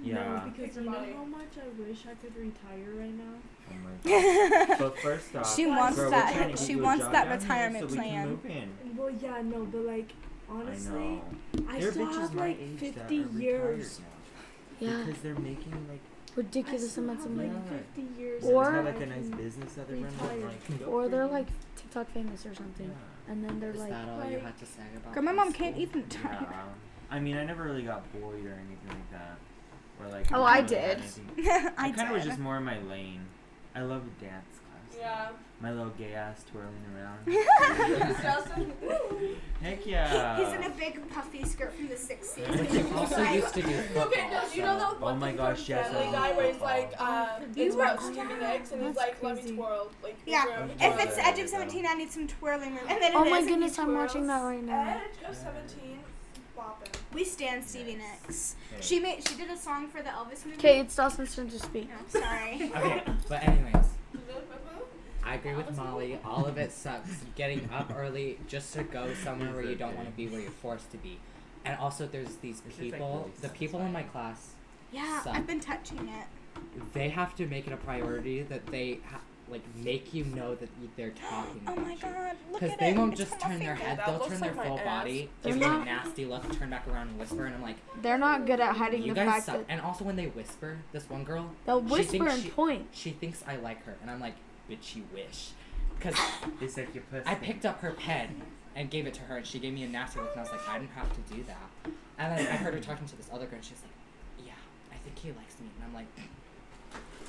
Yeah. 0.03 0.14
No, 0.14 0.53
because 0.53 0.76
you 0.76 0.82
know 0.82 0.92
how 1.16 1.24
much 1.24 1.55
I 1.57 1.82
wish 1.88 2.05
I 2.07 2.14
could 2.14 2.36
retire 2.36 2.92
right 2.94 3.14
now. 3.16 3.34
Oh 3.70 3.74
my 3.82 4.66
god. 4.68 4.78
but 4.78 4.99
first 4.99 5.34
off, 5.34 5.55
She 5.57 5.66
wants 5.66 5.97
girl, 5.99 6.05
we're 6.07 6.11
that- 6.11 6.51
to 6.51 6.57
she 6.57 6.74
give 6.74 6.80
a 6.80 6.82
wants 6.84 7.05
job 7.05 7.12
that 7.12 7.30
retirement 7.30 7.90
so 7.90 7.97
we 7.97 8.03
can 8.03 8.11
plan. 8.11 8.28
move 8.28 8.47
in. 8.47 8.97
Well, 8.97 9.11
yeah, 9.11 9.42
no, 9.42 9.64
but 9.64 9.80
like 9.82 10.12
honestly, 10.49 10.92
I 10.99 10.99
know. 11.59 11.66
I 11.68 11.80
still 11.80 12.07
have 12.07 12.34
my 12.34 12.49
like 12.49 12.61
age 12.61 12.78
50 12.94 13.14
years. 13.36 14.01
Yeah. 14.78 15.03
because 15.07 15.22
they're 15.22 15.34
making 15.36 15.72
like 15.88 16.01
ridiculous 16.36 16.99
amounts 16.99 17.24
of 17.24 17.30
money. 17.32 17.49
like 17.49 17.68
50 17.97 18.20
years. 18.20 18.44
Or 18.44 18.66
Or- 18.66 18.72
have 18.72 18.84
like 18.84 19.01
a 19.01 19.07
nice 19.07 19.28
business 19.28 19.72
that 19.74 19.88
they 19.88 19.94
run. 19.94 20.12
but, 20.20 20.30
Retired. 20.34 20.53
Like, 20.80 20.88
Or 20.88 21.09
they're 21.09 21.26
like 21.26 21.47
TikTok 21.76 22.11
famous 22.12 22.44
or 22.47 22.55
something, 22.55 22.86
yeah. 22.90 23.32
and 23.32 23.42
then 23.42 23.59
they're 23.59 23.70
Is 23.70 23.80
like, 23.80 23.90
that 23.90 24.09
all 24.09 24.24
you 24.26 24.34
like- 24.36 24.42
had 24.44 24.59
to 24.59 24.66
say 24.66 24.82
about 24.97 25.14
Girl, 25.14 25.22
my 25.24 25.30
high 25.30 25.36
mom 25.36 25.53
can't 25.53 25.74
school? 25.74 25.82
even 25.82 26.03
type. 26.09 26.38
Yeah. 26.42 26.62
I 27.11 27.18
mean, 27.20 27.36
I 27.38 27.44
never 27.44 27.62
really 27.64 27.82
got 27.82 28.03
bullied 28.12 28.44
or 28.44 28.53
anything 28.53 28.88
like 28.88 29.11
that. 29.12 29.38
Or 30.03 30.09
like. 30.11 30.32
Oh, 30.32 30.42
I 30.42 30.57
I 30.59 30.62
did. 30.62 31.01
I 31.38 31.70
I 31.78 31.90
kind 31.90 32.09
of 32.09 32.14
was 32.14 32.24
just 32.24 32.38
more 32.38 32.57
in 32.59 32.64
my 32.64 32.78
lane. 32.80 33.22
I 33.74 33.80
love 33.82 34.03
dance 34.20 34.59
class. 34.59 34.99
Yeah. 34.99 35.28
My 35.59 35.70
little 35.72 35.90
gay 35.99 36.12
ass 36.12 36.44
twirling 36.51 36.74
around. 36.94 37.26
Justin. 38.22 38.72
Heck 39.62 39.86
yeah. 39.86 40.36
He's 40.38 40.55
in 40.55 40.64
a 40.64 40.70
big 40.70 41.09
puffy 41.11 41.44
skirt 41.44 41.72
from 41.74 41.88
the 41.88 41.94
60s. 41.94 42.47
But 42.59 42.72
you 42.72 42.94
also 42.94 43.22
used 43.22 43.55
to 43.55 43.62
do 43.62 43.68
football. 43.70 44.03
Okay, 44.09 44.28
no, 44.30 44.42
you 44.53 44.62
know 44.62 44.78
that 44.78 44.94
Oh 45.01 45.05
one 45.05 45.18
my 45.18 45.32
gosh, 45.32 45.64
from 45.64 45.74
yes, 45.76 45.88
I 45.88 45.92
Family 45.94 46.12
Guy 46.12 46.32
where 46.36 46.53
he's 46.53 46.61
like, 46.61 46.92
uh, 46.99 47.40
it's 47.55 47.74
were- 47.74 47.82
about 47.84 48.03
Stevie 48.03 48.18
yeah. 48.18 48.53
Nicks 48.53 48.72
and 48.72 48.82
he's 48.82 48.94
That's 48.94 49.09
like, 49.22 49.22
let 49.22 49.42
me 49.44 49.57
twirl. 49.57 49.90
Like, 50.03 50.18
Yeah, 50.26 50.44
twirl. 50.44 50.68
if 50.78 51.05
it's 51.07 51.18
edge 51.18 51.38
of 51.38 51.49
17, 51.49 51.86
I 51.86 51.94
need 51.94 52.11
some 52.11 52.26
twirling 52.28 52.74
room. 52.74 52.84
And 52.88 53.01
then 53.01 53.12
oh 53.14 53.24
it 53.24 53.30
my 53.30 53.38
is, 53.38 53.47
and 53.47 53.49
he 53.49 53.55
goodness, 53.55 53.78
I'm 53.78 53.94
watching 53.94 54.26
that 54.26 54.42
right 54.42 54.62
now. 54.62 55.01
Edge 55.01 55.28
of 55.30 55.34
17, 55.34 55.99
bopping. 56.57 56.88
We 57.12 57.24
stand 57.24 57.64
Stevie 57.64 57.96
Nicks. 57.96 58.57
Okay. 58.72 58.82
She 58.82 59.00
made. 59.00 59.26
She 59.28 59.36
did 59.36 59.50
a 59.50 59.57
song 59.57 59.88
for 59.88 60.02
the 60.02 60.09
Elvis 60.11 60.44
movie. 60.44 60.57
Okay, 60.59 60.80
it's 60.80 60.94
Dawson's 60.96 61.34
turn 61.34 61.48
to 61.50 61.59
speak. 61.59 61.88
No, 61.88 62.20
sorry. 62.20 62.70
Okay, 62.76 63.02
but 63.28 63.42
anyways, 63.46 63.86
I 65.24 65.34
agree 65.34 65.54
with 65.54 65.76
Molly. 65.76 66.18
All 66.24 66.46
of 66.46 66.57
it 66.59 66.72
sucks. 66.72 67.11
Getting 67.34 67.68
up 67.72 67.92
early 67.96 68.38
just 68.48 68.72
to 68.74 68.84
go 68.84 69.12
somewhere 69.24 69.52
where 69.52 69.64
you 69.64 69.74
don't 69.74 69.94
want 69.96 70.09
to 70.09 70.14
be, 70.16 70.28
where 70.28 70.40
you're 70.40 70.50
forced 70.50 70.90
to 70.92 70.98
be. 70.98 71.18
And 71.64 71.76
also, 71.80 72.07
there's 72.07 72.36
these 72.36 72.61
This 72.61 72.78
like, 72.78 72.92
people. 72.92 73.18
really 73.26 73.32
The 73.40 73.48
people 73.48 73.80
in 73.80 73.92
my 73.92 74.04
class, 74.04 74.50
Yeah, 74.92 75.22
Suck. 75.22 75.34
I've 75.34 75.46
been 75.48 75.59
touching 75.59 75.98
it. 76.09 76.62
they 76.92 77.09
have 77.09 77.34
to 77.36 77.46
make 77.46 77.66
it 77.66 77.72
a 77.72 77.76
priority 77.76 78.42
that 78.44 78.66
they 78.68 79.00
ha- 79.11 79.18
like 79.49 79.62
make 79.76 80.12
you 80.12 80.24
know 80.24 80.55
that 80.57 80.68
they're 80.97 81.11
talking 81.11 81.62
Oh 81.66 81.72
about 81.72 81.84
my 81.86 81.92
you. 81.92 81.99
god, 82.01 82.36
look 82.51 82.61
Because 82.61 82.76
they 82.78 82.90
it. 82.90 82.97
won't 82.97 83.12
It's 83.18 83.30
just 83.30 83.40
turn 83.40 83.59
their 83.61 83.74
head; 83.76 84.01
they'll 84.05 84.18
turn 84.20 84.40
their 84.40 84.49
like 84.51 84.57
my 84.57 84.66
full 84.66 84.78
ass. 84.80 84.84
body, 84.84 85.30
They're 85.42 85.53
give 85.55 85.62
you 85.62 85.68
a 85.68 85.84
nasty 85.84 86.24
look, 86.24 86.59
turn 86.59 86.70
back 86.70 86.86
around 86.88 87.09
and 87.09 87.18
whisper, 87.18 87.44
and 87.47 87.55
I'm 87.55 87.62
like, 87.62 87.76
They're 88.03 88.18
not 88.18 88.47
good 88.47 88.61
at 88.61 88.76
hiding 88.76 89.03
you 89.03 89.14
the 89.14 89.20
guys 89.20 89.26
fact 89.34 89.47
suck. 89.47 89.57
that 89.59 89.66
And 89.68 89.80
also, 89.80 90.05
when 90.05 90.16
they 90.16 90.26
whisper, 90.26 90.78
this 90.92 91.09
one 91.09 91.24
girl, 91.24 91.51
they'll 91.64 91.80
she 91.86 91.92
whisper 91.92 92.11
thinks 92.12 92.34
and 92.34 92.42
she- 92.42 92.51
point. 92.51 92.86
she 92.92 93.11
thinks 93.12 93.44
I 93.47 93.57
like 93.57 93.84
her, 93.84 93.94
and 94.03 94.11
I'm 94.11 94.20
like, 94.20 94.34
bitch, 94.70 94.97
you 94.97 95.05
wish. 95.14 95.51
Because 95.97 96.14
It's 96.61 96.76
like 96.76 96.92
your 96.94 97.05
pussy. 97.05 97.22
I 97.26 97.34
picked 97.36 97.64
up 97.64 97.80
her 97.80 97.92
pen 97.92 98.42
and 98.74 98.90
gave 98.90 99.07
it 99.07 99.14
to 99.14 99.22
her, 99.22 99.36
and 99.38 99.47
she 99.47 99.59
gave 99.59 99.72
me 99.72 99.84
a 99.84 99.88
nasty 99.88 100.20
look, 100.20 100.32
and 100.32 100.40
I 100.40 100.42
was 100.42 100.53
like, 100.53 100.68
I 100.68 100.78
didn't 100.78 100.90
have 100.92 101.11
to 101.14 101.34
do 101.34 101.42
that. 101.44 101.92
And 102.18 102.36
then 102.38 102.47
I 102.47 102.57
heard 102.57 102.74
her 102.74 102.80
talking 102.80 103.07
to 103.07 103.16
this 103.16 103.28
other 103.32 103.47
girl, 103.47 103.55
and 103.57 103.64
she's 103.64 103.80
like, 103.82 104.47
Yeah, 104.47 104.53
I 104.92 104.97
think 104.97 105.18
he 105.18 105.28
likes 105.28 105.59
me. 105.61 105.68
And 105.76 105.84
I'm 105.88 105.94
like, 105.94 106.07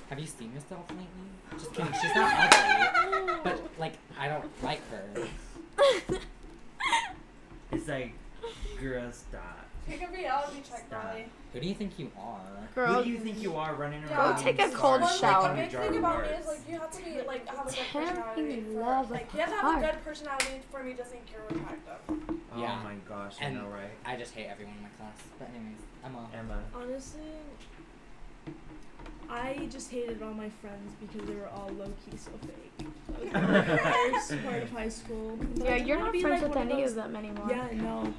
Have 0.09 0.19
you 0.19 0.25
seen 0.25 0.53
yourself 0.53 0.85
lately? 0.91 1.07
Just 1.51 1.73
kidding. 1.73 1.91
She's 2.01 2.15
not 2.15 2.53
ugly, 2.53 3.33
but 3.43 3.61
like, 3.79 3.93
I 4.19 4.27
don't 4.29 4.63
like 4.63 4.81
her. 4.89 5.27
It's 7.69 7.87
like, 7.87 8.13
girl, 8.79 9.11
stop. 9.11 9.65
Take 9.89 10.01
a 10.07 10.11
reality 10.11 10.57
check, 10.69 10.85
Stop. 10.87 11.03
Molly. 11.03 11.25
Who 11.53 11.59
do 11.59 11.67
you 11.67 11.73
think 11.73 11.99
you 11.99 12.09
are? 12.17 12.39
Girl, 12.73 12.93
Who 12.95 13.03
do 13.03 13.09
you 13.09 13.19
think 13.19 13.41
you 13.41 13.55
are 13.55 13.75
running 13.75 14.03
Yeah. 14.09 14.17
around? 14.17 14.35
Go 14.37 14.41
take 14.41 14.59
a 14.59 14.69
cold 14.69 15.01
stars 15.03 15.19
shower. 15.19 15.41
Like, 15.43 15.47
from 15.47 15.55
the 15.57 15.61
a 15.61 15.65
big 15.65 15.71
thing 15.71 15.89
of 15.89 15.95
about 16.03 16.21
me 16.23 16.27
is 16.37 16.47
like 16.47 16.59
you 16.69 16.79
have 16.79 16.91
to 16.91 17.03
be 17.03 17.21
like 17.27 17.47
have 17.49 17.67
a 17.67 17.69
good 17.69 17.85
personality. 17.91 18.61
For, 18.61 18.79
love 18.79 19.11
like 19.11 19.33
you 19.33 19.39
have 19.41 19.49
to 19.49 19.55
have 19.55 19.61
heart. 19.63 19.83
a 19.83 19.87
good 19.87 20.03
personality 20.05 20.61
for 20.71 20.83
me 20.83 20.93
to 20.93 21.03
think 21.03 21.23
you're 21.31 21.45
attractive. 21.61 22.39
Oh 22.55 22.61
Yeah. 22.61 22.79
my 22.83 22.95
gosh, 23.07 23.35
And- 23.41 23.57
I 23.57 23.61
know, 23.61 23.67
right? 23.67 23.91
I 24.05 24.15
just 24.15 24.33
hate 24.33 24.47
everyone 24.47 24.75
in 24.77 24.83
my 24.83 24.89
class. 24.97 25.17
But 25.39 25.49
anyways, 25.55 25.81
Emma. 26.05 26.27
Emma. 26.33 26.59
Honestly, 26.73 27.21
I 29.29 29.67
just 29.69 29.91
hated 29.91 30.21
all 30.23 30.33
my 30.33 30.49
friends 30.49 30.93
because 31.01 31.27
they 31.27 31.35
were 31.35 31.47
all 31.49 31.69
low 31.77 31.91
key 32.09 32.17
so 32.17 32.31
fake. 32.41 32.87
That 33.33 34.11
was 34.13 34.27
the 34.29 34.35
worst 34.35 34.45
part 34.45 34.63
of 34.63 34.71
high 34.71 34.89
school. 34.89 35.37
But 35.55 35.65
yeah, 35.65 35.75
you're 35.75 35.99
not 35.99 36.11
friends 36.15 36.23
like 36.25 36.41
with 36.43 36.55
one 36.55 36.71
any 36.71 36.81
those- 36.81 36.91
of 36.91 36.95
them 36.97 37.15
anymore. 37.15 37.47
Yeah, 37.49 37.67
no. 37.73 38.13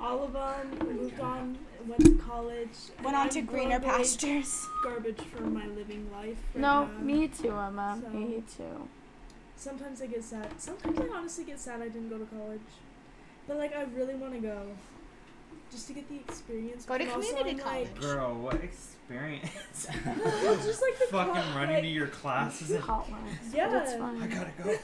All 0.00 0.24
of 0.24 0.32
them 0.32 0.96
moved 0.96 1.20
on, 1.20 1.58
went 1.86 2.04
to 2.04 2.14
college. 2.16 2.70
Went 3.04 3.16
on 3.16 3.24
I'm 3.26 3.28
to 3.30 3.42
greener 3.42 3.80
pastures. 3.80 4.66
Garbage 4.82 5.20
for 5.20 5.42
my 5.42 5.66
living 5.66 6.10
life. 6.12 6.38
right 6.54 6.60
No, 6.60 6.86
now. 6.86 6.98
me 7.00 7.28
too, 7.28 7.50
Emma. 7.52 7.98
So- 8.02 8.08
Me 8.10 8.42
too. 8.56 8.88
Sometimes 9.56 10.00
I 10.00 10.06
get 10.06 10.24
sad. 10.24 10.48
Sometimes 10.58 10.98
I 11.00 11.04
honestly 11.14 11.44
get 11.44 11.60
sad 11.60 11.82
I 11.82 11.88
didn't 11.88 12.08
go 12.08 12.16
to 12.18 12.24
college. 12.26 12.60
But 13.46 13.58
like 13.58 13.74
I 13.76 13.82
really 13.94 14.14
want 14.14 14.32
to 14.34 14.40
go. 14.40 14.62
Just 15.70 15.86
to 15.88 15.92
get 15.92 16.08
the 16.08 16.16
experience. 16.16 16.84
Go 16.84 16.98
to 16.98 17.04
but 17.04 17.14
also 17.14 17.28
community 17.36 17.62
I'm, 17.62 17.74
like- 17.82 18.00
Girl, 18.00 18.34
what 18.34 18.54
experience? 18.56 19.86
Well, 20.04 20.56
just 20.56 20.82
like 20.82 20.98
the 20.98 21.06
Fucking 21.10 21.32
cla- 21.34 21.52
running 21.56 21.74
like, 21.76 21.82
to 21.84 21.88
your 21.88 22.06
classes. 22.08 22.70
and- 22.70 22.82
Hot 22.84 23.08
ones. 23.10 23.24
Yeah. 23.54 23.68
But 23.70 23.82
it's 23.82 23.94
fine. 23.94 24.22
I 24.22 24.26
gotta 24.26 24.50
go. 24.62 24.76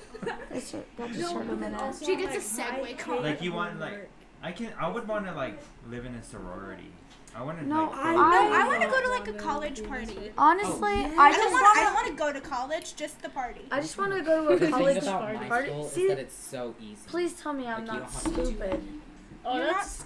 It's 0.53 0.75
a, 0.75 0.83
that 0.97 1.09
just 1.13 1.21
No, 1.21 1.41
a 1.41 1.45
but 1.45 1.49
then 1.49 1.61
minute. 1.61 1.81
also 1.81 2.05
She 2.07 2.13
I'm, 2.15 2.19
gets 2.21 2.57
a 2.57 2.63
like, 2.81 3.01
segue 3.03 3.09
I. 3.09 3.21
Like, 3.21 3.43
you 3.43 3.53
want, 3.53 3.79
like- 3.81 4.11
I 4.43 4.53
can. 4.53 4.73
I 4.79 4.89
would 4.89 5.07
want 5.09 5.27
to 5.27 5.33
like 5.33 5.59
live 5.89 6.05
in 6.07 6.15
a 6.15 6.23
sorority. 6.23 6.91
I 7.35 7.43
want 7.43 7.59
to. 7.59 7.67
No, 7.67 7.85
like, 7.85 7.95
I 7.97 8.13
No, 8.15 8.21
I- 8.23 8.63
I 8.63 8.67
want 8.67 8.83
to 8.83 8.89
go 8.89 9.03
to 9.03 9.09
like 9.09 9.29
a 9.29 9.33
college 9.33 9.85
party. 9.87 10.17
right 10.17 10.33
Honestly, 10.39 10.93
oh, 10.93 10.95
yeah. 10.95 11.15
I 11.19 11.27
I 11.29 11.31
just 11.33 11.43
don't 11.43 11.53
want. 11.53 11.63
want 11.65 11.79
I 11.79 11.83
don't 11.85 11.95
want 11.95 12.07
to 12.09 12.15
go 12.15 12.33
to 12.33 12.41
college. 12.41 12.97
Just 12.97 13.23
the 13.23 13.29
party. 13.31 13.63
I 13.71 13.81
just 13.81 13.99
want 13.99 14.13
to 14.13 14.23
go 14.23 14.49
to 14.49 14.49
The 14.49 14.55
a 14.55 14.59
thing 14.59 14.71
college 14.71 14.97
about 14.99 15.35
my 15.35 15.49
party. 15.49 15.73
See, 15.89 16.03
is 16.03 16.09
that 16.11 16.19
it's 16.19 16.35
so 16.37 16.75
easy. 16.81 16.97
please 17.07 17.33
tell 17.35 17.53
me 17.53 17.67
I'm 17.67 17.79
Like, 17.79 17.87
not 17.87 17.95
don't 17.97 18.11
have 18.13 18.23
to 18.25 18.31
do 18.31 18.45
stupid. 18.47 18.83
Oh, 19.45 19.57
You're 19.57 19.67
not 19.67 19.75
that's 19.77 19.91
stupid. 19.91 20.03
It's 20.03 20.06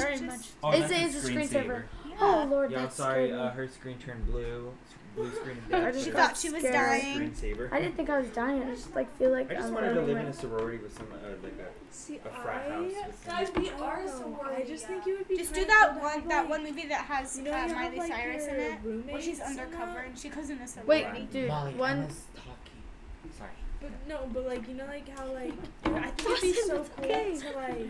very 0.00 0.12
just, 0.12 0.24
much. 0.24 0.48
Oh, 0.62 0.72
Is 0.72 0.80
that's 0.90 0.92
it- 0.92 0.96
a 0.96 1.04
a 1.04 1.08
screensaver. 1.08 1.48
screensaver? 1.64 1.82
Yeah. 2.08 2.14
Oh 2.20 2.46
Lord, 2.50 2.70
Yo, 2.70 2.78
that's 2.78 2.96
sorry. 2.96 3.28
scared 3.28 3.40
Uh, 3.40 3.44
me. 3.44 3.50
her 3.56 3.68
screen 3.68 3.98
turned 3.98 4.26
blue. 4.26 4.72
Blue 5.14 5.30
screen 5.34 5.58
and 5.66 5.74
I 5.76 5.80
dead. 5.80 5.92
just 5.92 6.04
She 6.06 6.10
thought 6.10 6.36
she 6.38 6.50
was 6.50 6.62
dying. 6.62 7.34
I 7.70 7.80
didn't 7.80 7.96
think 7.96 8.08
I 8.08 8.18
was 8.18 8.28
dying. 8.30 8.62
I 8.62 8.74
just 8.74 8.94
like 8.94 9.14
feel 9.18 9.30
like 9.30 9.50
I 9.50 9.54
just 9.56 9.68
I'm 9.68 9.74
wanted 9.74 9.88
to 9.90 10.00
learning 10.00 10.14
live 10.14 10.24
in 10.24 10.30
a 10.30 10.32
sorority 10.32 10.78
with 10.78 10.96
some, 10.96 11.06
uh, 11.12 11.28
like 11.42 11.52
a, 11.58 11.94
See, 11.94 12.16
a 12.16 12.28
frat 12.42 12.70
I, 12.70 12.74
house. 12.74 12.92
Guys, 13.26 13.48
we 13.54 13.68
are 13.70 14.00
a 14.00 14.08
sorority. 14.08 14.62
I 14.62 14.66
just 14.66 14.86
think 14.86 15.04
yeah. 15.06 15.12
it 15.12 15.18
would 15.18 15.28
be 15.28 15.36
Just 15.36 15.52
do 15.52 15.66
that 15.66 16.00
one. 16.00 16.12
have, 16.12 16.28
That 16.28 16.48
one 16.48 16.64
movie 16.64 16.86
that 16.86 17.04
has 17.04 17.36
You 17.36 17.44
know, 17.44 17.50
uh, 17.52 17.56
you 17.66 17.74
have, 17.74 17.76
Miley 17.76 17.98
like, 17.98 18.10
Cyrus 18.12 18.46
in 18.46 18.54
it, 18.54 18.72
where 19.12 19.20
she's 19.20 19.40
undercover 19.40 19.98
and 19.98 20.18
she 20.18 20.30
goes 20.30 20.48
in 20.48 20.58
a 20.58 20.66
Wait, 20.86 21.30
dude. 21.30 21.48
Molly, 21.48 21.74
one. 21.74 21.98
Emma's 21.98 22.22
talking. 22.34 23.36
Sorry. 23.36 23.50
But 23.82 23.90
no, 24.08 24.30
but 24.32 24.46
like 24.46 24.66
you 24.66 24.74
know, 24.74 24.86
like 24.86 25.06
how 25.10 25.26
like 25.26 25.52
I 25.84 26.08
think 26.10 26.30
it'd 26.30 26.40
be 26.40 26.52
so 26.54 26.86
cool 26.96 27.04
to 27.06 27.52
like 27.56 27.88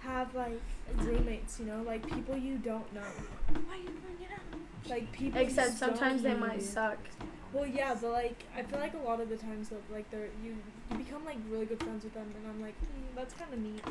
have 0.00 0.34
like 0.34 0.60
roommates. 0.96 1.58
You 1.60 1.66
know, 1.66 1.82
like 1.86 2.06
people 2.08 2.36
you 2.36 2.56
don't 2.58 2.92
know, 2.92 3.00
Why 3.66 3.74
are 3.76 3.78
you 3.78 3.90
bringing 4.04 4.32
up? 4.34 4.88
like 4.90 5.10
people. 5.12 5.40
you 5.40 5.46
Except 5.46 5.68
don't 5.68 5.76
sometimes 5.96 6.22
they 6.22 6.32
know. 6.34 6.38
might 6.46 6.62
suck. 6.62 6.98
Well, 7.52 7.66
yeah, 7.66 7.96
but 8.00 8.12
like 8.12 8.44
I 8.56 8.62
feel 8.62 8.78
like 8.78 8.94
a 8.94 8.98
lot 9.08 9.20
of 9.20 9.28
the 9.28 9.36
times 9.36 9.68
though, 9.70 9.76
like 9.92 10.10
they're 10.10 10.28
you 10.44 10.56
you 10.90 10.96
become 10.98 11.24
like 11.24 11.38
really 11.50 11.66
good 11.66 11.82
friends 11.82 12.04
with 12.04 12.14
them, 12.14 12.32
and 12.36 12.46
I'm 12.50 12.60
like 12.60 12.74
mm, 12.80 13.16
that's 13.16 13.34
kind 13.34 13.52
of 13.52 13.58
neat. 13.60 13.82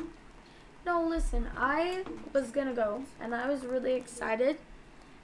No, 0.86 1.06
listen. 1.06 1.48
I 1.56 2.04
was 2.32 2.50
gonna 2.50 2.72
go, 2.72 3.02
and 3.20 3.34
I 3.34 3.48
was 3.50 3.64
really 3.64 3.94
excited, 3.94 4.58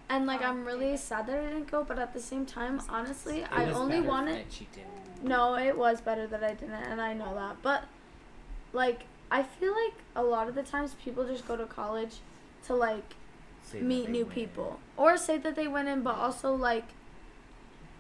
and 0.09 0.27
like 0.27 0.43
I'm 0.43 0.65
really 0.65 0.97
sad 0.97 1.27
that 1.29 1.39
I 1.39 1.43
didn't 1.45 1.71
go. 1.71 1.85
But 1.85 1.99
at 1.99 2.13
the 2.13 2.21
same 2.21 2.45
time, 2.45 2.83
honestly, 2.89 3.41
It 3.43 3.49
I 3.53 3.71
only 3.71 4.01
wanted. 4.01 4.37
that 4.47 4.53
she 4.53 4.67
didn't. 4.75 5.25
No, 5.25 5.55
it 5.57 5.79
was 5.79 6.01
better 6.01 6.27
that 6.27 6.43
I 6.45 6.55
didn't, 6.55 6.73
and 6.75 7.01
I 7.01 7.15
know 7.15 7.35
that. 7.37 7.57
But 7.63 7.85
like, 8.73 9.05
I 9.39 9.43
feel 9.43 9.73
like 9.85 9.95
a 10.15 10.23
lot 10.23 10.49
of 10.49 10.55
the 10.55 10.63
times 10.63 10.95
people 11.05 11.27
just 11.27 11.47
go 11.47 11.57
to 11.57 11.67
college 11.67 12.15
to 12.67 12.75
like 12.75 13.15
say 13.63 13.81
meet 13.81 14.09
new 14.09 14.25
win. 14.25 14.33
people 14.35 14.79
or 14.97 15.17
say 15.17 15.37
that 15.39 15.55
they 15.57 15.67
went 15.67 15.89
in, 15.89 16.03
but 16.03 16.15
also 16.17 16.55
like 16.55 16.85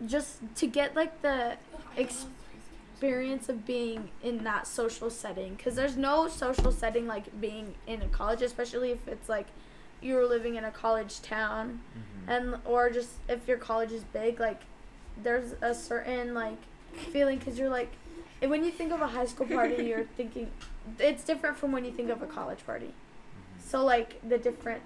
just 0.06 0.38
to 0.56 0.66
get 0.66 0.94
like 0.94 1.22
the 1.22 1.56
experience 1.96 3.48
of 3.48 3.66
being 3.66 4.10
in 4.22 4.44
that 4.44 4.66
social 4.66 5.10
setting 5.10 5.54
because 5.54 5.74
there's 5.74 5.96
no 5.96 6.28
social 6.28 6.70
setting 6.72 7.06
like 7.06 7.26
being 7.40 7.74
in 7.86 8.00
a 8.02 8.08
college 8.08 8.42
especially 8.42 8.90
if 8.92 9.06
it's 9.08 9.28
like 9.28 9.46
you're 10.00 10.26
living 10.28 10.54
in 10.56 10.64
a 10.64 10.70
college 10.70 11.20
town 11.22 11.80
Mhm. 11.96 12.28
and 12.34 12.56
or 12.64 12.90
just 12.90 13.10
if 13.28 13.46
your 13.48 13.58
college 13.58 13.92
is 13.92 14.04
big 14.04 14.40
like 14.40 14.60
there's 15.22 15.54
a 15.62 15.74
certain 15.74 16.34
like 16.34 16.58
feeling 17.12 17.38
because 17.38 17.58
you're 17.58 17.68
like 17.80 17.90
and 18.40 18.50
when 18.50 18.64
you 18.64 18.70
think 18.70 18.92
of 18.92 19.00
a 19.00 19.06
high 19.08 19.26
school 19.26 19.46
party 19.46 19.84
you're 19.84 20.04
thinking 20.16 20.50
it's 20.98 21.24
different 21.24 21.56
from 21.56 21.72
when 21.72 21.84
you 21.84 21.90
think 21.92 22.10
of 22.10 22.20
a 22.22 22.26
college 22.26 22.64
party 22.66 22.86
Mhm. 22.88 23.62
so 23.70 23.84
like 23.84 24.20
the 24.28 24.38
different 24.38 24.82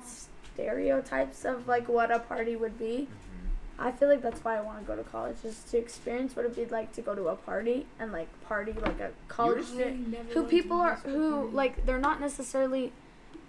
stereotypes 0.55 1.45
of 1.45 1.67
like 1.69 1.89
what 1.89 2.11
a 2.11 2.19
party 2.19 2.57
would 2.57 2.79
be 2.79 3.09
Mhm. 3.09 3.49
I 3.81 3.93
feel 3.93 4.09
like 4.09 4.23
that's 4.23 4.43
why 4.45 4.57
I 4.57 4.61
want 4.61 4.81
to 4.81 4.85
go 4.85 4.97
to 4.97 5.05
college, 5.05 5.37
just 5.43 5.69
to 5.71 5.79
experience 5.79 6.35
what 6.35 6.45
it'd 6.45 6.57
be 6.57 6.67
like 6.67 6.91
to 6.95 7.01
go 7.01 7.15
to 7.15 7.29
a 7.29 7.37
party 7.37 7.87
and 8.01 8.11
like 8.13 8.27
party 8.45 8.73
like 8.73 8.99
a 8.99 9.11
college 9.29 9.67
student 9.67 10.17
who 10.35 10.43
people 10.45 10.81
are 10.81 10.97
who 10.97 11.49
like 11.51 11.87
they're 11.87 12.01
not 12.01 12.21
necessarily 12.21 12.93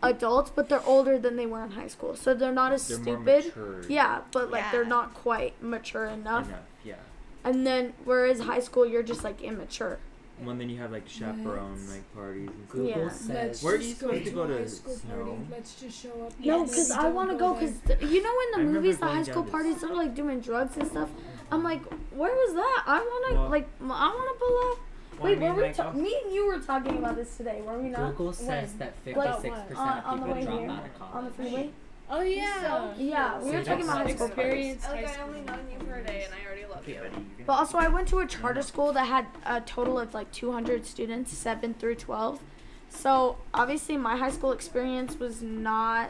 adults, 0.04 0.52
but 0.56 0.70
they're 0.70 0.86
older 0.86 1.18
than 1.18 1.36
they 1.36 1.48
were 1.48 1.64
in 1.64 1.72
high 1.72 1.88
school, 1.88 2.16
so 2.16 2.34
they're 2.36 2.52
not 2.54 2.72
as 2.72 2.88
They're 2.88 2.98
stupid. 3.00 3.46
matured 3.48 3.86
Yeah, 3.90 4.22
but 4.32 4.52
like 4.52 4.72
they're 4.72 4.86
not 4.86 5.14
quite 5.16 5.62
mature 5.64 6.06
enough. 6.06 6.48
Enough. 6.48 6.60
Yeah. 6.84 6.96
And 7.44 7.66
then 7.66 7.94
whereas 8.06 8.42
high 8.42 8.60
school, 8.60 8.86
you're 8.86 9.04
just 9.04 9.24
like 9.24 9.42
immature. 9.42 9.98
Well, 10.44 10.56
then 10.56 10.70
you 10.70 10.78
have 10.78 10.92
like 10.92 11.08
chaperone 11.08 11.78
like 11.90 12.14
parties 12.16 12.48
and 12.50 12.58
stuff. 12.68 12.70
Google 12.72 12.90
Yeah. 12.90 13.10
says. 13.10 13.64
Where 13.64 13.74
are 13.74 13.78
you 13.78 13.90
just 13.90 14.02
go 14.02 14.08
supposed 14.08 14.26
to 14.26 14.32
go 14.32 14.42
a 14.44 14.48
high 14.48 14.58
to 14.64 14.70
school 14.70 14.96
snow? 14.96 15.16
party. 15.16 15.32
Let's 15.52 15.76
just 15.82 16.02
show 16.04 16.10
up. 16.10 16.18
No, 16.18 16.34
Yes. 16.40 16.70
because 16.70 16.92
I 16.92 17.02
Don't 17.04 17.14
want 17.16 17.30
to 17.32 17.38
go. 17.38 17.54
there. 17.56 17.70
Because 17.88 18.12
you 18.12 18.24
know 18.24 18.30
I 18.30 18.46
in 18.48 18.52
the 18.52 18.58
remember 18.68 18.80
movies, 18.82 18.96
the 18.98 19.02
going 19.06 19.18
high 19.18 19.24
down 19.24 19.34
school 19.34 19.44
to- 19.44 19.52
parties 19.52 19.82
they're 19.82 19.90
like 19.96 20.16
doing 20.16 20.40
drugs 20.40 20.78
and 20.78 20.88
stuff. 20.88 21.10
I'm 21.52 21.64
like, 21.64 21.82
where 22.14 22.32
was 22.34 22.54
that? 22.56 22.84
I 22.88 23.00
want 23.00 23.28
to 23.30 23.34
Well- 23.42 23.50
like, 23.50 23.68
m- 23.82 23.92
I 23.92 24.08
want 24.08 24.40
to 24.40 24.46
pull 24.46 24.58
up. 24.72 24.78
Well, 25.20 25.28
I 25.28 25.32
Wait, 25.32 25.40
mean, 25.40 25.50
were 25.50 25.56
we? 25.58 25.62
like, 25.64 25.76
Ta- 25.76 25.84
I'll- 25.88 25.94
me 25.94 26.18
and 26.24 26.34
you 26.34 26.46
were 26.48 26.60
talking 26.60 26.98
about 26.98 27.16
this 27.18 27.36
today, 27.36 27.62
were 27.66 27.78
we 27.78 27.90
not? 27.90 28.12
Google 28.16 28.32
says 28.32 28.70
When? 28.70 28.78
that 28.80 28.94
Like, 29.18 29.42
56% 29.42 29.78
on, 29.78 29.98
of 29.98 30.06
on 30.06 30.20
the 30.22 30.26
people 30.28 30.34
way 30.40 30.44
drop 30.46 30.60
here, 30.60 30.70
out 30.70 30.86
of 30.86 31.00
college. 31.00 31.16
on 31.16 31.26
the 31.26 31.32
freeway. 31.32 31.70
Oh 32.10 32.22
yeah. 32.22 32.94
Yeah, 32.98 33.40
we 33.40 33.52
So 33.52 33.58
were 33.58 33.64
talking 33.64 33.84
about 33.84 33.98
high 34.08 34.16
school 34.16 34.30
parties. 34.30 34.76
experience 34.78 34.88
Like, 34.90 35.18
I 35.20 35.22
only 35.22 35.42
known 35.42 35.60
you 35.72 35.86
for 35.86 35.96
a 35.96 36.04
day 36.04 36.24
and 36.26 36.34
I 36.34 36.46
already 36.48 36.66
love 36.66 36.88
you. 36.88 37.00
But 37.46 37.54
also, 37.54 37.78
I 37.78 37.88
went 37.88 38.08
to 38.10 38.20
a 38.20 38.26
charter 38.26 38.62
school 38.64 38.92
that 38.94 39.06
had 39.06 39.28
a 39.46 39.62
total 39.62 40.00
of 40.00 40.14
like 40.14 40.32
200 40.32 40.86
students, 40.86 41.32
7 41.38 41.74
through 41.76 41.96
12. 41.96 42.42
So, 42.90 43.38
obviously, 43.54 43.98
my 43.98 44.18
high 44.18 44.32
school 44.32 44.52
experience 44.52 45.20
was 45.20 45.44
not 45.44 46.10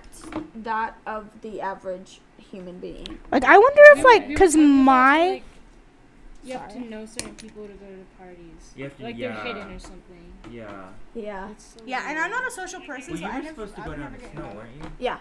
that 0.56 0.95
of 1.06 1.28
the 1.41 1.60
average 1.60 2.22
human 2.38 2.80
being. 2.80 3.20
Like 3.32 3.43
I 3.43 3.58
wonder 3.58 3.82
if 3.95 4.04
like 4.04 4.22
were- 4.22 4.28
we 4.30 4.34
were 4.34 4.39
because 4.39 4.56
my 4.56 5.20
like, 5.30 5.43
you 6.45 6.54
have 6.54 6.72
to 6.72 6.80
know 6.80 7.06
certain 7.06 7.36
people 7.36 7.68
to 7.68 7.74
go 7.74 7.86
to 7.86 7.91
the 7.97 8.06
parties. 8.18 8.72
You 8.78 8.86
have 8.86 8.97
to- 8.97 9.04
like 9.04 9.18
yeah. 9.18 9.34
they're 9.36 9.43
hidden 9.54 9.72
or 9.74 9.80
something. 9.80 10.34
Yeah. 10.50 10.88
Yeah. 11.14 11.50
So 11.58 11.82
yeah, 11.86 12.10
and 12.10 12.18
I'm 12.18 12.32
not 12.32 12.47
a 12.47 12.52
social 12.52 12.80
person, 12.80 13.14
Well, 13.16 13.22
so 13.22 13.28
you 13.28 13.32
I 13.32 13.36
were 13.38 13.43
never. 13.43 13.56
supposed 13.68 13.76
to 13.76 13.82
I 13.82 13.84
go 13.84 13.89
would 13.91 14.00
down 14.00 14.12
never 14.12 14.16
to 14.16 14.22
get 14.22 14.32
snow, 14.32 14.41
invited. 14.50 14.58
weren't 14.58 14.76
you? 14.84 14.91
Yeah. 15.00 15.18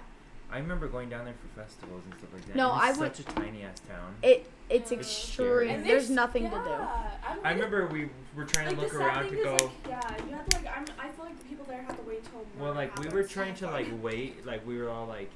I 0.50 0.58
remember 0.58 0.88
going 0.88 1.08
down 1.10 1.24
there 1.26 1.34
for 1.34 1.60
festivals 1.60 2.02
and 2.04 2.14
stuff 2.18 2.32
like 2.32 2.44
that. 2.46 2.56
No, 2.56 2.72
and 2.72 2.80
I 2.80 2.88
it's 2.90 2.98
would- 2.98 3.14
such 3.16 3.26
a 3.28 3.32
tiny 3.34 3.62
ass 3.64 3.80
town. 3.88 4.14
It 4.22 4.50
It's 4.70 4.92
Yeah. 4.92 4.98
extreme. 4.98 5.70
And 5.70 5.84
There's 5.86 6.08
this- 6.08 6.14
nothing 6.14 6.42
yeah, 6.42 6.50
to 6.50 6.56
do. 6.56 6.70
I'm 6.70 7.38
I 7.42 7.52
remember 7.52 7.86
we 7.86 8.10
were 8.36 8.44
trying 8.44 8.66
like 8.66 8.74
to 8.76 8.80
look 8.82 8.92
the 8.92 8.98
sad 8.98 9.06
around 9.06 9.22
thing 9.24 9.32
to 9.32 9.38
is, 9.38 9.44
go. 9.44 9.64
Like, 9.64 9.72
yeah, 9.88 10.24
you 10.28 10.34
have 10.34 10.46
to 10.46 10.56
like. 10.58 10.66
I'm. 10.76 10.84
I 10.98 11.08
feel 11.08 11.24
like 11.24 11.38
the 11.38 11.44
people 11.46 11.64
there 11.66 11.82
have 11.82 11.96
to 11.96 12.02
wait 12.02 12.22
till. 12.24 12.44
Well, 12.58 12.74
murder 12.74 12.74
like 12.74 12.98
we 12.98 13.08
were 13.08 13.22
trying 13.24 13.54
to 13.56 13.66
like 13.70 13.88
wait, 14.02 14.44
like 14.46 14.66
we 14.66 14.76
were 14.78 14.90
all 14.90 15.06
like, 15.06 15.30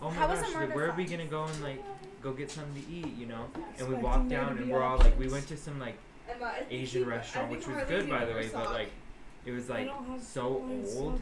oh 0.00 0.10
my 0.10 0.14
How 0.14 0.26
gosh, 0.28 0.54
like, 0.54 0.72
where 0.74 0.88
are 0.90 0.94
we 0.94 1.04
gonna 1.04 1.26
go 1.26 1.44
and 1.46 1.62
like 1.64 1.82
go 2.22 2.32
get 2.32 2.48
something 2.50 2.80
to 2.80 2.88
eat, 2.88 3.16
you 3.16 3.26
know? 3.26 3.46
And 3.78 3.88
we 3.88 3.94
walked 3.96 4.28
down 4.28 4.56
and 4.58 4.70
we're 4.70 4.82
all 4.84 4.98
like, 4.98 5.18
we 5.18 5.26
went 5.28 5.48
to 5.48 5.56
some 5.56 5.80
like 5.80 5.96
And, 6.28 6.42
I 6.42 6.58
think 6.60 6.72
Asian 6.72 7.02
he- 7.02 7.08
restaurant, 7.08 7.50
which 7.50 7.66
was 7.66 7.82
good 7.88 8.08
by 8.08 8.24
the 8.24 8.32
Quinn 8.34 8.44
way, 8.44 8.50
but 8.52 8.70
like 8.72 8.90
it 9.44 9.50
was 9.50 9.68
like 9.68 9.90
so 10.20 10.42
old 10.96 11.20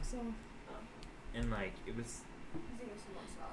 and 1.35 1.51
like 1.51 1.73
it 1.87 1.97
was. 1.97 2.21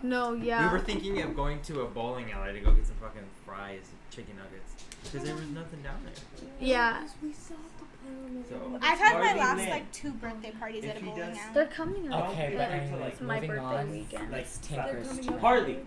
No, 0.03 0.33
yeah. 0.33 0.67
We 0.67 0.71
were 0.73 0.83
thinking 0.83 1.21
of 1.21 1.35
going 1.35 1.61
to 1.63 1.81
a 1.81 1.85
bowling 1.85 2.31
alley 2.31 2.53
to 2.53 2.59
go 2.59 2.71
get 2.71 2.85
some 2.87 2.95
fucking 3.01 3.21
fries, 3.45 3.81
chicken 4.09 4.35
nuggets, 4.37 4.83
because 5.03 5.23
there 5.25 5.35
was 5.35 5.47
nothing 5.49 5.81
down 5.83 5.97
there. 6.03 6.47
yeah. 6.59 7.07
We 7.21 7.31
still 7.33 7.57
have 7.57 7.77
to 7.77 8.49
So 8.49 8.79
I've 8.81 8.97
had 8.97 9.19
my 9.19 9.33
last 9.39 9.57
Lane. 9.59 9.69
like 9.69 9.91
two 9.91 10.11
birthday 10.13 10.51
parties 10.59 10.83
If 10.83 10.95
at 10.95 11.01
a 11.01 11.05
bowling 11.05 11.21
alley. 11.21 11.39
They're 11.53 11.67
coming 11.67 12.11
up. 12.11 12.29
Okay, 12.29 12.53
Yeah. 12.53 12.57
but 12.57 12.69
Yeah. 12.69 12.81
anyways, 12.81 13.11
It's 13.13 13.21
my 13.21 13.35
moving 13.35 13.49
birthday 13.49 13.63
on. 13.79 13.91
weekend. 13.91 14.31
Let's 14.31 14.57
They're 14.57 14.83
Tinker's 14.83 15.07
coming 15.07 15.23
chat. 15.23 15.33
up 15.35 15.39
Harley. 15.41 15.79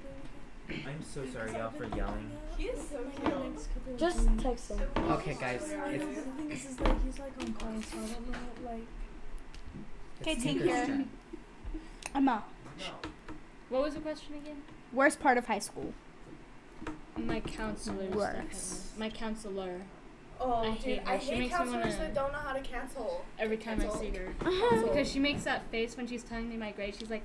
I'm 0.71 1.03
so 1.03 1.27
sorry 1.27 1.53
y'all 1.53 1.71
for 1.73 1.85
yelling. 1.97 2.31
He 2.57 2.65
is 2.69 2.89
so 2.89 2.99
cute. 2.99 3.25
next 3.53 3.67
couple 3.75 3.93
of 3.95 3.99
Just 3.99 4.31
weeks. 4.31 4.43
text 4.43 4.71
him. 4.71 4.81
Okay, 5.11 5.35
guys. 5.39 5.73
I 5.73 5.77
know, 5.77 5.85
It's, 6.09 6.21
but 6.39 6.47
is, 6.53 6.65
is 6.67 6.81
like 6.81 7.05
he's 7.05 7.19
like 7.19 7.33
on 7.41 7.53
call, 7.55 7.83
so 7.83 7.99
I 7.99 8.01
don't 8.07 8.31
know. 8.31 8.71
Like, 8.71 8.87
it's 10.21 10.23
Okay, 10.23 10.35
Tinker's 10.37 10.67
Tinker. 10.87 10.87
chat. 10.87 11.07
Emma, 12.15 12.45
What 13.75 13.83
was 13.83 13.95
the 13.95 14.01
question 14.01 14.35
again? 14.37 14.63
worst 14.93 15.19
part 15.19 15.37
of 15.37 15.47
high 15.47 15.59
school? 15.59 15.93
My 17.17 17.41
counselor. 17.41 18.07
Worst. 18.07 18.97
My 18.97 19.11
counselor. 19.11 19.81
Oh, 20.41 20.53
I 20.53 20.71
dude, 20.71 20.79
hate 20.79 20.99
her. 21.03 21.11
I 21.11 21.19
She 21.19 21.31
hate 21.31 21.39
makes 21.41 21.51
me 21.53 21.57
counselors 21.59 21.85
wanna- 21.85 21.99
that 21.99 22.15
don't 22.15 22.33
know 22.33 22.39
how 22.39 22.53
to 22.53 22.61
cancel. 22.61 23.25
Every 23.37 23.57
time 23.57 23.81
I 23.81 23.89
see 23.99 24.11
her. 24.11 24.33
Because 24.81 25.11
she 25.11 25.19
makes 25.19 25.43
that 25.43 25.69
face 25.73 25.97
when 25.97 26.07
she's 26.07 26.23
telling 26.23 26.49
me 26.49 26.57
my 26.57 26.71
grade. 26.71 26.95
She's 26.95 27.11
like, 27.11 27.25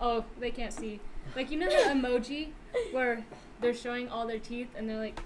"Oh, 0.00 0.24
they 0.38 0.50
can't 0.50 0.72
see." 0.72 1.00
Like 1.36 1.50
you 1.50 1.58
know 1.58 1.68
that 1.68 1.94
emoji 1.94 2.48
where 2.92 3.26
they're 3.60 3.74
showing 3.74 4.08
all 4.08 4.26
their 4.26 4.38
teeth 4.38 4.68
and 4.76 4.88
they're 4.88 4.96
like, 4.96 5.20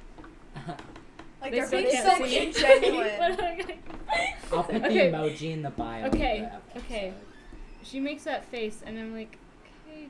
Like 1.40 1.52
They 1.52 1.58
they're 1.58 1.66
still 1.68 1.82
being 1.82 1.92
can't 1.92 2.18
so 2.18 2.24
see. 2.26 2.52
ingenuine. 2.52 3.78
I'll 4.52 4.64
put 4.64 4.74
Okay. 4.74 5.10
the 5.10 5.16
emoji 5.16 5.52
in 5.52 5.62
the 5.62 5.70
bio. 5.70 6.06
Okay, 6.06 6.48
the 6.74 6.80
okay. 6.80 7.14
she 7.84 8.00
makes 8.00 8.24
that 8.24 8.44
face 8.46 8.82
and 8.84 8.98
I'm 8.98 9.14
like, 9.14 9.28
"Okay, 9.28 9.38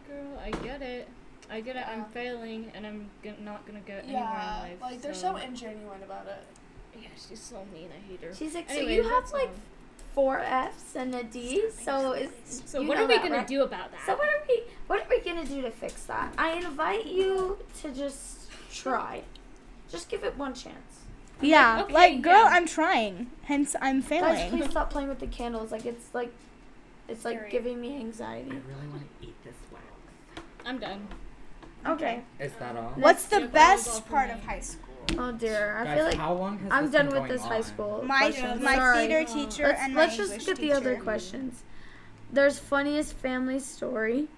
girl, 0.09 0.39
I 0.45 0.51
get 0.51 0.83
it. 0.83 1.09
I 1.51 1.61
get 1.61 1.77
it. 1.77 1.87
I'm 1.87 2.05
failing 2.07 2.71
and 2.75 2.87
I'm 2.87 3.11
g- 3.23 3.35
not 3.43 3.67
gonna 3.67 3.81
get 3.81 4.05
anywhere 4.05 4.23
Yeah, 4.23 4.65
in 4.65 4.71
life." 4.71 4.81
like 4.81 5.03
they're 5.03 5.15
so 5.15 5.35
ingenuine 5.35 6.03
about 6.05 6.27
it. 6.27 6.43
Yeah, 7.01 7.09
she's 7.29 7.41
so 7.41 7.65
mean. 7.73 7.89
I 7.97 8.11
hate 8.11 8.23
her. 8.23 8.35
She's 8.35 8.55
like, 8.55 8.71
so 8.71 8.81
you 8.81 9.03
have 9.03 9.11
that's 9.11 9.33
like 9.33 9.51
four 10.15 10.39
F's 10.39 10.95
and 10.97 11.15
a 11.15 11.25
D, 11.25 11.65
so 11.83 12.13
it's. 12.13 12.63
So 12.71 12.83
what 12.83 12.97
are 12.99 13.07
we 13.07 13.15
that, 13.15 13.23
gonna 13.25 13.39
right? 13.39 13.47
do 13.47 13.63
about 13.63 13.91
that? 13.91 14.01
So 14.07 14.15
what 14.17 14.29
are 14.29 14.43
we? 14.49 14.63
What 14.87 15.01
are 15.01 15.07
we 15.11 15.21
gonna 15.21 15.45
do 15.45 15.61
to 15.63 15.71
fix 15.71 16.05
that? 16.05 16.33
I 16.39 16.53
invite 16.53 17.07
you 17.07 17.59
to 17.83 17.91
just 17.93 18.49
try. 18.73 19.23
Just 19.91 20.09
give 20.09 20.25
it 20.25 20.37
one 20.39 20.55
chance. 20.55 21.01
Yeah, 21.41 21.83
okay, 21.83 21.93
like 21.93 22.23
girl, 22.23 22.33
yeah. 22.45 22.51
I'm 22.53 22.67
trying. 22.67 23.31
Hence, 23.43 23.75
I'm 23.81 24.01
failing. 24.03 24.31
Guys, 24.35 24.43
failing. 24.45 24.59
please 24.61 24.71
stop 24.77 24.91
playing 24.91 25.09
with 25.09 25.19
the 25.19 25.27
candles. 25.27 25.73
Like 25.73 25.85
it's 25.85 26.15
like, 26.15 26.33
it's 27.09 27.25
like 27.25 27.51
giving 27.51 27.81
me 27.81 27.97
anxiety. 27.97 28.51
I 28.51 28.55
really 28.55 28.89
want 28.89 29.03
to 29.21 29.27
eat 29.27 29.35
this 29.45 29.53
wax. 29.55 29.64
I'm 30.65 30.79
done. 30.79 31.07
Okay. 31.87 32.23
Is 32.41 32.53
that 32.55 32.77
all? 32.77 32.93
What's 32.97 33.27
the 33.27 33.43
best 33.49 34.07
part 34.09 34.31
of 34.31 34.43
high 34.43 34.61
school? 34.61 34.81
Oh 35.19 35.33
dear, 35.33 35.77
I 35.79 35.85
Guys, 35.85 35.97
feel 35.97 36.05
like 36.07 36.15
how 36.15 36.33
long 36.33 36.59
has 36.61 36.69
I'm 36.73 36.85
this 36.85 36.93
done 36.93 37.07
with 37.07 37.15
going 37.17 37.29
this 37.29 37.43
high 37.43 37.57
on? 37.57 37.63
school. 37.63 38.03
My 38.07 38.15
uh, 38.15 38.19
questions. 38.21 38.63
my 38.63 38.75
Sorry. 38.77 39.07
theater 39.07 39.33
teacher 39.33 39.63
Let's, 39.65 39.81
and 39.83 39.95
my 39.95 40.01
let's 40.01 40.17
just 40.17 40.33
English 40.33 40.47
get 40.47 40.57
the 40.57 40.73
other 40.73 40.97
questions. 40.97 41.63
There's 42.33 42.59
funniest 42.59 43.13
family 43.13 43.59
story. 43.61 44.29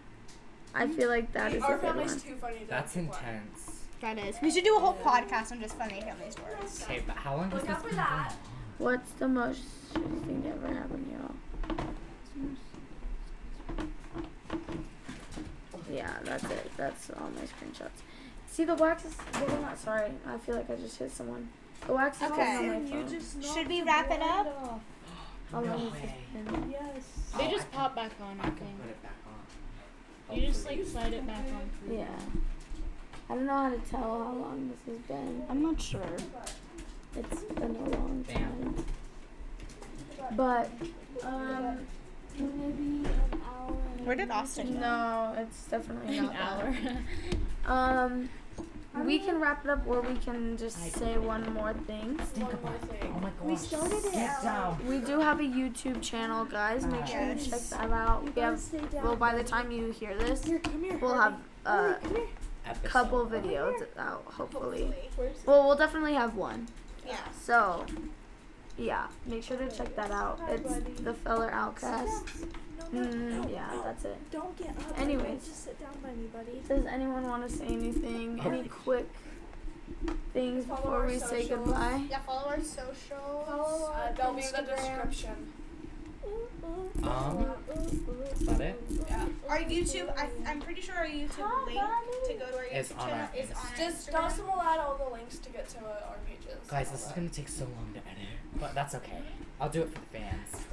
I 0.75 0.87
hmm? 0.87 0.93
feel 0.95 1.09
like 1.09 1.33
that 1.33 1.55
is 1.55 1.63
a 1.63 1.67
Our 1.67 1.79
good 1.79 1.83
family's 1.83 2.11
one. 2.13 2.21
too 2.21 2.37
funny. 2.37 2.59
to 2.61 2.67
That's 2.67 2.95
keep 2.95 3.09
quiet. 3.09 3.25
intense. 3.25 3.81
That 4.01 4.19
is. 4.19 4.37
We 4.43 4.51
should 4.51 4.65
do 4.65 4.77
a 4.77 4.81
whole 4.81 4.95
podcast 4.95 5.53
on 5.53 5.61
just 5.61 5.79
funny 5.79 6.01
family 6.01 6.31
stories. 6.31 6.83
Okay, 6.83 7.03
but 7.07 7.17
how 7.17 7.37
long 7.37 7.51
has 7.51 7.61
Look 7.61 7.63
this 7.63 7.71
out 7.71 7.83
for 7.83 7.89
been 7.89 7.97
going 7.97 8.07
that. 8.09 8.33
on? 8.33 8.37
What's 8.79 9.11
the 9.13 9.29
most 9.29 9.63
shitty 9.95 10.27
thing 10.27 10.43
to 10.43 10.49
ever 10.51 10.75
happen, 10.75 11.05
to 11.07 11.11
y'all? 11.13 11.87
Yeah, 15.91 16.11
that's 16.25 16.45
it. 16.45 16.71
That's 16.77 17.11
all 17.11 17.31
my 17.31 17.43
screenshots. 17.43 18.03
See, 18.49 18.65
the 18.65 18.75
wax 18.75 19.05
is. 19.05 19.17
Well, 19.35 19.61
not 19.61 19.79
sorry. 19.79 20.11
I 20.27 20.39
feel 20.39 20.57
like 20.57 20.71
I 20.71 20.77
just 20.77 20.99
hit 20.99 21.11
someone. 21.11 21.49
The 21.87 21.93
wax 21.93 22.17
is 22.19 22.31
Okay. 22.31 22.37
getting 22.37 22.71
on 22.71 22.83
my 22.85 22.89
you 22.89 23.03
phone. 23.03 23.09
just 23.11 23.43
Should 23.43 23.57
knocked 23.57 23.69
we 23.69 23.83
wrap 23.83 24.11
it 24.11 24.23
up? 24.23 24.47
off. 24.63 24.81
How 25.53 25.61
long 25.61 25.67
No 25.67 25.79
has 25.91 25.93
way. 25.93 26.15
been? 26.33 26.71
Yes. 26.71 27.05
They 27.39 27.47
Oh, 27.47 27.51
just 27.51 27.71
pop 27.71 27.95
back 27.95 28.13
on. 28.21 28.39
I 28.41 28.45
I 28.45 28.47
can 28.51 28.57
think. 28.57 28.81
put 28.81 28.91
it 28.91 29.03
back 29.03 29.13
on. 30.31 30.37
You 30.41 30.47
just 30.47 30.67
like 30.67 30.85
slide 30.87 31.13
it 31.13 31.27
back 31.27 31.45
on. 31.55 31.71
for. 31.87 31.93
Yeah. 31.93 32.07
I 33.29 33.35
don't 33.35 33.47
know 33.47 33.53
how 33.55 33.71
to 33.71 33.79
tell 33.91 34.01
how 34.01 34.33
long 34.33 34.71
this 34.71 34.95
has 34.95 35.03
been. 35.07 35.45
I'm 35.49 35.63
not 35.63 35.81
sure. 35.81 36.01
It's 37.17 37.43
been 37.43 37.77
a 37.77 37.91
long 37.97 38.25
Damn. 38.27 38.75
time. 38.75 38.85
But, 40.37 40.71
um, 41.23 41.79
maybe 42.45 43.09
an 43.09 43.41
hour. 43.45 43.77
and- 43.99 44.07
Where 44.07 44.17
did 44.17 44.31
Austin 44.31 44.75
go? 44.75 44.81
No, 44.81 45.35
it's 45.39 45.65
definitely 45.67 46.21
not 46.21 46.33
that. 46.33 46.41
hour. 46.43 46.77
Um, 47.67 48.29
we 49.05 49.19
can 49.19 49.41
wrap 49.41 49.65
it 49.65 49.71
up, 49.71 49.85
or 49.89 50.01
we 50.01 50.15
can 50.19 50.57
just 50.57 50.79
say 50.93 51.19
one 51.19 51.53
more 51.53 51.73
thing. 51.73 52.17
Think 52.17 52.53
about 52.53 52.75
it. 52.77 53.03
Oh 53.13 53.19
my 53.19 53.31
god. 53.31 53.43
We 53.43 53.57
started 53.57 54.05
it 54.05 54.13
Get 54.13 54.41
down. 54.43 54.79
We 54.89 54.99
do 55.01 55.19
have 55.19 55.41
a 55.41 55.43
YouTube 55.43 56.01
channel, 56.01 56.45
guys. 56.45 56.87
Make 56.87 57.07
sure 57.09 57.21
you 57.29 57.35
check 57.35 57.61
that 57.71 57.91
out. 57.91 58.23
We 58.35 58.41
have. 58.41 58.63
Well, 58.95 59.17
by 59.17 59.35
the 59.35 59.43
time 59.43 59.73
you 59.73 59.91
hear 59.91 60.17
this, 60.17 60.45
Here, 60.45 60.61
come 60.61 60.85
here. 60.85 60.97
we'll 60.99 61.15
have 61.21 61.35
a 61.67 61.97
Episode. 62.65 62.89
couple 62.89 63.27
videos 63.27 63.85
out, 63.99 64.23
hopefully. 64.27 64.95
Where's 65.17 65.45
Well, 65.45 65.67
we'll 65.67 65.77
definitely 65.77 66.15
have 66.15 66.37
one. 66.37 66.69
Yeah. 67.05 67.17
So, 67.43 67.85
yeah, 68.79 69.07
make 69.27 69.43
sure 69.43 69.57
to 69.57 69.69
check 69.71 69.95
that 69.97 70.11
out. 70.11 70.41
It's 70.49 70.77
the 71.01 71.15
Feller 71.15 71.51
Outcast. 71.51 72.25
No, 72.93 73.01
no, 73.03 73.09
Mm, 73.09 73.43
no, 73.45 73.49
yeah, 73.49 73.81
that's 73.85 74.05
it. 74.05 74.17
Don't 74.31 74.57
get 74.57 74.69
up. 74.69 74.99
Anyways. 74.99 75.45
Just 75.45 75.65
sit 75.65 75.81
down 75.81 75.95
by 76.03 76.11
me, 76.11 76.27
buddy. 76.33 76.63
Does 76.69 76.87
anyone 76.87 77.25
want 77.25 77.49
to 77.49 77.55
say 77.57 77.67
anything? 77.67 78.41
Any 78.45 78.69
quick 78.69 79.09
things 80.33 80.67
Follow 80.67 80.81
before 80.83 81.01
our 81.03 81.07
we 81.07 81.19
say 81.19 81.49
goodbye? 81.49 82.05
Yeah, 82.09 82.19
follow 82.21 82.49
our 82.49 82.61
socials. 82.61 82.97
Follow 83.49 83.93
uh, 83.93 84.13
they'll 84.13 84.35
be 84.35 84.43
in 84.43 84.53
the 84.53 84.73
description. 84.73 85.53
Um, 87.03 87.47
is 88.33 88.47
that 88.47 88.61
it? 88.61 88.83
Yeah. 89.09 89.27
Our 89.49 89.59
YouTube, 89.59 90.13
I, 90.19 90.29
I'm 90.47 90.61
pretty 90.61 90.81
sure 90.81 90.95
our 90.97 91.07
YouTube 91.07 91.67
link 91.67 91.79
to 92.27 92.35
go 92.35 92.47
to 92.51 92.57
our 92.57 92.65
It's 92.71 92.93
YouTube 92.93 92.99
on 93.01 93.09
channel 93.09 93.29
our 93.33 93.37
is 93.37 93.51
on 93.51 93.57
Insta- 93.57 93.71
our 93.71 93.77
Just 93.77 94.09
Instagram. 94.09 94.13
Dawson 94.13 94.47
will 94.47 94.61
add 94.61 94.79
all 94.81 94.97
the 94.97 95.13
links 95.15 95.39
to 95.39 95.51
get 95.51 95.69
to 95.71 95.79
uh, 95.79 96.09
our 96.09 96.17
pages. 96.27 96.59
Guys, 96.69 96.91
this 96.91 97.07
is 97.07 97.13
gonna 97.13 97.29
take 97.29 97.49
so 97.49 97.65
long 97.65 97.93
to 97.95 98.01
edit, 98.01 98.29
but 98.61 98.75
that's 98.75 98.95
okay. 98.97 99.21
I'll 99.61 99.69
do 99.71 99.83
it 99.83 99.93
for 99.93 100.01
the 100.01 100.19
fans. 100.19 100.67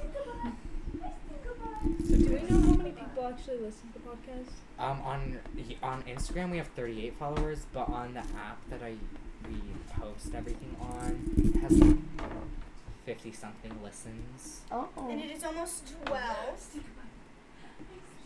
So 2.08 2.16
Do 2.16 2.26
we 2.26 2.40
know 2.48 2.60
how 2.66 2.74
many 2.76 2.90
people 2.90 3.26
actually 3.26 3.58
listen 3.58 3.88
to 3.92 3.98
the 3.98 4.08
podcast? 4.08 4.50
Um, 4.78 5.00
on 5.02 5.38
on 5.82 6.02
Instagram 6.04 6.50
we 6.50 6.56
have 6.58 6.68
38 6.68 7.14
followers, 7.18 7.66
but 7.72 7.88
on 7.88 8.14
the 8.14 8.20
app 8.20 8.58
that 8.70 8.82
I 8.82 8.94
we 9.48 9.56
post 10.00 10.34
everything 10.34 10.74
on 10.80 11.30
it 11.36 11.56
has 11.60 11.78
fifty 13.04 13.32
something 13.32 13.72
listens. 13.82 14.60
Oh. 14.70 14.88
And 15.10 15.20
it 15.20 15.30
is 15.30 15.44
almost 15.44 15.92
12. 16.06 16.22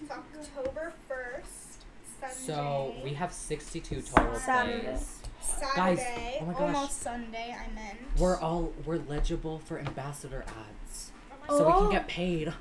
It's 0.02 0.10
October 0.10 0.92
1st. 1.10 1.44
Sunday. 2.20 2.34
So 2.34 2.94
we 3.04 3.14
have 3.14 3.32
sixty 3.32 3.80
two 3.80 4.02
total 4.02 4.34
Saturday. 4.34 4.80
plays. 4.86 5.18
Saturday. 5.40 5.76
Guys, 5.76 6.38
oh 6.40 6.44
my 6.46 6.52
gosh. 6.52 6.60
Almost 6.62 7.00
Sunday, 7.02 7.54
I 7.56 7.72
meant. 7.74 7.98
We're 8.18 8.38
all 8.40 8.72
we're 8.84 8.96
legible 8.98 9.60
for 9.60 9.78
ambassador 9.78 10.44
ads. 10.48 11.12
So 11.48 11.64
we 11.66 11.72
Oh. 11.72 11.78
can 11.82 11.90
get 11.92 12.08
paid. 12.08 12.52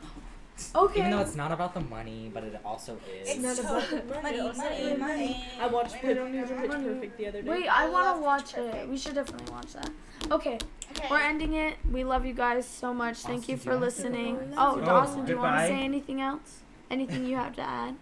Okay. 0.76 0.99
Even 0.99 1.12
though 1.12 1.20
it's 1.22 1.36
not 1.36 1.51
about 1.51 1.74
the 1.74 1.82
money, 1.82 2.32
but 2.34 2.43
it 2.43 2.60
also 2.66 2.97
is. 3.22 3.30
It's 3.30 3.39
not 3.39 3.60
about 3.60 3.89
the 3.89 4.22
money. 4.22 4.38
money, 4.41 4.58
money, 4.58 4.97
money. 4.97 5.45
I 5.60 5.68
watched 5.68 5.95
Pit 5.95 6.18
on 6.18 6.32
News 6.32 6.49
Pitch 6.49 6.72
Perfect 6.72 7.18
the 7.18 7.28
other 7.28 7.41
day. 7.41 7.49
Wait, 7.49 7.68
I 7.68 7.86
I 7.86 7.89
want 7.89 8.18
to 8.18 8.24
watch 8.24 8.45
Pitch 8.53 8.55
Perfect. 8.66 8.76
it. 8.84 8.89
We 8.89 8.97
should 8.97 9.16
definitely 9.16 9.51
watch 9.51 9.74
that. 9.74 9.89
Okay, 10.32 10.58
Okay. 10.91 11.08
we're 11.12 11.20
ending 11.20 11.53
it. 11.53 11.76
We 11.91 12.03
love 12.03 12.26
you 12.26 12.34
guys 12.34 12.66
so 12.68 12.93
much. 12.93 13.18
Thank 13.20 13.39
Austin, 13.41 13.51
you 13.53 13.58
for 13.58 13.74
you 13.74 13.80
wanna 13.80 13.91
say 13.91 14.03
listening. 14.03 14.53
Oh, 14.58 14.76
Oh, 14.82 14.86
Dawson, 14.86 15.26
do 15.26 15.34
you 15.34 15.38
want 15.38 15.58
to 15.62 15.68
say 15.68 15.80
anything 15.84 16.22
else? 16.22 16.62
Anything 16.89 17.26
you 17.26 17.36
have 17.36 17.55
to 17.58 17.62
add? 17.62 17.95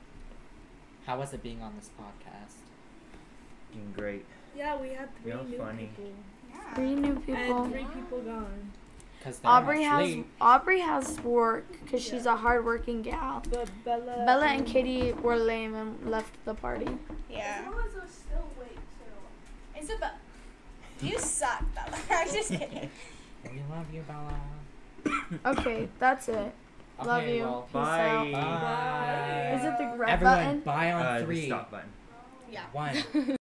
How 1.06 1.20
was 1.20 1.34
it 1.34 1.44
being 1.44 1.62
on 1.62 1.74
this 1.78 1.90
podcast? 2.00 2.56
Being 3.74 3.92
great. 3.96 4.26
Yeah, 4.56 4.80
we 4.80 4.90
had 4.90 5.10
three 5.22 5.32
You're 5.34 5.44
new 5.44 5.58
funny. 5.58 5.90
people. 5.96 6.14
Three 6.76 6.96
new 6.96 7.16
people. 7.20 7.64
And 7.64 7.74
three 7.74 7.84
people 7.94 8.22
gone. 8.22 8.72
Because 9.26 9.40
Aubrey 9.44 9.82
has. 9.82 10.18
Aubrey 10.40 10.80
has 10.82 11.20
work 11.22 11.66
because 11.84 12.04
she's 12.04 12.28
a 12.28 12.36
hardworking 12.36 13.02
gal. 13.02 13.42
But 13.50 13.70
Bella. 13.84 14.24
Bella 14.24 14.46
and 14.46 14.68
Kitty 14.68 15.14
were 15.14 15.36
lame 15.36 15.74
and 15.74 16.12
left 16.12 16.34
the 16.46 16.54
party. 16.54 16.88
Yeah. 17.30 17.64
Someone's 17.64 17.92
still 18.12 18.48
late 18.60 18.70
too. 18.76 19.82
Isabel. 19.82 20.12
You 21.02 21.18
suck, 21.18 21.64
Bella. 21.74 21.98
I'm 22.12 22.28
just 22.32 22.50
kidding. 22.50 22.90
We 23.52 23.62
love 23.72 23.86
you, 23.92 24.04
Bella. 24.08 24.40
Okay, 25.58 25.88
that's 26.00 26.30
it. 26.30 26.54
Love 27.04 27.28
you. 27.28 27.42
well, 27.44 27.62
Peace 27.64 27.74
Bye. 27.74 28.10
out. 28.10 28.32
bye. 28.32 29.58
Is 29.58 29.66
it 29.66 29.78
the 29.80 29.98
red 29.98 30.10
Everyone, 30.10 30.36
button? 30.38 30.60
bye 30.62 30.92
on 30.92 31.06
Uh, 31.06 31.20
the 31.20 31.26
three. 31.26 31.46
stop 31.48 31.72
button. 31.72 31.90
Yeah. 32.52 32.62
One. 32.74 32.96